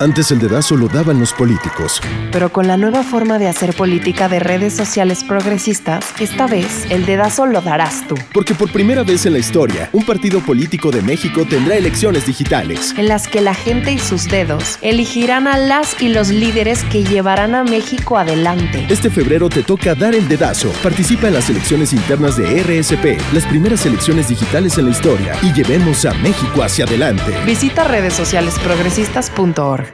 Antes 0.00 0.32
el 0.32 0.40
dedazo 0.40 0.76
lo 0.76 0.88
daban 0.88 1.20
los 1.20 1.32
políticos. 1.32 2.00
Pero 2.32 2.52
con 2.52 2.66
la 2.66 2.76
nueva 2.76 3.04
forma 3.04 3.38
de 3.38 3.46
hacer 3.46 3.76
política 3.76 4.28
de 4.28 4.40
redes 4.40 4.74
sociales 4.74 5.22
progresistas, 5.22 6.04
esta 6.18 6.48
vez 6.48 6.90
el 6.90 7.06
dedazo 7.06 7.46
lo 7.46 7.62
darás 7.62 8.04
tú. 8.08 8.16
Porque 8.32 8.54
por 8.54 8.72
primera 8.72 9.04
vez 9.04 9.24
en 9.24 9.34
la 9.34 9.38
historia, 9.38 9.90
un 9.92 10.04
partido 10.04 10.40
político 10.40 10.90
de 10.90 11.00
México 11.00 11.46
tendrá 11.48 11.76
elecciones 11.76 12.26
digitales. 12.26 12.92
En 12.98 13.06
las 13.06 13.28
que 13.28 13.40
la 13.40 13.54
gente 13.54 13.92
y 13.92 14.00
sus 14.00 14.26
dedos 14.26 14.80
elegirán 14.82 15.46
a 15.46 15.58
las 15.58 16.02
y 16.02 16.08
los 16.08 16.30
líderes 16.30 16.82
que 16.90 17.04
llevarán 17.04 17.54
a 17.54 17.62
México 17.62 18.18
adelante. 18.18 18.84
Este 18.88 19.10
febrero 19.10 19.48
te 19.48 19.62
toca 19.62 19.94
dar 19.94 20.16
el 20.16 20.26
dedazo. 20.26 20.72
Participa 20.82 21.28
en 21.28 21.34
las 21.34 21.48
elecciones 21.50 21.92
internas 21.92 22.36
de 22.36 22.64
RSP, 22.64 23.16
las 23.32 23.46
primeras 23.46 23.86
elecciones 23.86 24.28
digitales 24.28 24.76
en 24.76 24.86
la 24.86 24.90
historia, 24.90 25.36
y 25.40 25.52
llevemos 25.52 26.04
a 26.04 26.12
México 26.14 26.64
hacia 26.64 26.84
adelante. 26.84 27.32
Visita 27.46 27.84
redessocialesprogresistas.org. 27.84 29.93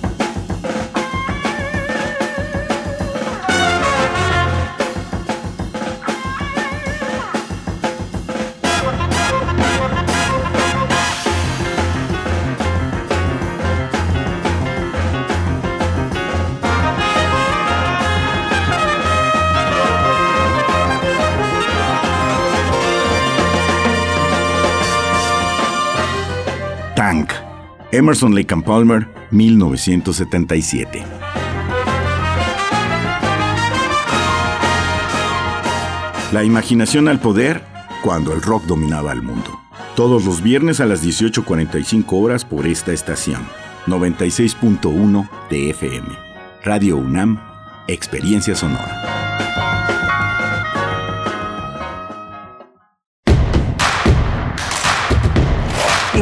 Emerson 27.93 28.33
Lake 28.33 28.53
and 28.53 28.63
Palmer, 28.63 29.07
1977. 29.31 31.03
La 36.31 36.45
imaginación 36.45 37.09
al 37.09 37.19
poder 37.19 37.61
cuando 38.01 38.31
el 38.33 38.41
rock 38.41 38.63
dominaba 38.63 39.11
el 39.11 39.21
mundo. 39.21 39.59
Todos 39.97 40.23
los 40.23 40.41
viernes 40.41 40.79
a 40.79 40.85
las 40.85 41.05
18.45 41.05 42.05
horas 42.13 42.45
por 42.45 42.65
esta 42.65 42.93
estación. 42.93 43.41
96.1 43.87 45.29
de 45.49 45.71
FM. 45.71 46.07
Radio 46.63 46.95
UNAM, 46.95 47.41
Experiencia 47.87 48.55
Sonora. 48.55 49.20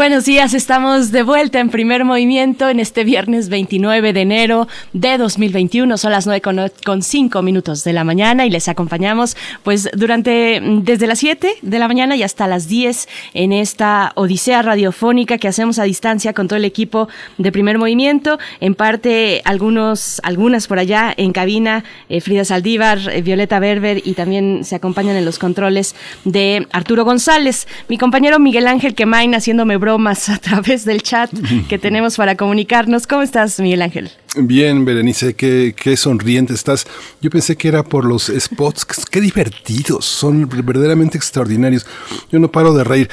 Buenos 0.00 0.24
días, 0.24 0.54
estamos 0.54 1.12
de 1.12 1.22
vuelta 1.22 1.60
en 1.60 1.68
primer 1.68 2.06
movimiento 2.06 2.70
en 2.70 2.80
este 2.80 3.04
viernes 3.04 3.50
29 3.50 4.14
de 4.14 4.22
enero 4.22 4.66
de 4.94 5.18
2021. 5.18 5.98
Son 5.98 6.10
las 6.10 6.26
9 6.26 6.40
con, 6.86 7.02
5 7.02 7.42
minutos 7.42 7.84
de 7.84 7.92
la 7.92 8.02
mañana 8.02 8.46
y 8.46 8.50
les 8.50 8.68
acompañamos 8.68 9.36
pues 9.62 9.90
durante 9.92 10.62
desde 10.62 11.06
las 11.06 11.18
7 11.18 11.50
de 11.60 11.78
la 11.78 11.86
mañana 11.86 12.16
y 12.16 12.22
hasta 12.22 12.46
las 12.46 12.66
10 12.66 13.10
en 13.34 13.52
esta 13.52 14.12
odisea 14.14 14.62
radiofónica 14.62 15.36
que 15.36 15.48
hacemos 15.48 15.78
a 15.78 15.82
distancia 15.82 16.32
con 16.32 16.48
todo 16.48 16.56
el 16.56 16.64
equipo 16.64 17.10
de 17.36 17.52
primer 17.52 17.76
movimiento. 17.76 18.38
En 18.60 18.74
parte 18.74 19.42
algunos, 19.44 20.18
algunas 20.24 20.66
por 20.66 20.78
allá 20.78 21.12
en 21.14 21.32
cabina, 21.32 21.84
eh, 22.08 22.22
Frida 22.22 22.46
Saldívar, 22.46 23.00
eh, 23.10 23.20
Violeta 23.20 23.60
Berber 23.60 24.00
y 24.02 24.14
también 24.14 24.64
se 24.64 24.76
acompañan 24.76 25.16
en 25.16 25.26
los 25.26 25.38
controles 25.38 25.94
de 26.24 26.66
Arturo 26.72 27.04
González. 27.04 27.68
Mi 27.88 27.98
compañero 27.98 28.38
Miguel 28.38 28.66
Ángel 28.66 28.94
Quemain 28.94 29.34
haciéndome 29.34 29.76
bromas 29.90 30.28
a 30.28 30.38
través 30.38 30.84
del 30.84 31.02
chat 31.02 31.30
que 31.68 31.76
tenemos 31.76 32.16
para 32.16 32.36
comunicarnos. 32.36 33.08
¿Cómo 33.08 33.22
estás, 33.22 33.58
Miguel 33.58 33.82
Ángel? 33.82 34.08
Bien, 34.36 34.84
Berenice, 34.84 35.34
qué, 35.34 35.96
sonriente 35.96 36.54
estás. 36.54 36.86
Yo 37.20 37.28
pensé 37.28 37.56
que 37.56 37.66
era 37.66 37.82
por 37.82 38.04
los 38.04 38.32
spots, 38.38 38.86
qué 39.10 39.20
divertidos, 39.20 40.04
son 40.04 40.48
verdaderamente 40.48 41.18
extraordinarios. 41.18 41.86
Yo 42.30 42.38
no 42.38 42.52
paro 42.52 42.72
de 42.72 42.84
reír. 42.84 43.10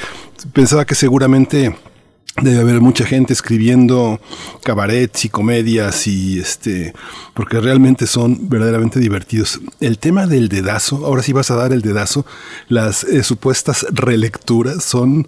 Pensaba 0.52 0.84
que 0.84 0.94
seguramente 0.94 1.74
debe 2.42 2.60
haber 2.60 2.80
mucha 2.80 3.04
gente 3.04 3.32
escribiendo 3.32 4.20
cabarets 4.62 5.24
y 5.24 5.28
comedias 5.28 6.06
y 6.06 6.38
este 6.38 6.94
porque 7.34 7.58
realmente 7.58 8.06
son 8.06 8.48
verdaderamente 8.48 9.00
divertidos. 9.00 9.60
El 9.80 9.98
tema 9.98 10.28
del 10.28 10.48
dedazo, 10.48 11.04
ahora 11.04 11.24
sí 11.24 11.32
vas 11.32 11.50
a 11.50 11.56
dar 11.56 11.72
el 11.72 11.82
dedazo, 11.82 12.24
las 12.68 13.02
eh, 13.02 13.24
supuestas 13.24 13.84
relecturas 13.90 14.84
son 14.84 15.26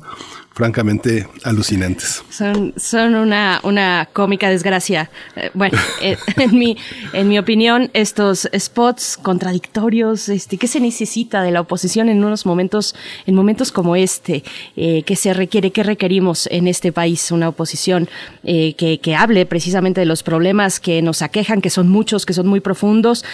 francamente 0.53 1.27
alucinantes. 1.45 2.23
Son, 2.29 2.75
son 2.77 3.15
una, 3.15 3.61
una 3.63 4.09
cómica 4.13 4.51
desgracia. 4.51 5.11
Eh, 5.37 5.51
bueno, 5.55 5.79
eh, 6.03 6.17
en, 6.37 6.59
mi, 6.59 6.77
en 7.13 7.29
mi 7.29 7.39
opinión, 7.39 7.91
estos 7.95 8.49
spots 8.57 9.17
contradictorios, 9.17 10.29
este, 10.29 10.59
¿qué 10.59 10.67
se 10.67 10.81
necesita 10.81 11.43
de 11.43 11.53
la 11.53 11.61
oposición 11.61 12.09
en 12.09 12.25
unos 12.25 12.47
momentos, 12.47 12.95
en 13.27 13.35
momentos 13.35 13.71
como 13.73 13.97
este? 13.97 14.43
Eh, 14.77 15.03
¿Qué 15.05 15.17
se 15.17 15.33
requiere, 15.33 15.71
qué 15.71 15.83
requerimos 15.83 16.49
en 16.51 16.67
este 16.67 16.93
país? 16.93 17.31
Una 17.31 17.49
oposición 17.49 18.09
que, 18.43 19.01
que 19.03 19.15
hable 19.15 19.47
precisamente 19.47 20.01
de 20.01 20.07
los 20.07 20.23
problemas 20.23 20.81
que 20.81 21.01
nos 21.03 21.23
aquejan, 21.23 21.61
que 21.61 21.71
son 21.71 21.89
muchos, 21.89 22.27
que 22.27 22.33
son 22.33 22.47
muy 22.47 22.61
profundos, 22.61 23.25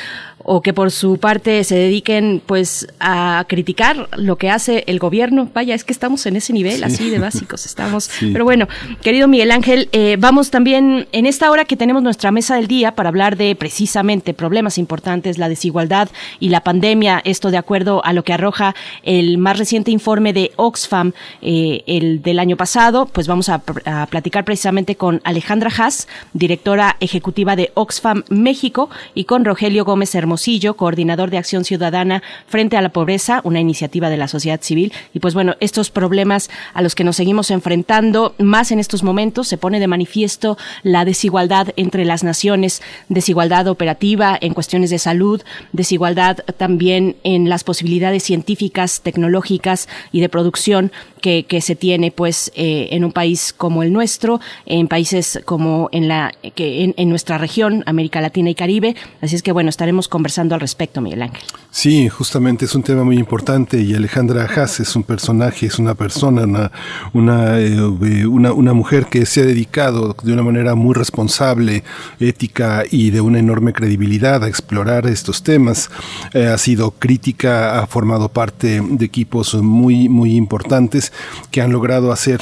o 0.49 0.63
que 0.63 0.73
por 0.73 0.93
su 0.93 1.19
parte 1.19 1.65
se 1.65 1.75
dediquen 1.75 2.41
pues 2.45 2.87
a 3.01 3.45
criticar 3.49 4.09
lo 4.17 4.37
que 4.37 4.49
hace 4.49 4.85
el 4.87 5.01
gobierno. 5.01 5.51
Vaya, 5.53 5.75
es 5.75 5.83
que 5.83 5.93
estamos 5.93 6.25
en 6.27 6.37
ese 6.37 6.53
nivel 6.53 6.85
así 6.85 7.11
de 7.11 7.16
básicos 7.19 7.67
estamos. 7.67 8.11
Pero 8.33 8.45
bueno, 8.45 8.67
querido 9.03 9.29
Miguel 9.29 9.51
Ángel, 9.51 9.89
eh, 9.93 10.17
vamos 10.19 10.51
también 10.51 11.07
en 11.13 11.27
esta 11.27 11.51
hora 11.51 11.65
que 11.65 11.77
tenemos 11.77 12.03
nuestra 12.03 12.31
mesa 12.31 12.57
del 12.57 12.67
día 12.67 12.95
para 12.95 13.11
hablar 13.11 13.37
de 13.37 13.55
precisamente 13.55 14.33
problemas 14.35 14.79
importantes, 14.79 15.39
la 15.39 15.49
desigualdad 15.49 16.09
y 16.41 16.49
la 16.49 16.63
pandemia, 16.63 17.21
esto 17.25 17.51
de 17.51 17.59
acuerdo 17.59 18.05
a 18.05 18.13
lo 18.13 18.25
que 18.25 18.33
arroja 18.33 18.75
el 19.03 19.39
más 19.39 19.59
reciente 19.59 19.91
informe 19.91 20.33
de 20.33 20.53
Oxfam, 20.57 21.13
eh, 21.43 21.83
el 21.87 22.23
del 22.23 22.39
año 22.39 22.57
pasado, 22.57 23.07
pues 23.07 23.27
vamos 23.27 23.49
a, 23.49 23.63
a 23.85 24.07
platicar 24.07 24.45
precisamente 24.45 24.97
con 24.97 25.21
Alejandra 25.25 25.71
Haas, 25.77 26.09
directora 26.33 26.97
ejecutiva 27.01 27.57
de 27.57 27.73
Oxfam 27.75 28.23
México, 28.31 28.89
y 29.15 29.25
con 29.25 29.45
Rogelio 29.45 29.85
Gómez 29.85 30.15
Hermoso 30.15 30.47
coordinador 30.77 31.31
de 31.31 31.39
Acción 31.39 31.65
Ciudadana 31.65 32.23
frente 32.47 32.77
a 32.77 32.83
la 32.83 32.91
pobreza, 32.91 33.41
una 33.45 33.61
iniciativa 33.61 34.11
de 34.11 34.17
la 34.17 34.29
sociedad 34.29 34.61
civil. 34.63 34.93
Y 35.13 35.21
pues 35.21 35.35
bueno, 35.35 35.57
estos 35.61 35.91
problemas 35.91 36.51
a 36.73 36.83
los 36.83 36.95
que 36.97 37.05
nos 37.05 37.15
seguimos 37.15 37.53
enfrentando, 37.53 38.35
más 38.39 38.73
en 38.73 38.81
estos 38.81 39.05
momentos, 39.05 39.47
se 39.47 39.57
pone 39.57 39.79
de 39.79 39.87
manifiesto 39.87 40.59
la 40.83 41.05
desigualdad 41.05 41.69
entre 41.77 42.05
las 42.05 42.25
naciones, 42.25 42.83
desigualdad 43.09 43.69
operativa 43.69 44.37
en 44.41 44.53
cuestiones 44.53 44.91
de 44.91 44.99
salud, 44.99 45.43
desigualdad 45.73 46.39
también 46.57 47.17
en 47.23 47.49
las 47.49 47.63
posibilidades 47.63 48.25
científicas, 48.25 49.01
tecnológicas 49.01 49.89
y 50.11 50.21
de 50.21 50.29
producción 50.29 50.93
que, 51.21 51.45
se 51.61 51.75
tiene 51.75 52.13
pues 52.13 52.53
eh, 52.55 52.89
en 52.93 53.05
un 53.05 53.11
país 53.11 53.53
como 53.53 53.83
el 53.83 53.93
nuestro, 53.93 54.41
en 54.65 54.87
países 54.87 55.41
como 55.45 55.89
en 55.91 56.07
la 56.07 56.33
que 56.55 56.95
en, 56.97 57.09
nuestra 57.09 57.39
región, 57.39 57.83
América 57.87 58.21
Latina 58.21 58.51
y 58.51 58.55
Caribe. 58.55 58.95
Así 59.21 59.35
es 59.35 59.43
que 59.43 59.51
bueno, 59.51 59.71
estaremos 59.71 60.07
conversando 60.07 60.27
conversando 60.27 60.57
al 60.57 60.61
respecto, 60.61 61.01
Miguel 61.01 61.23
Ángel. 61.23 61.43
Sí, 61.71 62.09
justamente 62.09 62.65
es 62.65 62.75
un 62.75 62.83
tema 62.83 63.05
muy 63.05 63.17
importante 63.17 63.81
y 63.81 63.95
Alejandra 63.95 64.45
Haas 64.45 64.81
es 64.81 64.97
un 64.97 65.05
personaje, 65.05 65.67
es 65.67 65.79
una 65.79 65.95
persona, 65.95 66.43
una, 66.43 66.73
una, 67.13 67.59
eh, 67.61 67.81
una, 68.27 68.53
una, 68.53 68.73
mujer 68.73 69.07
que 69.07 69.27
se 69.27 69.43
ha 69.43 69.45
dedicado 69.45 70.17
de 70.23 70.33
una 70.33 70.43
manera 70.43 70.75
muy 70.75 70.95
responsable, 70.95 71.85
ética 72.21 72.85
y 72.91 73.11
de 73.11 73.21
una 73.21 73.39
enorme 73.39 73.73
credibilidad 73.73 74.43
a 74.45 74.49
explorar 74.49 75.07
estos 75.07 75.43
temas. 75.43 75.91
Eh, 76.33 76.47
ha 76.47 76.59
sido 76.59 76.93
crítica, 76.93 77.81
ha 77.81 77.87
formado 77.87 78.29
parte 78.29 78.81
de 78.81 79.05
equipos 79.05 79.55
muy, 79.55 80.09
muy 80.09 80.37
importantes 80.37 81.13
que 81.51 81.61
han 81.63 81.73
logrado 81.73 82.13
hacer 82.13 82.41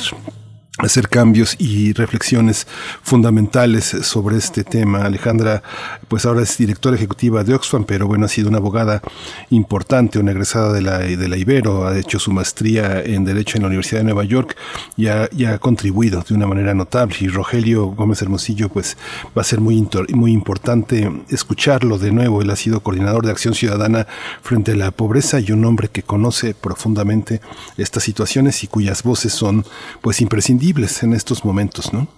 hacer 0.79 1.09
cambios 1.09 1.55
y 1.61 1.93
reflexiones 1.93 2.67
fundamentales 3.03 3.85
sobre 4.03 4.37
este 4.37 4.65
tema. 4.65 5.05
Alejandra, 5.05 5.63
pues 6.09 6.27
ahora 6.27 6.43
es 6.43 6.59
directora 6.59 6.97
ejecutiva 6.97 7.45
de 7.45 7.55
Oxfam, 7.55 7.85
pero 7.85 8.09
bueno, 8.09 8.27
ha 8.27 8.29
sido 8.29 8.49
una 8.49 8.59
abogada 8.59 9.01
importante, 9.51 10.19
una 10.19 10.33
egresada 10.33 10.73
de 10.73 10.83
la, 10.83 10.99
de 10.99 11.29
la 11.29 11.37
Ibero, 11.37 11.87
ha 11.87 11.97
hecho 11.97 12.19
su 12.19 12.33
maestría 12.33 13.01
en 13.03 13.25
Derecho 13.25 13.57
en 13.57 13.63
la 13.63 13.69
Universidad 13.69 14.01
de 14.01 14.05
Nueva 14.05 14.25
York 14.25 14.57
y 14.97 15.07
ha, 15.07 15.29
ha 15.47 15.59
contribuido 15.59 16.25
de 16.27 16.35
una 16.35 16.49
manera 16.49 16.75
notable. 16.75 17.15
Y 17.21 17.29
Rogelio 17.29 17.87
Gómez 17.87 18.21
Hermosillo, 18.23 18.69
pues 18.69 18.97
va 19.27 19.43
a 19.43 19.45
ser 19.45 19.61
muy, 19.61 19.89
muy 20.13 20.33
importante 20.33 21.09
escucharlo 21.29 21.99
de 21.99 22.11
nuevo. 22.11 22.43
Él 22.43 22.51
ha 22.51 22.57
sido 22.57 22.81
coordinador 22.81 23.25
de 23.25 23.31
Acción 23.31 23.55
Ciudadana 23.55 24.09
frente 24.43 24.73
a 24.73 24.77
la 24.77 24.91
pobreza 24.91 25.39
y 25.39 25.53
un 25.53 25.65
hombre 25.65 25.89
que 25.89 26.03
conoce 26.03 26.53
profundamente 26.53 27.41
estas 27.77 28.03
situaciones 28.03 28.65
y 28.65 28.67
cuyas 28.67 29.05
voces 29.05 29.33
son 29.33 29.65
pues 30.03 30.21
imprescindibles 30.21 30.64
en 31.03 31.13
estos 31.13 31.45
momentos, 31.45 31.93
¿no? 31.93 32.09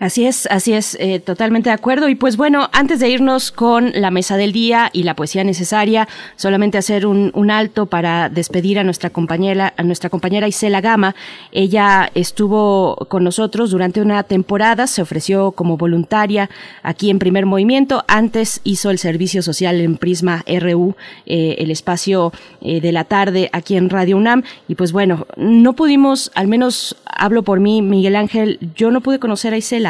Así 0.00 0.24
es, 0.24 0.46
así 0.46 0.72
es, 0.72 0.96
eh, 0.98 1.20
totalmente 1.20 1.68
de 1.68 1.74
acuerdo. 1.74 2.08
Y 2.08 2.14
pues 2.14 2.38
bueno, 2.38 2.70
antes 2.72 3.00
de 3.00 3.10
irnos 3.10 3.52
con 3.52 3.92
la 3.94 4.10
mesa 4.10 4.38
del 4.38 4.50
día 4.50 4.88
y 4.94 5.02
la 5.02 5.14
poesía 5.14 5.44
necesaria, 5.44 6.08
solamente 6.36 6.78
hacer 6.78 7.04
un, 7.04 7.50
alto 7.50 7.84
para 7.84 8.30
despedir 8.30 8.78
a 8.78 8.84
nuestra 8.84 9.10
compañera, 9.10 9.74
a 9.76 9.82
nuestra 9.82 10.08
compañera 10.08 10.48
Isela 10.48 10.80
Gama. 10.80 11.14
Ella 11.52 12.10
estuvo 12.14 12.96
con 13.08 13.24
nosotros 13.24 13.72
durante 13.72 14.00
una 14.00 14.22
temporada, 14.22 14.86
se 14.86 15.02
ofreció 15.02 15.50
como 15.50 15.76
voluntaria 15.76 16.48
aquí 16.82 17.10
en 17.10 17.18
Primer 17.18 17.44
Movimiento. 17.44 18.02
Antes 18.08 18.62
hizo 18.64 18.88
el 18.88 18.98
servicio 18.98 19.42
social 19.42 19.82
en 19.82 19.98
Prisma 19.98 20.44
RU, 20.46 20.94
eh, 21.26 21.56
el 21.58 21.70
espacio 21.70 22.32
eh, 22.62 22.80
de 22.80 22.92
la 22.92 23.04
tarde 23.04 23.50
aquí 23.52 23.76
en 23.76 23.90
Radio 23.90 24.16
UNAM. 24.16 24.44
Y 24.66 24.76
pues 24.76 24.92
bueno, 24.92 25.26
no 25.36 25.74
pudimos, 25.74 26.30
al 26.34 26.46
menos 26.46 26.96
hablo 27.04 27.42
por 27.42 27.60
mí, 27.60 27.82
Miguel 27.82 28.16
Ángel, 28.16 28.58
yo 28.74 28.90
no 28.90 29.02
pude 29.02 29.18
conocer 29.18 29.52
a 29.52 29.58
Isela 29.58 29.89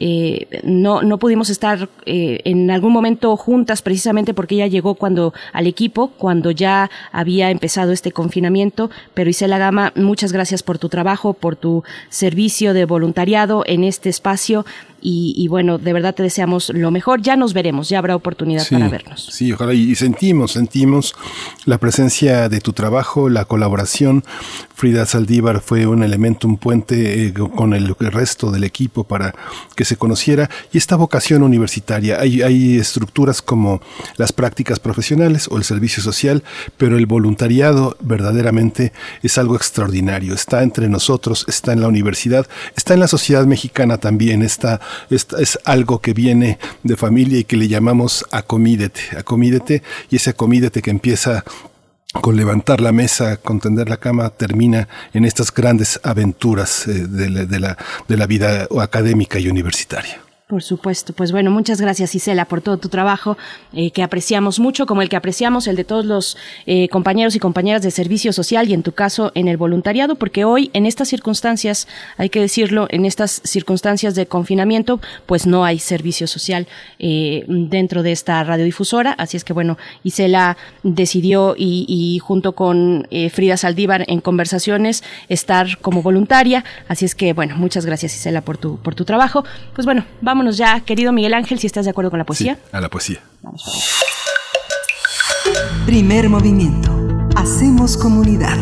eh, 0.00 0.60
no, 0.64 1.02
no 1.02 1.18
pudimos 1.18 1.50
estar 1.50 1.88
eh, 2.06 2.40
en 2.44 2.70
algún 2.70 2.92
momento 2.92 3.36
juntas 3.36 3.82
precisamente 3.82 4.34
porque 4.34 4.56
ella 4.56 4.66
llegó 4.66 4.94
cuando 4.94 5.32
al 5.52 5.66
equipo, 5.66 6.08
cuando 6.08 6.50
ya 6.50 6.90
había 7.12 7.50
empezado 7.50 7.92
este 7.92 8.12
confinamiento, 8.12 8.90
pero 9.14 9.30
Isela 9.30 9.58
Gama, 9.58 9.92
muchas 9.94 10.32
gracias 10.32 10.62
por 10.62 10.78
tu 10.78 10.88
trabajo, 10.88 11.34
por 11.34 11.56
tu 11.56 11.84
servicio 12.08 12.74
de 12.74 12.84
voluntariado 12.84 13.64
en 13.66 13.84
este 13.84 14.08
espacio 14.08 14.64
y, 15.06 15.48
bueno, 15.48 15.76
de 15.76 15.92
verdad 15.92 16.14
te 16.14 16.22
deseamos 16.22 16.70
lo 16.70 16.90
mejor. 16.90 17.20
Ya 17.20 17.36
nos 17.36 17.52
veremos, 17.52 17.90
ya 17.90 17.98
habrá 17.98 18.16
oportunidad 18.16 18.66
para 18.70 18.88
vernos. 18.88 19.28
Sí, 19.30 19.52
ojalá. 19.52 19.74
Y 19.74 19.94
sentimos, 19.96 20.52
sentimos 20.52 21.14
la 21.66 21.76
presencia 21.76 22.48
de 22.48 22.60
tu 22.62 22.72
trabajo, 22.72 23.28
la 23.28 23.44
colaboración. 23.44 24.24
Frida 24.74 25.04
Saldívar 25.04 25.60
fue 25.60 25.86
un 25.86 26.02
elemento, 26.02 26.48
un 26.48 26.56
puente 26.56 27.26
eh, 27.26 27.34
con 27.34 27.74
el, 27.74 27.94
resto 27.98 28.50
del 28.50 28.64
equipo 28.64 29.04
para 29.04 29.34
que 29.76 29.83
se 29.84 29.96
conociera. 29.96 30.50
Y 30.72 30.78
esta 30.78 30.96
vocación 30.96 31.42
universitaria, 31.42 32.20
hay, 32.20 32.78
estructuras 32.78 33.42
como 33.42 33.80
las 34.16 34.32
prácticas 34.32 34.80
profesionales 34.80 35.48
o 35.50 35.56
el 35.56 35.64
servicio 35.64 36.02
social, 36.02 36.42
pero 36.76 36.96
el 36.96 37.06
voluntariado 37.06 37.96
verdaderamente 38.00 38.92
es 39.22 39.38
algo 39.38 39.56
extraordinario. 39.56 40.34
Está 40.34 40.62
entre 40.62 40.88
nosotros, 40.88 41.44
está 41.48 41.72
en 41.72 41.80
la 41.80 41.88
universidad, 41.88 42.46
está 42.76 42.94
en 42.94 43.00
la 43.00 43.08
sociedad 43.08 43.46
mexicana 43.46 43.98
también, 43.98 44.42
está 44.42 44.80
es, 45.10 45.26
es 45.38 45.58
algo 45.64 46.00
que 46.00 46.12
viene 46.12 46.58
de 46.82 46.96
familia 46.96 47.38
y 47.38 47.44
que 47.44 47.56
le 47.56 47.68
llamamos 47.68 48.24
acomídete, 48.30 49.16
acomídete, 49.16 49.82
y 50.10 50.16
ese 50.16 50.30
acomídete 50.30 50.82
que 50.82 50.90
empieza 50.90 51.44
con 52.20 52.36
levantar 52.36 52.80
la 52.80 52.92
mesa, 52.92 53.36
con 53.36 53.60
tender 53.60 53.88
la 53.88 53.98
cama, 53.98 54.30
termina 54.30 54.88
en 55.12 55.24
estas 55.24 55.52
grandes 55.52 56.00
aventuras 56.02 56.86
eh, 56.86 57.06
de 57.06 58.16
la 58.16 58.26
vida 58.26 58.66
académica 58.80 59.38
y 59.38 59.48
universitaria. 59.48 60.23
Por 60.46 60.62
supuesto. 60.62 61.14
Pues 61.14 61.32
bueno, 61.32 61.50
muchas 61.50 61.80
gracias 61.80 62.14
Isela 62.14 62.44
por 62.44 62.60
todo 62.60 62.76
tu 62.76 62.90
trabajo 62.90 63.38
eh, 63.72 63.90
que 63.92 64.02
apreciamos 64.02 64.60
mucho, 64.60 64.84
como 64.84 65.00
el 65.00 65.08
que 65.08 65.16
apreciamos 65.16 65.66
el 65.66 65.74
de 65.74 65.84
todos 65.84 66.04
los 66.04 66.36
eh, 66.66 66.90
compañeros 66.90 67.34
y 67.34 67.38
compañeras 67.38 67.80
de 67.80 67.90
servicio 67.90 68.30
social 68.30 68.68
y 68.68 68.74
en 68.74 68.82
tu 68.82 68.92
caso 68.92 69.32
en 69.34 69.48
el 69.48 69.56
voluntariado, 69.56 70.16
porque 70.16 70.44
hoy 70.44 70.70
en 70.74 70.84
estas 70.84 71.08
circunstancias, 71.08 71.88
hay 72.18 72.28
que 72.28 72.42
decirlo, 72.42 72.88
en 72.90 73.06
estas 73.06 73.40
circunstancias 73.44 74.14
de 74.14 74.26
confinamiento, 74.26 75.00
pues 75.24 75.46
no 75.46 75.64
hay 75.64 75.78
servicio 75.78 76.26
social 76.26 76.68
eh, 76.98 77.46
dentro 77.48 78.02
de 78.02 78.12
esta 78.12 78.44
radiodifusora. 78.44 79.12
Así 79.12 79.38
es 79.38 79.44
que 79.44 79.54
bueno, 79.54 79.78
Isela 80.02 80.58
decidió 80.82 81.54
y, 81.56 82.18
junto 82.22 82.52
con 82.52 83.08
Frida 83.32 83.56
Saldívar 83.56 84.04
en 84.08 84.20
conversaciones 84.20 85.04
estar 85.30 85.78
como 85.78 86.02
voluntaria. 86.02 86.64
Así 86.86 87.06
es 87.06 87.14
que 87.14 87.32
bueno, 87.32 87.56
muchas 87.56 87.86
gracias 87.86 88.14
Isela 88.14 88.42
por 88.42 88.58
tu, 88.58 88.76
por 88.76 88.94
tu 88.94 89.06
trabajo. 89.06 89.42
Pues 89.74 89.86
bueno, 89.86 90.04
vamos 90.20 90.33
vámonos 90.34 90.56
ya, 90.56 90.80
querido 90.80 91.12
Miguel 91.12 91.32
Ángel, 91.32 91.60
si 91.60 91.68
estás 91.68 91.84
de 91.84 91.92
acuerdo 91.92 92.10
con 92.10 92.18
la 92.18 92.24
poesía. 92.24 92.58
a 92.72 92.80
la 92.80 92.90
poesía. 92.90 93.20
Primer 95.86 96.28
movimiento. 96.28 96.90
Hacemos 97.36 97.96
comunidad. 97.96 98.58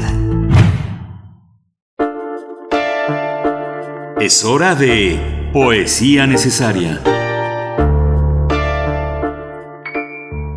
Es 4.20 4.44
hora 4.44 4.74
de 4.74 5.48
poesía 5.54 6.26
necesaria. 6.26 7.00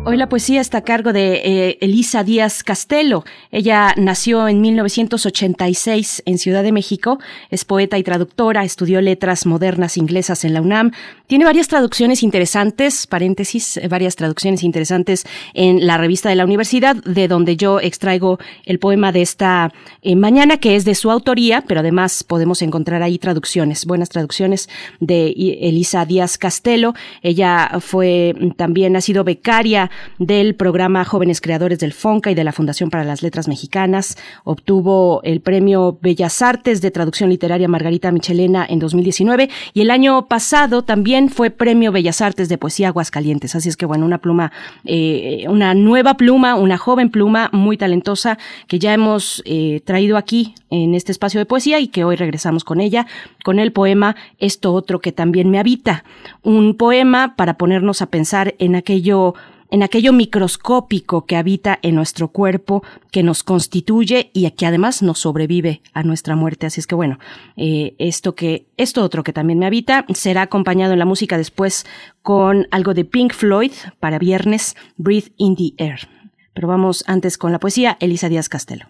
Hoy 0.08 0.16
la 0.16 0.28
poesía 0.28 0.60
está 0.60 0.78
a 0.78 0.84
cargo 0.84 1.12
de 1.12 1.40
eh, 1.44 1.78
Elisa 1.80 2.22
Díaz 2.22 2.62
Castelo. 2.62 3.24
Ella 3.50 3.92
nació 3.96 4.46
en 4.46 4.60
1986 4.60 6.22
en 6.24 6.38
Ciudad 6.38 6.62
de 6.62 6.70
México, 6.70 7.18
es 7.50 7.64
poeta 7.64 7.98
y 7.98 8.04
traductora, 8.04 8.62
estudió 8.62 9.00
letras 9.00 9.46
modernas 9.46 9.96
inglesas 9.96 10.44
en 10.44 10.54
la 10.54 10.60
UNAM, 10.60 10.92
tiene 11.26 11.44
varias 11.44 11.66
traducciones 11.66 12.22
interesantes, 12.22 13.08
paréntesis, 13.08 13.78
eh, 13.78 13.88
varias 13.88 14.14
traducciones 14.14 14.62
interesantes 14.62 15.26
en 15.54 15.84
la 15.88 15.98
revista 15.98 16.28
de 16.28 16.36
la 16.36 16.44
universidad, 16.44 16.94
de 16.94 17.26
donde 17.26 17.56
yo 17.56 17.80
extraigo 17.80 18.38
el 18.64 18.78
poema 18.78 19.10
de 19.10 19.22
esta 19.22 19.72
eh, 20.02 20.14
mañana, 20.14 20.58
que 20.58 20.76
es 20.76 20.84
de 20.84 20.94
su 20.94 21.10
autoría, 21.10 21.64
pero 21.66 21.80
además 21.80 22.22
podemos 22.22 22.62
encontrar 22.62 23.02
ahí 23.02 23.18
traducciones, 23.18 23.86
buenas 23.86 24.10
traducciones 24.10 24.68
de 25.00 25.34
Elisa 25.62 26.04
Díaz 26.04 26.38
Castelo. 26.38 26.94
Ella 27.22 27.78
fue 27.80 28.36
también, 28.56 28.94
ha 28.94 29.00
sido 29.00 29.24
becaria 29.24 29.90
del 30.18 30.54
programa 30.54 31.04
Jóvenes 31.04 31.40
Creadores 31.40 31.78
del 31.78 31.92
FONCA 31.92 32.30
y 32.30 32.34
de 32.34 32.44
la 32.44 32.52
Fundación 32.52 32.90
para 32.90 33.04
las 33.04 33.22
Letras 33.22 33.48
Mexicanas. 33.48 34.16
Obtuvo 34.44 35.20
el 35.22 35.40
premio 35.40 35.98
Bellas 36.00 36.42
Artes 36.42 36.80
de 36.80 36.90
Traducción 36.90 37.30
Literaria 37.30 37.68
Margarita 37.68 38.12
Michelena 38.12 38.66
en 38.68 38.78
2019 38.78 39.48
y 39.74 39.80
el 39.80 39.90
año 39.90 40.26
pasado 40.26 40.82
también 40.82 41.28
fue 41.28 41.50
premio 41.50 41.92
Bellas 41.92 42.20
Artes 42.20 42.48
de 42.48 42.58
Poesía 42.58 42.88
Aguascalientes. 42.88 43.54
Así 43.54 43.68
es 43.68 43.76
que 43.76 43.86
bueno, 43.86 44.04
una 44.06 44.18
pluma, 44.18 44.52
eh, 44.84 45.44
una 45.48 45.74
nueva 45.74 46.14
pluma, 46.14 46.54
una 46.54 46.78
joven 46.78 47.10
pluma 47.10 47.50
muy 47.52 47.76
talentosa 47.76 48.38
que 48.66 48.78
ya 48.78 48.94
hemos 48.94 49.42
eh, 49.44 49.80
traído 49.84 50.16
aquí 50.16 50.54
en 50.70 50.94
este 50.94 51.12
espacio 51.12 51.40
de 51.40 51.46
poesía 51.46 51.80
y 51.80 51.88
que 51.88 52.04
hoy 52.04 52.16
regresamos 52.16 52.64
con 52.64 52.80
ella, 52.80 53.06
con 53.44 53.58
el 53.58 53.72
poema 53.72 54.16
Esto 54.38 54.72
otro 54.72 55.00
que 55.00 55.12
también 55.12 55.50
me 55.50 55.58
habita. 55.58 56.04
Un 56.42 56.74
poema 56.76 57.34
para 57.36 57.54
ponernos 57.54 58.02
a 58.02 58.06
pensar 58.06 58.54
en 58.58 58.74
aquello 58.74 59.34
en 59.70 59.82
aquello 59.82 60.12
microscópico 60.12 61.26
que 61.26 61.36
habita 61.36 61.78
en 61.82 61.94
nuestro 61.94 62.28
cuerpo, 62.28 62.82
que 63.10 63.22
nos 63.22 63.42
constituye 63.42 64.30
y 64.32 64.50
que 64.50 64.66
además 64.66 65.02
nos 65.02 65.18
sobrevive 65.18 65.82
a 65.92 66.02
nuestra 66.02 66.36
muerte. 66.36 66.66
Así 66.66 66.80
es 66.80 66.86
que 66.86 66.94
bueno, 66.94 67.18
eh, 67.56 67.94
esto 67.98 68.34
que, 68.34 68.68
esto 68.76 69.02
otro 69.02 69.24
que 69.24 69.32
también 69.32 69.58
me 69.58 69.66
habita, 69.66 70.06
será 70.14 70.42
acompañado 70.42 70.92
en 70.92 70.98
la 70.98 71.04
música 71.04 71.36
después 71.36 71.86
con 72.22 72.66
algo 72.70 72.94
de 72.94 73.04
Pink 73.04 73.32
Floyd 73.32 73.72
para 74.00 74.18
viernes, 74.18 74.76
Breathe 74.96 75.32
in 75.36 75.56
the 75.56 75.72
Air. 75.82 76.08
Pero 76.54 76.68
vamos 76.68 77.04
antes 77.06 77.38
con 77.38 77.52
la 77.52 77.60
poesía, 77.60 77.96
Elisa 78.00 78.28
Díaz 78.28 78.48
Castelo. 78.48 78.86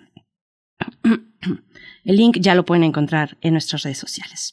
El 2.05 2.17
link 2.17 2.39
ya 2.41 2.55
lo 2.55 2.65
pueden 2.65 2.85
encontrar 2.85 3.37
en 3.41 3.55
nuestras 3.55 3.83
redes 3.83 3.99
sociales. 3.99 4.53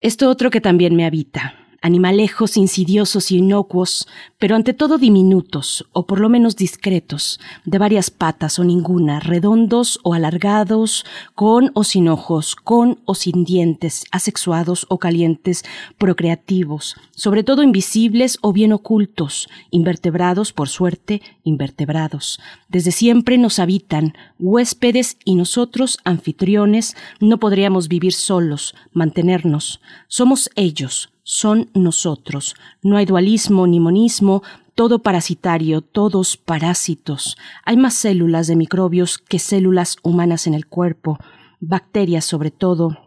Esto 0.00 0.28
otro 0.28 0.50
que 0.50 0.60
también 0.60 0.96
me 0.96 1.04
habita 1.04 1.61
animalejos 1.82 2.56
insidiosos 2.56 3.30
y 3.30 3.38
inocuos, 3.38 4.08
pero 4.38 4.56
ante 4.56 4.72
todo 4.72 4.98
diminutos, 4.98 5.86
o 5.92 6.06
por 6.06 6.20
lo 6.20 6.28
menos 6.28 6.56
discretos, 6.56 7.40
de 7.64 7.78
varias 7.78 8.10
patas 8.10 8.58
o 8.58 8.64
ninguna, 8.64 9.20
redondos 9.20 10.00
o 10.02 10.14
alargados, 10.14 11.04
con 11.34 11.70
o 11.74 11.84
sin 11.84 12.08
ojos, 12.08 12.56
con 12.56 13.00
o 13.04 13.14
sin 13.14 13.44
dientes, 13.44 14.04
asexuados 14.10 14.86
o 14.88 14.98
calientes, 14.98 15.64
procreativos, 15.98 16.96
sobre 17.10 17.42
todo 17.42 17.62
invisibles 17.62 18.38
o 18.40 18.52
bien 18.52 18.72
ocultos, 18.72 19.48
invertebrados, 19.70 20.52
por 20.52 20.68
suerte, 20.68 21.20
invertebrados. 21.44 22.40
Desde 22.68 22.92
siempre 22.92 23.38
nos 23.38 23.58
habitan, 23.58 24.14
huéspedes 24.38 25.18
y 25.24 25.34
nosotros, 25.34 25.98
anfitriones, 26.04 26.96
no 27.20 27.38
podríamos 27.38 27.88
vivir 27.88 28.12
solos, 28.12 28.74
mantenernos. 28.92 29.80
Somos 30.08 30.50
ellos, 30.54 31.11
son 31.22 31.70
nosotros. 31.74 32.54
No 32.82 32.96
hay 32.96 33.06
dualismo 33.06 33.66
ni 33.66 33.80
monismo, 33.80 34.42
todo 34.74 35.00
parasitario, 35.00 35.82
todos 35.82 36.36
parásitos. 36.36 37.36
Hay 37.64 37.76
más 37.76 37.94
células 37.94 38.46
de 38.46 38.56
microbios 38.56 39.18
que 39.18 39.38
células 39.38 39.96
humanas 40.02 40.46
en 40.46 40.54
el 40.54 40.66
cuerpo, 40.66 41.18
bacterias 41.60 42.24
sobre 42.24 42.50
todo, 42.50 42.98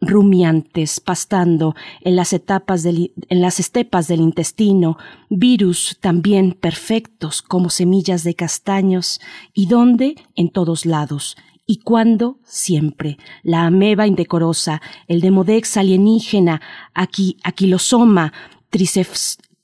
rumiantes, 0.00 1.00
pastando 1.00 1.74
en 2.02 2.14
las 2.14 2.32
etapas 2.32 2.84
en 2.84 3.40
las 3.40 3.58
estepas 3.58 4.06
del 4.06 4.20
intestino, 4.20 4.96
virus 5.28 5.98
también 6.00 6.52
perfectos 6.52 7.42
como 7.42 7.70
semillas 7.70 8.22
de 8.22 8.34
castaños, 8.34 9.20
y 9.52 9.66
dónde 9.66 10.14
en 10.36 10.50
todos 10.50 10.86
lados, 10.86 11.36
y 11.66 11.78
cuándo 11.78 12.38
siempre. 12.44 13.18
La 13.42 13.66
ameba 13.66 14.06
indecorosa, 14.06 14.82
el 15.08 15.20
demodex 15.20 15.76
alienígena, 15.76 16.60
aquí, 16.94 17.36
aquilosoma, 17.42 18.32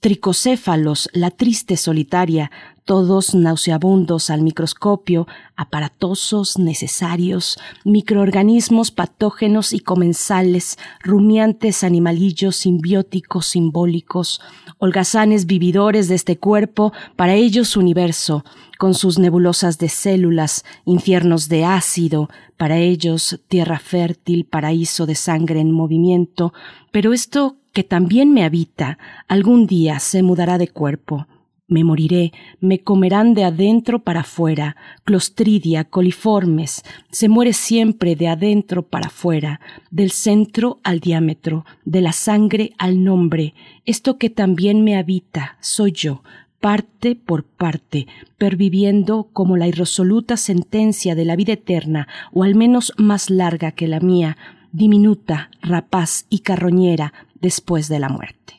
tricocéfalos, 0.01 1.09
la 1.13 1.31
triste 1.31 1.77
solitaria, 1.77 2.51
todos 2.85 3.35
nauseabundos 3.35 4.31
al 4.31 4.41
microscopio, 4.41 5.27
aparatosos, 5.57 6.59
necesarios, 6.59 7.59
microorganismos 7.85 8.91
patógenos 8.93 9.75
y 9.75 9.81
comensales, 9.81 10.79
rumiantes 11.01 11.85
animalillos 11.85 12.57
simbióticos 12.57 13.45
simbólicos, 13.45 14.41
holgazanes 14.79 15.47
vividores 15.47 16.09
de 16.09 16.15
este 16.15 16.39
cuerpo, 16.39 16.93
para 17.17 17.35
ellos 17.35 17.77
universo, 17.77 18.45
con 18.79 18.95
sus 18.95 19.19
nebulosas 19.19 19.79
de 19.79 19.89
células, 19.89 20.65
infiernos 20.85 21.49
de 21.49 21.65
ácido, 21.65 22.31
para 22.57 22.79
ellos 22.79 23.41
tierra 23.49 23.79
fértil, 23.79 24.45
paraíso 24.45 25.07
de 25.07 25.15
sangre 25.15 25.61
en 25.61 25.73
movimiento, 25.73 26.53
pero 26.91 27.13
esto 27.13 27.57
que 27.73 27.85
también 27.85 28.33
me 28.33 28.45
habita, 28.45 28.99
algún 29.29 29.67
día 29.67 29.99
se 30.01 30.23
mudará 30.23 30.59
de 30.59 30.69
cuerpo, 30.69 31.27
Me 31.71 31.85
moriré, 31.85 32.33
me 32.61 32.81
comerán 32.81 33.35
de 33.35 33.45
adentro 33.45 33.99
para 33.99 34.21
afuera, 34.21 34.75
clostridia, 35.05 35.85
coliformes, 35.85 36.83
se 37.11 37.29
muere 37.29 37.53
siempre 37.53 38.17
de 38.17 38.29
adentro 38.29 38.83
para 38.83 39.09
afuera, 39.09 39.61
del 39.91 40.11
centro 40.11 40.81
al 40.83 41.01
diámetro, 41.01 41.67
de 41.85 42.01
la 42.01 42.13
sangre 42.13 42.73
al 42.79 43.05
nombre, 43.05 43.53
esto 43.85 44.17
que 44.17 44.31
también 44.31 44.83
me 44.83 44.97
habita, 44.97 45.59
soy 45.61 45.93
yo, 45.93 46.23
parte 46.59 47.15
por 47.17 47.45
parte, 47.45 48.07
perviviendo 48.39 49.29
como 49.35 49.59
la 49.59 49.69
irresoluta 49.69 50.39
sentencia 50.39 51.15
de 51.15 51.27
la 51.27 51.37
vida 51.37 51.53
eterna, 51.53 52.09
o 52.33 52.45
al 52.45 52.55
menos 52.55 52.95
más 52.97 53.29
larga 53.29 53.73
que 53.73 53.89
la 53.89 54.01
mía, 54.01 54.39
diminuta, 54.73 55.51
rapaz 55.61 56.25
y 56.31 56.39
carroñera 56.39 57.13
después 57.41 57.89
de 57.89 57.99
la 57.99 58.09
muerte. 58.09 58.58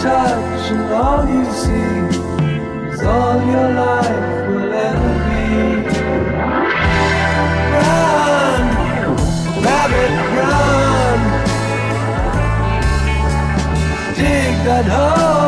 Touch 0.00 0.70
and 0.70 0.92
all 0.92 1.28
you 1.28 1.44
see 1.62 1.96
is 2.92 3.02
all 3.02 3.38
your 3.52 3.70
life 3.84 4.48
will 4.48 4.72
ever 4.72 5.12
be. 5.26 5.44
Run, 7.74 8.62
rabbit, 9.64 10.12
run. 10.38 11.20
Dig 14.16 14.54
that 14.66 14.86
hole, 14.96 15.47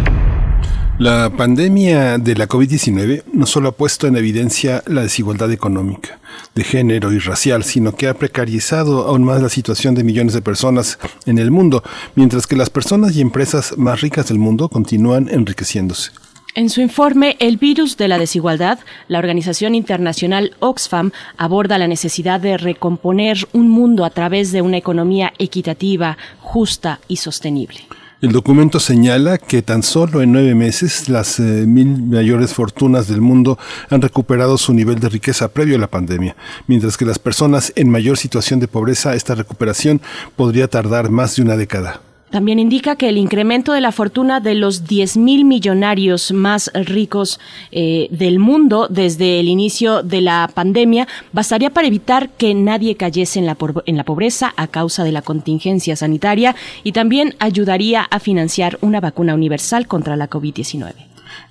La 1.01 1.31
pandemia 1.31 2.19
de 2.19 2.35
la 2.35 2.47
COVID-19 2.47 3.23
no 3.33 3.47
solo 3.47 3.69
ha 3.69 3.71
puesto 3.71 4.05
en 4.05 4.17
evidencia 4.17 4.83
la 4.85 5.01
desigualdad 5.01 5.51
económica, 5.51 6.19
de 6.53 6.63
género 6.63 7.11
y 7.11 7.17
racial, 7.17 7.63
sino 7.63 7.95
que 7.95 8.07
ha 8.07 8.13
precarizado 8.13 9.07
aún 9.07 9.23
más 9.23 9.41
la 9.41 9.49
situación 9.49 9.95
de 9.95 10.03
millones 10.03 10.35
de 10.35 10.43
personas 10.43 10.99
en 11.25 11.39
el 11.39 11.49
mundo, 11.49 11.81
mientras 12.13 12.45
que 12.45 12.55
las 12.55 12.69
personas 12.69 13.15
y 13.15 13.21
empresas 13.21 13.75
más 13.79 14.01
ricas 14.01 14.27
del 14.27 14.37
mundo 14.37 14.69
continúan 14.69 15.27
enriqueciéndose. 15.27 16.11
En 16.53 16.69
su 16.69 16.81
informe 16.81 17.35
El 17.39 17.57
virus 17.57 17.97
de 17.97 18.07
la 18.07 18.19
desigualdad, 18.19 18.77
la 19.07 19.17
organización 19.17 19.73
internacional 19.73 20.55
Oxfam 20.59 21.13
aborda 21.35 21.79
la 21.79 21.87
necesidad 21.87 22.39
de 22.39 22.57
recomponer 22.57 23.47
un 23.53 23.69
mundo 23.69 24.05
a 24.05 24.11
través 24.11 24.51
de 24.51 24.61
una 24.61 24.77
economía 24.77 25.33
equitativa, 25.39 26.19
justa 26.41 26.99
y 27.07 27.17
sostenible. 27.17 27.87
El 28.21 28.33
documento 28.33 28.79
señala 28.79 29.39
que 29.39 29.63
tan 29.63 29.81
solo 29.81 30.21
en 30.21 30.31
nueve 30.31 30.53
meses 30.53 31.09
las 31.09 31.39
eh, 31.39 31.65
mil 31.65 32.03
mayores 32.03 32.53
fortunas 32.53 33.07
del 33.07 33.19
mundo 33.19 33.57
han 33.89 33.99
recuperado 33.99 34.59
su 34.59 34.75
nivel 34.75 34.99
de 34.99 35.09
riqueza 35.09 35.47
previo 35.47 35.75
a 35.75 35.79
la 35.79 35.89
pandemia, 35.89 36.35
mientras 36.67 36.97
que 36.97 37.05
las 37.05 37.17
personas 37.17 37.73
en 37.75 37.89
mayor 37.89 38.19
situación 38.19 38.59
de 38.59 38.67
pobreza, 38.67 39.15
esta 39.15 39.33
recuperación 39.33 40.01
podría 40.35 40.67
tardar 40.67 41.09
más 41.09 41.35
de 41.35 41.41
una 41.41 41.57
década. 41.57 42.01
También 42.31 42.59
indica 42.59 42.95
que 42.95 43.09
el 43.09 43.17
incremento 43.17 43.73
de 43.73 43.81
la 43.81 43.91
fortuna 43.91 44.39
de 44.39 44.55
los 44.55 44.85
10.000 44.85 45.43
millonarios 45.43 46.31
más 46.31 46.71
ricos 46.73 47.41
eh, 47.71 48.07
del 48.09 48.39
mundo 48.39 48.87
desde 48.89 49.41
el 49.41 49.49
inicio 49.49 50.01
de 50.01 50.21
la 50.21 50.49
pandemia 50.53 51.09
bastaría 51.33 51.69
para 51.71 51.87
evitar 51.87 52.29
que 52.29 52.53
nadie 52.53 52.95
cayese 52.95 53.39
en 53.39 53.45
la, 53.45 53.57
en 53.85 53.97
la 53.97 54.05
pobreza 54.05 54.53
a 54.55 54.67
causa 54.67 55.03
de 55.03 55.11
la 55.11 55.21
contingencia 55.21 55.97
sanitaria 55.97 56.55
y 56.83 56.93
también 56.93 57.35
ayudaría 57.39 58.03
a 58.03 58.19
financiar 58.19 58.77
una 58.81 59.01
vacuna 59.01 59.35
universal 59.35 59.87
contra 59.87 60.15
la 60.15 60.29
COVID-19. 60.29 60.93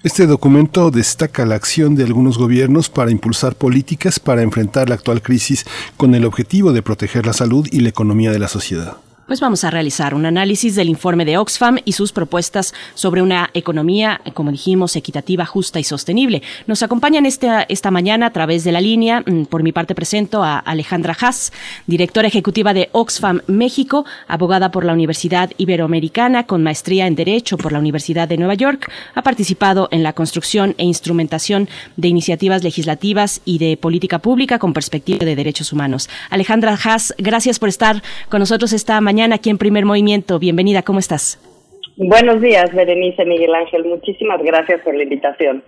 Este 0.02 0.26
documento 0.26 0.90
destaca 0.90 1.44
la 1.44 1.56
acción 1.56 1.94
de 1.94 2.04
algunos 2.04 2.38
gobiernos 2.38 2.88
para 2.88 3.10
impulsar 3.10 3.54
políticas 3.54 4.18
para 4.18 4.40
enfrentar 4.40 4.88
la 4.88 4.94
actual 4.94 5.20
crisis 5.20 5.66
con 5.98 6.14
el 6.14 6.24
objetivo 6.24 6.72
de 6.72 6.82
proteger 6.82 7.26
la 7.26 7.34
salud 7.34 7.68
y 7.70 7.80
la 7.80 7.90
economía 7.90 8.30
de 8.32 8.38
la 8.38 8.48
sociedad. 8.48 8.96
Pues 9.30 9.38
vamos 9.38 9.62
a 9.62 9.70
realizar 9.70 10.12
un 10.12 10.26
análisis 10.26 10.74
del 10.74 10.88
informe 10.88 11.24
de 11.24 11.38
Oxfam 11.38 11.78
y 11.84 11.92
sus 11.92 12.10
propuestas 12.10 12.74
sobre 12.94 13.22
una 13.22 13.50
economía, 13.54 14.20
como 14.34 14.50
dijimos, 14.50 14.96
equitativa, 14.96 15.46
justa 15.46 15.78
y 15.78 15.84
sostenible. 15.84 16.42
Nos 16.66 16.82
acompañan 16.82 17.26
esta, 17.26 17.62
esta 17.62 17.92
mañana 17.92 18.26
a 18.26 18.32
través 18.32 18.64
de 18.64 18.72
la 18.72 18.80
línea. 18.80 19.22
Mm, 19.24 19.44
por 19.44 19.62
mi 19.62 19.70
parte 19.70 19.94
presento 19.94 20.42
a 20.42 20.58
Alejandra 20.58 21.16
Haas, 21.20 21.52
directora 21.86 22.26
ejecutiva 22.26 22.74
de 22.74 22.88
Oxfam 22.90 23.42
México, 23.46 24.04
abogada 24.26 24.72
por 24.72 24.84
la 24.84 24.94
Universidad 24.94 25.52
Iberoamericana 25.58 26.46
con 26.46 26.64
maestría 26.64 27.06
en 27.06 27.14
Derecho 27.14 27.56
por 27.56 27.70
la 27.70 27.78
Universidad 27.78 28.26
de 28.26 28.36
Nueva 28.36 28.54
York. 28.54 28.90
Ha 29.14 29.22
participado 29.22 29.86
en 29.92 30.02
la 30.02 30.12
construcción 30.12 30.74
e 30.76 30.84
instrumentación 30.84 31.68
de 31.96 32.08
iniciativas 32.08 32.64
legislativas 32.64 33.42
y 33.44 33.58
de 33.58 33.76
política 33.76 34.18
pública 34.18 34.58
con 34.58 34.72
perspectiva 34.72 35.24
de 35.24 35.36
derechos 35.36 35.72
humanos. 35.72 36.10
Alejandra 36.30 36.76
Haas, 36.82 37.14
gracias 37.16 37.60
por 37.60 37.68
estar 37.68 38.02
con 38.28 38.40
nosotros 38.40 38.72
esta 38.72 39.00
mañana 39.00 39.19
aquí 39.20 39.50
en 39.50 39.58
Primer 39.58 39.84
Movimiento. 39.84 40.38
Bienvenida, 40.38 40.82
¿cómo 40.82 40.98
estás? 40.98 41.38
Buenos 41.96 42.40
días, 42.40 42.72
Berenice 42.74 43.24
Miguel 43.26 43.54
Ángel. 43.54 43.84
Muchísimas 43.84 44.42
gracias 44.42 44.80
por 44.80 44.94
la 44.94 45.02
invitación. 45.02 45.62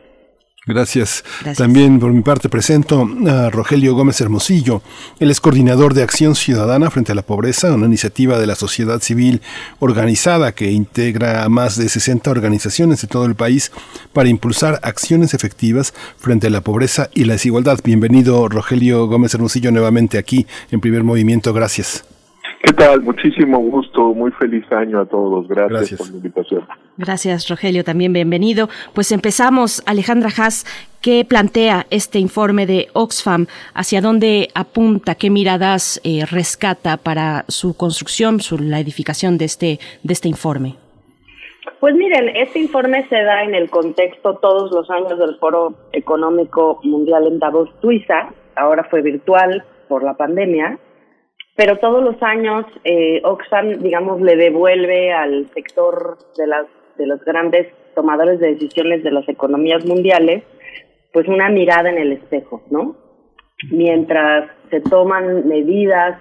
Gracias. 0.65 1.25
También 1.57 1.99
por 1.99 2.13
mi 2.13 2.23
parte 2.23 2.49
presento 2.49 3.09
a 3.27 3.51
Rogelio 3.51 3.97
Gómez 3.97 4.21
Hermosillo. 4.21 4.81
Él 5.19 5.33
es 5.33 5.41
coordinador 5.41 5.93
de 5.93 6.05
Acción 6.05 6.37
Ciudadana 6.37 6.89
frente 6.89 7.11
a 7.11 7.17
la 7.17 7.23
Pobreza, 7.23 7.75
una 7.75 7.87
iniciativa 7.87 8.39
de 8.39 8.47
la 8.47 8.55
sociedad 8.55 9.01
civil 9.01 9.41
organizada 9.81 10.53
que 10.53 10.71
integra 10.71 11.43
a 11.43 11.49
más 11.49 11.77
de 11.77 11.89
60 11.89 12.31
organizaciones 12.31 13.03
de 13.03 13.09
todo 13.09 13.25
el 13.27 13.35
país 13.35 13.73
para 14.13 14.29
impulsar 14.29 14.79
acciones 14.85 15.35
efectivas 15.35 15.93
frente 16.17 16.47
a 16.47 16.51
la 16.51 16.61
pobreza 16.61 17.11
y 17.13 17.25
la 17.25 17.33
desigualdad. 17.33 17.81
Bienvenido 17.83 18.49
Rogelio 18.49 19.09
Gómez 19.09 19.35
Hermosillo 19.35 19.73
nuevamente 19.73 20.17
aquí 20.17 20.47
en 20.71 20.81
Primer 20.81 21.03
Movimiento. 21.03 21.53
Gracias. 21.53 22.05
¿Qué 22.63 22.73
tal? 22.75 23.03
Muchísimo 23.03 23.59
gusto, 23.59 24.15
muy 24.15 24.31
feliz 24.33 24.65
año 24.71 25.01
a 25.01 25.07
todos. 25.07 25.49
Gracias, 25.49 25.99
por 25.99 26.11
la 26.11 26.17
invitación. 26.17 26.65
Gracias, 26.97 27.49
Rogelio, 27.49 27.83
también 27.83 28.13
bienvenido. 28.13 28.69
Pues 28.95 29.11
empezamos, 29.11 29.83
Alejandra 29.85 30.31
Haas, 30.39 30.65
¿qué 31.01 31.25
plantea 31.29 31.87
este 31.91 32.21
informe 32.21 32.65
de 32.67 32.87
Oxfam? 32.93 33.47
¿Hacia 33.75 34.01
dónde 34.01 34.49
apunta? 34.55 35.17
¿Qué 35.17 35.29
miradas 35.29 36.01
eh, 36.05 36.25
rescata 36.25 36.99
para 36.99 37.45
su 37.49 37.77
construcción, 37.77 38.39
su, 38.39 38.57
la 38.59 38.79
edificación 38.79 39.39
de 39.39 39.47
este, 39.47 39.81
de 40.05 40.13
este 40.13 40.29
informe? 40.29 40.77
Pues 41.81 41.97
miren, 41.97 42.29
este 42.37 42.61
informe 42.61 43.09
se 43.09 43.25
da 43.25 43.43
en 43.43 43.57
el 43.57 43.71
contexto 43.71 44.37
todos 44.37 44.71
los 44.71 44.89
años 44.89 45.19
del 45.19 45.35
Foro 45.41 45.75
Económico 45.93 46.79
Mundial 46.85 47.27
en 47.27 47.41
Davos, 47.41 47.71
Suiza. 47.81 48.29
Ahora 48.55 48.85
fue 48.85 49.03
virtual 49.03 49.65
por 49.89 50.05
la 50.05 50.15
pandemia 50.15 50.79
pero 51.57 51.79
todos 51.79 52.03
los 52.03 52.23
años 52.23 52.65
eh, 52.85 53.21
Oxfam, 53.25 53.79
digamos, 53.79 54.21
le 54.21 54.37
devuelve 54.37 55.13
al 55.13 55.51
sector 55.55 56.19
de 56.37 56.47
las 56.47 56.67
de 56.97 57.07
los 57.07 57.25
grandes 57.25 57.69
tomadores 57.95 58.39
de 58.39 58.55
decisiones 58.55 59.03
de 59.03 59.11
las 59.11 59.29
economías 59.29 59.85
mundiales, 59.85 60.45
pues 61.13 61.27
una 61.29 61.49
mirada 61.49 61.91
en 61.91 61.99
el 61.99 62.13
espejo, 62.13 62.63
¿no? 62.71 62.97
Mientras 63.71 64.51
se 64.71 64.81
toman 64.81 65.47
medidas 65.49 66.19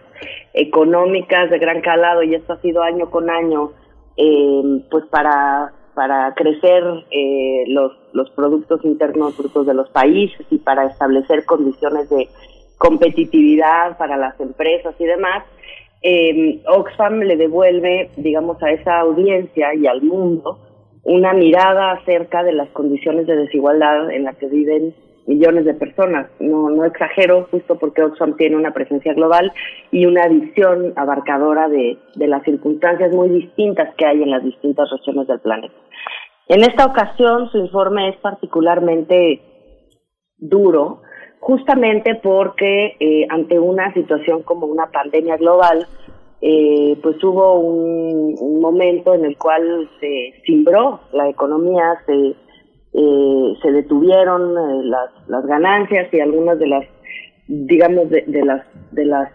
económicas 0.53 1.49
de 1.49 1.59
gran 1.59 1.81
calado, 1.81 2.23
y 2.23 2.35
esto 2.35 2.53
ha 2.53 2.61
sido 2.61 2.83
año 2.83 3.09
con 3.09 3.29
año, 3.29 3.71
eh, 4.17 4.83
pues 4.89 5.05
para 5.05 5.73
para 5.93 6.33
crecer 6.35 6.83
eh, 7.11 7.65
los, 7.67 7.91
los 8.13 8.29
productos 8.31 8.83
internos 8.85 9.37
brutos 9.37 9.65
de 9.67 9.73
los 9.73 9.89
países 9.89 10.45
y 10.49 10.57
para 10.57 10.85
establecer 10.85 11.45
condiciones 11.45 12.09
de 12.09 12.29
competitividad 12.81 13.95
para 13.99 14.17
las 14.17 14.39
empresas 14.39 14.95
y 14.97 15.05
demás, 15.05 15.43
eh, 16.01 16.61
Oxfam 16.67 17.19
le 17.19 17.37
devuelve, 17.37 18.09
digamos, 18.17 18.61
a 18.63 18.71
esa 18.71 19.01
audiencia 19.01 19.75
y 19.75 19.85
al 19.85 20.01
mundo 20.01 20.57
una 21.03 21.33
mirada 21.33 21.91
acerca 21.91 22.43
de 22.43 22.53
las 22.53 22.69
condiciones 22.69 23.27
de 23.27 23.35
desigualdad 23.35 24.09
en 24.09 24.23
las 24.23 24.35
que 24.37 24.47
viven 24.47 24.95
millones 25.27 25.65
de 25.65 25.75
personas. 25.75 26.27
No, 26.39 26.71
no 26.71 26.83
exagero, 26.83 27.47
justo 27.51 27.77
porque 27.77 28.01
Oxfam 28.01 28.35
tiene 28.35 28.55
una 28.55 28.73
presencia 28.73 29.13
global 29.13 29.53
y 29.91 30.07
una 30.07 30.27
visión 30.27 30.93
abarcadora 30.95 31.69
de, 31.69 31.99
de 32.15 32.27
las 32.27 32.43
circunstancias 32.43 33.13
muy 33.13 33.29
distintas 33.29 33.93
que 33.95 34.07
hay 34.07 34.23
en 34.23 34.31
las 34.31 34.43
distintas 34.43 34.89
regiones 34.89 35.27
del 35.27 35.39
planeta. 35.39 35.75
En 36.47 36.61
esta 36.61 36.85
ocasión, 36.85 37.47
su 37.51 37.59
informe 37.59 38.09
es 38.09 38.17
particularmente 38.17 39.39
duro 40.39 41.03
justamente 41.41 42.15
porque 42.15 42.95
eh, 42.99 43.25
ante 43.29 43.59
una 43.59 43.91
situación 43.93 44.43
como 44.43 44.67
una 44.67 44.85
pandemia 44.91 45.37
global, 45.37 45.87
eh, 46.39 46.97
pues 47.01 47.21
hubo 47.23 47.59
un, 47.59 48.61
momento 48.61 49.15
en 49.15 49.25
el 49.25 49.37
cual 49.37 49.89
se 49.99 50.35
cimbró 50.45 51.01
la 51.11 51.27
economía, 51.27 51.95
se, 52.05 52.35
eh, 52.93 53.53
se 53.59 53.71
detuvieron 53.71 54.53
las, 54.89 55.09
las 55.27 55.45
ganancias 55.47 56.13
y 56.13 56.19
algunas 56.19 56.59
de 56.59 56.67
las 56.67 56.85
digamos 57.47 58.09
de, 58.11 58.21
de 58.27 58.45
las 58.45 58.65
de 58.91 59.05
las 59.05 59.29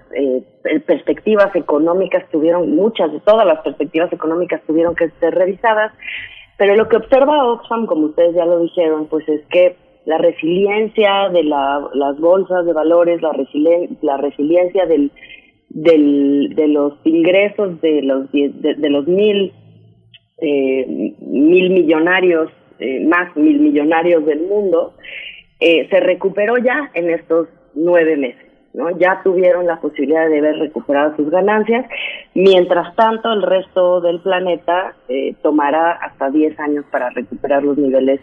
perspectivas 0.86 1.54
económicas 1.54 2.24
tuvieron 2.30 2.74
muchas 2.74 3.12
de 3.12 3.20
todas 3.20 3.46
las 3.46 3.60
perspectivas 3.60 4.10
económicas 4.12 4.62
tuvieron 4.66 4.94
que 4.94 5.10
ser 5.20 5.34
revisadas. 5.34 5.92
Pero 6.56 6.76
lo 6.76 6.88
que 6.88 6.96
observa 6.96 7.44
Oxfam 7.44 7.84
como 7.86 8.06
ustedes 8.06 8.36
ya 8.36 8.46
lo 8.46 8.60
dijeron 8.60 9.06
pues 9.06 9.28
es 9.28 9.44
que 9.48 9.76
la 10.06 10.18
resiliencia 10.18 11.28
de 11.32 11.42
las 11.42 12.18
bolsas 12.18 12.64
de 12.64 12.72
valores, 12.72 13.20
la, 13.20 13.32
la 14.02 14.16
resiliencia 14.16 14.86
del, 14.86 15.10
del, 15.68 16.54
de 16.54 16.68
los 16.68 16.94
ingresos 17.04 17.80
de 17.80 18.02
los, 18.02 18.30
de, 18.32 18.88
los 18.88 19.06
mil, 19.08 19.52
eh, 20.38 21.14
mil 21.20 21.70
millonarios, 21.70 22.50
eh, 22.78 23.04
más 23.04 23.36
mil 23.36 23.58
millonarios 23.58 24.24
del 24.24 24.42
mundo, 24.42 24.94
eh, 25.58 25.88
se 25.90 25.98
recuperó 25.98 26.56
ya 26.58 26.90
en 26.94 27.10
estos 27.10 27.48
nueve 27.74 28.16
meses. 28.16 28.46
¿no? 28.74 28.96
Ya 28.98 29.20
tuvieron 29.24 29.66
la 29.66 29.80
posibilidad 29.80 30.28
de 30.28 30.38
haber 30.38 30.56
recuperado 30.58 31.16
sus 31.16 31.30
ganancias. 31.30 31.84
Mientras 32.36 32.94
tanto, 32.96 33.32
el 33.32 33.40
resto 33.40 34.02
del 34.02 34.20
planeta 34.20 34.94
eh, 35.08 35.34
tomará 35.42 35.92
hasta 35.92 36.28
10 36.28 36.60
años 36.60 36.84
para 36.92 37.08
recuperar 37.08 37.62
los 37.62 37.78
niveles 37.78 38.20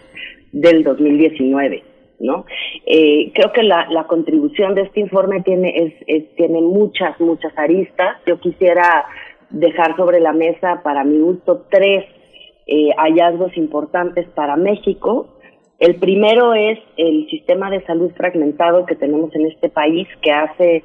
del 0.51 0.83
2019. 0.83 1.83
¿no? 2.19 2.45
Eh, 2.85 3.31
creo 3.33 3.51
que 3.51 3.63
la, 3.63 4.05
contribución 4.07 4.75
de 4.75 4.83
este 4.83 4.99
informe 4.99 5.41
tiene, 5.41 5.95
es, 6.05 6.35
tiene 6.35 6.61
muchas, 6.61 7.19
muchas 7.19 7.57
aristas. 7.57 8.17
Yo 8.27 8.39
quisiera 8.39 9.03
dejar 9.49 9.95
sobre 9.95 10.19
la 10.19 10.31
mesa, 10.31 10.83
para 10.83 11.03
mi 11.03 11.17
gusto, 11.17 11.65
tres 11.71 12.05
eh, 12.67 12.89
hallazgos 12.95 13.57
importantes 13.57 14.27
para 14.35 14.57
México. 14.57 15.39
El 15.79 15.95
primero 15.95 16.53
es 16.53 16.77
el 16.97 17.27
sistema 17.31 17.71
de 17.71 17.83
salud 17.87 18.11
fragmentado 18.15 18.85
que 18.85 18.93
tenemos 18.93 19.33
en 19.33 19.47
este 19.47 19.69
país, 19.69 20.07
que 20.21 20.31
hace 20.31 20.83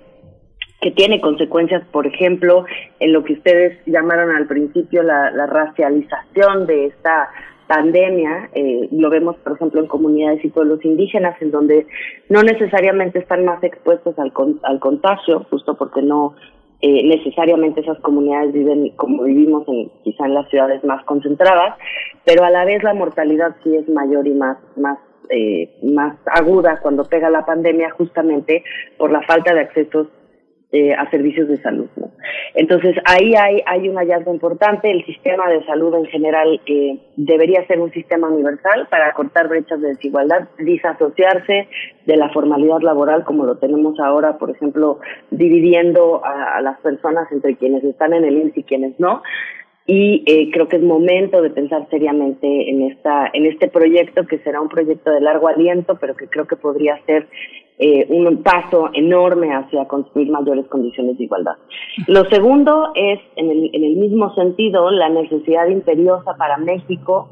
que 0.80 0.90
tiene 0.92 1.20
consecuencias, 1.20 1.84
por 1.90 2.06
ejemplo, 2.06 2.64
en 3.00 3.12
lo 3.12 3.24
que 3.24 3.34
ustedes 3.34 3.78
llamaron 3.86 4.34
al 4.34 4.46
principio 4.46 5.02
la, 5.02 5.30
la 5.32 5.46
racialización 5.46 6.66
de 6.66 6.86
esta 6.86 7.30
pandemia, 7.66 8.48
eh, 8.54 8.88
lo 8.92 9.10
vemos 9.10 9.36
por 9.36 9.52
ejemplo 9.52 9.80
en 9.80 9.86
comunidades 9.86 10.44
y 10.44 10.48
pueblos 10.48 10.84
indígenas, 10.84 11.40
en 11.42 11.50
donde 11.50 11.86
no 12.28 12.42
necesariamente 12.42 13.18
están 13.18 13.44
más 13.44 13.62
expuestos 13.62 14.18
al, 14.18 14.32
al 14.62 14.80
contagio, 14.80 15.46
justo 15.50 15.76
porque 15.76 16.00
no 16.00 16.34
eh, 16.80 17.06
necesariamente 17.06 17.80
esas 17.80 17.98
comunidades 17.98 18.52
viven 18.52 18.90
como 18.96 19.24
vivimos 19.24 19.68
en, 19.68 19.90
quizá 20.02 20.26
en 20.26 20.34
las 20.34 20.48
ciudades 20.48 20.82
más 20.84 21.04
concentradas, 21.04 21.76
pero 22.24 22.44
a 22.44 22.50
la 22.50 22.64
vez 22.64 22.82
la 22.82 22.94
mortalidad 22.94 23.54
sí 23.62 23.76
es 23.76 23.88
mayor 23.88 24.26
y 24.26 24.32
más, 24.32 24.56
más 24.76 24.98
eh, 25.30 25.76
más 25.82 26.16
aguda 26.26 26.80
cuando 26.80 27.04
pega 27.04 27.28
la 27.28 27.44
pandemia 27.44 27.90
justamente 27.90 28.64
por 28.96 29.12
la 29.12 29.20
falta 29.22 29.52
de 29.52 29.60
accesos 29.60 30.06
eh, 30.70 30.92
a 30.92 31.08
servicios 31.10 31.48
de 31.48 31.56
salud. 31.62 31.88
Entonces 32.54 32.94
ahí 33.06 33.34
hay, 33.34 33.62
hay 33.64 33.88
un 33.88 33.96
hallazgo 33.96 34.34
importante. 34.34 34.90
El 34.90 35.02
sistema 35.06 35.48
de 35.48 35.64
salud 35.64 35.94
en 35.94 36.04
general 36.04 36.60
eh, 36.66 36.98
debería 37.16 37.66
ser 37.66 37.80
un 37.80 37.90
sistema 37.90 38.28
universal 38.28 38.86
para 38.90 39.14
cortar 39.14 39.48
brechas 39.48 39.80
de 39.80 39.88
desigualdad, 39.88 40.46
disasociarse 40.58 41.68
de 42.04 42.16
la 42.18 42.28
formalidad 42.34 42.80
laboral 42.80 43.24
como 43.24 43.46
lo 43.46 43.56
tenemos 43.56 43.98
ahora, 43.98 44.36
por 44.36 44.50
ejemplo, 44.50 45.00
dividiendo 45.30 46.22
a, 46.22 46.60
las 46.60 46.78
personas 46.80 47.32
entre 47.32 47.56
quienes 47.56 47.82
están 47.84 48.12
en 48.12 48.24
el 48.24 48.36
INSS 48.36 48.58
y 48.58 48.62
quienes 48.64 49.00
no 49.00 49.22
y 49.86 50.22
eh, 50.26 50.50
creo 50.52 50.68
que 50.68 50.76
es 50.76 50.82
momento 50.82 51.40
de 51.40 51.48
pensar 51.48 51.88
seriamente 51.88 52.68
en 52.68 52.82
esta 52.82 53.30
en 53.32 53.46
este 53.46 53.68
proyecto 53.68 54.26
que 54.26 54.38
será 54.40 54.60
un 54.60 54.68
proyecto 54.68 55.10
de 55.10 55.22
largo 55.22 55.48
aliento 55.48 55.96
pero 55.98 56.14
que 56.14 56.28
creo 56.28 56.46
que 56.46 56.56
podría 56.56 57.00
ser 57.06 57.26
eh, 57.78 58.06
un 58.08 58.42
paso 58.42 58.90
enorme 58.92 59.54
hacia 59.54 59.86
construir 59.86 60.30
mayores 60.30 60.66
condiciones 60.66 61.16
de 61.18 61.24
igualdad. 61.24 61.54
Lo 62.06 62.24
segundo 62.24 62.90
es, 62.94 63.20
en 63.36 63.50
el, 63.50 63.70
en 63.72 63.84
el 63.84 63.96
mismo 63.96 64.34
sentido, 64.34 64.90
la 64.90 65.08
necesidad 65.08 65.68
imperiosa 65.68 66.36
para 66.36 66.58
México 66.58 67.28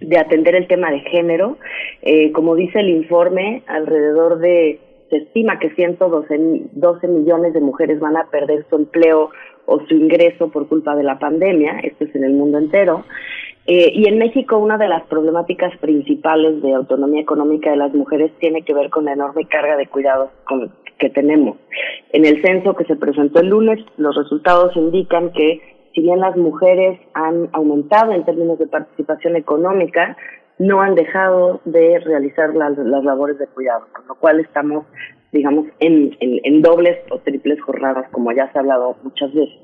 de 0.00 0.18
atender 0.18 0.54
el 0.54 0.66
tema 0.66 0.90
de 0.90 1.00
género. 1.00 1.56
Eh, 2.02 2.32
como 2.32 2.54
dice 2.54 2.80
el 2.80 2.90
informe, 2.90 3.62
alrededor 3.66 4.38
de, 4.38 4.78
se 5.10 5.16
estima 5.16 5.58
que 5.58 5.70
112 5.70 6.70
12 6.72 7.08
millones 7.08 7.52
de 7.52 7.60
mujeres 7.60 8.00
van 8.00 8.16
a 8.16 8.28
perder 8.30 8.66
su 8.68 8.76
empleo 8.76 9.30
o 9.66 9.80
su 9.86 9.94
ingreso 9.94 10.50
por 10.50 10.68
culpa 10.68 10.96
de 10.96 11.04
la 11.04 11.18
pandemia, 11.18 11.80
esto 11.80 12.04
es 12.04 12.14
en 12.14 12.24
el 12.24 12.32
mundo 12.32 12.58
entero. 12.58 13.04
Eh, 13.66 13.92
y 13.94 14.08
en 14.08 14.18
México 14.18 14.58
una 14.58 14.76
de 14.76 14.88
las 14.88 15.04
problemáticas 15.04 15.76
principales 15.78 16.60
de 16.62 16.74
autonomía 16.74 17.20
económica 17.20 17.70
de 17.70 17.76
las 17.76 17.94
mujeres 17.94 18.32
tiene 18.40 18.62
que 18.62 18.74
ver 18.74 18.90
con 18.90 19.04
la 19.04 19.12
enorme 19.12 19.46
carga 19.46 19.76
de 19.76 19.86
cuidados 19.86 20.30
que 20.98 21.10
tenemos. 21.10 21.56
En 22.12 22.24
el 22.24 22.42
censo 22.42 22.74
que 22.74 22.84
se 22.84 22.96
presentó 22.96 23.40
el 23.40 23.48
lunes, 23.48 23.78
los 23.96 24.16
resultados 24.16 24.76
indican 24.76 25.32
que 25.32 25.60
si 25.94 26.00
bien 26.00 26.20
las 26.20 26.36
mujeres 26.36 26.98
han 27.14 27.48
aumentado 27.52 28.12
en 28.12 28.24
términos 28.24 28.58
de 28.58 28.66
participación 28.66 29.36
económica, 29.36 30.16
no 30.58 30.80
han 30.80 30.94
dejado 30.94 31.60
de 31.64 31.98
realizar 31.98 32.54
las, 32.54 32.76
labores 32.78 33.38
de 33.38 33.46
cuidado, 33.48 33.86
con 33.92 34.06
lo 34.06 34.14
cual 34.14 34.40
estamos, 34.40 34.86
digamos, 35.32 35.66
en, 35.80 36.62
dobles 36.62 36.98
o 37.10 37.18
triples 37.18 37.60
jornadas, 37.62 38.08
como 38.10 38.32
ya 38.32 38.50
se 38.52 38.58
ha 38.58 38.60
hablado 38.60 38.96
muchas 39.02 39.32
veces. 39.34 39.54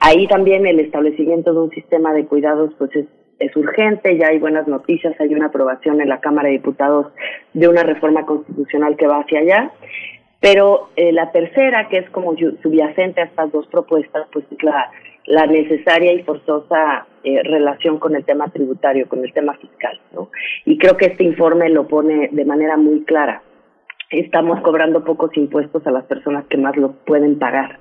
Ahí 0.00 0.26
también 0.26 0.66
el 0.66 0.80
establecimiento 0.80 1.52
de 1.52 1.60
un 1.60 1.70
sistema 1.70 2.12
de 2.14 2.26
cuidados, 2.26 2.72
pues 2.78 2.94
es, 2.96 3.06
es 3.40 3.56
urgente, 3.56 4.16
ya 4.16 4.28
hay 4.28 4.38
buenas 4.38 4.68
noticias, 4.68 5.18
hay 5.20 5.34
una 5.34 5.46
aprobación 5.46 6.00
en 6.00 6.08
la 6.08 6.20
Cámara 6.20 6.48
de 6.48 6.54
Diputados 6.54 7.08
de 7.54 7.68
una 7.68 7.82
reforma 7.82 8.24
constitucional 8.24 8.96
que 8.96 9.06
va 9.06 9.20
hacia 9.20 9.40
allá. 9.40 9.72
Pero 10.38 10.90
eh, 10.96 11.12
la 11.12 11.32
tercera, 11.32 11.88
que 11.88 11.98
es 11.98 12.10
como 12.10 12.34
subyacente 12.62 13.20
a 13.20 13.24
estas 13.24 13.52
dos 13.52 13.66
propuestas, 13.66 14.26
pues 14.32 14.44
es 14.50 14.62
la 14.62 14.90
la 15.26 15.46
necesaria 15.46 16.12
y 16.12 16.22
forzosa 16.22 17.06
eh, 17.22 17.42
relación 17.44 17.98
con 17.98 18.16
el 18.16 18.24
tema 18.24 18.48
tributario, 18.48 19.08
con 19.08 19.24
el 19.24 19.32
tema 19.32 19.54
fiscal. 19.54 20.00
¿no? 20.12 20.30
Y 20.64 20.78
creo 20.78 20.96
que 20.96 21.06
este 21.06 21.24
informe 21.24 21.68
lo 21.68 21.86
pone 21.86 22.28
de 22.32 22.44
manera 22.44 22.76
muy 22.76 23.04
clara. 23.04 23.42
Estamos 24.10 24.60
cobrando 24.62 25.04
pocos 25.04 25.30
impuestos 25.36 25.86
a 25.86 25.92
las 25.92 26.04
personas 26.06 26.44
que 26.46 26.56
más 26.56 26.76
lo 26.76 26.92
pueden 27.04 27.38
pagar. 27.38 27.78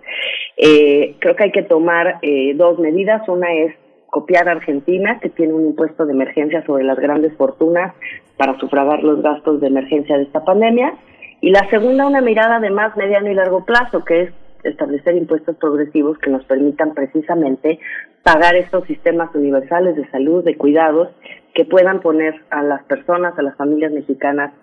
Eh, 0.57 1.15
creo 1.17 1.35
que 1.35 1.45
hay 1.45 1.51
que 1.51 1.63
tomar 1.63 2.19
eh, 2.21 2.53
dos 2.53 2.77
medidas. 2.77 3.27
Una 3.27 3.51
es 3.51 3.73
copiar 4.09 4.49
a 4.49 4.53
Argentina, 4.53 5.19
que 5.19 5.29
tiene 5.29 5.53
un 5.53 5.67
impuesto 5.67 6.05
de 6.05 6.13
emergencia 6.13 6.65
sobre 6.65 6.83
las 6.83 6.97
grandes 6.99 7.35
fortunas 7.37 7.93
para 8.37 8.57
sufragar 8.59 9.03
los 9.03 9.21
gastos 9.21 9.61
de 9.61 9.67
emergencia 9.67 10.17
de 10.17 10.23
esta 10.23 10.43
pandemia. 10.43 10.93
Y 11.41 11.51
la 11.51 11.69
segunda, 11.69 12.07
una 12.07 12.21
mirada 12.21 12.59
de 12.59 12.69
más 12.69 12.95
mediano 12.97 13.29
y 13.29 13.33
largo 13.33 13.65
plazo, 13.65 14.03
que 14.03 14.23
es 14.23 14.33
establecer 14.63 15.15
impuestos 15.15 15.55
progresivos 15.55 16.17
que 16.17 16.29
nos 16.29 16.43
permitan 16.45 16.93
precisamente 16.93 17.79
pagar 18.23 18.55
estos 18.55 18.85
sistemas 18.85 19.33
universales 19.33 19.95
de 19.95 20.09
salud, 20.09 20.43
de 20.43 20.57
cuidados, 20.57 21.09
que 21.53 21.65
puedan 21.65 22.01
poner 22.01 22.35
a 22.49 22.61
las 22.61 22.83
personas, 22.83 23.37
a 23.37 23.41
las 23.41 23.55
familias 23.55 23.91
mexicanas, 23.91 24.53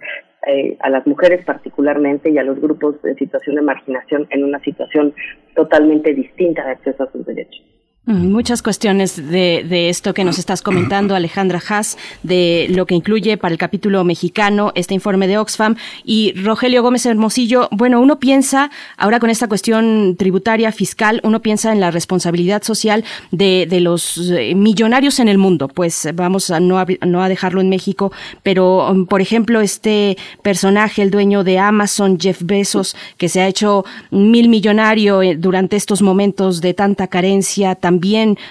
eh, 0.47 0.77
a 0.81 0.91
las 0.91 1.07
mujeres 1.07 1.45
particularmente 1.45 2.31
y 2.31 2.39
a 2.39 2.45
los 2.45 2.61
grupos 2.61 2.97
en 3.05 3.17
situación 3.17 3.57
de 3.57 3.63
marginación 3.63 4.27
en 4.31 4.45
una 4.45 4.61
situación 4.61 5.15
totalmente 5.55 6.15
distinta 6.15 6.65
de 6.65 6.73
acceso 6.73 7.05
a 7.05 7.11
sus 7.11 7.25
derechos. 7.25 7.76
Muchas 8.09 8.63
cuestiones 8.63 9.17
de, 9.17 9.67
de, 9.69 9.89
esto 9.89 10.15
que 10.15 10.23
nos 10.23 10.39
estás 10.39 10.63
comentando, 10.63 11.17
Alejandra 11.17 11.61
Haas, 11.69 11.99
de 12.23 12.69
lo 12.71 12.87
que 12.87 12.95
incluye 12.95 13.37
para 13.37 13.51
el 13.51 13.59
capítulo 13.59 14.05
mexicano 14.05 14.71
este 14.77 14.95
informe 14.95 15.27
de 15.27 15.39
Oxfam. 15.39 15.75
Y 16.05 16.33
Rogelio 16.41 16.85
Gómez 16.85 17.05
Hermosillo, 17.05 17.69
bueno, 17.73 18.01
uno 18.01 18.21
piensa, 18.21 18.71
ahora 18.97 19.19
con 19.19 19.29
esta 19.29 19.49
cuestión 19.49 20.15
tributaria, 20.17 20.71
fiscal, 20.71 21.21
uno 21.25 21.43
piensa 21.43 21.73
en 21.73 21.81
la 21.81 21.91
responsabilidad 21.91 22.63
social 22.63 23.03
de, 23.33 23.67
de 23.69 23.81
los 23.81 24.31
eh, 24.31 24.55
millonarios 24.55 25.19
en 25.19 25.27
el 25.27 25.37
mundo. 25.39 25.67
Pues 25.67 26.09
vamos 26.15 26.51
a 26.51 26.61
no, 26.61 26.79
a 26.79 26.87
no 27.05 27.25
a 27.25 27.29
dejarlo 27.29 27.61
en 27.61 27.71
México, 27.71 28.13
pero, 28.45 28.89
um, 28.89 29.07
por 29.07 29.21
ejemplo, 29.21 29.61
este 29.61 30.17
personaje, 30.43 31.03
el 31.03 31.11
dueño 31.11 31.43
de 31.43 31.59
Amazon, 31.59 32.21
Jeff 32.21 32.41
Bezos, 32.45 32.95
que 33.19 33.29
se 33.29 33.41
ha 33.41 33.49
hecho 33.49 33.85
mil 34.13 34.49
millonario 34.49 35.23
eh, 35.23 35.35
durante 35.35 35.75
estos 35.75 36.03
momentos 36.03 36.61
de 36.61 36.73
tanta 36.73 37.09
carencia, 37.09 37.75
también 37.75 37.96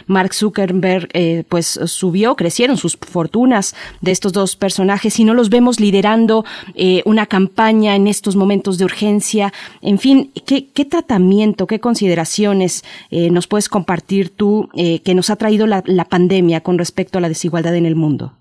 Mark 0.07 0.33
Zuckerberg 0.33 1.09
eh, 1.14 1.43
pues 1.48 1.65
subió, 1.65 2.35
crecieron 2.35 2.77
sus 2.77 2.98
fortunas 2.98 3.75
de 4.01 4.11
estos 4.11 4.33
dos 4.33 4.56
personajes 4.56 5.19
y 5.19 5.24
no 5.24 5.33
los 5.33 5.49
vemos 5.49 5.80
liderando 5.80 6.43
eh, 6.75 7.01
una 7.06 7.25
campaña 7.25 7.95
en 7.95 8.07
estos 8.07 8.35
momentos 8.35 8.77
de 8.77 8.85
urgencia. 8.85 9.51
En 9.82 9.98
fin, 9.98 10.32
¿qué, 10.45 10.85
tratamiento, 10.85 11.67
qué 11.67 11.80
consideraciones 11.80 12.83
eh, 13.11 13.30
nos 13.32 13.48
puedes 13.48 13.69
compartir 13.69 14.30
tú 14.30 14.69
que 14.74 15.15
nos 15.15 15.30
ha 15.30 15.35
traído 15.35 15.67
la 15.67 16.06
pandemia 16.06 16.61
con 16.61 16.77
respecto 16.77 17.17
a 17.17 17.22
la 17.22 17.30
desigualdad 17.30 17.75
en 17.75 17.85
el 17.85 17.95
mundo? 17.95 18.33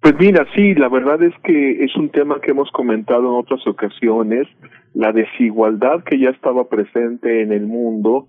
Pues 0.00 0.14
mira, 0.18 0.46
sí, 0.54 0.74
la 0.74 0.88
verdad 0.88 1.22
es 1.22 1.34
que 1.44 1.84
es 1.84 1.94
un 1.94 2.08
tema 2.08 2.40
que 2.40 2.52
hemos 2.52 2.70
comentado 2.70 3.20
en 3.20 3.38
otras 3.38 3.66
ocasiones, 3.66 4.48
la 4.94 5.12
desigualdad 5.12 6.02
que 6.04 6.18
ya 6.18 6.30
estaba 6.30 6.68
presente 6.68 7.42
en 7.42 7.52
el 7.52 7.66
mundo 7.66 8.26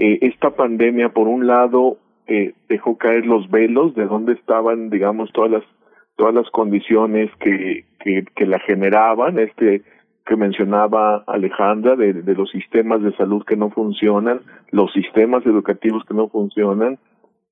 eh, 0.00 0.18
esta 0.22 0.50
pandemia, 0.50 1.08
por 1.08 1.26
un 1.26 1.48
lado, 1.48 1.98
eh, 2.28 2.54
dejó 2.68 2.96
caer 2.96 3.26
los 3.26 3.50
velos 3.50 3.96
de 3.96 4.06
dónde 4.06 4.34
estaban, 4.34 4.90
digamos, 4.90 5.32
todas 5.32 5.50
las 5.50 5.64
todas 6.14 6.34
las 6.34 6.50
condiciones 6.50 7.30
que, 7.38 7.84
que, 8.00 8.46
la 8.46 8.58
generaban, 8.58 9.38
este 9.38 9.82
que 10.26 10.36
mencionaba 10.36 11.22
Alejandra, 11.28 11.94
de, 11.94 12.12
de 12.12 12.34
los 12.34 12.50
sistemas 12.50 13.02
de 13.02 13.14
salud 13.16 13.44
que 13.44 13.56
no 13.56 13.70
funcionan, 13.70 14.40
los 14.72 14.92
sistemas 14.92 15.46
educativos 15.46 16.04
que 16.04 16.14
no 16.14 16.28
funcionan, 16.28 16.98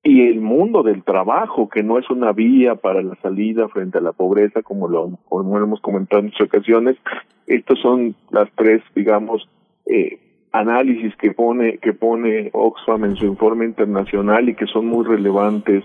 y 0.03 0.27
el 0.27 0.41
mundo 0.41 0.83
del 0.83 1.03
trabajo, 1.03 1.69
que 1.69 1.81
no 1.81 1.97
es 1.97 2.09
una 2.09 2.31
vía 2.33 2.75
para 2.75 3.01
la 3.01 3.15
salida 3.21 3.67
frente 3.69 3.97
a 3.97 4.01
la 4.01 4.11
pobreza, 4.11 4.61
como 4.61 4.87
lo, 4.87 5.17
como 5.27 5.57
lo 5.57 5.65
hemos 5.65 5.81
comentado 5.81 6.19
en 6.19 6.25
muchas 6.27 6.47
ocasiones. 6.47 6.97
Estas 7.45 7.79
son 7.79 8.15
las 8.31 8.49
tres, 8.55 8.81
digamos, 8.95 9.49
eh, 9.85 10.19
análisis 10.59 11.15
que 11.17 11.31
pone 11.31 11.77
que 11.79 11.93
pone 11.93 12.49
Oxfam 12.53 13.05
en 13.05 13.15
su 13.15 13.25
informe 13.25 13.65
internacional 13.65 14.49
y 14.49 14.55
que 14.55 14.65
son 14.67 14.87
muy 14.87 15.05
relevantes 15.05 15.83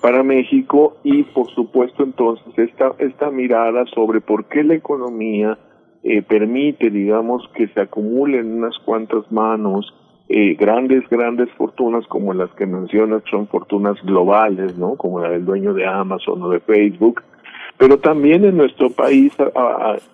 para 0.00 0.22
México 0.22 0.96
y 1.02 1.22
por 1.22 1.48
supuesto 1.50 2.02
entonces 2.02 2.46
esta 2.58 2.92
esta 2.98 3.30
mirada 3.30 3.84
sobre 3.94 4.20
por 4.20 4.46
qué 4.46 4.62
la 4.62 4.74
economía 4.74 5.58
eh, 6.02 6.22
permite 6.22 6.90
digamos 6.90 7.48
que 7.54 7.68
se 7.68 7.80
acumulen 7.80 8.58
unas 8.58 8.78
cuantas 8.84 9.30
manos 9.32 9.94
eh, 10.28 10.54
grandes 10.54 11.08
grandes 11.08 11.50
fortunas 11.52 12.06
como 12.06 12.34
las 12.34 12.50
que 12.52 12.66
mencionas 12.66 13.22
son 13.30 13.46
fortunas 13.48 14.00
globales 14.02 14.76
no 14.76 14.96
como 14.96 15.20
la 15.20 15.30
del 15.30 15.44
dueño 15.44 15.74
de 15.74 15.86
Amazon 15.86 16.42
o 16.42 16.48
de 16.50 16.60
Facebook 16.60 17.22
pero 17.78 17.98
también 17.98 18.44
en 18.44 18.56
nuestro 18.56 18.90
país 18.90 19.32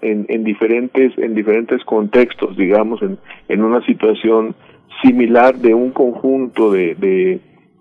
en, 0.01 0.27
en, 0.29 0.45
diferentes 0.45 1.17
en 1.19 1.35
diferentes 1.35 1.85
contextos 1.85 2.57
digamos 2.57 3.03
en, 3.03 3.19
en 3.49 3.63
una 3.63 3.85
situación 3.85 4.55
similar 5.03 5.57
de 5.57 5.75
un 5.75 5.91
conjunto 5.91 6.73
de 6.73 6.95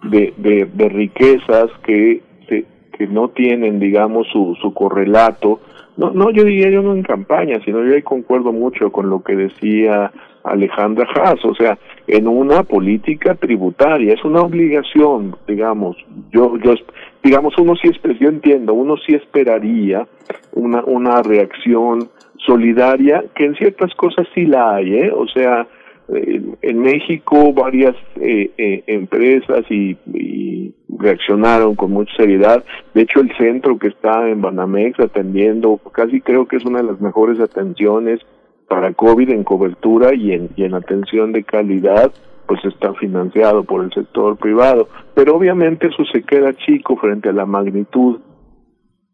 de, 0.03 0.33
de, 0.37 0.89
riquezas 0.89 1.69
que 1.83 2.21
que 2.47 3.07
no 3.07 3.29
tienen 3.29 3.79
digamos 3.79 4.27
su, 4.27 4.57
su 4.61 4.73
correlato. 4.73 5.61
No 5.95 6.11
no 6.11 6.31
yo 6.31 6.43
diría 6.43 6.69
yo 6.69 6.81
no 6.81 6.93
en 6.93 7.03
campaña 7.03 7.59
sino 7.63 7.83
yo 7.85 7.95
ahí 7.95 8.01
concuerdo 8.01 8.51
mucho 8.51 8.91
con 8.91 9.09
lo 9.09 9.23
que 9.23 9.35
decía 9.35 10.11
Alejandra 10.43 11.07
Haas, 11.15 11.43
o 11.43 11.53
sea, 11.53 11.77
en 12.07 12.27
una 12.27 12.63
política 12.63 13.35
tributaria, 13.35 14.13
es 14.13 14.23
una 14.23 14.41
obligación, 14.41 15.35
digamos, 15.47 15.97
yo, 16.31 16.57
yo, 16.57 16.73
digamos, 17.23 17.57
uno 17.57 17.75
sí, 17.75 17.89
yo 18.19 18.29
entiendo, 18.29 18.73
uno 18.73 18.95
sí 18.97 19.13
esperaría 19.13 20.07
una, 20.53 20.83
una 20.83 21.21
reacción 21.21 22.09
solidaria, 22.37 23.23
que 23.35 23.45
en 23.45 23.55
ciertas 23.55 23.93
cosas 23.95 24.27
sí 24.33 24.45
la 24.45 24.75
hay, 24.75 24.95
¿eh? 24.95 25.11
O 25.13 25.27
sea, 25.27 25.67
en 26.11 26.79
México 26.79 27.53
varias 27.53 27.95
eh, 28.19 28.51
eh, 28.57 28.83
empresas 28.87 29.63
y, 29.69 29.97
y, 30.13 30.73
reaccionaron 30.97 31.75
con 31.75 31.91
mucha 31.91 32.13
seriedad. 32.17 32.63
De 32.93 33.03
hecho, 33.03 33.21
el 33.21 33.31
centro 33.37 33.79
que 33.79 33.87
está 33.87 34.27
en 34.27 34.41
Banamex 34.41 34.99
atendiendo, 34.99 35.77
casi 35.93 36.19
creo 36.19 36.45
que 36.45 36.57
es 36.57 36.65
una 36.65 36.79
de 36.79 36.87
las 36.87 36.99
mejores 36.99 37.39
atenciones 37.39 38.19
para 38.67 38.93
COVID 38.93 39.29
en 39.29 39.45
cobertura 39.45 40.13
y 40.13 40.33
en, 40.33 40.49
y 40.57 40.65
en 40.65 40.73
atención 40.73 41.31
de 41.31 41.43
calidad, 41.43 42.11
pues 42.49 42.65
está 42.65 42.95
financiado 42.95 43.63
por 43.63 43.83
el 43.83 43.93
sector 43.93 44.35
privado. 44.35 44.89
Pero 45.13 45.35
obviamente 45.35 45.85
eso 45.85 46.03
se 46.11 46.23
queda 46.23 46.55
chico 46.55 46.97
frente 46.97 47.29
a 47.29 47.31
la 47.31 47.45
magnitud 47.45 48.19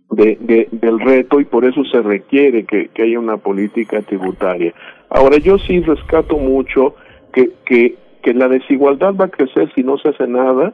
de, 0.09 0.37
de, 0.39 0.69
del 0.71 1.01
reto 1.01 1.41
y 1.41 1.43
por 1.43 1.65
eso 1.65 1.83
se 1.83 2.01
requiere 2.01 2.63
que, 2.63 2.87
que 2.87 3.03
haya 3.03 3.19
una 3.19 3.35
política 3.35 4.01
tributaria. 4.03 4.73
Ahora 5.09 5.35
yo 5.35 5.57
sí 5.57 5.81
rescato 5.81 6.37
mucho 6.37 6.95
que, 7.33 7.51
que, 7.65 7.97
que 8.23 8.33
la 8.33 8.47
desigualdad 8.47 9.13
va 9.15 9.25
a 9.25 9.31
crecer 9.31 9.69
si 9.75 9.83
no 9.83 9.97
se 9.97 10.09
hace 10.09 10.27
nada, 10.27 10.73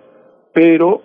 pero 0.54 1.02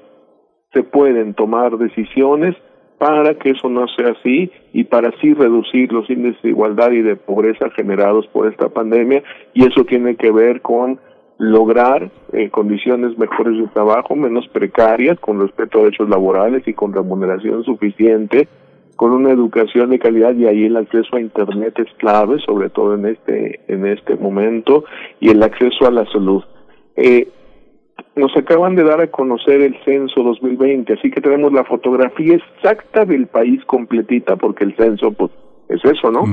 se 0.75 0.83
pueden 0.83 1.33
tomar 1.33 1.79
decisiones 1.79 2.55
para 2.99 3.35
que 3.39 3.53
eso 3.53 3.71
no 3.71 3.87
sea 3.89 4.11
así 4.11 4.51
y 4.75 4.85
para 4.85 5.09
así 5.09 5.33
reducir 5.33 5.91
los 5.91 6.09
índices 6.11 6.43
de 6.43 6.51
igualdad 6.51 6.91
y 6.93 7.01
de 7.01 7.17
pobreza 7.17 7.71
generados 7.71 8.27
por 8.27 8.47
esta 8.47 8.69
pandemia 8.69 9.23
y 9.55 9.67
eso 9.67 9.85
tiene 9.85 10.17
que 10.17 10.31
ver 10.31 10.61
con 10.61 11.01
lograr 11.39 12.11
eh, 12.33 12.51
condiciones 12.51 13.17
mejores 13.19 13.59
de 13.59 13.69
trabajo, 13.69 14.17
menos 14.17 14.49
precarias, 14.49 15.19
con 15.21 15.41
respeto 15.41 15.79
a 15.79 15.83
derechos 15.85 16.09
laborales 16.09 16.67
y 16.67 16.73
con 16.73 16.93
remuneración 16.93 17.63
suficiente, 17.65 18.49
con 18.97 19.13
una 19.13 19.31
educación 19.31 19.91
de 19.91 19.99
calidad 19.99 20.35
y 20.35 20.47
ahí 20.47 20.65
el 20.65 20.77
acceso 20.77 21.17
a 21.17 21.21
internet 21.21 21.79
es 21.79 21.93
clave, 21.99 22.39
sobre 22.41 22.71
todo 22.71 22.95
en 22.95 23.07
este 23.07 23.61
en 23.69 23.87
este 23.87 24.17
momento 24.17 24.85
y 25.21 25.29
el 25.29 25.43
acceso 25.43 25.87
a 25.87 25.91
la 25.91 26.07
salud. 26.07 26.43
Eh, 26.97 27.29
nos 28.15 28.35
acaban 28.35 28.75
de 28.75 28.85
dar 28.85 29.01
a 29.03 29.11
conocer 29.11 29.61
el 29.61 29.77
censo 29.85 30.23
2020, 30.23 30.95
así 30.95 31.11
que 31.11 31.21
tenemos 31.21 31.53
la 31.53 31.65
fotografía 31.65 32.37
exacta 32.37 33.05
del 33.05 33.27
país 33.27 33.63
completita, 33.67 34.37
porque 34.37 34.65
el 34.65 34.75
censo, 34.77 35.13
pues, 35.13 35.31
es 35.69 35.85
eso, 35.85 36.11
¿no? 36.11 36.25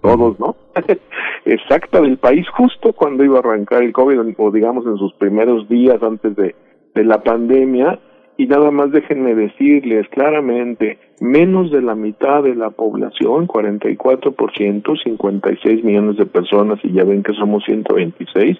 Todos, 0.00 0.38
¿no? 0.40 0.56
exacta 1.44 2.00
del 2.00 2.18
país, 2.18 2.46
justo 2.56 2.92
cuando 2.92 3.24
iba 3.24 3.36
a 3.36 3.40
arrancar 3.40 3.82
el 3.82 3.92
COVID, 3.92 4.34
o 4.36 4.50
digamos 4.50 4.86
en 4.86 4.96
sus 4.96 5.12
primeros 5.14 5.68
días 5.68 6.02
antes 6.02 6.34
de, 6.36 6.54
de 6.94 7.04
la 7.04 7.22
pandemia, 7.22 7.98
y 8.36 8.46
nada 8.46 8.70
más 8.70 8.92
déjenme 8.92 9.34
decirles 9.34 10.08
claramente, 10.10 10.98
menos 11.20 11.70
de 11.72 11.82
la 11.82 11.94
mitad 11.94 12.42
de 12.42 12.54
la 12.54 12.70
población, 12.70 13.48
44%, 13.48 15.02
56 15.02 15.84
millones 15.84 16.16
de 16.16 16.26
personas, 16.26 16.78
y 16.84 16.92
ya 16.92 17.04
ven 17.04 17.22
que 17.22 17.32
somos 17.34 17.64
126, 17.64 18.58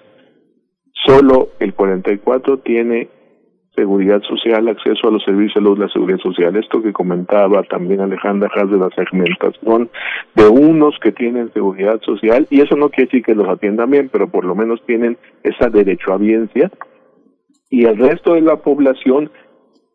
Solo 1.05 1.49
el 1.59 1.73
44 1.73 2.59
tiene 2.59 3.09
seguridad 3.79 4.21
social, 4.23 4.67
acceso 4.67 5.07
a 5.07 5.11
los 5.11 5.23
servicios 5.23 5.53
de 5.53 5.61
salud, 5.61 5.79
la 5.79 5.87
seguridad 5.87 6.19
social. 6.19 6.53
Esto 6.57 6.81
que 6.81 6.91
comentaba 6.91 7.63
también 7.63 8.01
Alejandra 8.01 8.49
Haas 8.53 8.69
de 8.69 8.77
la 8.77 8.89
segmentación 8.89 9.89
de 10.35 10.47
unos 10.49 10.99
que 11.01 11.13
tienen 11.13 11.53
seguridad 11.53 12.01
social, 12.01 12.45
y 12.49 12.59
eso 12.59 12.75
no 12.75 12.89
quiere 12.89 13.05
decir 13.05 13.23
que 13.23 13.35
los 13.35 13.47
atiendan 13.47 13.89
bien, 13.89 14.09
pero 14.11 14.29
por 14.29 14.43
lo 14.43 14.53
menos 14.53 14.83
tienen 14.85 15.17
esa 15.43 15.69
derecho 15.69 15.79
derechohabiencia, 15.89 16.69
y 17.69 17.85
el 17.85 17.97
resto 17.97 18.33
de 18.33 18.41
la 18.41 18.57
población 18.57 19.31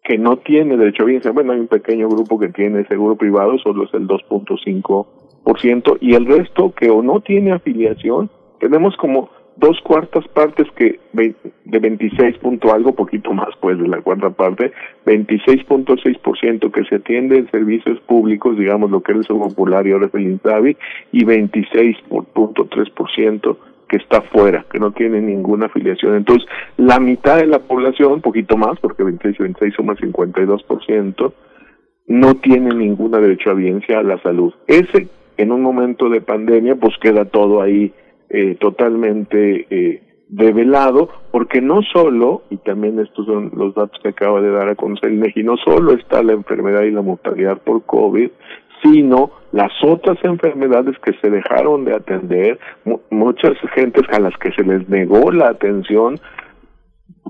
que 0.03 0.17
no 0.17 0.39
tiene 0.39 0.79
derecho 0.79 0.79
a 0.79 1.07
derechohabiencia, 1.07 1.33
bueno, 1.33 1.53
hay 1.53 1.61
un 1.61 1.69
pequeño 1.69 2.09
grupo 2.09 2.39
que 2.39 2.49
tiene 2.49 2.87
seguro 2.87 3.17
privado, 3.17 3.59
solo 3.59 3.85
es 3.85 3.93
el 3.93 4.09
2.5%, 4.09 5.99
y 6.01 6.15
el 6.15 6.25
resto 6.25 6.73
que 6.73 6.89
o 6.89 7.03
no 7.03 7.21
tiene 7.21 7.53
afiliación, 7.53 8.31
tenemos 8.61 8.97
como 8.97 9.29
dos 9.57 9.81
cuartas 9.83 10.27
partes 10.29 10.69
que 10.77 11.01
de 11.13 11.35
26 11.79 12.39
punto 12.39 12.73
algo, 12.73 12.95
poquito 12.95 13.33
más 13.33 13.49
pues 13.61 13.77
de 13.79 13.89
la 13.89 14.01
cuarta 14.01 14.31
parte, 14.31 14.73
26.6% 15.07 16.71
que 16.73 16.85
se 16.85 16.95
atiende 16.97 17.39
en 17.39 17.51
servicios 17.51 18.01
públicos, 18.01 18.59
digamos 18.59 18.91
lo 18.91 19.03
que 19.03 19.13
es 19.13 19.31
el 19.31 19.37
Popular 19.37 19.87
y 19.87 19.93
ahora 19.93 20.07
es 20.07 20.15
el 20.15 20.23
INSABI, 20.23 20.77
y 21.13 21.25
26.3% 21.25 23.57
que 23.89 23.99
está 23.99 24.23
fuera, 24.23 24.65
que 24.71 24.79
no 24.79 24.93
tiene 24.93 25.21
ninguna 25.21 25.67
afiliación. 25.67 26.17
Entonces, 26.17 26.49
la 26.77 26.99
mitad 26.99 27.37
de 27.37 27.47
la 27.47 27.59
población, 27.61 28.23
poquito 28.23 28.57
más, 28.57 28.81
porque 28.81 29.05
26 29.05 29.39
y 29.39 29.43
26 29.43 29.75
son 29.75 29.87
más 29.87 29.99
52%, 29.99 31.33
no 32.07 32.35
tiene 32.37 32.75
ninguna 32.75 33.19
derecho 33.19 33.51
a 33.51 33.53
audiencia 33.53 33.99
a 33.99 34.03
la 34.03 34.19
salud. 34.23 34.55
Ese, 34.67 35.09
en 35.37 35.53
un 35.53 35.61
momento 35.63 36.09
de 36.09 36.21
pandemia, 36.21 36.75
pues 36.77 36.95
queda 37.01 37.27
todo 37.27 37.63
ahí 37.63 37.93
eh, 38.31 38.57
totalmente 38.61 39.67
eh, 39.71 40.03
develado, 40.29 41.09
porque 41.31 41.61
no 41.61 41.83
solo, 41.83 42.43
y 42.51 42.57
también 42.59 42.99
estos 42.99 43.27
son 43.27 43.53
los 43.55 43.75
datos 43.75 43.99
que 44.03 44.09
acaba 44.09 44.41
de 44.41 44.51
dar 44.51 44.69
a 44.69 44.75
conocer 44.75 45.13
no 45.13 45.57
solo 45.59 45.93
está 45.93 46.23
la 46.23 46.33
enfermedad 46.33 46.83
y 46.83 46.91
la 46.91 47.03
mortalidad 47.03 47.59
por 47.63 47.85
COVID, 47.85 48.31
sino 48.83 49.31
las 49.53 49.73
otras 49.83 50.19
enfermedades 50.25 50.97
que 50.99 51.13
se 51.21 51.31
dejaron 51.31 51.85
de 51.85 51.95
atender, 51.95 52.59
muchas 53.11 53.53
gentes 53.75 54.03
a 54.13 54.21
las 54.21 54.37
que 54.39 54.53
se 54.53 54.63
les 54.63 54.89
negó 54.89 55.31
la 55.31 55.49
atención, 55.49 56.19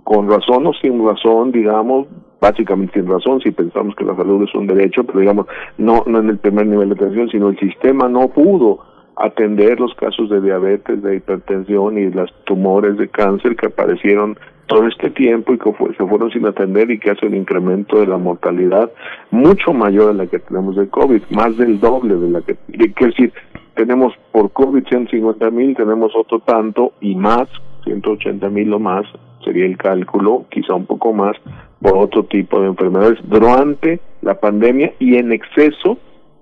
con 0.03 0.29
razón 0.29 0.67
o 0.67 0.73
sin 0.75 1.07
razón, 1.07 1.53
digamos, 1.53 2.09
básicamente 2.41 3.01
sin 3.01 3.09
razón, 3.09 3.41
si 3.41 3.51
pensamos 3.53 3.95
que 3.95 4.05
la 4.05 4.17
salud 4.17 4.43
es 4.43 4.55
un 4.55 4.67
derecho, 4.67 5.05
pero 5.05 5.21
digamos, 5.21 5.47
no, 5.79 6.03
no 6.07 6.19
en 6.19 6.31
el 6.31 6.39
primer 6.39 6.67
nivel 6.67 6.89
de 6.89 6.95
atención, 6.95 7.29
sino 7.29 7.49
el 7.49 7.59
sistema 7.59 8.09
no 8.09 8.29
pudo 8.29 8.94
atender 9.17 9.81
los 9.81 9.95
casos 9.95 10.29
de 10.31 10.41
diabetes, 10.41 11.03
de 11.03 11.17
hipertensión 11.17 11.99
y 11.99 12.11
los 12.11 12.33
tumores 12.45 12.97
de 12.97 13.09
cáncer 13.09 13.57
que 13.57 13.67
aparecieron 13.67 14.37
todo 14.67 14.87
este 14.89 15.11
tiempo 15.11 15.53
y 15.53 15.59
que 15.59 15.71
se 15.97 16.07
fueron 16.07 16.31
sin 16.31 16.47
atender 16.47 16.91
y 16.91 16.99
que 16.99 17.11
hace 17.11 17.27
un 17.27 17.35
incremento 17.35 18.01
de 18.01 18.07
la 18.07 18.17
mortalidad 18.17 18.91
mucho 19.31 19.73
mayor 19.73 20.11
a 20.11 20.15
la 20.15 20.27
que 20.27 20.39
tenemos 20.39 20.77
de 20.77 20.89
COVID, 20.89 21.23
más 21.31 21.57
del 21.57 21.81
doble 21.81 22.15
de 22.17 22.31
la 22.31 22.41
que, 22.41 22.57
quiero 22.67 23.13
decir, 23.13 23.33
tenemos 23.75 24.15
por 24.33 24.53
COVID 24.53 24.87
150 24.87 25.51
mil, 25.51 25.77
tenemos 25.77 26.13
otro 26.17 26.41
tanto 26.41 26.93
y 27.01 27.15
más, 27.15 27.49
180 27.85 28.49
mil 28.49 28.73
o 28.73 28.79
más, 28.79 29.05
sería 29.45 29.67
el 29.67 29.77
cálculo, 29.77 30.47
quizá 30.51 30.75
un 30.75 30.87
poco 30.87 31.13
más, 31.13 31.37
por 31.81 31.99
otro 31.99 32.25
tipo 32.25 32.61
de 32.61 32.69
enfermedades 32.69 33.19
durante 33.25 34.01
la 34.23 34.41
pandemia 34.41 34.95
y 34.99 35.17
en 35.17 35.33
exceso, 35.33 35.99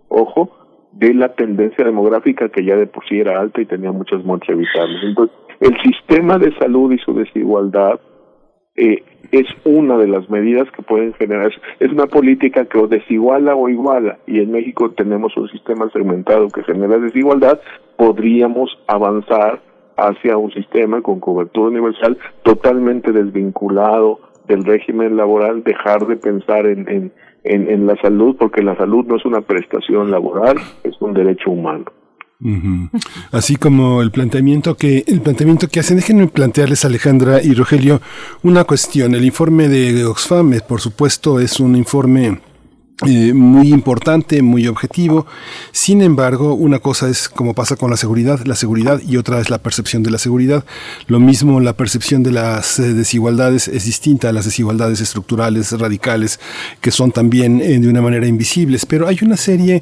ojo, 0.09 0.62
de 0.93 1.15
la 1.15 1.31
tendencia 1.31 1.85
demográfica 1.85 2.49
que 2.49 2.65
ya 2.65 2.77
de 2.77 2.87
por 2.87 3.07
sí 3.09 3.19
era 3.21 3.41
alta 3.41 3.61
y 3.61 3.67
tenía 3.67 3.93
muchas 3.93 4.25
muertes 4.25 4.51
evitables. 4.51 5.03
Entonces, 5.03 5.37
el 5.61 5.77
sistema 5.83 6.39
de 6.39 6.55
salud 6.59 6.93
y 6.93 6.99
su 6.99 7.15
desigualdad 7.15 8.01
eh, 8.75 9.03
es 9.31 9.47
una 9.65 9.97
de 9.97 10.09
las 10.09 10.29
medidas 10.31 10.71
que 10.73 10.83
pueden 10.83 11.15
generar. 11.15 11.53
Es 11.79 11.91
una 11.91 12.07
política 12.07 12.65
que 12.67 12.79
o 12.79 12.87
desiguala 12.87 13.55
o 13.55 13.69
iguala, 13.69 14.19
y 14.27 14.41
en 14.41 14.53
México 14.53 14.91
tenemos 14.91 15.37
un 15.37 15.49
sistema 15.49 15.91
segmentado 15.91 16.49
que 16.49 16.63
genera 16.65 16.99
desigualdad, 16.99 17.61
podríamos 17.97 18.71
avanzar 18.87 19.61
hacia 19.97 20.37
un 20.37 20.51
sistema 20.53 21.03
con 21.03 21.21
cobertura 21.21 21.69
universal 21.69 22.19
totalmente 22.43 23.13
desvinculado 23.13 24.21
del 24.49 24.65
régimen 24.65 25.17
laboral, 25.17 25.63
dejar 25.63 26.07
de 26.07 26.17
pensar 26.17 26.67
en 26.67 26.89
en, 26.89 27.13
en 27.45 27.87
la 27.87 27.97
salud, 28.01 28.37
porque 28.39 28.63
la 28.63 28.77
salud 28.77 29.05
no 29.07 29.17
es 29.17 29.25
una 29.25 29.41
prestación 29.41 30.11
laboral, 30.11 30.57
es 30.85 30.95
un 31.01 31.13
derecho 31.13 31.51
humano. 31.51 31.87
Así 33.31 33.57
como 33.57 34.03
el 34.03 34.11
planteamiento 34.11 34.77
que 34.77 35.05
el 35.07 35.21
planteamiento 35.21 35.69
que 35.69 35.81
hacen, 35.81 35.99
déjenme 35.99 36.27
plantearles 36.27 36.85
Alejandra 36.85 37.41
y 37.43 37.55
Rogelio 37.55 38.01
una 38.43 38.65
cuestión. 38.65 39.15
El 39.15 39.25
informe 39.25 39.69
de 39.69 40.05
Oxfam, 40.05 40.53
por 40.69 40.81
supuesto, 40.81 41.39
es 41.39 41.61
un 41.61 41.77
informe 41.77 42.41
eh, 43.05 43.33
muy 43.33 43.73
importante, 43.73 44.43
muy 44.43 44.69
objetivo. 44.69 45.27
Sin 45.73 46.03
embargo, 46.03 46.55
una 46.55 46.79
cosa 46.79 47.09
es 47.09 47.29
como 47.29 47.53
pasa 47.53 47.75
con 47.75 47.91
la 47.91 47.97
seguridad, 47.97 48.41
la 48.45 48.55
seguridad 48.55 49.01
y 49.05 49.17
otra 49.17 49.41
es 49.41 49.51
la 49.51 49.59
percepción 49.59 50.05
de 50.05 50.13
la 50.13 50.19
seguridad. 50.19 50.65
Lo 51.09 51.19
mismo 51.19 51.59
la 51.59 51.77
percepción 51.77 52.23
de 52.23 52.31
las 52.31 52.79
eh, 52.79 52.95
desigualdades 52.95 53.67
es 53.67 53.87
distinta 53.87 54.29
a 54.29 54.33
las 54.33 54.45
desigualdades 54.45 55.01
estructurales, 55.01 55.73
radicales, 55.73 56.39
que 56.81 56.93
son 56.93 57.11
también 57.11 57.61
eh, 57.61 57.81
de 57.81 57.89
una 57.89 58.03
manera 58.03 58.29
invisibles. 58.29 58.87
Pero 58.87 59.09
hay 59.09 59.19
una 59.23 59.37
serie 59.37 59.81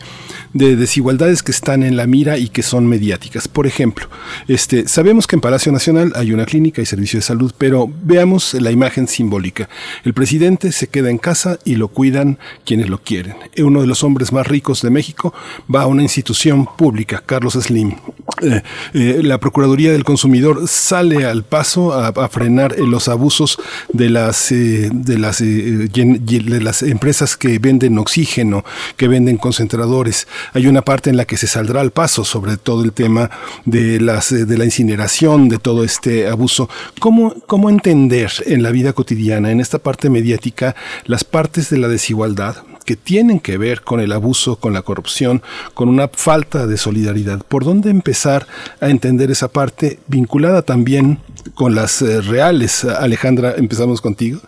de 0.55 0.77
desigualdades 0.77 1.43
que 1.43 1.53
están 1.53 1.83
en 1.83 1.97
la 1.97 2.07
mira 2.07 2.39
y 2.39 2.49
que 2.49 2.63
son 2.63 2.87
mediáticas. 2.87 3.49
Por 3.49 3.67
ejemplo, 3.67 4.09
este, 4.49 4.89
sabemos 4.89 5.27
que 5.27 5.37
en 5.37 5.43
Palacio 5.43 5.73
Nacional 5.73 6.13
hay 6.15 6.33
una 6.33 6.47
clínica 6.47 6.81
y 6.81 6.87
servicio 6.87 7.19
de 7.19 7.23
salud, 7.23 7.53
pero 7.59 7.91
veamos 8.03 8.55
la 8.55 8.71
imagen 8.71 9.09
simbólica. 9.09 9.69
El 10.05 10.15
presidente 10.15 10.73
se 10.73 10.87
queda 10.87 11.11
en 11.11 11.19
casa 11.19 11.59
y 11.67 11.75
lo 11.75 11.89
cuidan 11.89 12.39
quienes 12.65 12.89
lo 12.89 13.00
quieren. 13.01 13.37
Uno 13.59 13.81
de 13.81 13.87
los 13.87 14.05
hombres 14.05 14.33
más 14.33 14.47
ricos 14.47 14.83
de 14.83 14.91
México 14.91 15.33
va 15.73 15.83
a 15.83 15.87
una 15.87 16.03
institución 16.03 16.67
pública, 16.77 17.23
Carlos 17.25 17.55
Slim. 17.55 17.95
Eh, 18.43 18.63
eh, 18.95 19.21
la 19.23 19.39
Procuraduría 19.39 19.93
del 19.93 20.05
Consumidor 20.05 20.69
sale 20.69 21.25
al 21.25 21.45
paso 21.45 21.93
a, 21.93 22.29
frenar 22.29 22.75
eh, 22.75 22.87
los 22.87 23.09
abusos 23.09 23.59
de 23.93 24.09
las, 24.09 24.51
de, 24.51 25.19
las, 25.19 25.39
de 25.41 26.61
las 26.63 26.83
empresas 26.83 27.37
que 27.37 27.59
venden 27.59 27.99
oxígeno, 27.99 28.65
que 28.97 29.09
venden 29.09 29.37
concentradores. 29.37 30.29
Hay 30.53 30.67
una 30.67 30.83
parte 30.83 31.11
en 31.11 31.17
la 31.17 31.25
que 31.25 31.37
se 31.37 31.47
saldrá 31.47 31.81
al 31.81 31.91
paso 31.91 32.25
sobre 32.25 32.57
todo 32.57 32.85
el 32.85 32.93
tema 32.93 33.31
de, 33.65 34.01
las, 34.01 34.31
de 34.31 34.59
la 34.59 34.65
incineración, 34.65 35.49
de 35.49 35.59
todo 35.59 35.85
este 35.85 36.29
abuso. 36.29 36.69
¿Cómo, 36.99 37.35
¿Cómo 37.47 37.69
entender 37.71 38.31
en 38.47 38.63
la 38.63 38.71
vida 38.71 38.93
cotidiana, 38.93 39.51
en 39.51 39.61
esta 39.61 39.79
parte 39.79 40.11
mediática, 40.11 40.75
las 41.05 41.25
partes 41.25 41.71
de 41.71 41.79
la 41.79 41.89
desigualdad? 41.89 42.57
Que 42.91 42.97
tienen 42.97 43.39
que 43.39 43.57
ver 43.57 43.83
con 43.83 44.01
el 44.01 44.11
abuso, 44.11 44.59
con 44.59 44.73
la 44.73 44.83
corrupción, 44.83 45.43
con 45.75 45.89
una 45.89 46.09
falta 46.09 46.67
de 46.67 46.77
solidaridad. 46.77 47.39
¿Por 47.49 47.65
dónde 47.65 47.89
empezar 47.89 48.47
a 48.81 48.91
entender 48.91 49.31
esa 49.31 49.47
parte 49.47 49.99
vinculada 50.09 50.63
también 50.63 51.19
con 51.55 51.77
las 51.77 52.03
eh, 52.03 52.21
reales? 52.21 52.85
Alejandra, 52.85 53.55
empezamos 53.57 54.01
contigo. 54.01 54.41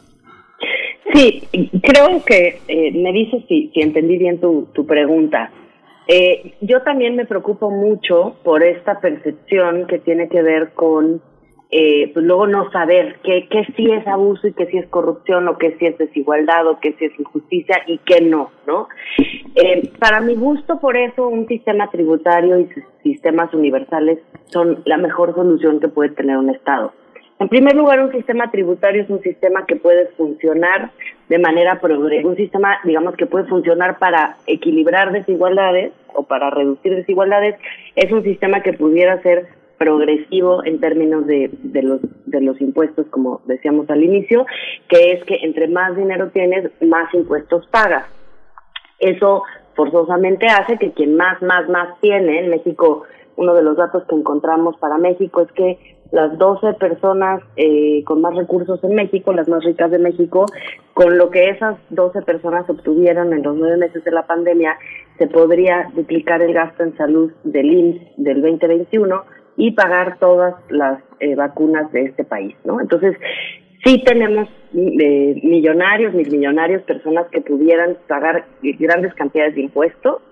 Sí, 1.15 1.45
creo 1.85 2.25
que 2.25 2.59
eh, 2.67 2.91
me 2.95 3.13
dices 3.13 3.45
si, 3.47 3.71
entendí 3.77 4.19
bien 4.19 4.41
tu, 4.41 4.67
tu 4.75 4.87
pregunta. 4.87 5.53
Eh, 6.09 6.55
yo 6.63 6.83
también 6.83 7.15
me 7.15 7.27
preocupo 7.27 7.71
mucho 7.71 8.35
por 8.43 8.65
esta 8.65 8.99
percepción 8.99 9.87
que 9.87 10.01
tiene 10.01 10.29
que 10.29 10.43
ver 10.43 10.73
con 10.75 11.23
eh, 11.75 12.11
pues 12.13 12.27
luego 12.27 12.47
no 12.47 12.71
saber 12.71 13.17
qué, 13.25 13.49
qué 13.49 13.67
sí 13.75 13.91
es 13.91 14.07
abuso 14.07 14.47
y 14.47 14.53
qué 14.53 14.67
sí 14.67 14.77
es 14.77 14.87
corrupción 14.89 15.49
o 15.49 15.57
qué 15.57 15.75
sí 15.79 15.87
es 15.87 15.97
desigualdad 15.97 16.67
o 16.67 16.79
qué 16.79 16.93
sí 16.99 17.07
es 17.07 17.19
injusticia 17.19 17.79
y 17.87 17.97
qué 18.05 18.21
no, 18.21 18.51
¿no? 18.67 18.89
Eh, 19.55 19.91
para 19.99 20.21
mi 20.21 20.35
gusto, 20.35 20.79
por 20.81 20.99
eso, 20.99 21.27
un 21.27 21.49
sistema 21.49 21.91
tributario 21.91 22.59
y 22.61 22.69
sistemas 23.03 23.55
universales 23.55 24.19
son 24.49 24.83
la 24.85 24.99
mejor 24.99 25.35
solución 25.35 25.81
que 25.81 25.89
puede 25.89 26.11
tener 26.11 26.37
un 26.37 26.51
Estado. 26.51 26.93
En 27.39 27.49
primer 27.49 27.75
lugar, 27.75 28.01
un 28.01 28.13
sistema 28.13 28.51
tributario 28.51 29.03
es 29.03 29.09
un 29.09 29.23
sistema 29.23 29.65
que 29.65 29.77
puede 29.77 30.09
funcionar 30.19 30.91
de 31.31 31.39
manera 31.39 31.81
progresiva, 31.81 32.29
un 32.29 32.37
sistema, 32.37 32.81
digamos, 32.85 33.17
que 33.17 33.25
puede 33.25 33.47
funcionar 33.47 33.99
para 33.99 34.37
equilibrar 34.47 35.11
desigualdades 35.11 35.95
o 36.15 36.25
para 36.25 36.51
reducir 36.51 36.95
desigualdades, 36.95 37.57
es 37.97 38.13
un 38.13 38.23
sistema 38.23 38.61
que 38.61 38.75
pudiera 38.75 39.23
ser 39.23 39.49
progresivo 39.83 40.65
en 40.65 40.79
términos 40.79 41.27
de, 41.27 41.51
de, 41.53 41.83
los, 41.83 42.01
de 42.27 42.41
los 42.41 42.61
impuestos, 42.61 43.05
como 43.11 43.41
decíamos 43.47 43.91
al 43.91 44.05
inicio, 44.05 44.47
que 44.89 45.11
es 45.11 45.25
que 45.25 45.39
entre 45.43 45.67
más 45.67 45.97
dinero 45.97 46.31
tienes, 46.33 46.71
más 46.81 47.13
impuestos 47.13 47.67
pagas. 47.67 48.05
Eso 49.01 49.43
forzosamente 49.75 50.47
hace 50.47 50.79
que 50.79 50.93
quien 50.93 51.17
más, 51.17 51.43
más, 51.43 51.69
más 51.69 52.01
tiene, 52.01 52.39
en 52.39 52.51
México, 52.51 53.03
uno 53.35 53.55
de 53.55 53.63
los 53.63 53.77
datos 53.77 54.05
que 54.09 54.15
encontramos 54.15 54.77
para 54.77 54.99
México 54.99 55.41
es 55.41 55.51
que 55.51 55.97
las 56.13 56.39
12 56.39 56.75
personas 56.75 57.43
eh, 57.57 58.05
con 58.05 58.21
más 58.21 58.37
recursos 58.37 58.85
en 58.85 58.95
México, 58.95 59.33
las 59.33 59.49
más 59.49 59.65
ricas 59.65 59.91
de 59.91 59.99
México, 59.99 60.47
con 60.95 61.19
lo 61.19 61.31
que 61.31 61.49
esas 61.49 61.77
12 61.91 62.23
personas 62.23 62.71
obtuvieron 62.71 63.33
en 63.33 63.43
los 63.43 63.57
nueve 63.57 63.79
meses 63.79 64.05
de 64.05 64.13
la 64.13 64.27
pandemia, 64.27 64.77
se 65.19 65.27
podría 65.27 65.91
duplicar 65.97 66.41
el 66.41 66.53
gasto 66.53 66.85
en 66.85 66.97
salud 66.97 67.33
del 67.43 67.73
IMSS 67.73 68.03
del 68.19 68.43
2021 68.43 69.42
y 69.57 69.73
pagar 69.73 70.19
todas 70.19 70.55
las 70.71 71.03
eh, 71.21 71.35
vacunas 71.35 71.91
de 71.93 72.05
este 72.07 72.25
país, 72.25 72.57
¿no? 72.65 72.81
Entonces, 72.81 73.17
sí 73.85 74.03
tenemos 74.05 74.49
eh, 74.75 75.41
millonarios, 75.43 76.15
mil 76.15 76.31
millonarios, 76.31 76.83
personas 76.83 77.27
que 77.31 77.41
pudieran 77.41 77.97
pagar 78.07 78.47
grandes 78.63 79.15
cantidades 79.15 79.55
de 79.55 79.63
impuestos, 79.63 80.23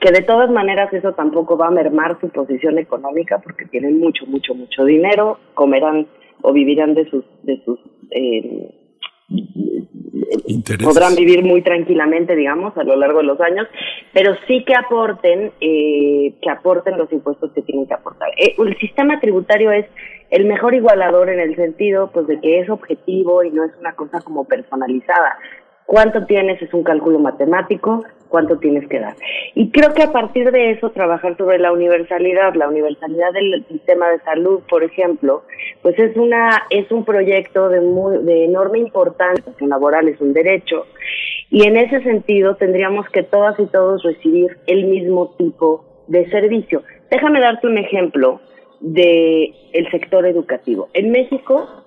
que 0.00 0.10
de 0.10 0.22
todas 0.22 0.50
maneras 0.50 0.92
eso 0.92 1.12
tampoco 1.12 1.56
va 1.56 1.68
a 1.68 1.70
mermar 1.70 2.18
su 2.20 2.28
posición 2.28 2.78
económica 2.78 3.38
porque 3.38 3.66
tienen 3.66 3.98
mucho, 3.98 4.26
mucho, 4.26 4.54
mucho 4.54 4.84
dinero, 4.84 5.38
comerán 5.54 6.06
o 6.42 6.52
vivirán 6.52 6.94
de 6.94 7.08
sus, 7.08 7.24
de 7.42 7.62
sus 7.64 7.78
eh, 8.10 8.83
podrán 10.82 11.14
vivir 11.14 11.42
muy 11.42 11.62
tranquilamente, 11.62 12.34
digamos, 12.34 12.76
a 12.76 12.84
lo 12.84 12.96
largo 12.96 13.18
de 13.18 13.24
los 13.24 13.40
años, 13.40 13.66
pero 14.12 14.34
sí 14.46 14.64
que 14.64 14.74
aporten, 14.74 15.52
eh, 15.60 16.34
que 16.40 16.50
aporten 16.50 16.98
los 16.98 17.12
impuestos 17.12 17.52
que 17.52 17.62
tienen 17.62 17.86
que 17.86 17.94
aportar. 17.94 18.28
Eh, 18.36 18.54
el 18.58 18.76
sistema 18.78 19.20
tributario 19.20 19.70
es 19.72 19.86
el 20.30 20.46
mejor 20.46 20.74
igualador 20.74 21.28
en 21.28 21.40
el 21.40 21.54
sentido, 21.56 22.10
pues, 22.12 22.26
de 22.26 22.40
que 22.40 22.60
es 22.60 22.68
objetivo 22.68 23.44
y 23.44 23.50
no 23.50 23.64
es 23.64 23.72
una 23.78 23.92
cosa 23.94 24.20
como 24.20 24.44
personalizada. 24.44 25.38
Cuánto 25.86 26.24
tienes 26.26 26.60
es 26.62 26.72
un 26.72 26.82
cálculo 26.82 27.18
matemático, 27.18 28.04
cuánto 28.34 28.58
tienes 28.58 28.88
que 28.88 28.98
dar. 28.98 29.14
Y 29.54 29.70
creo 29.70 29.94
que 29.94 30.02
a 30.02 30.10
partir 30.10 30.50
de 30.50 30.72
eso 30.72 30.90
trabajar 30.90 31.36
sobre 31.36 31.58
la 31.60 31.72
universalidad, 31.72 32.54
la 32.54 32.68
universalidad 32.68 33.32
del 33.32 33.64
sistema 33.68 34.08
de 34.08 34.18
salud, 34.20 34.60
por 34.68 34.82
ejemplo, 34.82 35.44
pues 35.82 35.96
es 36.00 36.16
una 36.16 36.64
es 36.70 36.90
un 36.90 37.04
proyecto 37.04 37.68
de 37.68 37.80
muy, 37.80 38.24
de 38.24 38.44
enorme 38.44 38.80
importancia, 38.80 39.52
laboral 39.60 40.08
es 40.08 40.20
un 40.20 40.32
derecho 40.32 40.86
y 41.48 41.66
en 41.66 41.76
ese 41.76 42.02
sentido 42.02 42.56
tendríamos 42.56 43.08
que 43.10 43.22
todas 43.22 43.58
y 43.60 43.66
todos 43.66 44.02
recibir 44.02 44.58
el 44.66 44.86
mismo 44.86 45.34
tipo 45.38 45.84
de 46.08 46.28
servicio. 46.30 46.82
Déjame 47.10 47.40
darte 47.40 47.68
un 47.68 47.78
ejemplo 47.78 48.40
de 48.80 49.52
el 49.72 49.90
sector 49.92 50.26
educativo. 50.26 50.88
En 50.92 51.12
México 51.12 51.83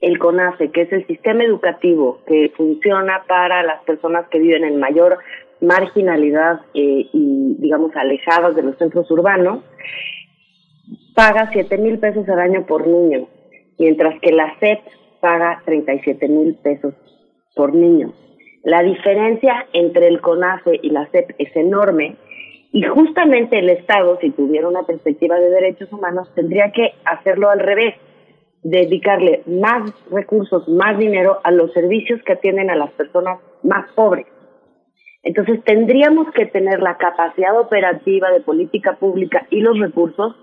el 0.00 0.18
CONACE, 0.18 0.70
que 0.70 0.82
es 0.82 0.92
el 0.92 1.06
sistema 1.06 1.44
educativo 1.44 2.20
que 2.26 2.52
funciona 2.56 3.24
para 3.26 3.62
las 3.62 3.82
personas 3.82 4.28
que 4.28 4.38
viven 4.38 4.64
en 4.64 4.78
mayor 4.78 5.18
marginalidad 5.60 6.60
eh, 6.74 7.08
y, 7.12 7.56
digamos, 7.58 7.94
alejadas 7.96 8.54
de 8.54 8.62
los 8.62 8.78
centros 8.78 9.10
urbanos, 9.10 9.64
paga 11.14 11.50
7 11.52 11.78
mil 11.78 11.98
pesos 11.98 12.28
al 12.28 12.38
año 12.38 12.64
por 12.66 12.86
niño, 12.86 13.26
mientras 13.78 14.20
que 14.20 14.32
la 14.32 14.56
SEP 14.60 14.80
paga 15.20 15.62
37 15.64 16.28
mil 16.28 16.54
pesos 16.62 16.94
por 17.56 17.74
niño. 17.74 18.12
La 18.62 18.82
diferencia 18.82 19.66
entre 19.72 20.06
el 20.06 20.20
CONACE 20.20 20.78
y 20.80 20.90
la 20.90 21.06
SEP 21.10 21.34
es 21.38 21.54
enorme 21.56 22.16
y 22.70 22.82
justamente 22.82 23.58
el 23.58 23.70
Estado, 23.70 24.18
si 24.20 24.30
tuviera 24.30 24.68
una 24.68 24.84
perspectiva 24.84 25.40
de 25.40 25.50
derechos 25.50 25.92
humanos, 25.92 26.32
tendría 26.34 26.70
que 26.70 26.92
hacerlo 27.04 27.50
al 27.50 27.60
revés 27.60 27.94
dedicarle 28.62 29.42
más 29.46 29.92
recursos, 30.10 30.68
más 30.68 30.98
dinero 30.98 31.38
a 31.44 31.50
los 31.50 31.72
servicios 31.72 32.20
que 32.24 32.32
atienden 32.32 32.70
a 32.70 32.76
las 32.76 32.90
personas 32.92 33.38
más 33.62 33.90
pobres. 33.92 34.26
Entonces 35.22 35.62
tendríamos 35.64 36.30
que 36.32 36.46
tener 36.46 36.80
la 36.80 36.96
capacidad 36.96 37.58
operativa 37.58 38.30
de 38.30 38.40
política 38.40 38.96
pública 38.96 39.46
y 39.50 39.60
los 39.60 39.78
recursos 39.78 40.36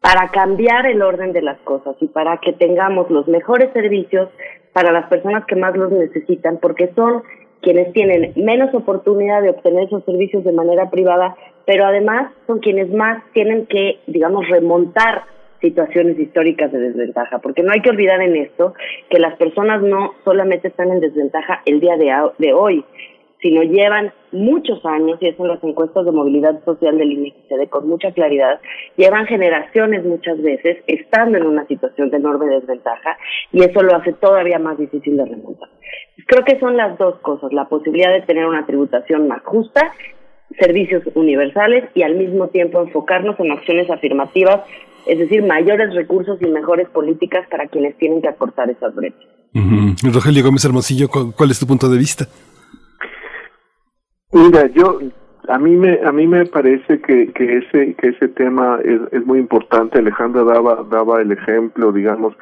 para 0.00 0.28
cambiar 0.28 0.86
el 0.86 1.02
orden 1.02 1.32
de 1.32 1.42
las 1.42 1.58
cosas 1.60 1.96
y 2.00 2.06
para 2.06 2.38
que 2.38 2.52
tengamos 2.52 3.10
los 3.10 3.26
mejores 3.28 3.72
servicios 3.72 4.28
para 4.72 4.92
las 4.92 5.08
personas 5.08 5.44
que 5.46 5.56
más 5.56 5.76
los 5.76 5.90
necesitan, 5.90 6.58
porque 6.58 6.92
son 6.94 7.22
quienes 7.62 7.92
tienen 7.92 8.32
menos 8.36 8.74
oportunidad 8.74 9.42
de 9.42 9.50
obtener 9.50 9.84
esos 9.84 10.04
servicios 10.04 10.44
de 10.44 10.52
manera 10.52 10.90
privada, 10.90 11.34
pero 11.64 11.86
además 11.86 12.30
son 12.46 12.58
quienes 12.60 12.92
más 12.92 13.22
tienen 13.32 13.66
que, 13.66 14.00
digamos, 14.06 14.46
remontar 14.48 15.24
situaciones 15.60 16.18
históricas 16.18 16.72
de 16.72 16.78
desventaja, 16.78 17.38
porque 17.38 17.62
no 17.62 17.72
hay 17.72 17.80
que 17.80 17.90
olvidar 17.90 18.20
en 18.20 18.36
esto 18.36 18.74
que 19.10 19.18
las 19.18 19.36
personas 19.36 19.82
no 19.82 20.12
solamente 20.24 20.68
están 20.68 20.90
en 20.90 21.00
desventaja 21.00 21.62
el 21.64 21.80
día 21.80 21.96
de, 21.96 22.12
de 22.38 22.52
hoy, 22.52 22.84
sino 23.40 23.62
llevan 23.62 24.12
muchos 24.32 24.84
años, 24.84 25.18
y 25.20 25.28
eso 25.28 25.42
en 25.44 25.50
las 25.50 25.62
encuestas 25.62 26.04
de 26.04 26.10
movilidad 26.10 26.64
social 26.64 26.98
del 26.98 27.12
INEGI 27.12 27.44
se 27.48 27.56
ve 27.56 27.68
con 27.68 27.88
mucha 27.88 28.10
claridad, 28.12 28.60
llevan 28.96 29.26
generaciones 29.26 30.04
muchas 30.04 30.40
veces 30.42 30.78
estando 30.86 31.38
en 31.38 31.46
una 31.46 31.66
situación 31.66 32.10
de 32.10 32.16
enorme 32.16 32.46
desventaja 32.46 33.16
y 33.52 33.62
eso 33.62 33.82
lo 33.82 33.94
hace 33.94 34.12
todavía 34.14 34.58
más 34.58 34.78
difícil 34.78 35.16
de 35.16 35.26
remontar. 35.26 35.68
Creo 36.26 36.44
que 36.44 36.58
son 36.58 36.76
las 36.76 36.98
dos 36.98 37.18
cosas, 37.20 37.52
la 37.52 37.68
posibilidad 37.68 38.12
de 38.12 38.22
tener 38.22 38.46
una 38.46 38.66
tributación 38.66 39.28
más 39.28 39.42
justa, 39.44 39.92
servicios 40.58 41.02
universales 41.14 41.84
y 41.94 42.02
al 42.02 42.14
mismo 42.14 42.48
tiempo 42.48 42.80
enfocarnos 42.80 43.38
en 43.40 43.52
acciones 43.52 43.90
afirmativas 43.90 44.62
es 45.06 45.18
decir, 45.18 45.42
mayores 45.44 45.94
recursos 45.94 46.40
y 46.42 46.46
mejores 46.46 46.88
políticas 46.88 47.46
para 47.48 47.66
quienes 47.68 47.96
tienen 47.96 48.20
que 48.20 48.28
acortar 48.28 48.68
esas 48.70 48.94
brechas. 48.94 49.26
Rogelio 50.02 50.44
Gómez 50.44 50.64
Hermosillo, 50.64 51.08
¿cuál 51.08 51.50
es 51.50 51.58
tu 51.58 51.66
punto 51.66 51.88
de 51.88 51.98
vista? 51.98 52.26
Mira, 54.32 54.66
yo 54.74 54.98
a 55.48 55.58
mí 55.58 55.76
me 55.76 56.00
a 56.04 56.12
mí 56.12 56.26
me 56.26 56.44
parece 56.46 57.00
que, 57.00 57.32
que 57.32 57.58
ese 57.58 57.94
que 57.94 58.08
ese 58.08 58.28
tema 58.28 58.80
es, 58.84 59.00
es 59.12 59.24
muy 59.24 59.38
importante. 59.38 59.98
Alejandra 59.98 60.42
daba 60.42 60.84
daba 60.90 61.22
el 61.22 61.32
ejemplo, 61.32 61.92
digamos, 61.92 62.34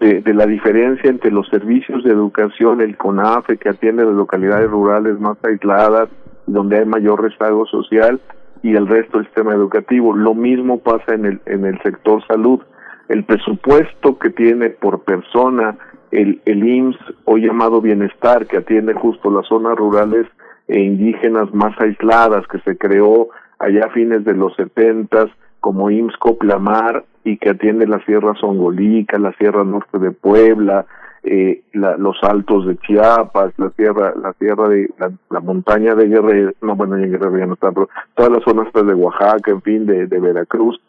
de, 0.00 0.20
de, 0.20 0.34
la 0.34 0.46
diferencia 0.46 1.08
entre 1.08 1.30
los 1.30 1.48
servicios 1.48 2.04
de 2.04 2.10
educación, 2.10 2.80
el 2.80 2.96
CONAFE 2.96 3.56
que 3.56 3.68
atiende 3.68 4.04
las 4.04 4.14
localidades 4.14 4.68
rurales 4.68 5.18
más 5.18 5.38
aisladas, 5.44 6.08
donde 6.46 6.78
hay 6.78 6.84
mayor 6.84 7.22
rezago 7.22 7.64
social, 7.66 8.20
y 8.62 8.74
el 8.74 8.86
resto 8.86 9.18
del 9.18 9.26
sistema 9.26 9.54
educativo. 9.54 10.14
Lo 10.14 10.34
mismo 10.34 10.78
pasa 10.78 11.14
en 11.14 11.26
el, 11.26 11.40
en 11.46 11.64
el 11.64 11.80
sector 11.82 12.24
salud. 12.26 12.60
El 13.08 13.24
presupuesto 13.24 14.18
que 14.18 14.30
tiene 14.30 14.70
por 14.70 15.02
persona 15.04 15.76
el, 16.10 16.40
el 16.44 16.66
IMSS, 16.66 16.98
hoy 17.24 17.46
llamado 17.46 17.80
Bienestar, 17.80 18.46
que 18.46 18.58
atiende 18.58 18.94
justo 18.94 19.30
las 19.30 19.46
zonas 19.46 19.76
rurales 19.76 20.26
e 20.66 20.80
indígenas 20.80 21.52
más 21.54 21.78
aisladas, 21.80 22.46
que 22.48 22.58
se 22.60 22.76
creó 22.76 23.28
allá 23.58 23.86
a 23.86 23.90
fines 23.90 24.24
de 24.24 24.34
los 24.34 24.54
setentas 24.56 25.26
como 25.60 25.90
IMSS 25.90 26.16
Coplamar 26.18 27.04
y 27.24 27.36
que 27.38 27.50
atiende 27.50 27.86
la 27.86 28.04
Sierra 28.04 28.34
Songolica, 28.34 29.18
la 29.18 29.32
Sierra 29.34 29.64
Norte 29.64 29.98
de 29.98 30.12
Puebla, 30.12 30.86
eh, 31.30 31.64
la, 31.72 31.96
los 31.96 32.16
altos 32.22 32.66
de 32.66 32.76
Chiapas, 32.78 33.52
la 33.58 33.70
sierra, 33.70 34.14
la 34.16 34.32
sierra 34.34 34.68
de 34.68 34.88
la, 35.30 35.40
montaña 35.40 35.94
de 35.94 36.08
Guerrero, 36.08 36.52
no 36.62 36.74
bueno 36.74 36.96
en 36.96 37.10
Guerrero 37.10 37.38
ya 37.38 37.46
no 37.46 37.54
está, 37.54 37.70
pero 37.72 37.88
todas 38.14 38.32
las 38.32 38.44
zonas 38.44 38.72
de 38.72 38.94
Oaxaca, 38.94 39.50
en 39.50 39.62
fin, 39.62 39.86
de, 39.86 40.06
de 40.06 40.20
Veracruz, 40.20 40.80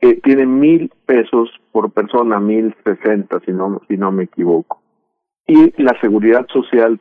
eh, 0.00 0.20
tiene 0.22 0.46
mil 0.46 0.90
pesos 1.06 1.50
por 1.72 1.90
persona, 1.92 2.40
mil 2.40 2.74
sesenta 2.84 3.40
si 3.44 3.52
no, 3.52 3.80
si 3.88 3.96
no 3.96 4.10
me 4.12 4.24
equivoco. 4.24 4.80
Y 5.46 5.80
la 5.82 5.98
seguridad 6.00 6.46
social 6.48 6.98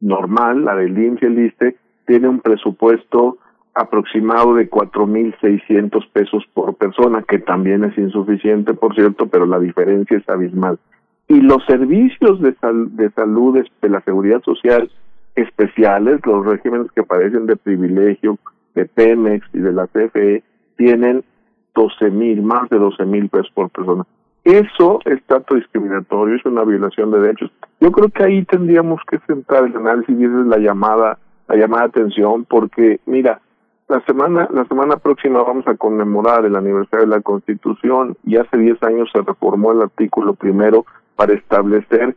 normal, 0.00 0.64
la 0.64 0.76
del 0.76 0.96
IMSS 0.96 1.22
y 1.22 1.26
el 1.26 1.38
ISTE, 1.46 1.76
tiene 2.06 2.28
un 2.28 2.40
presupuesto 2.40 3.38
aproximado 3.74 4.54
de 4.54 4.68
cuatro 4.68 5.06
mil 5.06 5.34
seiscientos 5.40 6.06
pesos 6.12 6.44
por 6.54 6.76
persona, 6.76 7.24
que 7.26 7.38
también 7.38 7.84
es 7.84 7.96
insuficiente, 7.98 8.74
por 8.74 8.94
cierto, 8.94 9.26
pero 9.26 9.46
la 9.46 9.58
diferencia 9.58 10.16
es 10.16 10.28
abismal 10.28 10.78
y 11.28 11.40
los 11.40 11.64
servicios 11.66 12.40
de, 12.40 12.54
de 12.90 13.10
salud 13.10 13.64
de 13.80 13.88
la 13.88 14.00
seguridad 14.02 14.42
social 14.42 14.90
especiales, 15.34 16.20
los 16.24 16.44
regímenes 16.44 16.90
que 16.92 17.02
parecen 17.02 17.46
de 17.46 17.56
privilegio 17.56 18.38
de 18.74 18.86
Pemex 18.86 19.46
y 19.52 19.58
de 19.58 19.72
la 19.72 19.86
CFE, 19.86 20.42
tienen 20.76 21.24
12 21.74 22.10
mil, 22.10 22.42
más 22.42 22.68
de 22.70 22.78
12 22.78 23.04
mil 23.06 23.28
pesos 23.28 23.50
por 23.54 23.70
persona. 23.70 24.04
Eso 24.44 25.00
es 25.06 25.22
tanto 25.24 25.54
discriminatorio, 25.54 26.36
es 26.36 26.44
una 26.44 26.64
violación 26.64 27.10
de 27.10 27.20
derechos. 27.20 27.50
Yo 27.80 27.90
creo 27.90 28.10
que 28.10 28.22
ahí 28.22 28.44
tendríamos 28.44 29.00
que 29.08 29.18
centrar 29.26 29.64
el 29.64 29.76
análisis 29.76 30.14
y 30.18 30.24
esa 30.24 30.40
es 30.40 30.46
la 30.46 30.58
llamada, 30.58 31.18
la 31.48 31.56
llamada 31.56 31.84
atención, 31.84 32.44
porque 32.44 33.00
mira, 33.06 33.40
la 33.88 34.00
semana, 34.02 34.48
la 34.52 34.64
semana 34.66 34.96
próxima 34.96 35.42
vamos 35.42 35.66
a 35.66 35.76
conmemorar 35.76 36.44
el 36.44 36.56
aniversario 36.56 37.06
de 37.06 37.16
la 37.16 37.22
Constitución 37.22 38.16
y 38.24 38.36
hace 38.36 38.56
10 38.56 38.82
años 38.82 39.10
se 39.12 39.22
reformó 39.22 39.72
el 39.72 39.82
artículo 39.82 40.34
primero 40.34 40.84
para 41.16 41.34
establecer 41.34 42.16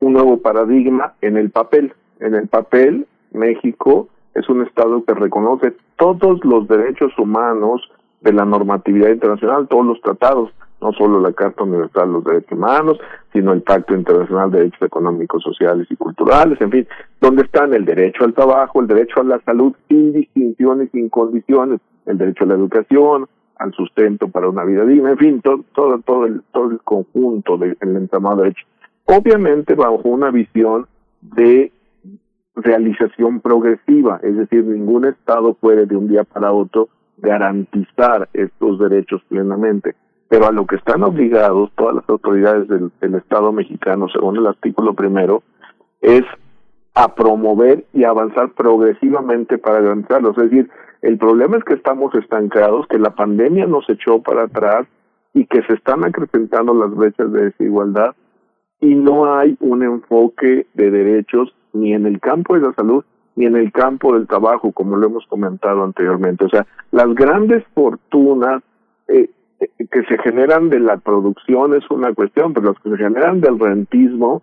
un 0.00 0.12
nuevo 0.12 0.38
paradigma 0.38 1.14
en 1.20 1.36
el 1.36 1.50
papel. 1.50 1.92
En 2.20 2.34
el 2.34 2.48
papel, 2.48 3.06
México 3.32 4.08
es 4.34 4.48
un 4.48 4.62
Estado 4.62 5.04
que 5.04 5.14
reconoce 5.14 5.74
todos 5.96 6.44
los 6.44 6.66
derechos 6.68 7.16
humanos 7.18 7.82
de 8.20 8.32
la 8.32 8.44
normatividad 8.44 9.10
internacional, 9.10 9.68
todos 9.68 9.86
los 9.86 10.00
tratados, 10.00 10.50
no 10.80 10.92
solo 10.92 11.20
la 11.20 11.32
Carta 11.32 11.62
Universal 11.62 12.08
de 12.08 12.12
los 12.12 12.24
Derechos 12.24 12.52
Humanos, 12.52 12.98
sino 13.32 13.52
el 13.52 13.62
Pacto 13.62 13.94
Internacional 13.94 14.50
de 14.50 14.58
Derechos 14.58 14.82
Económicos, 14.82 15.42
Sociales 15.42 15.86
y 15.90 15.96
Culturales, 15.96 16.60
en 16.60 16.70
fin, 16.70 16.86
donde 17.20 17.42
están 17.42 17.72
el 17.74 17.84
derecho 17.84 18.24
al 18.24 18.34
trabajo, 18.34 18.80
el 18.80 18.86
derecho 18.86 19.20
a 19.20 19.24
la 19.24 19.40
salud 19.40 19.74
sin 19.88 20.12
distinciones, 20.12 20.90
sin 20.92 21.08
condiciones, 21.08 21.80
el 22.06 22.18
derecho 22.18 22.44
a 22.44 22.48
la 22.48 22.54
educación, 22.54 23.26
al 23.56 23.72
sustento 23.72 24.28
para 24.28 24.48
una 24.48 24.64
vida 24.64 24.84
digna, 24.84 25.10
en 25.10 25.18
fin, 25.18 25.40
todo, 25.40 25.64
todo, 25.74 25.98
todo, 26.00 26.26
el, 26.26 26.42
todo 26.52 26.70
el 26.70 26.80
conjunto 26.80 27.56
del 27.56 27.76
entramado 27.80 28.36
de 28.36 28.42
derechos. 28.44 28.68
Obviamente 29.06 29.74
bajo 29.74 30.02
una 30.04 30.30
visión 30.30 30.86
de 31.20 31.72
realización 32.56 33.40
progresiva, 33.40 34.20
es 34.22 34.36
decir, 34.36 34.64
ningún 34.64 35.04
Estado 35.06 35.54
puede 35.54 35.86
de 35.86 35.96
un 35.96 36.08
día 36.08 36.24
para 36.24 36.52
otro 36.52 36.88
garantizar 37.18 38.28
estos 38.32 38.78
derechos 38.78 39.22
plenamente. 39.28 39.94
Pero 40.28 40.46
a 40.46 40.52
lo 40.52 40.66
que 40.66 40.76
están 40.76 41.02
obligados 41.02 41.70
todas 41.76 41.96
las 41.96 42.08
autoridades 42.08 42.66
del, 42.68 42.90
del 43.00 43.14
Estado 43.16 43.52
mexicano, 43.52 44.08
según 44.08 44.36
el 44.36 44.46
artículo 44.46 44.94
primero, 44.94 45.42
es 46.00 46.22
a 46.94 47.14
promover 47.14 47.84
y 47.92 48.04
avanzar 48.04 48.50
progresivamente 48.52 49.58
para 49.58 49.80
garantizarlo. 49.80 50.30
Es 50.30 50.36
decir, 50.36 50.70
el 51.04 51.18
problema 51.18 51.58
es 51.58 51.64
que 51.64 51.74
estamos 51.74 52.14
estancados, 52.14 52.86
que 52.86 52.98
la 52.98 53.10
pandemia 53.10 53.66
nos 53.66 53.86
echó 53.90 54.22
para 54.22 54.44
atrás 54.44 54.86
y 55.34 55.44
que 55.44 55.60
se 55.64 55.74
están 55.74 56.02
acrecentando 56.02 56.72
las 56.72 56.94
brechas 56.94 57.30
de 57.30 57.44
desigualdad 57.44 58.14
y 58.80 58.94
no 58.94 59.36
hay 59.36 59.54
un 59.60 59.82
enfoque 59.82 60.66
de 60.72 60.90
derechos 60.90 61.54
ni 61.74 61.92
en 61.92 62.06
el 62.06 62.20
campo 62.20 62.54
de 62.54 62.62
la 62.62 62.72
salud 62.72 63.04
ni 63.36 63.44
en 63.44 63.54
el 63.54 63.70
campo 63.70 64.14
del 64.14 64.26
trabajo, 64.26 64.72
como 64.72 64.96
lo 64.96 65.08
hemos 65.08 65.26
comentado 65.26 65.84
anteriormente. 65.84 66.46
O 66.46 66.48
sea, 66.48 66.66
las 66.90 67.14
grandes 67.14 67.62
fortunas 67.74 68.62
eh, 69.08 69.28
eh, 69.60 69.68
que 69.90 70.04
se 70.04 70.16
generan 70.22 70.70
de 70.70 70.80
la 70.80 70.96
producción 70.96 71.74
es 71.74 71.84
una 71.90 72.14
cuestión, 72.14 72.54
pero 72.54 72.72
las 72.72 72.82
que 72.82 72.88
se 72.88 72.96
generan 72.96 73.42
del 73.42 73.58
rentismo 73.58 74.40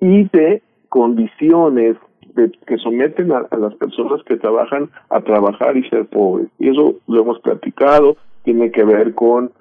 y 0.00 0.28
de 0.30 0.60
condiciones 0.88 1.96
de, 2.34 2.50
que 2.66 2.78
someten 2.78 3.32
a, 3.32 3.46
a, 3.50 3.56
las 3.56 3.74
personas 3.74 4.22
que 4.24 4.36
trabajan 4.36 4.90
a 5.08 5.20
trabajar 5.20 5.76
y 5.76 5.88
ser 5.88 6.06
pobres. 6.06 6.48
Y 6.58 6.68
eso 6.68 6.96
lo 7.06 7.22
hemos 7.22 7.40
platicado, 7.40 8.16
tiene 8.44 8.70
que 8.70 8.84
ver 8.84 9.14
con 9.14 9.52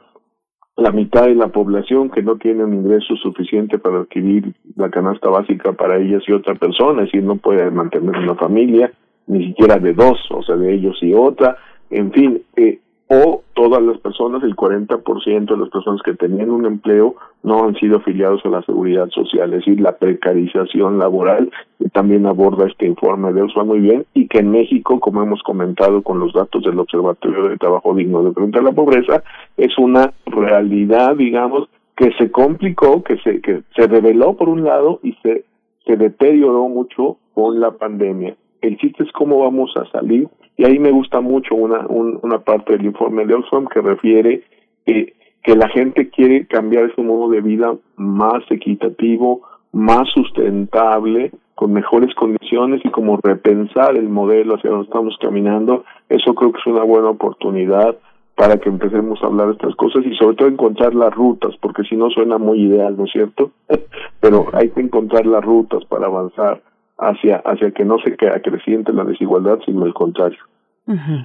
la 0.80 0.91
mitad 0.91 1.25
de 1.25 1.35
la 1.35 1.49
población 1.49 2.09
que 2.09 2.23
no 2.23 2.38
tiene 2.38 2.64
un 2.64 2.73
ingreso 2.73 3.15
suficiente 3.17 3.77
para 3.77 3.99
adquirir 3.99 4.53
la 4.75 4.89
canasta 4.89 5.30
básica 5.30 5.73
para 5.73 5.98
ellas 5.98 6.23
y 6.27 6.31
otra 6.31 6.56
persona, 6.56 7.03
es 7.03 7.11
decir, 7.11 7.23
no 7.23 7.35
puede 7.35 7.69
mantener 7.69 8.17
una 8.17 8.35
familia, 8.35 8.91
ni 9.27 9.48
siquiera 9.48 9.77
de 9.77 9.93
dos, 9.93 10.17
o 10.31 10.41
sea, 10.41 10.56
de 10.56 10.73
ellos 10.73 10.98
y 11.01 11.14
otra, 11.14 11.57
en 11.89 12.11
fin, 12.11 12.41
eh, 12.56 12.80
o 13.11 13.41
todas 13.55 13.81
las 13.81 13.97
personas, 13.97 14.43
el 14.43 14.55
40% 14.55 15.45
de 15.45 15.57
las 15.57 15.69
personas 15.69 15.99
que 16.03 16.13
tenían 16.13 16.51
un 16.51 16.67
empleo 16.67 17.15
no 17.41 17.63
han 17.63 17.73
sido 17.75 17.97
afiliados 17.97 18.45
a 18.45 18.49
la 18.49 18.61
seguridad 18.61 19.09
social, 19.09 19.51
es 19.51 19.65
decir, 19.65 19.81
la 19.81 19.97
precarización 19.97 20.99
laboral, 20.99 21.51
que 21.79 21.89
también 21.89 22.27
aborda 22.27 22.67
este 22.67 22.85
informe 22.85 23.33
de 23.33 23.41
Oxfam 23.41 23.65
muy 23.65 23.79
bien, 23.79 24.05
y 24.13 24.27
que 24.27 24.39
en 24.39 24.51
México, 24.51 24.99
como 24.99 25.23
hemos 25.23 25.41
comentado 25.41 26.03
con 26.03 26.19
los 26.19 26.33
datos 26.33 26.63
del 26.63 26.77
Observatorio 26.77 27.49
de 27.49 27.57
Trabajo 27.57 27.95
Digno 27.95 28.23
de 28.23 28.31
Frente 28.31 28.59
a 28.59 28.61
la 28.61 28.73
Pobreza, 28.73 29.23
es 29.57 29.75
una 29.79 30.13
realidad, 30.27 31.15
digamos, 31.15 31.67
que 31.97 32.11
se 32.13 32.29
complicó, 32.29 33.03
que 33.03 33.17
se, 33.17 33.41
que 33.41 33.63
se 33.75 33.88
reveló 33.88 34.35
por 34.35 34.49
un 34.49 34.63
lado 34.63 34.99
y 35.01 35.13
se, 35.23 35.45
se 35.83 35.97
deterioró 35.97 36.69
mucho 36.69 37.17
con 37.33 37.59
la 37.59 37.71
pandemia. 37.71 38.35
El 38.61 38.77
chiste 38.77 39.03
es 39.03 39.11
cómo 39.13 39.39
vamos 39.39 39.71
a 39.77 39.89
salir 39.91 40.29
y 40.59 40.65
ahí 40.65 40.77
me 40.77 40.91
gusta 40.91 41.21
mucho 41.21 41.55
una, 41.55 41.88
una 41.88 42.39
parte 42.39 42.73
del 42.73 42.88
informe 42.88 43.25
de 43.25 43.33
Oxfam 43.33 43.67
que 43.67 43.79
refiere 43.79 44.43
eh, 44.85 45.13
que 45.41 45.55
la 45.55 45.69
gente 45.69 46.09
quiere 46.09 46.47
cambiar 46.47 46.93
su 46.95 47.01
modo 47.01 47.29
de 47.29 47.39
vida 47.39 47.77
más 47.95 48.43
equitativo, 48.49 49.39
más 49.71 50.09
sustentable, 50.13 51.31
con 51.55 51.71
mejores 51.71 52.13
condiciones 52.13 52.81
y 52.83 52.89
como 52.89 53.21
repensar 53.23 53.95
el 53.95 54.09
modelo 54.09 54.55
hacia 54.55 54.69
donde 54.69 54.88
estamos 54.88 55.17
caminando, 55.21 55.85
eso 56.09 56.35
creo 56.35 56.51
que 56.51 56.59
es 56.59 56.67
una 56.67 56.83
buena 56.83 57.11
oportunidad 57.11 57.95
para 58.35 58.57
que 58.57 58.67
empecemos 58.67 59.23
a 59.23 59.27
hablar 59.27 59.47
de 59.47 59.53
estas 59.53 59.75
cosas 59.75 60.05
y 60.05 60.13
sobre 60.17 60.35
todo 60.35 60.49
encontrar 60.49 60.93
las 60.93 61.15
rutas, 61.15 61.55
porque 61.61 61.83
si 61.83 61.95
no 61.95 62.09
suena 62.09 62.38
muy 62.38 62.63
ideal, 62.63 62.97
¿no 62.97 63.05
es 63.05 63.11
cierto? 63.13 63.51
Pero 64.19 64.47
hay 64.51 64.71
que 64.71 64.81
encontrar 64.81 65.25
las 65.25 65.41
rutas 65.41 65.85
para 65.85 66.07
avanzar 66.07 66.61
hacia, 67.00 67.38
hacia 67.38 67.72
que 67.72 67.86
no 67.86 67.98
se 68.00 68.16
quede 68.16 68.42
creciente 68.42 68.94
la 68.94 69.03
desigualdad, 69.03 69.60
sino 69.66 69.86
el 69.86 69.94
contrario. 69.94 70.40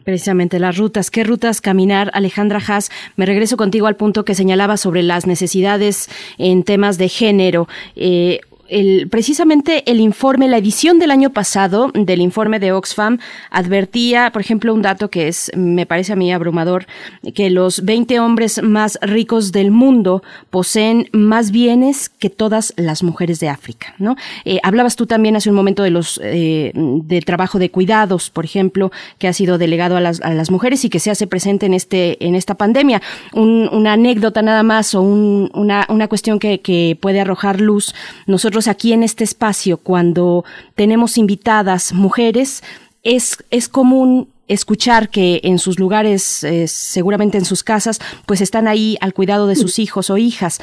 precisamente 0.05 0.59
las 0.59 0.77
rutas. 0.77 1.11
¿Qué 1.11 1.25
rutas 1.25 1.63
caminar? 1.63 2.11
Alejandra 2.13 2.61
Haas, 2.67 2.91
me 3.17 3.25
regreso 3.25 3.57
contigo 3.57 3.87
al 3.87 3.97
punto 3.97 4.25
que 4.25 4.35
señalaba 4.35 4.77
sobre 4.77 5.03
las 5.03 5.27
necesidades 5.27 6.11
en 6.37 6.65
temas 6.65 6.99
de 6.99 7.09
género. 7.09 7.67
Eh, 7.97 8.41
el, 8.69 9.09
precisamente 9.09 9.89
el 9.91 10.01
informe, 10.01 10.49
la 10.49 10.59
edición 10.59 10.99
del 10.99 11.11
año 11.11 11.31
pasado 11.31 11.91
del 11.95 12.21
informe 12.21 12.59
de 12.59 12.73
Oxfam 12.73 13.19
advertía, 13.51 14.31
por 14.33 14.41
ejemplo, 14.43 14.73
un 14.73 14.83
dato 14.83 15.11
que 15.11 15.29
es, 15.29 15.51
me 15.57 15.87
parece 15.87 16.13
a 16.13 16.17
mí 16.17 16.33
abrumador, 16.33 16.87
que 17.35 17.51
los 17.51 17.85
20 17.85 18.21
hombres 18.21 18.63
más 18.63 18.99
ricos 19.03 19.53
del 19.53 19.71
mundo 19.71 20.23
poseen 20.51 21.09
más 21.13 21.51
bienes 21.51 22.09
que 22.09 22.31
todas 22.31 22.73
las 22.77 23.03
mujeres 23.03 23.41
de 23.41 23.49
África, 23.49 23.95
¿no? 23.99 24.17
Eh, 24.45 24.61
hablabas 24.63 24.97
tú 24.97 25.07
también 25.07 25.37
hace 25.37 25.51
un 25.51 25.57
momento 25.57 25.83
de 25.83 25.91
los, 25.91 26.21
eh, 26.23 26.73
del 26.75 27.25
trabajo 27.25 27.59
de 27.59 27.71
cuidados, 27.71 28.31
por 28.31 28.45
ejemplo, 28.45 28.91
que 29.19 29.29
ha 29.29 29.33
sido 29.33 29.59
delegado 29.59 29.97
a 29.97 30.01
las, 30.01 30.21
a 30.23 30.33
las 30.35 30.51
mujeres 30.51 30.85
y 30.85 30.91
que 30.91 31.01
se 31.01 31.11
hace 31.11 31.27
presente 31.27 31.67
en 31.67 31.75
este, 31.75 32.25
en 32.25 32.35
esta 32.35 32.55
pandemia. 32.55 33.03
Un, 33.33 33.69
una 33.73 33.95
anécdota 33.95 34.43
nada 34.43 34.63
más 34.63 34.95
o 34.95 35.03
un, 35.03 35.51
una, 35.55 35.87
una 35.89 36.09
cuestión 36.09 36.39
que, 36.39 36.61
que 36.61 36.97
puede 37.01 37.21
arrojar 37.21 37.61
luz. 37.61 37.95
Nosotros 38.27 38.54
aquí 38.69 38.93
en 38.93 39.03
este 39.03 39.25
espacio, 39.25 39.79
cuando 39.79 40.45
tenemos 40.75 41.19
invitadas 41.19 41.93
mujeres, 41.93 42.63
es, 43.03 43.45
es 43.51 43.69
común 43.69 44.29
escuchar 44.49 45.09
que 45.09 45.41
en 45.45 45.59
sus 45.59 45.79
lugares, 45.79 46.45
eh, 46.45 46.67
seguramente 46.69 47.39
en 47.39 47.45
sus 47.45 47.63
casas, 47.63 48.01
pues 48.27 48.41
están 48.41 48.69
ahí 48.69 48.97
al 49.01 49.15
cuidado 49.15 49.47
de 49.47 49.57
sus 49.57 49.79
hijos 49.79 50.11
o 50.11 50.19
hijas. 50.19 50.61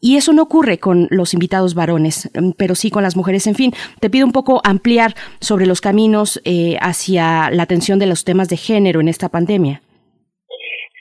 Y 0.00 0.16
eso 0.16 0.32
no 0.32 0.42
ocurre 0.42 0.78
con 0.78 1.06
los 1.10 1.32
invitados 1.32 1.74
varones, 1.74 2.28
pero 2.58 2.74
sí 2.74 2.90
con 2.90 3.04
las 3.04 3.16
mujeres. 3.16 3.46
En 3.46 3.54
fin, 3.54 3.72
te 4.00 4.10
pido 4.10 4.26
un 4.26 4.32
poco 4.32 4.60
ampliar 4.64 5.14
sobre 5.40 5.64
los 5.64 5.80
caminos 5.80 6.40
eh, 6.44 6.76
hacia 6.80 7.50
la 7.50 7.62
atención 7.62 8.00
de 8.00 8.06
los 8.06 8.24
temas 8.24 8.48
de 8.48 8.56
género 8.56 9.00
en 9.00 9.08
esta 9.08 9.28
pandemia. 9.28 9.80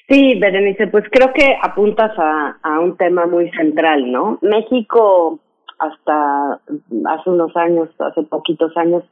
Sí, 0.08 0.36
Berenice, 0.40 0.88
pues 0.88 1.06
creo 1.10 1.34
que 1.34 1.56
apuntas 1.64 2.12
a 2.18 2.80
un 2.80 2.96
tema 2.98 3.26
muy 3.26 3.50
central, 3.52 4.12
¿no? 4.12 4.38
México 4.42 5.40
hasta 5.82 6.62
hace 7.08 7.30
unos 7.30 7.56
años, 7.58 7.90
hace 8.00 8.22
poquitos 8.24 8.76
años, 8.78 9.04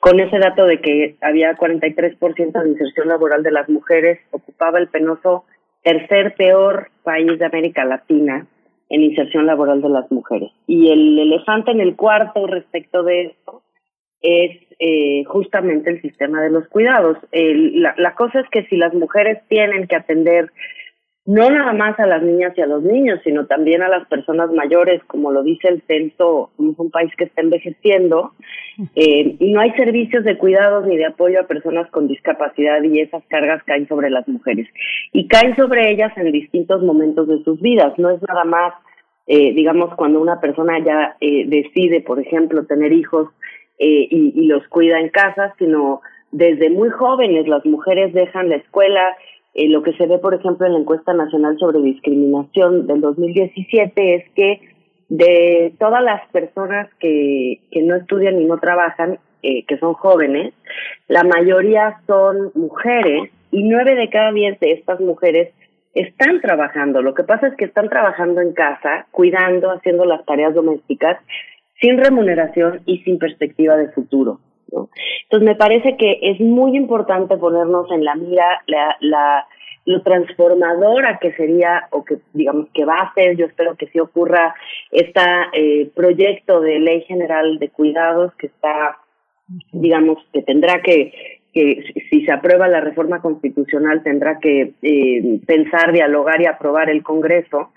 con 0.00 0.18
ese 0.18 0.38
dato 0.38 0.66
de 0.66 0.80
que 0.80 1.16
había 1.20 1.56
43% 1.56 2.62
de 2.62 2.68
inserción 2.68 3.08
laboral 3.08 3.42
de 3.42 3.52
las 3.52 3.68
mujeres, 3.68 4.18
ocupaba 4.32 4.78
el 4.78 4.88
penoso 4.88 5.44
tercer 5.82 6.34
peor 6.34 6.90
país 7.04 7.38
de 7.38 7.46
América 7.46 7.84
Latina 7.84 8.46
en 8.88 9.02
inserción 9.02 9.46
laboral 9.46 9.80
de 9.80 9.88
las 9.88 10.10
mujeres. 10.10 10.50
Y 10.66 10.90
el 10.90 11.18
elefante 11.18 11.70
en 11.70 11.80
el 11.80 11.94
cuarto 11.94 12.46
respecto 12.46 13.04
de 13.04 13.26
esto 13.26 13.62
es 14.20 14.58
eh, 14.80 15.24
justamente 15.24 15.90
el 15.90 16.02
sistema 16.02 16.42
de 16.42 16.50
los 16.50 16.66
cuidados. 16.68 17.18
La 17.32 18.14
cosa 18.14 18.40
es 18.40 18.48
que 18.50 18.64
si 18.64 18.76
las 18.76 18.92
mujeres 18.92 19.40
tienen 19.48 19.86
que 19.86 19.96
atender 19.96 20.50
no 21.30 21.48
nada 21.48 21.72
más 21.72 21.96
a 22.00 22.06
las 22.06 22.24
niñas 22.24 22.54
y 22.56 22.60
a 22.60 22.66
los 22.66 22.82
niños, 22.82 23.20
sino 23.22 23.46
también 23.46 23.82
a 23.82 23.88
las 23.88 24.04
personas 24.08 24.50
mayores, 24.50 25.00
como 25.04 25.30
lo 25.30 25.44
dice 25.44 25.68
el 25.68 25.80
censo, 25.82 26.50
somos 26.56 26.76
un 26.76 26.90
país 26.90 27.12
que 27.16 27.22
está 27.22 27.40
envejeciendo, 27.40 28.32
eh, 28.96 29.36
y 29.38 29.52
no 29.52 29.60
hay 29.60 29.70
servicios 29.74 30.24
de 30.24 30.36
cuidados 30.36 30.88
ni 30.88 30.96
de 30.96 31.06
apoyo 31.06 31.38
a 31.38 31.46
personas 31.46 31.88
con 31.92 32.08
discapacidad 32.08 32.82
y 32.82 32.98
esas 32.98 33.22
cargas 33.28 33.62
caen 33.62 33.86
sobre 33.86 34.10
las 34.10 34.26
mujeres. 34.26 34.66
Y 35.12 35.28
caen 35.28 35.54
sobre 35.54 35.92
ellas 35.92 36.12
en 36.16 36.32
distintos 36.32 36.82
momentos 36.82 37.28
de 37.28 37.44
sus 37.44 37.60
vidas, 37.60 37.96
no 37.96 38.10
es 38.10 38.20
nada 38.26 38.42
más, 38.42 38.74
eh, 39.28 39.52
digamos, 39.52 39.94
cuando 39.94 40.20
una 40.20 40.40
persona 40.40 40.80
ya 40.84 41.16
eh, 41.20 41.44
decide, 41.46 42.00
por 42.00 42.18
ejemplo, 42.18 42.66
tener 42.66 42.92
hijos 42.92 43.28
eh, 43.78 44.08
y, 44.10 44.32
y 44.34 44.46
los 44.46 44.66
cuida 44.66 44.98
en 44.98 45.10
casa, 45.10 45.54
sino 45.60 46.00
desde 46.32 46.70
muy 46.70 46.90
jóvenes 46.90 47.46
las 47.46 47.64
mujeres 47.64 48.12
dejan 48.14 48.48
la 48.48 48.56
escuela, 48.56 49.16
eh, 49.54 49.68
lo 49.68 49.82
que 49.82 49.92
se 49.94 50.06
ve, 50.06 50.18
por 50.18 50.34
ejemplo, 50.34 50.66
en 50.66 50.74
la 50.74 50.78
encuesta 50.78 51.12
nacional 51.12 51.58
sobre 51.58 51.80
discriminación 51.80 52.86
del 52.86 53.00
2017 53.00 54.14
es 54.14 54.30
que 54.34 54.60
de 55.08 55.74
todas 55.78 56.02
las 56.02 56.26
personas 56.30 56.88
que, 57.00 57.60
que 57.70 57.82
no 57.82 57.96
estudian 57.96 58.40
y 58.40 58.44
no 58.44 58.58
trabajan, 58.58 59.18
eh, 59.42 59.64
que 59.66 59.78
son 59.78 59.94
jóvenes, 59.94 60.54
la 61.08 61.24
mayoría 61.24 62.00
son 62.06 62.52
mujeres 62.54 63.30
y 63.50 63.64
nueve 63.64 63.96
de 63.96 64.08
cada 64.08 64.32
diez 64.32 64.58
de 64.60 64.72
estas 64.72 65.00
mujeres 65.00 65.52
están 65.94 66.40
trabajando. 66.40 67.02
Lo 67.02 67.14
que 67.14 67.24
pasa 67.24 67.48
es 67.48 67.56
que 67.56 67.64
están 67.64 67.88
trabajando 67.88 68.40
en 68.40 68.52
casa, 68.52 69.06
cuidando, 69.10 69.70
haciendo 69.72 70.04
las 70.04 70.24
tareas 70.24 70.54
domésticas, 70.54 71.18
sin 71.80 71.98
remuneración 71.98 72.82
y 72.86 72.98
sin 72.98 73.18
perspectiva 73.18 73.76
de 73.76 73.88
futuro. 73.88 74.38
¿No? 74.72 74.90
Entonces 75.24 75.48
me 75.48 75.56
parece 75.56 75.96
que 75.96 76.18
es 76.22 76.40
muy 76.40 76.76
importante 76.76 77.36
ponernos 77.36 77.90
en 77.90 78.04
la 78.04 78.14
mira 78.14 78.62
la, 78.66 78.96
la, 79.00 79.46
lo 79.84 80.02
transformadora 80.02 81.18
que 81.18 81.32
sería 81.32 81.88
o 81.90 82.04
que 82.04 82.18
digamos 82.32 82.68
que 82.74 82.84
va 82.84 82.96
a 82.96 83.14
ser, 83.14 83.36
yo 83.36 83.46
espero 83.46 83.76
que 83.76 83.86
sí 83.88 84.00
ocurra 84.00 84.54
este 84.90 85.20
proyecto 85.94 86.60
de 86.60 86.78
ley 86.78 87.02
general 87.02 87.58
de 87.58 87.68
cuidados 87.70 88.32
que 88.34 88.46
está, 88.48 88.98
digamos, 89.72 90.18
que 90.32 90.42
tendrá 90.42 90.80
que 90.82 91.39
que 91.52 91.82
si 92.08 92.24
se 92.24 92.32
aprueba 92.32 92.68
la 92.68 92.80
reforma 92.80 93.20
constitucional 93.20 94.02
tendrá 94.02 94.38
que 94.38 94.72
eh, 94.82 95.40
pensar, 95.46 95.92
dialogar 95.92 96.40
y 96.40 96.46
aprobar 96.46 96.90
el 96.90 97.02
Congreso, 97.02 97.70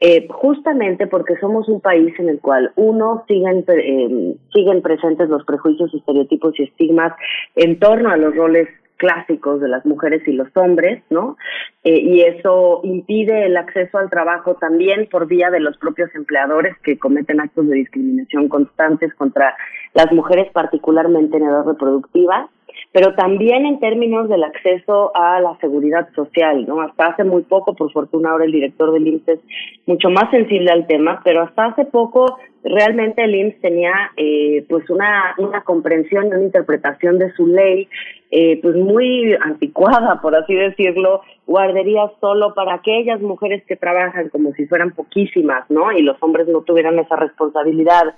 eh, 0.00 0.26
justamente 0.30 1.06
porque 1.06 1.36
somos 1.36 1.68
un 1.68 1.80
país 1.80 2.14
en 2.18 2.30
el 2.30 2.40
cual, 2.40 2.72
uno, 2.76 3.24
siguen, 3.28 3.64
eh, 3.68 4.36
siguen 4.52 4.80
presentes 4.80 5.28
los 5.28 5.44
prejuicios, 5.44 5.92
estereotipos 5.92 6.58
y 6.58 6.64
estigmas 6.64 7.12
en 7.54 7.78
torno 7.78 8.10
a 8.10 8.16
los 8.16 8.34
roles 8.34 8.68
clásicos 9.00 9.62
de 9.62 9.68
las 9.68 9.84
mujeres 9.86 10.22
y 10.28 10.32
los 10.32 10.54
hombres, 10.54 11.02
¿no? 11.08 11.38
Eh, 11.84 11.98
y 11.98 12.20
eso 12.20 12.82
impide 12.84 13.46
el 13.46 13.56
acceso 13.56 13.96
al 13.96 14.10
trabajo 14.10 14.56
también 14.56 15.08
por 15.10 15.26
vía 15.26 15.50
de 15.50 15.58
los 15.58 15.78
propios 15.78 16.14
empleadores 16.14 16.76
que 16.82 16.98
cometen 16.98 17.40
actos 17.40 17.66
de 17.66 17.76
discriminación 17.76 18.48
constantes 18.48 19.14
contra 19.14 19.56
las 19.94 20.12
mujeres, 20.12 20.52
particularmente 20.52 21.38
en 21.38 21.44
edad 21.44 21.64
reproductiva 21.64 22.50
pero 22.92 23.14
también 23.14 23.66
en 23.66 23.80
términos 23.80 24.28
del 24.28 24.44
acceso 24.44 25.12
a 25.14 25.40
la 25.40 25.56
seguridad 25.58 26.08
social, 26.14 26.66
¿no? 26.66 26.80
Hasta 26.80 27.06
hace 27.06 27.24
muy 27.24 27.42
poco, 27.42 27.74
por 27.74 27.92
fortuna 27.92 28.30
ahora 28.30 28.44
el 28.44 28.52
director 28.52 28.92
del 28.92 29.06
IMSS 29.06 29.28
es 29.28 29.40
mucho 29.86 30.10
más 30.10 30.30
sensible 30.30 30.70
al 30.70 30.86
tema, 30.86 31.20
pero 31.24 31.42
hasta 31.42 31.66
hace 31.66 31.84
poco 31.84 32.38
realmente 32.62 33.24
el 33.24 33.34
IMSS 33.34 33.60
tenía 33.60 33.92
eh, 34.16 34.64
pues 34.68 34.88
una, 34.90 35.34
una 35.38 35.62
comprensión 35.62 36.26
una 36.26 36.42
interpretación 36.42 37.18
de 37.18 37.32
su 37.32 37.46
ley 37.46 37.88
eh, 38.32 38.60
pues 38.62 38.76
muy 38.76 39.34
anticuada, 39.40 40.20
por 40.20 40.36
así 40.36 40.54
decirlo, 40.54 41.22
guarderías 41.48 42.12
solo 42.20 42.54
para 42.54 42.74
aquellas 42.74 43.20
mujeres 43.20 43.64
que 43.66 43.74
trabajan 43.74 44.28
como 44.28 44.52
si 44.52 44.66
fueran 44.66 44.92
poquísimas, 44.92 45.68
¿no? 45.68 45.90
Y 45.90 46.02
los 46.02 46.16
hombres 46.22 46.46
no 46.46 46.60
tuvieran 46.60 46.96
esa 47.00 47.16
responsabilidad 47.16 48.14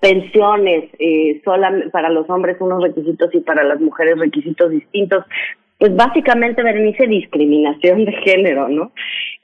pensiones, 0.00 0.90
eh, 0.98 1.42
para 1.90 2.10
los 2.10 2.28
hombres 2.28 2.58
unos 2.60 2.82
requisitos 2.82 3.34
y 3.34 3.40
para 3.40 3.64
las 3.64 3.80
mujeres 3.80 3.95
requisitos 3.96 4.70
distintos. 4.70 5.24
Pues 5.78 5.94
básicamente, 5.94 6.62
Berenice, 6.62 7.06
discriminación 7.06 8.06
de 8.06 8.12
género, 8.12 8.66
¿no? 8.68 8.92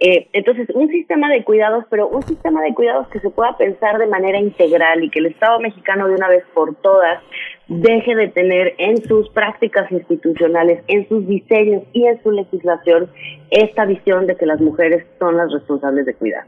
Eh, 0.00 0.28
entonces, 0.32 0.66
un 0.74 0.88
sistema 0.88 1.28
de 1.28 1.44
cuidados, 1.44 1.84
pero 1.90 2.08
un 2.08 2.22
sistema 2.22 2.62
de 2.62 2.72
cuidados 2.72 3.06
que 3.08 3.20
se 3.20 3.28
pueda 3.28 3.58
pensar 3.58 3.98
de 3.98 4.06
manera 4.06 4.38
integral 4.38 5.04
y 5.04 5.10
que 5.10 5.18
el 5.18 5.26
Estado 5.26 5.60
mexicano 5.60 6.08
de 6.08 6.14
una 6.14 6.28
vez 6.28 6.42
por 6.54 6.74
todas 6.76 7.22
deje 7.68 8.14
de 8.14 8.28
tener 8.28 8.74
en 8.78 8.96
sus 9.04 9.28
prácticas 9.30 9.92
institucionales, 9.92 10.82
en 10.88 11.06
sus 11.08 11.26
diseños 11.26 11.82
y 11.92 12.06
en 12.06 12.22
su 12.22 12.30
legislación 12.30 13.10
esta 13.50 13.84
visión 13.84 14.26
de 14.26 14.36
que 14.36 14.46
las 14.46 14.60
mujeres 14.60 15.06
son 15.18 15.36
las 15.36 15.52
responsables 15.52 16.06
de 16.06 16.14
cuidar. 16.14 16.44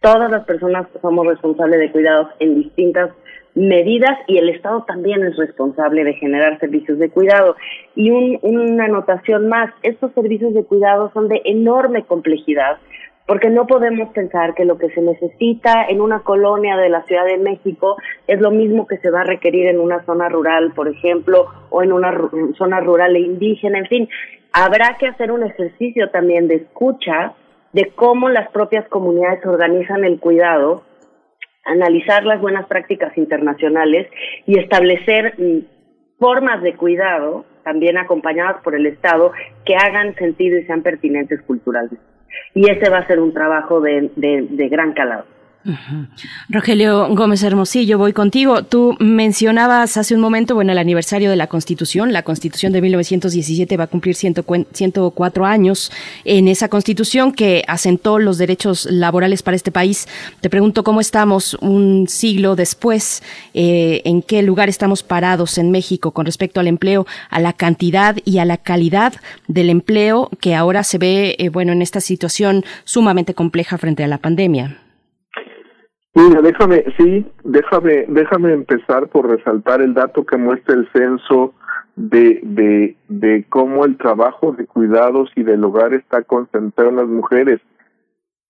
Todas 0.00 0.30
las 0.30 0.44
personas 0.44 0.86
somos 1.02 1.26
responsables 1.26 1.78
de 1.78 1.92
cuidados 1.92 2.28
en 2.40 2.54
distintas 2.54 3.10
medidas 3.56 4.18
y 4.28 4.36
el 4.36 4.50
Estado 4.50 4.84
también 4.86 5.24
es 5.24 5.36
responsable 5.36 6.04
de 6.04 6.14
generar 6.14 6.60
servicios 6.60 6.98
de 6.98 7.08
cuidado. 7.08 7.56
Y 7.96 8.10
una 8.10 8.84
anotación 8.84 9.48
más, 9.48 9.72
estos 9.82 10.12
servicios 10.12 10.54
de 10.54 10.64
cuidado 10.64 11.10
son 11.12 11.28
de 11.28 11.40
enorme 11.44 12.04
complejidad 12.04 12.78
porque 13.26 13.50
no 13.50 13.66
podemos 13.66 14.10
pensar 14.10 14.54
que 14.54 14.64
lo 14.64 14.78
que 14.78 14.88
se 14.90 15.00
necesita 15.00 15.84
en 15.88 16.00
una 16.00 16.20
colonia 16.20 16.76
de 16.76 16.88
la 16.88 17.02
Ciudad 17.06 17.24
de 17.24 17.38
México 17.38 17.96
es 18.28 18.40
lo 18.40 18.52
mismo 18.52 18.86
que 18.86 18.98
se 18.98 19.10
va 19.10 19.22
a 19.22 19.24
requerir 19.24 19.66
en 19.66 19.80
una 19.80 20.04
zona 20.04 20.28
rural, 20.28 20.72
por 20.74 20.86
ejemplo, 20.86 21.46
o 21.70 21.82
en 21.82 21.92
una 21.92 22.16
zona 22.56 22.78
rural 22.80 23.16
e 23.16 23.20
indígena, 23.20 23.78
en 23.78 23.86
fin, 23.86 24.08
habrá 24.52 24.96
que 24.98 25.08
hacer 25.08 25.32
un 25.32 25.42
ejercicio 25.42 26.10
también 26.10 26.46
de 26.46 26.56
escucha 26.56 27.32
de 27.72 27.90
cómo 27.96 28.28
las 28.28 28.48
propias 28.50 28.88
comunidades 28.88 29.44
organizan 29.44 30.04
el 30.04 30.20
cuidado 30.20 30.84
analizar 31.66 32.24
las 32.24 32.40
buenas 32.40 32.66
prácticas 32.66 33.16
internacionales 33.16 34.08
y 34.46 34.58
establecer 34.58 35.34
mm, 35.38 35.58
formas 36.18 36.62
de 36.62 36.74
cuidado, 36.74 37.44
también 37.64 37.98
acompañadas 37.98 38.62
por 38.62 38.74
el 38.74 38.86
Estado, 38.86 39.32
que 39.64 39.76
hagan 39.76 40.14
sentido 40.14 40.58
y 40.58 40.64
sean 40.64 40.82
pertinentes 40.82 41.42
culturalmente. 41.42 42.04
Y 42.54 42.70
ese 42.70 42.90
va 42.90 42.98
a 42.98 43.06
ser 43.06 43.20
un 43.20 43.32
trabajo 43.32 43.80
de, 43.80 44.10
de 44.14 44.68
gran 44.68 44.92
calado. 44.92 45.24
Rogelio 46.48 47.08
Gómez 47.14 47.42
Hermosillo, 47.42 47.98
voy 47.98 48.12
contigo. 48.12 48.62
Tú 48.62 48.96
mencionabas 49.00 49.96
hace 49.96 50.14
un 50.14 50.20
momento, 50.20 50.54
bueno, 50.54 50.72
el 50.72 50.78
aniversario 50.78 51.30
de 51.30 51.36
la 51.36 51.48
Constitución. 51.48 52.12
La 52.12 52.22
Constitución 52.22 52.72
de 52.72 52.80
1917 52.80 53.76
va 53.76 53.84
a 53.84 53.86
cumplir 53.88 54.14
104 54.14 55.44
años. 55.44 55.90
En 56.24 56.48
esa 56.48 56.68
Constitución 56.68 57.32
que 57.32 57.64
asentó 57.66 58.18
los 58.18 58.38
derechos 58.38 58.86
laborales 58.86 59.42
para 59.42 59.56
este 59.56 59.72
país, 59.72 60.06
te 60.40 60.50
pregunto 60.50 60.84
cómo 60.84 61.00
estamos 61.00 61.54
un 61.54 62.06
siglo 62.08 62.56
después, 62.56 63.22
eh, 63.54 64.02
en 64.04 64.22
qué 64.22 64.42
lugar 64.42 64.68
estamos 64.68 65.02
parados 65.02 65.58
en 65.58 65.70
México 65.70 66.12
con 66.12 66.26
respecto 66.26 66.60
al 66.60 66.68
empleo, 66.68 67.06
a 67.30 67.40
la 67.40 67.52
cantidad 67.52 68.16
y 68.24 68.38
a 68.38 68.44
la 68.44 68.56
calidad 68.56 69.14
del 69.48 69.70
empleo 69.70 70.30
que 70.40 70.54
ahora 70.54 70.84
se 70.84 70.98
ve, 70.98 71.36
eh, 71.38 71.48
bueno, 71.48 71.72
en 71.72 71.82
esta 71.82 72.00
situación 72.00 72.64
sumamente 72.84 73.34
compleja 73.34 73.78
frente 73.78 74.04
a 74.04 74.08
la 74.08 74.18
pandemia. 74.18 74.85
Mira, 76.16 76.40
déjame, 76.40 76.82
sí, 76.96 77.26
déjame, 77.44 78.06
déjame 78.08 78.54
empezar 78.54 79.06
por 79.08 79.28
resaltar 79.28 79.82
el 79.82 79.92
dato 79.92 80.24
que 80.24 80.38
muestra 80.38 80.74
el 80.74 80.90
censo 80.90 81.52
de, 81.94 82.40
de, 82.42 82.96
de 83.08 83.44
cómo 83.50 83.84
el 83.84 83.98
trabajo 83.98 84.52
de 84.52 84.66
cuidados 84.66 85.30
y 85.36 85.42
del 85.42 85.62
hogar 85.62 85.92
está 85.92 86.22
concentrado 86.22 86.88
en 86.88 86.96
las 86.96 87.06
mujeres. 87.06 87.60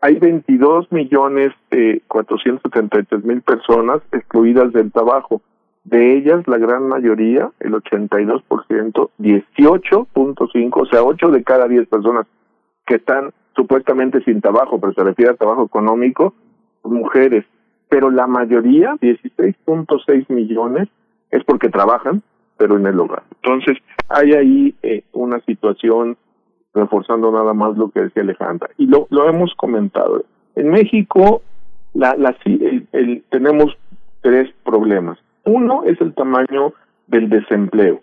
Hay 0.01 0.15
22 0.15 0.93
millones 0.93 1.49
eh, 1.73 2.03
473 2.07 3.25
mil 3.25 3.43
personas 3.43 4.01
excluidas 4.13 4.73
del 4.73 4.93
trabajo. 4.93 5.43
De 5.83 6.19
ellas, 6.19 6.47
la 6.47 6.59
gran 6.59 6.87
mayoría, 6.87 7.51
el 7.59 7.73
82%, 7.73 9.11
18.5, 9.19 10.71
o 10.73 10.87
sea, 10.87 11.03
8 11.03 11.31
de 11.33 11.43
cada 11.43 11.67
10 11.67 11.89
personas 11.89 12.29
que 12.87 12.95
están 12.95 13.33
supuestamente 13.57 14.23
sin 14.23 14.41
trabajo, 14.41 14.79
pero 14.79 14.93
se 14.93 15.03
refiere 15.03 15.33
a 15.33 15.35
trabajo 15.35 15.65
económico, 15.65 16.33
mujeres 16.85 17.45
pero 17.89 18.11
la 18.11 18.27
mayoría, 18.27 18.95
16.6 19.01 20.27
millones, 20.29 20.89
es 21.31 21.45
porque 21.45 21.69
trabajan, 21.69 22.23
pero 22.57 22.77
en 22.77 22.87
el 22.87 22.99
hogar. 22.99 23.23
Entonces, 23.43 23.79
hay 24.09 24.33
ahí 24.33 24.75
eh, 24.83 25.05
una 25.13 25.41
situación 25.41 26.17
reforzando 26.75 27.33
nada 27.33 27.55
más 27.55 27.77
lo 27.77 27.91
que 27.91 28.03
decía 28.03 28.23
Alejandra. 28.23 28.69
Y 28.77 28.87
lo, 28.87 29.07
lo 29.11 29.29
hemos 29.29 29.55
comentado. 29.55 30.25
En 30.55 30.71
México 30.71 31.43
la, 31.95 32.15
la, 32.17 32.37
el, 32.45 33.25
tenemos 33.31 33.77
tres 34.21 34.53
problemas. 34.65 35.19
Uno 35.45 35.85
es 35.85 36.01
el 36.01 36.15
tamaño 36.15 36.75
del 37.07 37.29
desempleo. 37.29 38.01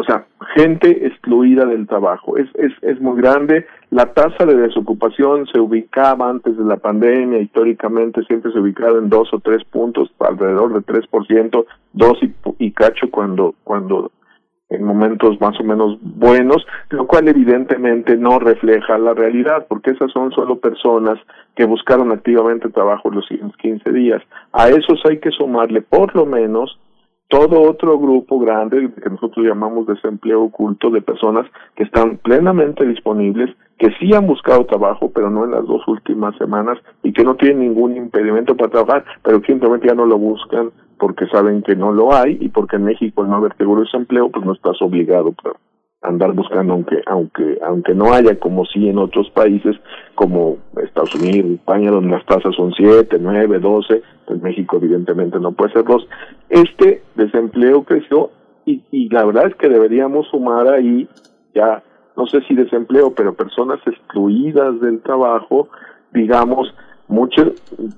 O 0.00 0.04
sea, 0.04 0.24
gente 0.54 1.06
excluida 1.06 1.66
del 1.66 1.86
trabajo. 1.86 2.38
Es, 2.38 2.48
es, 2.54 2.72
es 2.80 2.98
muy 3.02 3.20
grande. 3.20 3.66
La 3.90 4.14
tasa 4.14 4.46
de 4.46 4.56
desocupación 4.56 5.46
se 5.52 5.60
ubicaba 5.60 6.30
antes 6.30 6.56
de 6.56 6.64
la 6.64 6.78
pandemia, 6.78 7.38
históricamente 7.38 8.22
siempre 8.22 8.50
se 8.50 8.60
ubicaba 8.60 8.98
en 8.98 9.10
dos 9.10 9.28
o 9.34 9.40
tres 9.40 9.62
puntos, 9.64 10.10
alrededor 10.20 10.72
de 10.72 10.80
tres 10.80 11.06
por 11.06 11.26
ciento, 11.26 11.66
dos 11.92 12.14
y, 12.22 12.32
y 12.58 12.72
cacho 12.72 13.10
cuando, 13.10 13.54
cuando 13.62 14.10
en 14.70 14.84
momentos 14.84 15.38
más 15.38 15.60
o 15.60 15.64
menos 15.64 15.98
buenos, 16.00 16.64
lo 16.88 17.06
cual 17.06 17.28
evidentemente 17.28 18.16
no 18.16 18.38
refleja 18.38 18.96
la 18.96 19.12
realidad, 19.12 19.66
porque 19.68 19.90
esas 19.90 20.10
son 20.12 20.32
solo 20.32 20.60
personas 20.60 21.18
que 21.56 21.66
buscaron 21.66 22.10
activamente 22.10 22.70
trabajo 22.70 23.10
los 23.10 23.26
siguientes 23.26 23.58
15 23.58 23.92
días. 23.92 24.22
A 24.52 24.70
esos 24.70 24.98
hay 25.04 25.18
que 25.18 25.30
sumarle 25.32 25.82
por 25.82 26.16
lo 26.16 26.24
menos 26.24 26.78
todo 27.30 27.62
otro 27.62 27.96
grupo 27.96 28.40
grande 28.40 28.90
que 29.00 29.08
nosotros 29.08 29.46
llamamos 29.46 29.86
desempleo 29.86 30.42
oculto 30.42 30.90
de 30.90 31.00
personas 31.00 31.46
que 31.76 31.84
están 31.84 32.18
plenamente 32.18 32.84
disponibles, 32.84 33.54
que 33.78 33.90
sí 34.00 34.12
han 34.12 34.26
buscado 34.26 34.66
trabajo, 34.66 35.12
pero 35.14 35.30
no 35.30 35.44
en 35.44 35.52
las 35.52 35.64
dos 35.64 35.86
últimas 35.86 36.36
semanas 36.36 36.78
y 37.04 37.12
que 37.12 37.22
no 37.22 37.36
tienen 37.36 37.60
ningún 37.60 37.96
impedimento 37.96 38.56
para 38.56 38.72
trabajar, 38.72 39.04
pero 39.22 39.40
simplemente 39.46 39.86
ya 39.86 39.94
no 39.94 40.06
lo 40.06 40.18
buscan 40.18 40.70
porque 40.98 41.26
saben 41.28 41.62
que 41.62 41.76
no 41.76 41.92
lo 41.92 42.12
hay 42.12 42.36
y 42.40 42.48
porque 42.48 42.76
en 42.76 42.84
México 42.84 43.22
al 43.22 43.30
no 43.30 43.36
haber 43.36 43.56
seguro 43.56 43.82
de 43.82 43.86
desempleo, 43.86 44.28
pues 44.28 44.44
no 44.44 44.52
estás 44.52 44.82
obligado 44.82 45.32
andar 46.02 46.32
buscando 46.32 46.72
aunque 46.72 47.02
aunque 47.06 47.58
aunque 47.62 47.94
no 47.94 48.12
haya 48.12 48.38
como 48.38 48.64
sí 48.64 48.88
en 48.88 48.98
otros 48.98 49.28
países 49.30 49.76
como 50.14 50.56
Estados 50.82 51.14
Unidos, 51.14 51.52
España 51.52 51.90
donde 51.90 52.10
las 52.10 52.24
tasas 52.24 52.54
son 52.56 52.72
7, 52.72 53.18
9, 53.20 53.58
12, 53.58 54.02
en 54.28 54.42
México 54.42 54.76
evidentemente 54.76 55.38
no 55.38 55.52
puede 55.52 55.72
ser 55.72 55.84
dos. 55.84 56.06
Este 56.48 57.02
desempleo 57.16 57.84
creció 57.84 58.30
y, 58.64 58.82
y 58.90 59.08
la 59.10 59.24
verdad 59.24 59.48
es 59.48 59.54
que 59.56 59.68
deberíamos 59.68 60.26
sumar 60.28 60.68
ahí 60.68 61.08
ya 61.54 61.82
no 62.16 62.26
sé 62.26 62.40
si 62.42 62.54
desempleo, 62.54 63.14
pero 63.14 63.34
personas 63.34 63.80
excluidas 63.86 64.80
del 64.80 65.00
trabajo, 65.00 65.68
digamos, 66.12 66.74
muchas 67.08 67.48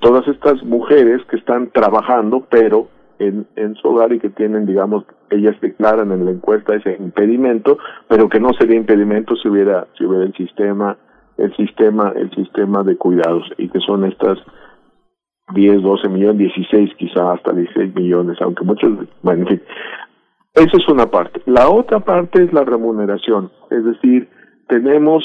todas 0.01 0.27
estas 0.29 0.63
mujeres 0.63 1.23
que 1.29 1.37
están 1.37 1.71
trabajando 1.71 2.47
pero 2.49 2.89
en, 3.19 3.47
en 3.57 3.75
su 3.77 3.89
hogar 3.89 4.13
y 4.13 4.21
que 4.21 4.31
tienen, 4.31 4.67
digamos, 4.67 5.05
ellas 5.35 5.57
declaran 5.61 6.13
en 6.13 6.25
la 6.25 6.31
encuesta 6.31 6.75
ese 6.75 6.97
impedimento, 6.99 7.79
pero 8.09 8.29
que 8.29 8.41
no 8.41 8.53
sería 8.53 8.77
impedimento 8.77 9.37
si 9.37 9.49
hubiera, 9.49 9.87
si 9.97 10.05
hubiera 10.05 10.25
el 10.25 10.35
sistema 10.35 10.97
el 11.39 11.55
sistema 11.57 12.13
el 12.15 12.31
sistema 12.35 12.83
de 12.83 12.97
cuidados 12.97 13.45
y 13.57 13.69
que 13.69 13.81
son 13.81 14.05
estas 14.05 14.39
10, 15.55 15.83
12 15.83 16.09
millones, 16.09 16.39
16 16.39 16.95
quizá 16.97 17.33
hasta 17.33 17.53
16 17.53 17.95
millones, 17.95 18.39
aunque 18.41 18.65
muchos, 18.65 18.91
bueno, 19.23 19.43
en 19.43 19.49
fin. 19.49 19.63
Esa 20.55 20.77
es 20.77 20.89
una 20.89 21.11
parte. 21.11 21.43
La 21.47 21.69
otra 21.69 22.01
parte 22.01 22.43
es 22.43 22.53
la 22.53 22.65
remuneración, 22.65 23.51
es 23.71 23.85
decir, 23.85 24.29
tenemos 24.69 25.25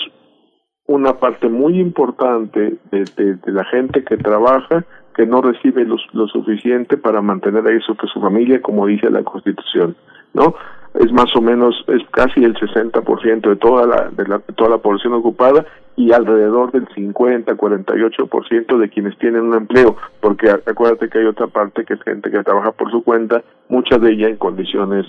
una 0.88 1.19
parte 1.19 1.50
muy 1.50 1.80
importante 1.80 2.77
de, 2.92 3.03
de, 3.16 3.52
la 3.52 3.66
gente 3.66 4.03
que 4.03 4.18
trabaja 4.18 4.86
que 5.18 5.26
no 5.26 5.42
recibe 5.42 5.84
lo, 5.84 5.98
suficiente 6.28 6.96
para 6.96 7.24
mantener 7.24 7.66
a 7.68 7.76
eso 7.76 7.98
que 7.98 8.06
su 8.06 8.22
familia, 8.22 8.62
como 8.62 8.86
dice 8.86 9.10
la 9.10 9.24
Constitución, 9.24 9.96
¿no? 10.36 10.54
Es 10.94 11.12
más 11.12 11.36
o 11.36 11.42
menos, 11.42 11.84
es 11.88 12.04
casi 12.12 12.44
el 12.44 12.54
60% 12.56 13.50
de 13.50 13.56
toda 13.56 13.88
la, 13.88 14.10
de 14.12 14.28
la, 14.28 14.40
toda 14.56 14.70
la 14.70 14.78
población 14.78 15.14
ocupada 15.14 15.66
y 15.96 16.12
alrededor 16.12 16.72
del 16.72 16.88
50, 16.94 17.56
48% 17.56 18.78
de 18.78 18.90
quienes 18.90 19.18
tienen 19.18 19.42
un 19.42 19.56
empleo, 19.56 19.98
porque 20.22 20.52
acuérdate 20.52 21.10
que 21.10 21.18
hay 21.18 21.26
otra 21.26 21.48
parte 21.48 21.84
que 21.84 21.96
es 21.96 22.02
gente 22.04 22.30
que 22.30 22.44
trabaja 22.44 22.72
por 22.72 22.92
su 22.92 23.04
cuenta, 23.04 23.42
muchas 23.70 24.00
de 24.00 24.12
ellas 24.12 24.30
en 24.30 24.38
condiciones 24.38 25.08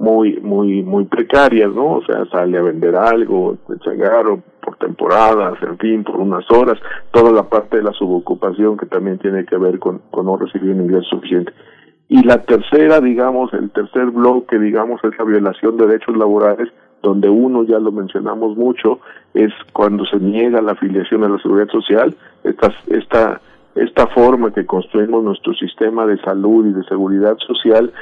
muy 0.00 0.40
muy 0.40 0.82
muy 0.82 1.04
precarias, 1.04 1.72
¿no? 1.74 1.98
O 1.98 2.04
sea, 2.04 2.24
sale 2.32 2.56
a 2.56 2.62
vender 2.62 2.96
algo, 2.96 3.50
o 3.50 4.42
por 4.62 4.76
temporadas, 4.76 5.62
en 5.62 5.78
fin, 5.78 6.02
por 6.04 6.16
unas 6.16 6.50
horas, 6.50 6.78
toda 7.12 7.30
la 7.30 7.48
parte 7.48 7.76
de 7.76 7.82
la 7.82 7.92
subocupación 7.92 8.78
que 8.78 8.86
también 8.86 9.18
tiene 9.18 9.44
que 9.44 9.58
ver 9.58 9.78
con, 9.78 10.00
con 10.10 10.24
no 10.26 10.36
recibir 10.36 10.74
un 10.74 10.82
ingreso 10.82 11.10
suficiente. 11.10 11.52
Y 12.08 12.24
la 12.24 12.42
tercera, 12.42 13.00
digamos, 13.00 13.52
el 13.52 13.70
tercer 13.70 14.06
bloque, 14.06 14.58
digamos, 14.58 15.00
es 15.04 15.16
la 15.18 15.24
violación 15.24 15.76
de 15.76 15.86
derechos 15.86 16.16
laborales, 16.16 16.68
donde 17.02 17.28
uno, 17.28 17.62
ya 17.64 17.78
lo 17.78 17.92
mencionamos 17.92 18.56
mucho, 18.56 19.00
es 19.34 19.52
cuando 19.72 20.04
se 20.06 20.18
niega 20.18 20.62
la 20.62 20.72
afiliación 20.72 21.24
a 21.24 21.28
la 21.28 21.38
seguridad 21.38 21.68
social, 21.68 22.14
esta, 22.42 22.72
esta, 22.88 23.40
esta 23.74 24.06
forma 24.08 24.52
que 24.52 24.66
construimos 24.66 25.22
nuestro 25.22 25.54
sistema 25.54 26.06
de 26.06 26.18
salud 26.22 26.66
y 26.66 26.72
de 26.72 26.84
seguridad 26.84 27.36
social 27.46 27.92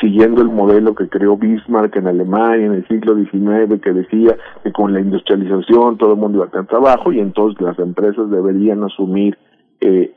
siguiendo 0.00 0.42
el 0.42 0.48
modelo 0.48 0.94
que 0.94 1.08
creó 1.08 1.36
Bismarck 1.36 1.96
en 1.96 2.06
Alemania 2.06 2.66
en 2.66 2.74
el 2.74 2.88
siglo 2.88 3.14
XIX, 3.14 3.80
que 3.80 3.92
decía 3.92 4.36
que 4.62 4.72
con 4.72 4.92
la 4.92 5.00
industrialización 5.00 5.98
todo 5.98 6.12
el 6.12 6.18
mundo 6.18 6.38
iba 6.38 6.46
a 6.46 6.50
tener 6.50 6.66
trabajo 6.66 7.12
y 7.12 7.20
entonces 7.20 7.60
las 7.60 7.78
empresas 7.78 8.30
deberían 8.30 8.82
asumir 8.84 9.36
eh, 9.80 10.14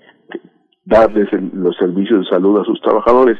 darles 0.85 1.30
los 1.53 1.76
servicios 1.77 2.26
de 2.26 2.30
salud 2.30 2.60
a 2.60 2.66
sus 2.66 2.80
trabajadores. 2.82 3.38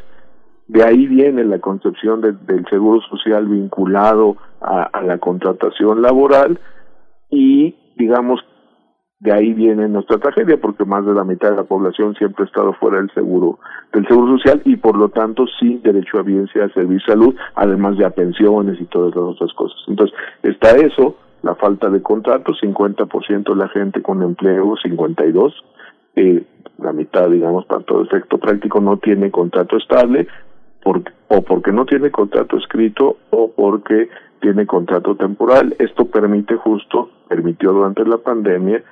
De 0.68 0.82
ahí 0.82 1.06
viene 1.06 1.44
la 1.44 1.60
concepción 1.60 2.20
del 2.20 2.66
seguro 2.68 3.00
social 3.02 3.46
vinculado 3.46 4.36
a 4.60 5.00
la 5.02 5.18
contratación 5.18 6.02
laboral 6.02 6.58
y 7.30 7.76
digamos 7.96 8.40
de 9.18 9.32
ahí 9.32 9.54
viene 9.54 9.88
nuestra 9.88 10.18
tragedia 10.18 10.58
porque 10.60 10.84
más 10.84 11.06
de 11.06 11.14
la 11.14 11.24
mitad 11.24 11.50
de 11.50 11.56
la 11.56 11.64
población 11.64 12.14
siempre 12.16 12.44
ha 12.44 12.46
estado 12.46 12.74
fuera 12.74 12.98
del 12.98 13.10
seguro 13.12 13.58
del 13.92 14.06
seguro 14.06 14.36
social 14.36 14.60
y 14.64 14.76
por 14.76 14.96
lo 14.96 15.08
tanto 15.08 15.46
sin 15.58 15.82
derecho 15.82 16.18
a 16.18 16.22
bienestar, 16.22 16.64
a 16.64 16.68
servicio 16.74 17.14
salud 17.14 17.34
además 17.54 17.96
de 17.96 18.04
a 18.04 18.10
pensiones 18.10 18.78
y 18.80 18.84
todas 18.84 19.14
las 19.14 19.24
otras 19.24 19.52
cosas 19.54 19.78
entonces 19.88 20.16
está 20.42 20.76
eso 20.76 21.16
la 21.42 21.54
falta 21.54 21.88
de 21.88 22.02
contratos 22.02 22.58
50% 22.62 23.48
de 23.48 23.56
la 23.56 23.68
gente 23.68 24.02
con 24.02 24.22
empleo 24.22 24.74
52 24.82 25.64
eh, 26.16 26.44
la 26.78 26.92
mitad 26.92 27.30
digamos 27.30 27.64
para 27.64 27.84
todo 27.84 28.02
efecto 28.02 28.36
práctico 28.36 28.80
no 28.80 28.98
tiene 28.98 29.30
contrato 29.30 29.78
estable 29.78 30.28
o 31.28 31.42
porque 31.42 31.72
no 31.72 31.84
tiene 31.84 32.10
contrato 32.10 32.56
escrito 32.56 33.16
o 33.30 33.50
porque 33.50 34.08
tiene 34.40 34.66
contrato 34.66 35.16
temporal. 35.16 35.74
Esto 35.78 36.06
permite 36.06 36.56
justo, 36.56 37.10
permitió 37.28 37.72
durante 37.72 38.04
la 38.04 38.18
pandemia 38.18 38.82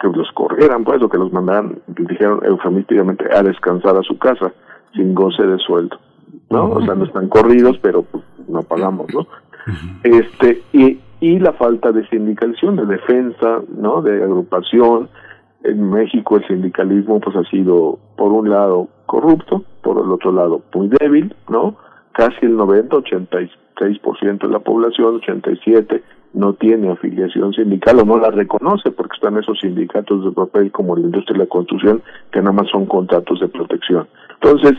que 0.00 0.08
los 0.08 0.30
corrieran, 0.32 0.84
pues, 0.84 1.02
o 1.02 1.08
que 1.08 1.18
los 1.18 1.32
mandaran, 1.32 1.80
dijeron 1.86 2.40
eufemísticamente, 2.44 3.24
a 3.34 3.42
descansar 3.42 3.96
a 3.96 4.02
su 4.02 4.16
casa, 4.18 4.52
sin 4.94 5.14
goce 5.14 5.42
de 5.42 5.58
sueldo, 5.58 5.98
¿no? 6.50 6.70
O 6.70 6.84
sea, 6.84 6.94
no 6.94 7.04
están 7.04 7.28
corridos, 7.28 7.78
pero 7.82 8.02
pues, 8.02 8.24
no 8.48 8.62
pagamos, 8.62 9.12
¿no? 9.12 9.26
Este, 10.02 10.62
y, 10.72 10.98
y 11.20 11.38
la 11.40 11.52
falta 11.52 11.92
de 11.92 12.06
sindicalización, 12.08 12.76
de 12.76 12.86
defensa, 12.86 13.60
¿no? 13.76 14.00
De 14.00 14.22
agrupación. 14.22 15.08
En 15.64 15.90
México 15.90 16.36
el 16.36 16.46
sindicalismo, 16.46 17.20
pues, 17.20 17.36
ha 17.36 17.44
sido, 17.50 17.98
por 18.16 18.32
un 18.32 18.48
lado, 18.48 18.88
corrupto, 19.06 19.64
por 19.82 19.98
el 19.98 20.10
otro 20.10 20.30
lado, 20.32 20.62
muy 20.72 20.88
débil, 21.00 21.34
¿no? 21.48 21.76
Casi 22.12 22.46
el 22.46 22.56
90, 22.56 22.96
86% 22.96 24.38
de 24.38 24.48
la 24.48 24.60
población, 24.60 25.16
87, 25.16 26.02
no 26.38 26.54
tiene 26.54 26.92
afiliación 26.92 27.52
sindical 27.52 27.98
o 27.98 28.04
no 28.04 28.16
la 28.16 28.30
reconoce 28.30 28.92
porque 28.92 29.16
están 29.16 29.36
esos 29.38 29.58
sindicatos 29.58 30.24
de 30.24 30.30
papel 30.30 30.70
como 30.70 30.94
la 30.94 31.02
industria 31.02 31.34
de 31.34 31.44
la 31.44 31.48
construcción 31.48 32.00
que 32.30 32.38
nada 32.38 32.52
más 32.52 32.70
son 32.70 32.86
contratos 32.86 33.40
de 33.40 33.48
protección. 33.48 34.06
Entonces, 34.40 34.74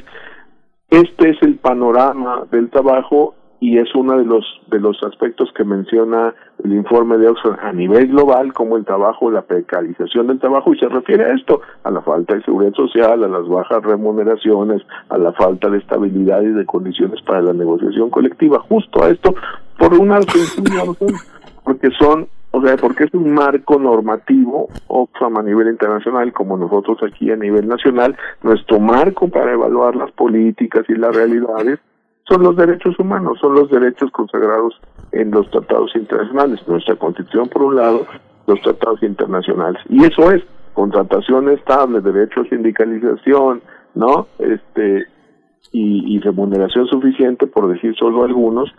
este 0.90 1.32
es 1.32 1.38
el 1.42 1.56
panorama 1.58 2.46
del 2.50 2.70
trabajo 2.70 3.36
y 3.60 3.78
es 3.78 3.94
uno 3.94 4.18
de 4.18 4.24
los 4.24 4.46
de 4.72 4.80
los 4.80 5.04
aspectos 5.04 5.50
que 5.54 5.66
menciona 5.66 6.34
el 6.64 6.72
informe 6.72 7.18
de 7.18 7.28
Oxford 7.28 7.60
a 7.62 7.74
nivel 7.74 8.08
global 8.08 8.54
como 8.54 8.78
el 8.78 8.86
trabajo, 8.86 9.30
la 9.30 9.42
precarización 9.42 10.28
del 10.28 10.40
trabajo 10.40 10.74
y 10.74 10.80
se 10.80 10.88
refiere 10.88 11.26
a 11.26 11.34
esto, 11.36 11.60
a 11.84 11.92
la 11.92 12.02
falta 12.02 12.36
de 12.36 12.44
seguridad 12.44 12.74
social, 12.74 13.22
a 13.22 13.28
las 13.28 13.46
bajas 13.50 13.84
remuneraciones, 13.84 14.82
a 15.10 15.18
la 15.18 15.34
falta 15.34 15.70
de 15.70 15.80
estabilidad 15.80 16.42
y 16.42 16.54
de 16.54 16.66
condiciones 16.66 17.22
para 17.24 17.42
la 17.42 17.52
negociación 17.52 18.10
colectiva, 18.10 18.60
justo 18.60 19.04
a 19.04 19.10
esto 19.10 19.36
por 19.78 19.94
una 19.94 20.22
sencilla 20.22 20.84
porque 21.70 21.92
son, 22.00 22.28
o 22.50 22.64
sea, 22.64 22.78
porque 22.78 23.04
es 23.04 23.14
un 23.14 23.32
marco 23.32 23.78
normativo, 23.78 24.70
Oxfam 24.88 25.38
a 25.38 25.44
nivel 25.44 25.68
internacional, 25.68 26.34
como 26.34 26.58
nosotros 26.58 26.98
aquí 27.04 27.30
a 27.30 27.36
nivel 27.36 27.68
nacional, 27.68 28.18
nuestro 28.42 28.80
marco 28.80 29.28
para 29.28 29.54
evaluar 29.54 29.96
las 29.96 30.12
políticas 30.14 30.84
y 30.90 30.96
las 30.96 31.16
realidades 31.16 31.78
son 32.28 32.42
los 32.42 32.56
derechos 32.56 32.98
humanos, 32.98 33.38
son 33.40 33.54
los 33.54 33.70
derechos 33.70 34.10
consagrados 34.10 34.82
en 35.12 35.30
los 35.30 35.48
tratados 35.52 35.96
internacionales, 35.96 36.60
nuestra 36.68 36.96
constitución 36.96 37.50
por 37.50 37.62
un 37.62 37.76
lado, 37.76 38.08
los 38.48 38.60
tratados 38.62 39.04
internacionales. 39.04 39.80
Y 39.88 40.04
eso 40.06 40.32
es 40.32 40.42
contratación 40.74 41.50
estable, 41.50 42.02
derecho 42.02 42.42
a 42.42 42.46
sindicalización, 42.46 43.62
¿no? 43.94 44.26
Este 44.40 45.06
y, 45.72 46.16
y 46.16 46.20
remuneración 46.20 46.88
suficiente, 46.88 47.46
por 47.46 47.72
decir 47.72 47.96
solo 47.96 48.24
algunos, 48.24 48.74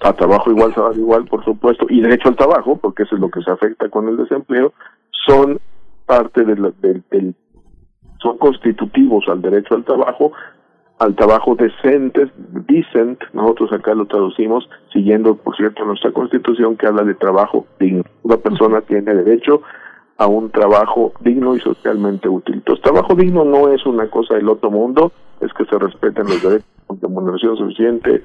a 0.00 0.12
trabajo 0.12 0.50
igual, 0.50 0.74
salario 0.74 1.02
igual, 1.02 1.24
por 1.26 1.44
supuesto, 1.44 1.86
y 1.88 2.00
derecho 2.00 2.28
al 2.28 2.36
trabajo, 2.36 2.76
porque 2.76 3.02
eso 3.02 3.16
es 3.16 3.20
lo 3.20 3.30
que 3.30 3.42
se 3.42 3.50
afecta 3.50 3.88
con 3.88 4.08
el 4.08 4.16
desempleo, 4.16 4.72
son 5.26 5.60
parte 6.06 6.44
del, 6.44 6.72
del, 6.80 7.34
son 8.22 8.38
constitutivos 8.38 9.24
al 9.28 9.42
derecho 9.42 9.74
al 9.74 9.84
trabajo, 9.84 10.32
al 10.98 11.14
trabajo 11.14 11.54
decente, 11.54 12.30
decent, 12.68 13.20
nosotros 13.32 13.72
acá 13.72 13.94
lo 13.94 14.06
traducimos 14.06 14.68
siguiendo, 14.92 15.34
por 15.34 15.56
cierto, 15.56 15.84
nuestra 15.84 16.12
constitución 16.12 16.76
que 16.76 16.86
habla 16.86 17.04
de 17.04 17.14
trabajo 17.14 17.66
digno. 17.78 18.04
Una 18.22 18.36
persona 18.36 18.82
tiene 18.82 19.14
derecho 19.14 19.62
a 20.18 20.26
un 20.26 20.50
trabajo 20.50 21.14
digno 21.20 21.56
y 21.56 21.60
socialmente 21.60 22.28
útil. 22.28 22.56
Entonces, 22.56 22.82
trabajo 22.82 23.14
digno 23.14 23.44
no 23.44 23.72
es 23.72 23.86
una 23.86 24.10
cosa 24.10 24.34
del 24.34 24.50
otro 24.50 24.70
mundo, 24.70 25.12
es 25.40 25.50
que 25.54 25.64
se 25.64 25.78
respeten 25.78 26.24
los 26.24 26.42
derechos 26.42 26.68
con 26.86 27.00
remuneración 27.00 27.56
suficiente, 27.56 28.22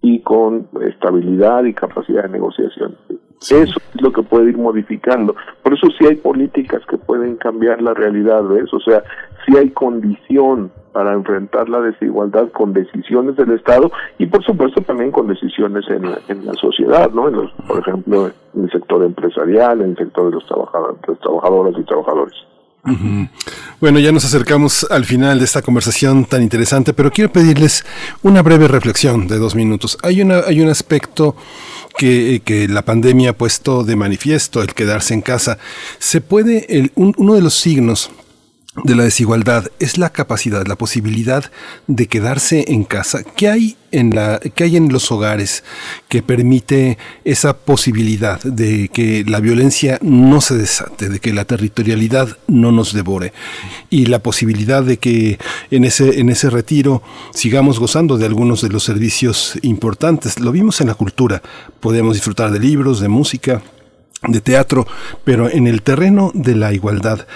y 0.00 0.20
con 0.20 0.68
estabilidad 0.82 1.64
y 1.64 1.74
capacidad 1.74 2.24
de 2.24 2.30
negociación. 2.30 2.96
Eso 3.40 3.56
es 3.60 4.02
lo 4.02 4.12
que 4.12 4.22
puede 4.22 4.50
ir 4.50 4.58
modificando. 4.58 5.34
Por 5.62 5.74
eso 5.74 5.86
sí 5.98 6.06
hay 6.06 6.16
políticas 6.16 6.82
que 6.88 6.98
pueden 6.98 7.36
cambiar 7.36 7.80
la 7.80 7.94
realidad, 7.94 8.42
¿ves? 8.44 8.72
O 8.72 8.80
sea, 8.80 9.02
sí 9.46 9.56
hay 9.56 9.70
condición 9.70 10.72
para 10.92 11.12
enfrentar 11.12 11.68
la 11.68 11.80
desigualdad 11.80 12.50
con 12.50 12.72
decisiones 12.72 13.36
del 13.36 13.52
Estado 13.52 13.92
y 14.18 14.26
por 14.26 14.42
supuesto 14.44 14.80
también 14.82 15.12
con 15.12 15.28
decisiones 15.28 15.88
en 15.88 16.10
la, 16.10 16.18
en 16.26 16.44
la 16.44 16.54
sociedad, 16.54 17.10
¿no? 17.12 17.28
En 17.28 17.36
los, 17.36 17.52
por 17.68 17.78
ejemplo, 17.78 18.30
en 18.54 18.64
el 18.64 18.70
sector 18.70 19.04
empresarial, 19.04 19.80
en 19.80 19.90
el 19.90 19.96
sector 19.96 20.26
de 20.26 20.32
los 20.32 20.46
trabajadores, 20.46 20.98
los 21.06 21.20
trabajadoras 21.20 21.74
y 21.78 21.84
trabajadores. 21.84 22.34
Bueno, 23.80 23.98
ya 23.98 24.12
nos 24.12 24.24
acercamos 24.24 24.86
al 24.90 25.04
final 25.04 25.38
de 25.38 25.44
esta 25.44 25.62
conversación 25.62 26.24
tan 26.24 26.42
interesante, 26.42 26.92
pero 26.92 27.10
quiero 27.10 27.32
pedirles 27.32 27.84
una 28.22 28.42
breve 28.42 28.68
reflexión 28.68 29.28
de 29.28 29.38
dos 29.38 29.54
minutos. 29.54 29.98
Hay, 30.02 30.22
una, 30.22 30.40
hay 30.46 30.60
un 30.60 30.68
aspecto 30.68 31.36
que, 31.96 32.42
que 32.44 32.68
la 32.68 32.82
pandemia 32.82 33.30
ha 33.30 33.32
puesto 33.32 33.84
de 33.84 33.96
manifiesto, 33.96 34.62
el 34.62 34.74
quedarse 34.74 35.14
en 35.14 35.22
casa. 35.22 35.58
Se 35.98 36.20
puede, 36.20 36.90
uno 36.94 37.34
de 37.34 37.40
los 37.40 37.54
signos 37.54 38.10
de 38.84 38.94
la 38.94 39.04
desigualdad 39.04 39.66
es 39.78 39.98
la 39.98 40.10
capacidad, 40.10 40.66
la 40.66 40.76
posibilidad 40.76 41.50
de 41.86 42.06
quedarse 42.06 42.64
en 42.68 42.84
casa. 42.84 43.22
¿Qué 43.22 43.48
hay 43.48 43.76
en 43.90 44.14
la 44.14 44.38
qué 44.38 44.64
hay 44.64 44.76
en 44.76 44.92
los 44.92 45.10
hogares 45.10 45.64
que 46.08 46.22
permite 46.22 46.98
esa 47.24 47.56
posibilidad 47.56 48.40
de 48.42 48.88
que 48.88 49.24
la 49.26 49.40
violencia 49.40 49.98
no 50.02 50.40
se 50.40 50.56
desate, 50.56 51.08
de 51.08 51.20
que 51.20 51.32
la 51.32 51.46
territorialidad 51.46 52.36
no 52.46 52.70
nos 52.70 52.92
devore 52.92 53.32
y 53.88 54.06
la 54.06 54.18
posibilidad 54.18 54.82
de 54.82 54.98
que 54.98 55.38
en 55.70 55.84
ese 55.84 56.20
en 56.20 56.28
ese 56.28 56.50
retiro 56.50 57.02
sigamos 57.32 57.78
gozando 57.78 58.18
de 58.18 58.26
algunos 58.26 58.62
de 58.62 58.68
los 58.68 58.84
servicios 58.84 59.58
importantes. 59.62 60.38
Lo 60.40 60.52
vimos 60.52 60.80
en 60.80 60.88
la 60.88 60.94
cultura. 60.94 61.42
Podemos 61.80 62.14
disfrutar 62.14 62.50
de 62.50 62.60
libros, 62.60 63.00
de 63.00 63.08
música, 63.08 63.62
de 64.26 64.40
teatro, 64.40 64.86
pero 65.24 65.48
en 65.48 65.66
el 65.66 65.82
terreno 65.82 66.30
de 66.34 66.56
la 66.56 66.72
igualdad, 66.72 67.26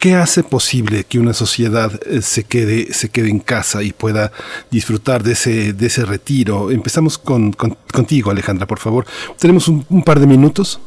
¿Qué 0.00 0.14
hace 0.14 0.44
posible 0.44 1.02
que 1.10 1.18
una 1.18 1.32
sociedad 1.32 1.90
eh, 2.06 2.22
se 2.22 2.46
quede, 2.46 2.92
se 2.92 3.10
quede 3.10 3.30
en 3.30 3.40
casa 3.40 3.82
y 3.82 3.90
pueda 3.90 4.30
disfrutar 4.70 5.24
de 5.24 5.32
ese, 5.32 5.72
de 5.72 5.86
ese 5.86 6.06
retiro? 6.06 6.70
Empezamos 6.70 7.18
con, 7.18 7.50
contigo, 7.50 8.30
Alejandra, 8.30 8.64
por 8.64 8.78
favor. 8.78 9.06
Tenemos 9.40 9.66
un, 9.66 10.04
par 10.04 10.20
de 10.20 10.28
minutos. 10.28 10.80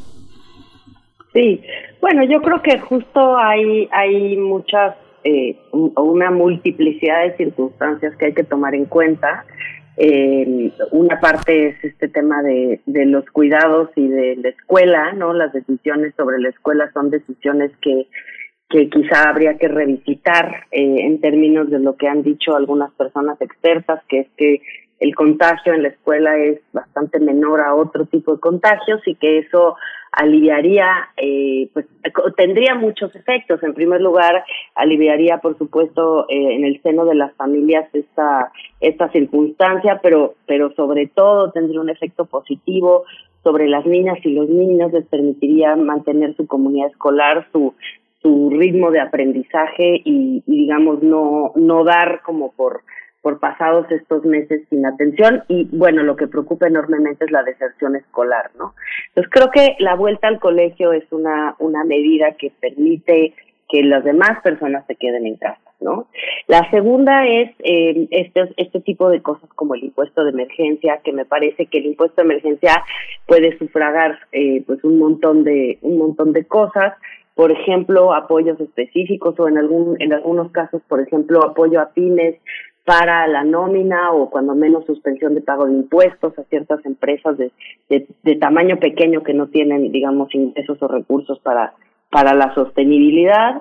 Sí, 1.34 1.62
bueno, 2.00 2.24
yo 2.24 2.42
creo 2.42 2.62
que 2.62 2.80
justo 2.80 3.38
hay, 3.38 3.90
hay 3.92 4.38
muchas, 4.38 4.96
eh, 5.26 5.58
una 5.74 6.32
multiplicidad 6.32 7.24
de 7.24 7.36
circunstancias 7.36 8.16
que 8.16 8.28
hay 8.28 8.34
que 8.34 8.46
tomar 8.46 8.76
en 8.76 8.86
cuenta. 8.86 9.44
Eh, 9.98 10.72
una 10.92 11.20
parte 11.20 11.68
es 11.68 11.84
este 11.84 12.08
tema 12.08 12.42
de, 12.44 12.80
de 12.86 13.06
los 13.08 13.26
cuidados 13.32 13.90
y 13.98 14.08
de 14.08 14.38
la 14.38 14.48
escuela, 14.48 15.12
¿no? 15.12 15.34
Las 15.34 15.52
decisiones 15.52 16.14
sobre 16.16 16.40
la 16.40 16.48
escuela 16.48 16.90
son 16.94 17.10
decisiones 17.10 17.72
que 17.82 18.08
que 18.72 18.90
quizá 18.90 19.30
habría 19.30 19.58
que 19.58 19.68
revisitar 19.68 20.66
eh, 20.72 21.06
en 21.06 21.20
términos 21.20 21.70
de 21.70 21.80
lo 21.80 21.96
que 21.96 22.08
han 22.08 22.24
dicho 22.24 22.56
algunas 22.56 22.92
personas 22.94 23.40
expertas, 23.42 24.02
que 24.08 24.20
es 24.22 24.28
que 24.38 24.62
el 25.00 25.16
contagio 25.16 25.74
en 25.74 25.84
la 25.84 25.90
escuela 25.90 26.38
es 26.38 26.62
bastante 26.72 27.20
menor 27.20 27.62
a 27.62 27.74
otro 27.76 28.06
tipo 28.06 28.36
de 28.36 28.40
contagios 28.40 29.02
y 29.08 29.16
que 29.16 29.40
eso 29.40 29.76
aliviaría, 30.12 31.10
eh, 31.18 31.70
pues 31.74 31.88
tendría 32.38 32.76
muchos 32.76 33.16
efectos. 33.16 33.64
En 33.64 33.74
primer 33.74 34.00
lugar, 34.00 34.44
aliviaría, 34.76 35.40
por 35.40 35.58
supuesto, 35.58 36.26
eh, 36.30 36.56
en 36.56 36.66
el 36.66 36.82
seno 36.84 37.06
de 37.06 37.16
las 37.16 37.34
familias 37.36 37.90
esta 37.94 38.52
esta 38.80 39.10
circunstancia, 39.12 40.00
pero 40.04 40.36
pero 40.46 40.72
sobre 40.76 41.08
todo 41.08 41.52
tendría 41.52 41.82
un 41.82 41.90
efecto 41.90 42.26
positivo 42.26 43.06
sobre 43.44 43.68
las 43.68 43.86
niñas 43.86 44.20
y 44.24 44.34
los 44.34 44.50
niños, 44.50 44.94
les 44.94 45.06
permitiría 45.08 45.76
mantener 45.76 46.36
su 46.36 46.46
comunidad 46.46 46.90
escolar, 46.90 47.48
su 47.52 47.74
su 48.22 48.50
ritmo 48.52 48.92
de 48.92 49.00
aprendizaje 49.00 50.02
y, 50.06 50.44
digamos 50.46 51.02
no 51.04 51.54
no 51.56 51.84
dar 51.84 52.22
como 52.24 52.52
por 52.52 52.82
por 53.22 53.40
pasados 53.40 53.86
estos 53.92 54.26
meses 54.26 54.64
sin 54.70 54.84
atención 54.86 55.44
y 55.48 55.68
bueno, 55.72 56.02
lo 56.02 56.16
que 56.16 56.28
preocupa 56.28 56.68
enormemente 56.68 57.26
es 57.26 57.32
la 57.32 57.44
deserción 57.44 57.96
escolar, 57.96 58.50
¿no? 58.58 58.74
Entonces 59.10 59.32
creo 59.32 59.52
que 59.52 59.76
la 59.78 59.96
vuelta 59.96 60.28
al 60.28 60.40
colegio 60.40 60.92
es 60.94 61.04
una 61.12 61.56
una 61.60 61.84
medida 61.84 62.34
que 62.34 62.52
permite 62.60 63.34
que 63.72 63.84
las 63.84 64.04
demás 64.04 64.42
personas 64.44 64.86
se 64.86 64.96
queden 64.96 65.26
en 65.26 65.38
casa, 65.38 65.62
¿no? 65.80 66.08
La 66.48 66.70
segunda 66.72 67.26
es 67.26 67.52
eh, 67.60 68.08
este, 68.12 68.54
este 68.58 68.82
tipo 68.82 69.10
de 69.10 69.22
cosas 69.22 69.50
como 69.56 69.76
el 69.76 69.86
impuesto 69.86 70.24
de 70.24 70.32
emergencia, 70.32 71.00
que 71.04 71.14
me 71.14 71.26
parece 71.26 71.68
que 71.68 71.78
el 71.78 71.86
impuesto 71.86 72.22
de 72.22 72.26
emergencia 72.26 72.84
puede 73.26 73.58
sufragar 73.58 74.20
eh, 74.34 74.62
pues 74.68 74.84
un 74.84 75.00
montón 75.00 75.46
de 75.46 75.78
un 75.82 75.98
montón 75.98 76.34
de 76.34 76.46
cosas 76.46 76.96
por 77.42 77.52
ejemplo, 77.52 78.14
apoyos 78.14 78.60
específicos 78.60 79.34
o 79.40 79.48
en 79.48 79.58
algún 79.58 80.00
en 80.00 80.14
algunos 80.14 80.52
casos, 80.52 80.80
por 80.88 81.02
ejemplo, 81.02 81.44
apoyo 81.44 81.82
a 81.82 81.90
pymes 81.90 82.36
para 82.86 83.26
la 83.26 83.44
nómina 83.44 84.12
o 84.12 84.30
cuando 84.30 84.54
menos 84.54 84.86
suspensión 84.86 85.34
de 85.34 85.42
pago 85.42 85.66
de 85.66 85.74
impuestos 85.74 86.38
a 86.38 86.44
ciertas 86.44 86.86
empresas 86.86 87.40
de, 87.40 87.52
de, 87.90 88.36
tamaño 88.36 88.78
pequeño 88.78 89.24
que 89.24 89.34
no 89.34 89.48
tienen, 89.48 89.92
digamos, 89.92 90.32
ingresos 90.36 90.78
o 90.84 90.88
recursos 90.88 91.40
para, 91.40 91.74
para 92.12 92.36
la 92.36 92.54
sostenibilidad. 92.54 93.60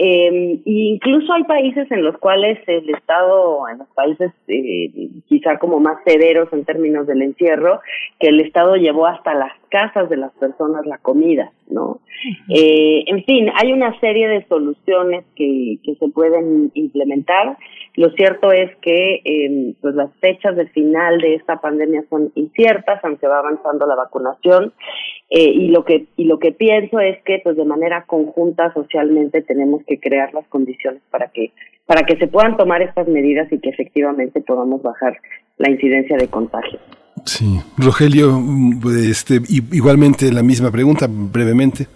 Eh, 0.00 0.62
incluso 0.64 1.30
hay 1.34 1.44
países 1.44 1.90
en 1.90 2.04
los 2.04 2.16
cuales 2.16 2.58
el 2.66 2.88
Estado, 2.88 3.68
en 3.68 3.76
los 3.76 3.88
países 3.88 4.32
eh, 4.46 4.90
quizá 5.28 5.58
como 5.58 5.80
más 5.80 5.98
severos 6.06 6.50
en 6.54 6.64
términos 6.64 7.06
del 7.06 7.20
encierro, 7.20 7.82
que 8.18 8.28
el 8.28 8.40
Estado 8.40 8.76
llevó 8.76 9.06
hasta 9.06 9.34
las 9.34 9.52
casas 9.68 10.08
de 10.08 10.16
las 10.16 10.32
personas 10.32 10.86
la 10.86 10.98
comida, 10.98 11.52
¿no? 11.68 12.00
Eh, 12.48 13.04
en 13.06 13.24
fin, 13.24 13.48
hay 13.54 13.72
una 13.72 13.98
serie 14.00 14.28
de 14.28 14.44
soluciones 14.46 15.24
que, 15.36 15.78
que 15.84 15.94
se 15.96 16.08
pueden 16.08 16.70
implementar. 16.74 17.56
Lo 17.94 18.10
cierto 18.10 18.52
es 18.52 18.74
que 18.76 19.20
eh, 19.24 19.74
pues 19.80 19.94
las 19.94 20.10
fechas 20.20 20.56
del 20.56 20.68
final 20.70 21.18
de 21.20 21.34
esta 21.34 21.60
pandemia 21.60 22.04
son 22.10 22.32
inciertas, 22.34 23.00
aunque 23.04 23.26
va 23.26 23.38
avanzando 23.38 23.86
la 23.86 23.94
vacunación. 23.94 24.72
Eh, 25.30 25.50
y 25.50 25.68
lo 25.68 25.84
que 25.84 26.06
y 26.16 26.24
lo 26.24 26.38
que 26.38 26.52
pienso 26.52 27.00
es 27.00 27.22
que 27.24 27.40
pues 27.44 27.56
de 27.56 27.64
manera 27.64 28.04
conjunta 28.06 28.72
socialmente 28.72 29.42
tenemos 29.42 29.84
que 29.84 30.00
crear 30.00 30.32
las 30.32 30.46
condiciones 30.48 31.02
para 31.10 31.28
que 31.28 31.52
para 31.84 32.02
que 32.04 32.16
se 32.16 32.28
puedan 32.28 32.56
tomar 32.56 32.82
estas 32.82 33.08
medidas 33.08 33.50
y 33.52 33.58
que 33.58 33.68
efectivamente 33.68 34.40
podamos 34.40 34.82
bajar 34.82 35.18
la 35.58 35.70
incidencia 35.70 36.16
de 36.16 36.28
contagios. 36.28 36.80
Sí, 37.24 37.60
Rogelio, 37.76 38.38
este, 39.08 39.40
igualmente 39.48 40.32
la 40.32 40.42
misma 40.42 40.70
pregunta, 40.70 41.06
brevemente. 41.08 41.86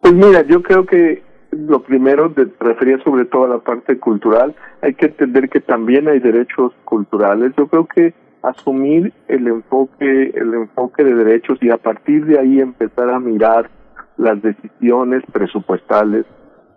Pues 0.00 0.14
mira, 0.14 0.42
yo 0.46 0.62
creo 0.62 0.86
que 0.86 1.22
lo 1.50 1.82
primero 1.82 2.28
de, 2.28 2.48
refería 2.60 2.98
sobre 3.02 3.24
todo 3.24 3.44
a 3.44 3.48
la 3.48 3.58
parte 3.58 3.98
cultural, 3.98 4.54
hay 4.82 4.94
que 4.94 5.06
entender 5.06 5.48
que 5.48 5.60
también 5.60 6.08
hay 6.08 6.20
derechos 6.20 6.72
culturales. 6.84 7.52
Yo 7.56 7.66
creo 7.68 7.86
que 7.86 8.14
asumir 8.42 9.12
el 9.28 9.48
enfoque, 9.48 10.32
el 10.34 10.54
enfoque 10.54 11.02
de 11.02 11.14
derechos 11.14 11.58
y 11.60 11.70
a 11.70 11.78
partir 11.78 12.26
de 12.26 12.38
ahí 12.38 12.60
empezar 12.60 13.10
a 13.10 13.18
mirar 13.18 13.70
las 14.16 14.40
decisiones 14.42 15.22
presupuestales, 15.32 16.24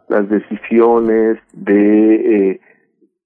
las 0.08 0.28
decisiones 0.30 1.38
de 1.54 2.52
eh, 2.52 2.62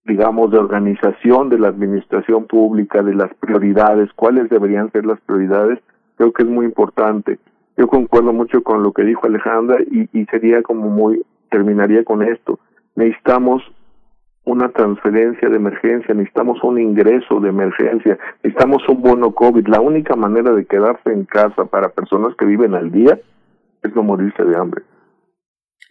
digamos, 0.06 0.52
de 0.52 0.58
organización 0.58 1.50
de 1.50 1.60
la 1.60 1.70
administración 1.70 2.46
pública, 2.46 3.02
de 3.02 3.16
las 3.16 3.34
prioridades, 3.36 4.12
cuáles 4.14 4.50
deberían 4.50 4.92
ser 4.92 5.06
las 5.06 5.20
prioridades, 5.22 5.80
creo 6.18 6.34
que 6.34 6.44
es 6.44 6.50
muy 6.50 6.66
importante. 6.66 7.40
Yo 7.78 7.88
concuerdo 7.88 8.34
mucho 8.34 8.62
con 8.64 8.84
lo 8.84 8.92
que 8.92 9.04
dijo 9.04 9.26
Alejandra 9.26 9.78
y, 9.82 10.10
y 10.12 10.26
sería 10.26 10.62
como 10.62 10.90
muy, 10.90 11.24
terminaría 11.50 12.04
con 12.04 12.22
esto. 12.22 12.60
Necesitamos 12.96 13.64
una 14.46 14.70
transferencia 14.70 15.50
de 15.50 15.56
emergencia, 15.56 16.14
necesitamos 16.14 16.62
un 16.64 16.80
ingreso 16.80 17.40
de 17.40 17.50
emergencia, 17.50 18.20
necesitamos 18.44 18.88
un 18.90 19.02
bono 19.02 19.32
COVID. 19.32 19.68
La 19.68 19.80
única 19.80 20.16
manera 20.16 20.52
de 20.52 20.66
quedarse 20.66 21.12
en 21.12 21.24
casa 21.24 21.66
para 21.66 21.90
personas 21.90 22.36
que 22.36 22.46
viven 22.46 22.76
al 22.76 22.92
día 22.92 23.18
es 23.82 23.96
no 23.96 24.04
morirse 24.04 24.44
de 24.44 24.58
hambre. 24.58 24.84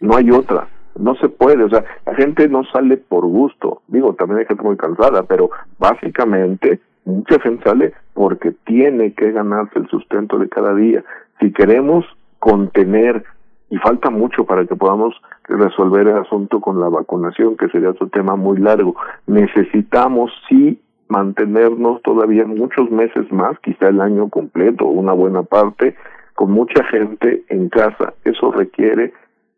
No 0.01 0.17
hay 0.17 0.31
otra 0.31 0.69
no 0.99 1.15
se 1.17 1.29
puede, 1.29 1.65
o 1.65 1.69
sea, 1.69 1.85
la 2.07 2.15
gente 2.15 2.49
no 2.49 2.65
sale 2.65 2.97
por 2.97 3.27
gusto, 3.27 3.83
digo, 3.89 4.15
también 4.15 4.41
hay 4.41 4.47
gente 4.47 4.63
muy 4.63 4.77
cansada, 4.77 5.23
pero 5.25 5.51
básicamente 5.79 6.81
mucha 7.05 7.41
gente 7.41 7.65
sale 7.65 7.93
porque 8.15 8.53
tiene 8.65 9.13
que 9.15 9.33
ganarse 9.33 9.79
el 9.79 9.89
sustento 9.89 10.39
de 10.39 10.49
cada 10.49 10.75
día. 10.75 11.03
Si 11.41 11.53
queremos 11.53 12.05
contener, 12.39 13.25
y 13.71 13.79
falta 13.79 14.11
mucho 14.11 14.45
para 14.45 14.67
que 14.67 14.77
podamos 14.77 15.15
resolver 15.45 16.07
el 16.07 16.19
asunto 16.19 16.61
con 16.61 16.79
la 16.79 16.89
vacunación, 16.89 17.57
que 17.57 17.69
sería 17.69 17.91
otro 17.91 18.09
tema 18.09 18.37
muy 18.37 18.59
largo, 18.59 18.95
necesitamos 19.27 20.31
sí 20.49 20.79
mantenernos 21.09 22.03
todavía 22.03 22.45
muchos 22.47 22.91
meses 22.91 23.31
más, 23.33 23.59
quizá 23.61 23.89
el 23.89 24.01
año 24.01 24.29
completo, 24.29 24.87
una 24.87 25.13
buena 25.13 25.43
parte, 25.43 25.95
con 26.35 26.53
mucha 26.53 26.85
gente 26.85 27.45
en 27.49 27.69
casa. 27.69 28.15
Eso 28.25 28.51
requiere 28.53 29.13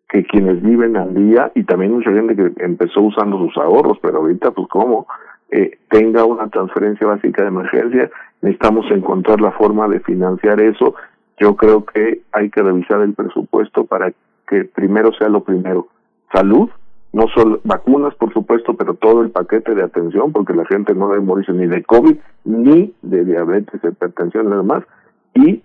que 0.09 0.25
quienes 0.25 0.63
viven 0.63 0.97
al 0.97 1.15
día 1.15 1.51
y 1.55 1.65
también 1.65 1.93
mucha 1.93 2.13
gente 2.13 2.37
que 2.37 2.53
empezó 2.63 3.01
usando 3.01 3.39
sus 3.39 3.57
ahorros, 3.57 3.99
pero 4.01 4.19
ahorita 4.19 4.51
pues 4.53 4.69
como 4.69 5.07
eh, 5.51 5.79
tenga 5.89 6.25
una 6.25 6.49
transferencia 6.49 7.07
básica 7.07 7.43
de 7.43 7.49
emergencia, 7.49 8.11
necesitamos 8.43 8.91
encontrar 8.91 9.41
la 9.41 9.53
forma 9.53 9.89
de 9.89 10.01
financiar 10.01 10.61
eso. 10.61 10.95
Yo 11.39 11.57
creo 11.57 11.85
que 11.85 12.23
hay 12.33 12.51
que 12.51 12.63
revisar 12.63 13.01
el 13.01 13.15
presupuesto 13.15 13.85
para 13.85 14.13
que 14.49 14.65
primero 14.65 15.13
sea 15.15 15.29
lo 15.29 15.43
primero, 15.43 15.89
salud, 16.33 16.69
no 17.13 17.29
solo 17.29 17.61
vacunas 17.65 18.15
por 18.17 18.33
supuesto, 18.33 18.75
pero 18.75 18.95
todo 18.95 19.23
el 19.23 19.31
paquete 19.31 19.75
de 19.75 19.83
atención, 19.83 20.33
porque 20.33 20.53
la 20.53 20.67
gente 20.67 20.95
no 20.95 21.09
debe 21.09 21.21
morirse 21.21 21.53
ni 21.53 21.67
de 21.67 21.83
COVID, 21.85 22.17
ni 22.45 22.93
de 23.03 23.25
diabetes, 23.25 23.81
hipertensión, 23.83 24.51
nada 24.51 24.63
más, 24.63 24.83
y 25.35 25.63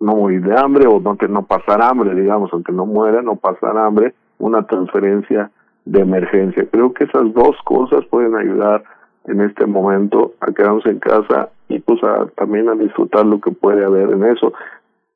no 0.00 0.16
morir 0.16 0.42
de 0.42 0.58
hambre 0.58 0.86
o 0.86 0.98
no, 0.98 1.16
no 1.28 1.42
pasar 1.44 1.82
hambre, 1.82 2.14
digamos, 2.14 2.50
aunque 2.52 2.72
no 2.72 2.86
muera, 2.86 3.22
no 3.22 3.36
pasar 3.36 3.76
hambre, 3.76 4.14
una 4.38 4.66
transferencia 4.66 5.50
de 5.84 6.00
emergencia. 6.00 6.66
Creo 6.70 6.92
que 6.92 7.04
esas 7.04 7.32
dos 7.34 7.56
cosas 7.64 8.04
pueden 8.06 8.34
ayudar 8.34 8.82
en 9.26 9.42
este 9.42 9.66
momento 9.66 10.32
a 10.40 10.52
quedarnos 10.52 10.86
en 10.86 10.98
casa 10.98 11.50
y 11.68 11.78
pues 11.80 12.02
a, 12.02 12.26
también 12.36 12.68
a 12.68 12.74
disfrutar 12.74 13.26
lo 13.26 13.40
que 13.40 13.50
puede 13.50 13.84
haber 13.84 14.10
en 14.10 14.24
eso. 14.24 14.52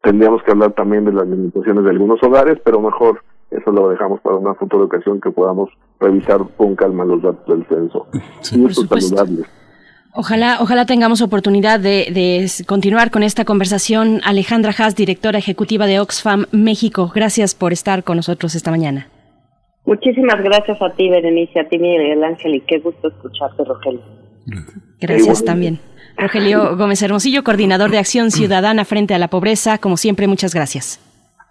Tendríamos 0.03 0.43
que 0.43 0.53
hablar 0.53 0.73
también 0.73 1.07
de 1.07 1.13
las 1.13 1.27
limitaciones 1.27 1.85
de 1.85 1.91
algunos 1.91 2.23
hogares, 2.23 2.59
pero 2.63 2.81
mejor 2.81 3.23
eso 3.51 3.73
lo 3.73 3.89
dejamos 3.89 4.21
para 4.21 4.37
una 4.37 4.55
futura 4.55 4.85
ocasión 4.85 5.21
que 5.21 5.31
podamos 5.31 5.71
revisar 5.99 6.41
con 6.57 6.77
calma 6.77 7.05
los 7.05 7.23
datos 7.23 7.47
del 7.47 7.67
censo. 7.67 8.07
y 8.53 8.67
eso 8.67 8.83
saludarles. 8.87 9.64
Ojalá, 10.17 10.59
ojalá 10.61 10.87
tengamos 10.87 11.23
oportunidad 11.23 11.81
de, 11.81 12.47
continuar 12.67 13.11
con 13.11 13.25
esta 13.25 13.45
conversación. 13.45 14.21
Alejandra 14.25 14.73
Haas, 14.77 14.95
directora 14.95 15.39
ejecutiva 15.39 15.87
de 15.87 15.99
Oxfam 15.99 16.47
México, 16.53 17.11
gracias 17.13 17.57
por 17.57 17.73
estar 17.73 18.05
con 18.05 18.17
nosotros 18.17 18.55
esta 18.55 18.71
mañana. 18.71 19.09
Muchísimas 19.85 20.41
gracias 20.43 20.81
a 20.81 20.91
ti, 20.95 21.11
Berenice, 21.11 21.59
a 21.59 21.69
ti, 21.69 21.79
Miguel 21.79 22.23
Ángel, 22.23 22.55
y 22.55 22.61
qué 22.61 22.79
gusto 22.79 23.09
escucharte, 23.09 23.65
Rogelio. 23.65 24.03
Gracias 25.01 25.45
también. 25.45 25.81
Rogelio 26.17 26.77
Gómez 26.77 27.03
Hermosillo, 27.03 27.43
coordinador 27.43 27.91
de 27.91 27.99
Acción 27.99 28.31
Ciudadana 28.31 28.85
frente 28.85 29.15
a 29.15 29.19
la 29.19 29.29
pobreza. 29.29 29.79
Como 29.79 29.97
siempre, 29.97 30.29
muchas 30.29 30.55
gracias. 30.55 31.01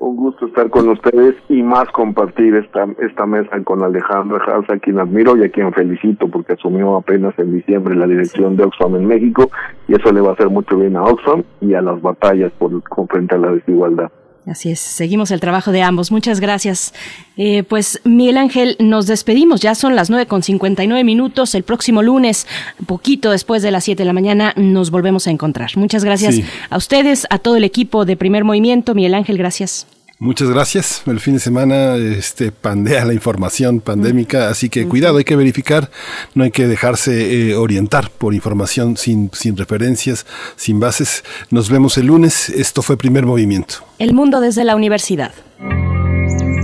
Un 0.03 0.17
gusto 0.17 0.47
estar 0.47 0.69
con 0.69 0.89
ustedes 0.89 1.33
y 1.47 1.63
más 1.63 1.89
compartir 1.91 2.55
esta, 2.55 2.85
esta 2.99 3.25
mesa 3.25 3.63
con 3.63 3.81
Alejandro 3.83 4.37
Haas, 4.45 4.69
a 4.69 4.77
quien 4.77 4.99
admiro 4.99 5.37
y 5.37 5.45
a 5.45 5.49
quien 5.49 5.71
felicito 5.71 6.27
porque 6.27 6.53
asumió 6.53 6.97
apenas 6.97 7.33
en 7.39 7.53
diciembre 7.53 7.95
la 7.95 8.05
dirección 8.05 8.57
de 8.57 8.65
Oxfam 8.65 8.97
en 8.97 9.07
México 9.07 9.49
y 9.87 9.93
eso 9.93 10.11
le 10.11 10.19
va 10.19 10.31
a 10.31 10.33
hacer 10.33 10.49
mucho 10.49 10.75
bien 10.75 10.97
a 10.97 11.03
Oxfam 11.03 11.43
y 11.61 11.73
a 11.73 11.81
las 11.81 12.01
batallas 12.01 12.51
por, 12.59 12.81
frente 13.07 13.35
a 13.35 13.37
la 13.37 13.53
desigualdad. 13.53 14.11
Así 14.45 14.71
es, 14.71 14.79
seguimos 14.79 15.31
el 15.31 15.39
trabajo 15.39 15.71
de 15.71 15.81
ambos. 15.81 16.11
Muchas 16.11 16.41
gracias. 16.41 16.93
Eh, 17.37 17.63
pues 17.63 18.01
Miguel 18.03 18.37
Ángel, 18.37 18.75
nos 18.79 19.07
despedimos. 19.07 19.61
Ya 19.61 19.73
son 19.73 19.95
las 19.95 20.09
nueve 20.09 20.25
con 20.25 20.43
59 20.43 21.03
minutos. 21.03 21.55
El 21.55 21.63
próximo 21.63 22.03
lunes, 22.03 22.45
poquito 22.85 23.31
después 23.31 23.61
de 23.63 23.71
las 23.71 23.85
7 23.85 24.03
de 24.03 24.05
la 24.05 24.13
mañana, 24.13 24.53
nos 24.57 24.91
volvemos 24.91 25.27
a 25.27 25.31
encontrar. 25.31 25.71
Muchas 25.75 26.03
gracias 26.03 26.41
a 26.69 26.77
ustedes, 26.77 27.25
a 27.29 27.39
todo 27.39 27.55
el 27.55 27.63
equipo 27.63 28.03
de 28.03 28.17
Primer 28.17 28.43
Movimiento. 28.43 28.93
Miguel 28.95 29.13
Ángel, 29.13 29.37
gracias. 29.37 29.87
Muchas 30.19 30.49
gracias. 30.49 31.03
El 31.05 31.19
fin 31.19 31.33
de 31.33 31.39
semana 31.39 31.95
este, 31.95 32.51
pandea 32.51 33.03
la 33.03 33.13
información 33.13 33.81
pandémica, 33.81 34.49
así 34.49 34.69
que 34.69 34.87
cuidado, 34.87 35.17
hay 35.17 35.25
que 35.25 35.35
verificar, 35.35 35.89
no 36.33 36.43
hay 36.43 36.51
que 36.51 36.67
dejarse 36.67 37.49
eh, 37.49 37.55
orientar 37.55 38.09
por 38.09 38.33
información 38.33 38.95
sin, 38.95 39.31
sin 39.33 39.57
referencias, 39.57 40.25
sin 40.55 40.79
bases. 40.79 41.23
Nos 41.49 41.69
vemos 41.69 41.97
el 41.97 42.07
lunes. 42.07 42.49
Esto 42.49 42.81
fue 42.81 42.95
Primer 42.95 43.25
Movimiento. 43.25 43.85
El 43.99 44.13
mundo 44.13 44.39
desde 44.39 44.63
la 44.63 44.75
universidad. 44.75 45.33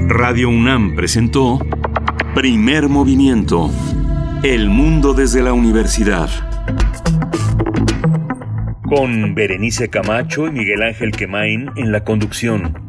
Radio 0.08 0.50
UNAM 0.50 0.96
presentó 0.96 1.60
Primer 2.34 2.88
Movimiento. 2.88 3.70
El 4.44 4.70
mundo 4.70 5.14
desde 5.14 5.44
la 5.44 5.52
universidad. 5.52 6.30
Con 8.88 9.36
Berenice 9.36 9.90
Camacho 9.90 10.48
y 10.48 10.52
Miguel 10.52 10.82
Ángel 10.84 11.12
Quemain 11.12 11.72
en 11.76 11.92
la 11.92 12.04
conducción. 12.04 12.89